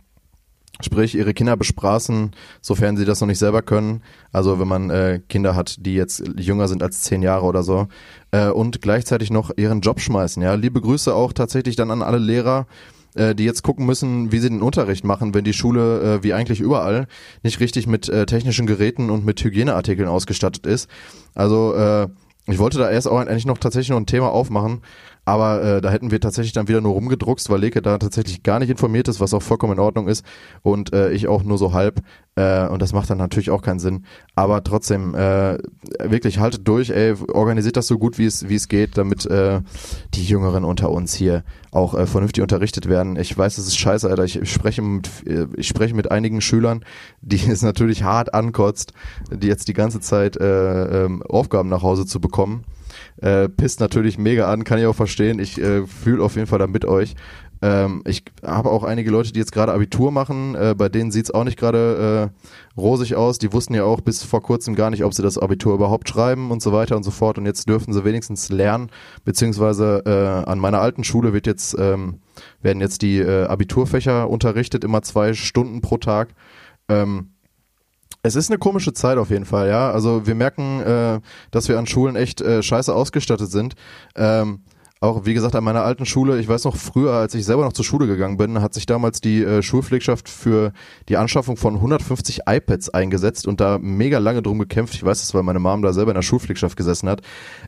Sprich, 0.81 1.15
ihre 1.15 1.33
Kinder 1.33 1.55
bespaßen, 1.55 2.31
sofern 2.61 2.97
sie 2.97 3.05
das 3.05 3.21
noch 3.21 3.27
nicht 3.27 3.39
selber 3.39 3.61
können. 3.61 4.01
Also 4.31 4.59
wenn 4.59 4.67
man 4.67 4.89
äh, 4.89 5.21
Kinder 5.29 5.55
hat, 5.55 5.77
die 5.85 5.95
jetzt 5.95 6.23
jünger 6.37 6.67
sind 6.67 6.83
als 6.83 7.01
zehn 7.01 7.21
Jahre 7.21 7.45
oder 7.45 7.63
so. 7.63 7.87
Äh, 8.31 8.49
und 8.49 8.81
gleichzeitig 8.81 9.31
noch 9.31 9.51
ihren 9.55 9.81
Job 9.81 10.01
schmeißen. 10.01 10.43
Ja, 10.43 10.55
liebe 10.55 10.81
Grüße 10.81 11.15
auch 11.15 11.31
tatsächlich 11.31 11.77
dann 11.77 11.91
an 11.91 12.01
alle 12.01 12.17
Lehrer, 12.17 12.67
äh, 13.15 13.33
die 13.33 13.45
jetzt 13.45 13.63
gucken 13.63 13.85
müssen, 13.85 14.33
wie 14.33 14.39
sie 14.39 14.49
den 14.49 14.61
Unterricht 14.61 15.05
machen, 15.05 15.33
wenn 15.33 15.45
die 15.45 15.53
Schule, 15.53 16.01
äh, 16.01 16.23
wie 16.23 16.33
eigentlich 16.33 16.59
überall, 16.59 17.07
nicht 17.43 17.61
richtig 17.61 17.87
mit 17.87 18.09
äh, 18.09 18.25
technischen 18.25 18.67
Geräten 18.67 19.09
und 19.09 19.25
mit 19.25 19.41
Hygieneartikeln 19.41 20.09
ausgestattet 20.09 20.65
ist. 20.65 20.89
Also 21.33 21.73
äh, 21.73 22.07
ich 22.47 22.59
wollte 22.59 22.77
da 22.77 22.89
erst 22.91 23.07
auch 23.07 23.17
eigentlich 23.17 23.45
noch 23.45 23.57
tatsächlich 23.57 23.89
noch 23.89 23.97
ein 23.97 24.05
Thema 24.05 24.29
aufmachen, 24.29 24.81
Aber 25.25 25.63
äh, 25.63 25.81
da 25.81 25.89
hätten 25.89 26.11
wir 26.11 26.21
tatsächlich 26.21 26.53
dann 26.53 26.67
wieder 26.67 26.81
nur 26.81 26.93
rumgedruckst, 26.93 27.49
weil 27.49 27.59
Leke 27.59 27.81
da 27.81 27.97
tatsächlich 27.97 28.43
gar 28.43 28.59
nicht 28.59 28.69
informiert 28.69 29.07
ist, 29.07 29.19
was 29.19 29.33
auch 29.33 29.41
vollkommen 29.41 29.73
in 29.73 29.79
Ordnung 29.79 30.07
ist. 30.07 30.23
Und 30.61 30.93
äh, 30.93 31.11
ich 31.11 31.27
auch 31.27 31.43
nur 31.43 31.57
so 31.57 31.73
halb. 31.73 32.01
Äh, 32.35 32.67
und 32.67 32.81
das 32.81 32.93
macht 32.93 33.09
dann 33.09 33.17
natürlich 33.17 33.49
auch 33.49 33.63
keinen 33.63 33.79
Sinn. 33.79 34.05
Aber 34.35 34.63
trotzdem, 34.63 35.15
äh, 35.15 35.57
wirklich 36.03 36.39
haltet 36.39 36.67
durch, 36.67 36.91
ey, 36.91 37.15
organisiert 37.33 37.75
das 37.75 37.87
so 37.87 37.97
gut, 37.97 38.19
wie 38.19 38.25
es, 38.25 38.47
wie 38.49 38.55
es 38.55 38.67
geht, 38.67 38.97
damit 38.97 39.25
äh, 39.25 39.61
die 40.13 40.25
Jüngeren 40.25 40.63
unter 40.63 40.91
uns 40.91 41.15
hier 41.15 41.43
auch 41.71 41.95
äh, 41.95 42.05
vernünftig 42.05 42.43
unterrichtet 42.43 42.87
werden. 42.87 43.15
Ich 43.17 43.35
weiß, 43.35 43.57
es 43.57 43.67
ist 43.67 43.77
scheiße, 43.77 44.09
Alter. 44.09 44.25
Ich 44.25 44.39
spreche 44.51 44.83
mit, 44.83 45.09
äh, 45.25 45.47
ich 45.57 45.67
spreche 45.67 45.95
mit 45.95 46.11
einigen 46.11 46.39
Schülern, 46.41 46.85
die 47.21 47.49
es 47.49 47.63
natürlich 47.63 48.03
hart 48.03 48.33
ankotzt, 48.33 48.93
die 49.31 49.47
jetzt 49.47 49.67
die 49.67 49.73
ganze 49.73 50.01
Zeit 50.01 50.37
äh, 50.37 51.05
ähm, 51.05 51.23
Aufgaben 51.23 51.69
nach 51.69 51.81
Hause 51.81 52.05
zu 52.05 52.21
bekommen. 52.21 52.63
Äh, 53.21 53.47
pisst 53.49 53.79
natürlich 53.79 54.17
mega 54.17 54.51
an, 54.51 54.63
kann 54.63 54.77
ich 54.77 54.85
auch 54.85 54.95
verstehen. 54.95 55.39
Ich 55.39 55.59
äh, 55.59 55.85
fühle 55.87 56.23
auf 56.23 56.35
jeden 56.35 56.47
Fall 56.47 56.59
da 56.59 56.67
mit 56.67 56.85
euch. 56.85 57.15
Ähm, 57.61 58.03
ich 58.05 58.23
habe 58.43 58.69
auch 58.69 58.83
einige 58.83 59.09
Leute, 59.09 59.31
die 59.31 59.39
jetzt 59.39 59.51
gerade 59.51 59.73
Abitur 59.73 60.11
machen, 60.11 60.55
äh, 60.55 60.75
bei 60.77 60.89
denen 60.89 61.11
sieht's 61.11 61.31
auch 61.31 61.45
nicht 61.45 61.57
gerade 61.57 62.31
äh, 62.31 62.79
rosig 62.79 63.15
aus. 63.15 63.37
Die 63.37 63.53
wussten 63.53 63.73
ja 63.73 63.83
auch 63.85 64.01
bis 64.01 64.23
vor 64.23 64.41
kurzem 64.41 64.75
gar 64.75 64.89
nicht, 64.89 65.03
ob 65.03 65.13
sie 65.13 65.23
das 65.23 65.37
Abitur 65.37 65.73
überhaupt 65.73 66.09
schreiben 66.09 66.51
und 66.51 66.61
so 66.61 66.73
weiter 66.73 66.97
und 66.97 67.03
so 67.03 67.11
fort. 67.11 67.37
Und 67.37 67.45
jetzt 67.45 67.69
dürfen 67.69 67.93
sie 67.93 68.03
wenigstens 68.03 68.49
lernen, 68.49 68.91
beziehungsweise 69.23 70.03
äh, 70.05 70.49
an 70.49 70.59
meiner 70.59 70.81
alten 70.81 71.03
Schule 71.03 71.33
wird 71.33 71.47
jetzt, 71.47 71.75
ähm, 71.79 72.19
werden 72.61 72.81
jetzt 72.81 73.01
die 73.01 73.19
äh, 73.19 73.45
Abiturfächer 73.45 74.29
unterrichtet, 74.29 74.83
immer 74.83 75.01
zwei 75.01 75.33
Stunden 75.33 75.81
pro 75.81 75.97
Tag. 75.97 76.35
Ähm, 76.89 77.31
es 78.25 78.35
ist 78.35 78.49
eine 78.49 78.57
komische 78.57 78.93
Zeit 78.93 79.17
auf 79.17 79.29
jeden 79.29 79.45
Fall, 79.45 79.69
ja. 79.69 79.91
Also 79.91 80.25
wir 80.25 80.35
merken, 80.35 80.81
äh, 80.81 81.19
dass 81.51 81.69
wir 81.69 81.77
an 81.77 81.85
Schulen 81.85 82.15
echt 82.15 82.41
äh, 82.41 82.63
scheiße 82.63 82.93
ausgestattet 82.93 83.51
sind. 83.51 83.75
Ähm, 84.15 84.61
auch 85.01 85.25
wie 85.25 85.33
gesagt 85.33 85.55
an 85.55 85.63
meiner 85.63 85.83
alten 85.83 86.05
Schule, 86.05 86.39
ich 86.39 86.47
weiß 86.47 86.63
noch 86.63 86.75
früher, 86.75 87.13
als 87.13 87.35
ich 87.35 87.45
selber 87.45 87.63
noch 87.63 87.73
zur 87.73 87.85
Schule 87.85 88.07
gegangen 88.07 88.37
bin, 88.37 88.61
hat 88.61 88.73
sich 88.73 88.85
damals 88.85 89.21
die 89.21 89.43
äh, 89.43 89.61
Schulpflegschaft 89.61 90.27
für 90.29 90.71
die 91.09 91.17
Anschaffung 91.17 91.57
von 91.57 91.75
150 91.75 92.41
iPads 92.47 92.89
eingesetzt 92.89 93.45
und 93.45 93.59
da 93.59 93.77
mega 93.77 94.17
lange 94.17 94.41
drum 94.41 94.57
gekämpft. 94.57 94.95
Ich 94.95 95.03
weiß 95.03 95.21
es, 95.21 95.33
weil 95.33 95.43
meine 95.43 95.59
Mom 95.59 95.81
da 95.81 95.93
selber 95.93 96.11
in 96.11 96.15
der 96.15 96.23
Schulpflegschaft 96.23 96.77
gesessen 96.77 97.09
hat. 97.09 97.21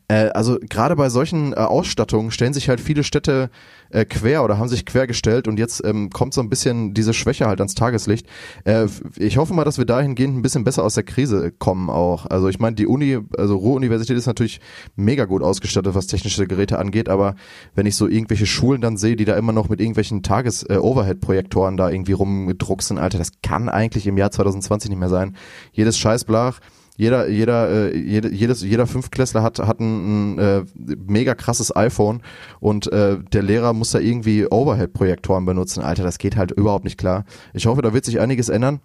Äh, 0.07 0.29
also 0.29 0.57
gerade 0.61 0.95
bei 0.95 1.09
solchen 1.09 1.53
äh, 1.53 1.57
Ausstattungen 1.57 2.31
stellen 2.31 2.53
sich 2.53 2.69
halt 2.69 2.79
viele 2.79 3.03
Städte 3.03 3.51
äh, 3.89 4.05
quer 4.05 4.43
oder 4.43 4.57
haben 4.57 4.69
sich 4.69 4.85
quer 4.85 5.07
gestellt 5.07 5.47
und 5.47 5.59
jetzt 5.59 5.83
ähm, 5.85 6.09
kommt 6.09 6.33
so 6.33 6.41
ein 6.41 6.49
bisschen 6.49 6.93
diese 6.93 7.13
Schwäche 7.13 7.47
halt 7.47 7.59
ans 7.59 7.75
Tageslicht. 7.75 8.27
Äh, 8.65 8.88
ich 9.17 9.38
hoffe 9.38 9.53
mal, 9.53 9.63
dass 9.63 9.77
wir 9.77 9.85
dahingehend 9.85 10.38
ein 10.38 10.41
bisschen 10.41 10.63
besser 10.63 10.83
aus 10.83 10.95
der 10.95 11.03
Krise 11.03 11.51
kommen 11.51 11.89
auch. 11.89 12.25
Also 12.25 12.47
ich 12.49 12.59
meine, 12.59 12.75
die 12.75 12.88
Uni, 12.88 13.19
also 13.38 13.55
Ruhr-Universität 13.55 14.17
ist 14.17 14.27
natürlich 14.27 14.59
mega 14.95 15.25
gut 15.25 15.43
ausgestattet, 15.43 15.95
was 15.95 16.07
technische 16.07 16.47
Geräte 16.47 16.79
angeht, 16.79 17.09
aber 17.09 17.35
wenn 17.75 17.85
ich 17.85 17.95
so 17.95 18.07
irgendwelche 18.07 18.45
Schulen 18.45 18.81
dann 18.81 18.97
sehe, 18.97 19.15
die 19.15 19.25
da 19.25 19.35
immer 19.35 19.53
noch 19.53 19.69
mit 19.69 19.79
irgendwelchen 19.79 20.23
Tages-Overhead-Projektoren 20.23 21.77
da 21.77 21.89
irgendwie 21.89 22.13
rumdrucksen, 22.13 22.97
Alter, 22.97 23.17
das 23.17 23.31
kann 23.41 23.69
eigentlich 23.69 24.07
im 24.07 24.17
Jahr 24.17 24.31
2020 24.31 24.89
nicht 24.89 24.99
mehr 24.99 25.09
sein. 25.09 25.35
Jedes 25.71 25.97
Scheißblach 25.97 26.59
jeder, 26.97 27.29
jeder, 27.29 27.69
äh, 27.69 27.97
jede, 27.97 28.33
jedes, 28.33 28.63
jeder 28.63 28.87
Fünftklässler 28.87 29.43
hat, 29.43 29.59
hat 29.59 29.79
ein, 29.79 30.39
äh, 30.39 30.65
mega 31.07 31.35
krasses 31.35 31.73
iPhone 31.75 32.21
und 32.59 32.91
äh, 32.91 33.19
der 33.31 33.43
Lehrer 33.43 33.73
muss 33.73 33.91
da 33.91 33.99
irgendwie 33.99 34.47
Overhead-Projektoren 34.49 35.45
benutzen. 35.45 35.83
Alter, 35.83 36.03
das 36.03 36.17
geht 36.17 36.35
halt 36.35 36.51
überhaupt 36.51 36.83
nicht 36.83 36.97
klar. 36.97 37.23
Ich 37.53 37.67
hoffe, 37.67 37.83
da 37.83 37.93
wird 37.93 38.03
sich 38.03 38.19
einiges 38.19 38.49
ändern 38.49 38.79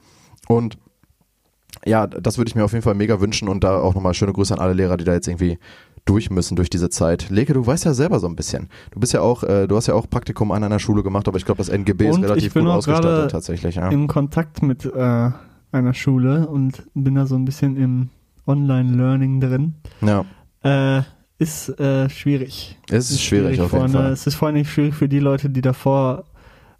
und 0.47 0.77
ja, 1.87 2.07
das 2.07 2.37
würde 2.37 2.51
ich 2.51 2.55
mir 2.55 2.65
auf 2.65 2.73
jeden 2.73 2.83
Fall 2.83 2.95
mega 2.95 3.19
wünschen 3.21 3.49
und 3.49 3.65
da 3.65 3.79
auch 3.79 3.95
nochmal 3.95 4.13
schöne 4.13 4.35
Grüße 4.35 4.53
an 4.53 4.61
alle 4.61 4.75
Lehrer, 4.75 4.99
die 4.99 5.05
da 5.05 5.15
jetzt 5.15 5.27
irgendwie 5.27 5.59
durch 6.05 6.31
müssen 6.31 6.57
durch 6.57 6.69
diese 6.69 6.91
Zeit. 6.91 7.31
Leke, 7.31 7.55
du 7.55 7.67
weißt 7.67 7.85
ja 7.85 7.95
selber 7.95 8.19
so 8.21 8.27
ein 8.27 8.37
bisschen. 8.37 8.69
Du 8.91 9.01
bist 9.01 9.13
ja 9.15 9.21
auch, 9.21 9.43
äh, 9.43 9.67
du 9.67 9.77
hast 9.77 9.87
ja 9.87 9.95
auch 9.95 10.11
Praktikum 10.11 10.53
an 10.53 10.63
einer 10.65 10.79
Schule 10.79 11.03
gemacht, 11.03 11.29
aber 11.29 11.39
ich 11.39 11.45
glaube, 11.45 11.59
das 11.59 11.69
NGB 11.69 12.09
ist 12.09 12.17
Und 12.17 12.25
relativ 12.25 12.47
ich 12.47 12.53
bin 12.53 12.65
gut 12.65 12.73
auch 12.73 12.77
ausgestattet 12.77 13.11
gerade 13.11 13.29
tatsächlich. 13.29 13.77
Ja. 13.77 13.89
im 13.89 14.07
Kontakt 14.07 14.63
mit 14.63 14.85
äh, 14.85 15.31
einer 15.73 15.95
Schule 15.95 16.47
und 16.47 16.85
bin 16.95 17.15
da 17.15 17.27
so 17.27 17.35
ein 17.35 17.45
bisschen 17.45 17.77
im 17.77 18.11
Online-Learning 18.47 19.41
drin. 19.41 19.75
ja. 20.01 20.25
Äh, 20.63 21.03
ist 21.39 21.69
äh, 21.81 22.09
schwierig. 22.09 22.79
Es 22.89 23.11
ist 23.11 23.21
schwierig 23.21 23.61
auf 23.61 23.73
jeden. 23.73 23.89
Fall. 23.89 24.13
Es 24.13 24.29
ist 24.29 24.37
vor 24.37 24.47
allem 24.47 24.65
schwierig 24.65 24.95
für 24.95 25.09
die 25.09 25.19
Leute, 25.19 25.51
die 25.51 25.61
davor 25.61 26.25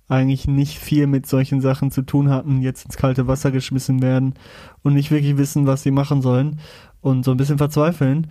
eigentlich 0.09 0.47
nicht 0.47 0.79
viel 0.79 1.07
mit 1.09 1.27
solchen 1.27 1.61
Sachen 1.61 1.91
zu 1.91 2.03
tun 2.03 2.31
hatten, 2.31 2.63
jetzt 2.63 2.85
ins 2.85 2.97
kalte 2.97 3.27
Wasser 3.27 3.51
geschmissen 3.51 4.03
werden 4.03 4.35
und 4.83 4.95
nicht 4.95 5.11
wirklich 5.11 5.37
wissen, 5.37 5.67
was 5.67 5.83
sie 5.83 5.91
machen 5.91 6.23
sollen 6.23 6.61
und 7.01 7.25
so 7.25 7.33
ein 7.33 7.39
bisschen 7.39 7.59
verzweifeln. 7.59 8.29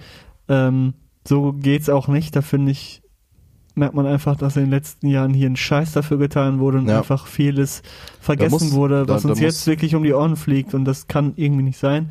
Ähm, 0.47 0.93
so 1.27 1.53
geht's 1.53 1.89
auch 1.89 2.07
nicht. 2.07 2.35
Da 2.35 2.41
finde 2.41 2.71
ich, 2.71 3.00
merkt 3.75 3.95
man 3.95 4.05
einfach, 4.05 4.35
dass 4.35 4.55
in 4.57 4.63
den 4.63 4.71
letzten 4.71 5.07
Jahren 5.07 5.33
hier 5.33 5.49
ein 5.49 5.55
Scheiß 5.55 5.93
dafür 5.93 6.17
getan 6.17 6.59
wurde 6.59 6.79
und 6.79 6.87
Ja. 6.89 6.99
einfach 6.99 7.27
vieles 7.27 7.81
vergessen 8.19 8.51
muss- 8.67 8.71
wurde, 8.73 9.05
da- 9.05 9.13
was 9.15 9.23
da 9.23 9.29
uns 9.29 9.39
muss- 9.39 9.45
jetzt 9.45 9.67
wirklich 9.67 9.95
um 9.95 10.03
die 10.03 10.13
Ohren 10.13 10.35
fliegt 10.35 10.73
und 10.73 10.85
das 10.85 11.07
kann 11.07 11.33
irgendwie 11.35 11.63
nicht 11.63 11.77
sein. 11.79 12.09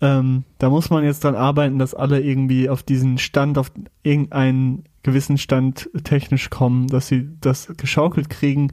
Ähm, 0.00 0.44
da 0.58 0.70
muss 0.70 0.90
man 0.90 1.04
jetzt 1.04 1.24
dran 1.24 1.34
arbeiten, 1.36 1.78
dass 1.78 1.94
alle 1.94 2.20
irgendwie 2.20 2.68
auf 2.68 2.82
diesen 2.82 3.18
Stand, 3.18 3.58
auf 3.58 3.70
irgendeinen 4.02 4.84
gewissen 5.02 5.38
Stand 5.38 5.88
technisch 6.02 6.50
kommen, 6.50 6.88
dass 6.88 7.06
sie 7.08 7.28
das 7.40 7.68
geschaukelt 7.76 8.28
kriegen. 8.30 8.72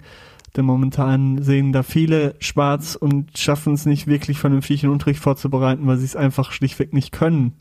Denn 0.58 0.66
momentan 0.66 1.42
sehen 1.42 1.72
da 1.72 1.84
viele 1.84 2.36
schwarz 2.40 2.96
und 2.96 3.38
schaffen 3.38 3.74
es 3.74 3.86
nicht 3.86 4.08
wirklich 4.08 4.38
vernünftig 4.40 4.82
den 4.82 4.90
Unterricht 4.90 5.22
vorzubereiten, 5.22 5.88
weil 5.88 5.98
sie 5.98 6.06
es 6.06 6.16
einfach 6.18 6.52
schlichtweg 6.52 6.92
nicht 6.94 7.12
können. 7.14 7.54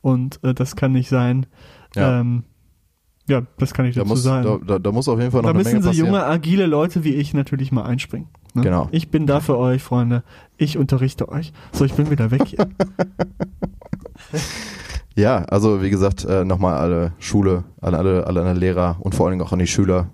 Und 0.00 0.42
äh, 0.42 0.52
das 0.54 0.74
kann 0.74 0.92
nicht 0.92 1.08
sein. 1.08 1.46
Ja. 1.94 2.20
Ähm, 2.20 2.42
ja, 3.28 3.42
das 3.58 3.72
kann 3.72 3.86
ich 3.86 3.94
Da 3.94 4.00
dazu 4.02 4.08
muss, 4.14 4.22
sagen. 4.22 4.60
da, 4.66 4.74
da, 4.74 4.78
da 4.78 4.92
muss 4.92 5.08
auf 5.08 5.18
jeden 5.18 5.30
Fall 5.30 5.42
noch 5.42 5.48
Da 5.48 5.50
eine 5.50 5.58
müssen 5.58 5.72
Menge 5.72 5.82
so 5.82 5.88
passieren. 5.90 6.06
junge, 6.08 6.24
agile 6.24 6.66
Leute 6.66 7.04
wie 7.04 7.14
ich 7.14 7.34
natürlich 7.34 7.72
mal 7.72 7.84
einspringen. 7.84 8.28
Ne? 8.54 8.62
Genau. 8.62 8.88
Ich 8.90 9.10
bin 9.10 9.26
da 9.26 9.40
für 9.40 9.56
euch, 9.58 9.82
Freunde. 9.82 10.24
Ich 10.56 10.76
unterrichte 10.76 11.28
euch. 11.28 11.52
So, 11.72 11.84
ich 11.84 11.94
bin 11.94 12.10
wieder 12.10 12.30
weg 12.30 12.42
hier. 12.46 12.68
Ja, 15.14 15.44
also 15.44 15.82
wie 15.82 15.90
gesagt, 15.90 16.24
äh, 16.24 16.44
nochmal 16.44 16.78
alle 16.78 17.12
Schule, 17.18 17.64
alle, 17.82 17.98
alle, 17.98 18.26
alle 18.26 18.52
Lehrer 18.54 18.96
und 19.00 19.14
vor 19.14 19.26
allen 19.26 19.32
Dingen 19.38 19.46
auch 19.46 19.52
an 19.52 19.58
die 19.58 19.66
Schüler. 19.66 20.08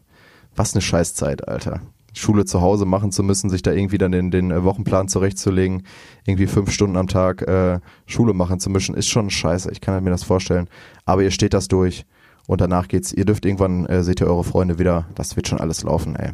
Was 0.56 0.74
eine 0.74 0.80
Scheißzeit, 0.82 1.46
Alter. 1.46 1.80
Schule 2.14 2.44
zu 2.46 2.60
Hause 2.62 2.84
machen 2.84 3.12
zu 3.12 3.22
müssen, 3.22 3.48
sich 3.48 3.62
da 3.62 3.70
irgendwie 3.70 3.98
dann 3.98 4.10
den, 4.10 4.32
den 4.32 4.50
äh, 4.50 4.64
Wochenplan 4.64 5.06
zurechtzulegen, 5.06 5.84
irgendwie 6.26 6.48
fünf 6.48 6.72
Stunden 6.72 6.96
am 6.96 7.06
Tag 7.06 7.42
äh, 7.42 7.78
Schule 8.06 8.34
machen 8.34 8.58
zu 8.58 8.70
müssen, 8.70 8.96
ist 8.96 9.06
schon 9.06 9.30
scheiße. 9.30 9.70
Ich 9.70 9.80
kann 9.80 10.02
mir 10.02 10.10
das 10.10 10.24
vorstellen. 10.24 10.68
Aber 11.04 11.22
ihr 11.22 11.30
steht 11.30 11.54
das 11.54 11.68
durch 11.68 12.04
und 12.48 12.62
danach 12.62 12.88
geht's. 12.88 13.12
Ihr 13.12 13.26
dürft 13.26 13.44
irgendwann, 13.44 13.86
äh, 13.86 14.02
seht 14.02 14.20
ihr 14.20 14.26
eure 14.26 14.42
Freunde 14.42 14.78
wieder. 14.78 15.06
Das 15.14 15.36
wird 15.36 15.46
schon 15.46 15.60
alles 15.60 15.84
laufen, 15.84 16.16
ey. 16.16 16.32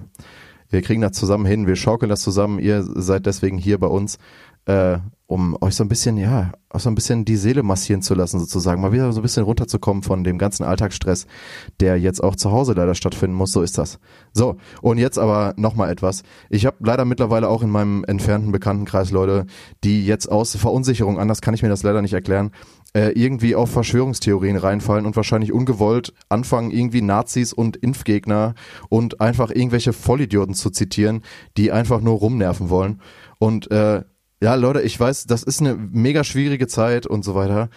Wir 0.71 0.81
kriegen 0.81 1.03
das 1.03 1.13
zusammen 1.13 1.45
hin, 1.45 1.67
wir 1.67 1.77
schaukeln 1.77 2.09
das 2.09 2.23
zusammen. 2.23 2.59
Ihr 2.59 2.83
seid 2.83 3.27
deswegen 3.27 3.59
hier 3.59 3.79
bei 3.79 3.89
uns, 3.89 4.19
äh, 4.67 4.99
um 5.27 5.57
euch 5.61 5.75
so 5.75 5.83
ein 5.83 5.89
bisschen, 5.89 6.17
ja, 6.17 6.53
auch 6.71 6.79
so 6.79 6.89
ein 6.89 6.95
bisschen 6.95 7.25
die 7.25 7.37
Seele 7.37 7.65
massieren 7.65 8.01
zu 8.01 8.15
lassen, 8.15 8.39
sozusagen. 8.39 8.81
Mal 8.81 8.93
wieder 8.93 9.13
so 9.13 9.21
ein 9.21 9.23
bisschen 9.23 9.43
runterzukommen 9.43 10.05
von 10.05 10.23
dem 10.23 10.39
ganzen 10.39 10.63
Alltagsstress, 10.63 11.27
der 11.81 11.99
jetzt 11.99 12.23
auch 12.23 12.37
zu 12.37 12.53
Hause 12.53 12.75
leider 12.75 12.95
stattfinden 12.95 13.37
muss. 13.37 13.51
So 13.51 13.63
ist 13.63 13.77
das. 13.77 13.99
So, 14.33 14.57
und 14.83 14.99
jetzt 14.99 15.19
aber 15.19 15.55
nochmal 15.57 15.91
etwas. 15.91 16.23
Ich 16.49 16.65
habe 16.65 16.77
leider 16.81 17.05
mittlerweile 17.05 17.49
auch 17.49 17.63
in 17.63 17.71
meinem 17.71 18.05
entfernten 18.05 18.53
Bekanntenkreis 18.53 19.11
Leute, 19.11 19.47
die 19.83 20.07
jetzt 20.07 20.31
aus 20.31 20.55
Verunsicherung, 20.55 21.19
anders 21.19 21.41
kann 21.41 21.55
ich 21.55 21.63
mir 21.63 21.69
das 21.69 21.83
leider 21.83 22.03
nicht 22.03 22.15
erklären, 22.15 22.53
äh, 22.95 23.11
irgendwie 23.11 23.55
auf 23.55 23.71
Verschwörungstheorien 23.71 24.57
reinfallen 24.57 25.05
und 25.05 25.17
wahrscheinlich 25.17 25.53
ungewollt 25.53 26.15
anfangen, 26.29 26.71
irgendwie 26.71 27.03
Nazis 27.03 27.53
und 27.53 27.77
Impfgegner 27.77 28.55
und 28.89 29.21
einfach 29.21 29.51
irgendwelche 29.51 29.93
Vollidioten 29.93 30.55
zu 30.55 30.71
zitieren, 30.71 31.23
die 31.57 31.73
einfach 31.73 32.01
nur 32.01 32.19
rumnerven 32.19 32.71
wollen. 32.71 33.01
Und 33.39 33.71
äh, 33.71 34.03
ja, 34.41 34.55
Leute, 34.55 34.83
ich 34.83 34.99
weiß, 34.99 35.27
das 35.27 35.43
ist 35.43 35.61
eine 35.61 35.75
mega 35.75 36.23
schwierige 36.23 36.67
Zeit 36.67 37.07
und 37.07 37.25
so 37.25 37.35
weiter. 37.35 37.69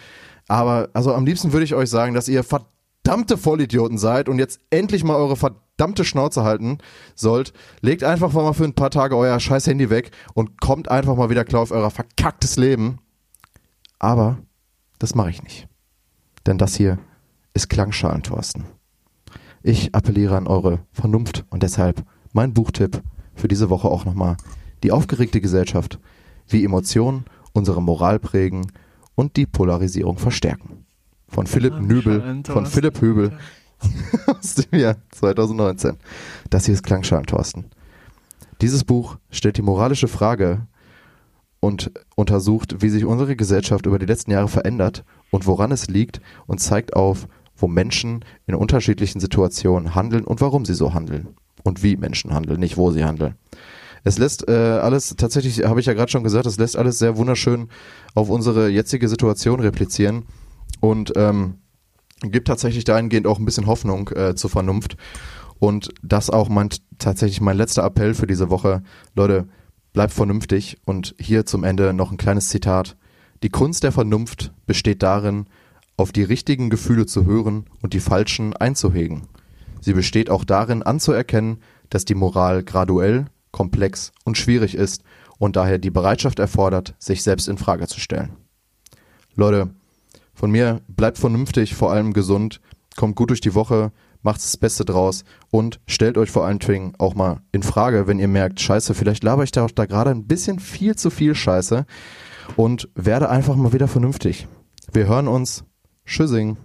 Aber 0.46 0.88
also 0.92 1.12
am 1.14 1.26
liebsten 1.26 1.52
würde 1.52 1.64
ich 1.64 1.74
euch 1.74 1.90
sagen, 1.90 2.14
dass 2.14 2.28
ihr 2.28 2.44
verdammte 2.44 3.36
Vollidioten 3.36 3.98
seid 3.98 4.28
und 4.28 4.38
jetzt 4.38 4.60
endlich 4.70 5.02
mal 5.02 5.16
eure 5.16 5.36
verdammte 5.36 6.04
Schnauze 6.04 6.44
halten 6.44 6.78
sollt. 7.14 7.52
Legt 7.80 8.04
einfach 8.04 8.32
mal 8.32 8.52
für 8.52 8.64
ein 8.64 8.74
paar 8.74 8.90
Tage 8.90 9.16
euer 9.16 9.40
scheiß 9.40 9.66
Handy 9.66 9.90
weg 9.90 10.10
und 10.34 10.60
kommt 10.60 10.90
einfach 10.90 11.16
mal 11.16 11.30
wieder 11.30 11.44
klar 11.44 11.62
auf 11.62 11.70
euer 11.70 11.90
verkacktes 11.90 12.56
Leben. 12.56 12.98
Aber 13.98 14.38
das 14.98 15.14
mache 15.14 15.30
ich 15.30 15.42
nicht. 15.42 15.68
Denn 16.46 16.58
das 16.58 16.74
hier 16.76 16.98
ist 17.54 17.68
Klangschalen, 17.68 18.22
Thorsten. 18.22 18.64
Ich 19.62 19.94
appelliere 19.94 20.36
an 20.36 20.46
eure 20.46 20.80
Vernunft 20.92 21.44
und 21.50 21.62
deshalb 21.62 22.04
mein 22.32 22.54
Buchtipp 22.54 23.02
für 23.34 23.48
diese 23.48 23.70
Woche 23.70 23.88
auch 23.88 24.04
nochmal. 24.04 24.36
Die 24.82 24.92
aufgeregte 24.92 25.40
Gesellschaft, 25.40 25.98
wie 26.48 26.64
Emotionen 26.64 27.24
unsere 27.52 27.82
Moral 27.82 28.18
prägen 28.18 28.70
und 29.14 29.36
die 29.36 29.46
Polarisierung 29.46 30.18
verstärken. 30.18 30.86
Von 31.28 31.46
Philipp 31.46 31.80
Nübel, 31.80 32.42
von. 32.46 32.66
Philipp 32.66 33.00
Höbel 33.00 33.36
aus 34.26 34.54
dem 34.54 34.78
Jahr 34.78 34.96
2019. 35.10 35.96
Das 36.50 36.64
hier 36.64 36.74
ist 36.74 36.82
Klangschalen, 36.82 37.26
Thorsten. 37.26 37.66
Dieses 38.60 38.84
Buch 38.84 39.18
stellt 39.30 39.56
die 39.56 39.62
moralische 39.62 40.08
Frage 40.08 40.66
und 41.60 41.90
untersucht, 42.14 42.76
wie 42.80 42.88
sich 42.88 43.04
unsere 43.04 43.36
Gesellschaft 43.36 43.86
über 43.86 43.98
die 43.98 44.06
letzten 44.06 44.30
Jahre 44.30 44.48
verändert 44.48 45.04
und 45.30 45.46
woran 45.46 45.72
es 45.72 45.88
liegt 45.88 46.20
und 46.46 46.60
zeigt 46.60 46.94
auf, 46.94 47.28
wo 47.56 47.66
Menschen 47.66 48.24
in 48.46 48.54
unterschiedlichen 48.54 49.20
Situationen 49.20 49.94
handeln 49.94 50.24
und 50.24 50.40
warum 50.40 50.64
sie 50.64 50.74
so 50.74 50.94
handeln. 50.94 51.28
Und 51.64 51.82
wie 51.82 51.96
Menschen 51.96 52.32
handeln, 52.32 52.60
nicht 52.60 52.76
wo 52.76 52.92
sie 52.92 53.04
handeln. 53.04 53.34
Es 54.04 54.16
lässt 54.16 54.48
äh, 54.48 54.52
alles, 54.52 55.16
tatsächlich 55.16 55.64
habe 55.64 55.80
ich 55.80 55.86
ja 55.86 55.92
gerade 55.92 56.10
schon 56.10 56.22
gesagt, 56.22 56.46
es 56.46 56.58
lässt 56.58 56.76
alles 56.76 56.98
sehr 56.98 57.16
wunderschön 57.16 57.68
auf 58.14 58.30
unsere 58.30 58.68
jetzige 58.68 59.08
Situation 59.08 59.58
replizieren 59.58 60.24
und 60.80 61.12
ähm, 61.16 61.54
gibt 62.22 62.48
tatsächlich 62.48 62.84
dahingehend 62.84 63.26
auch 63.26 63.38
ein 63.38 63.44
bisschen 63.44 63.66
Hoffnung 63.66 64.08
äh, 64.14 64.34
zur 64.34 64.50
Vernunft. 64.50 64.96
Und 65.58 65.88
das 66.02 66.30
auch 66.30 66.48
mein, 66.48 66.68
tatsächlich 66.98 67.40
mein 67.40 67.56
letzter 67.56 67.84
Appell 67.84 68.14
für 68.14 68.28
diese 68.28 68.48
Woche. 68.48 68.82
Leute, 69.16 69.48
bleibt 69.98 70.14
vernünftig. 70.14 70.76
Und 70.84 71.16
hier 71.18 71.44
zum 71.44 71.64
Ende 71.64 71.92
noch 71.92 72.12
ein 72.12 72.18
kleines 72.18 72.50
Zitat. 72.50 72.96
Die 73.42 73.48
Kunst 73.48 73.82
der 73.82 73.90
Vernunft 73.90 74.52
besteht 74.64 75.02
darin, 75.02 75.46
auf 75.96 76.12
die 76.12 76.22
richtigen 76.22 76.70
Gefühle 76.70 77.04
zu 77.04 77.26
hören 77.26 77.64
und 77.82 77.94
die 77.94 77.98
falschen 77.98 78.56
einzuhegen. 78.56 79.26
Sie 79.80 79.94
besteht 79.94 80.30
auch 80.30 80.44
darin, 80.44 80.84
anzuerkennen, 80.84 81.58
dass 81.90 82.04
die 82.04 82.14
Moral 82.14 82.62
graduell, 82.62 83.24
komplex 83.50 84.12
und 84.22 84.38
schwierig 84.38 84.76
ist 84.76 85.02
und 85.36 85.56
daher 85.56 85.78
die 85.78 85.90
Bereitschaft 85.90 86.38
erfordert, 86.38 86.94
sich 87.00 87.24
selbst 87.24 87.48
in 87.48 87.58
Frage 87.58 87.88
zu 87.88 87.98
stellen. 87.98 88.36
Leute, 89.34 89.70
von 90.32 90.52
mir 90.52 90.80
bleibt 90.86 91.18
vernünftig, 91.18 91.74
vor 91.74 91.90
allem 91.90 92.12
gesund, 92.12 92.60
kommt 92.94 93.16
gut 93.16 93.30
durch 93.30 93.40
die 93.40 93.56
Woche, 93.56 93.90
macht 94.22 94.42
das 94.42 94.56
Beste 94.56 94.84
draus 94.84 95.24
und 95.50 95.80
stellt 95.86 96.18
euch 96.18 96.30
vor 96.30 96.44
allen 96.44 96.58
Dingen 96.58 96.94
auch 96.98 97.14
mal 97.14 97.40
in 97.52 97.62
Frage, 97.62 98.06
wenn 98.06 98.18
ihr 98.18 98.28
merkt, 98.28 98.60
scheiße, 98.60 98.94
vielleicht 98.94 99.24
laber 99.24 99.44
ich 99.44 99.52
da, 99.52 99.66
da 99.74 99.86
gerade 99.86 100.10
ein 100.10 100.26
bisschen 100.26 100.58
viel 100.58 100.96
zu 100.96 101.10
viel 101.10 101.34
Scheiße 101.34 101.86
und 102.56 102.88
werde 102.94 103.28
einfach 103.28 103.56
mal 103.56 103.72
wieder 103.72 103.88
vernünftig. 103.88 104.46
Wir 104.92 105.06
hören 105.06 105.28
uns. 105.28 105.64
Tschüssing. 106.06 106.56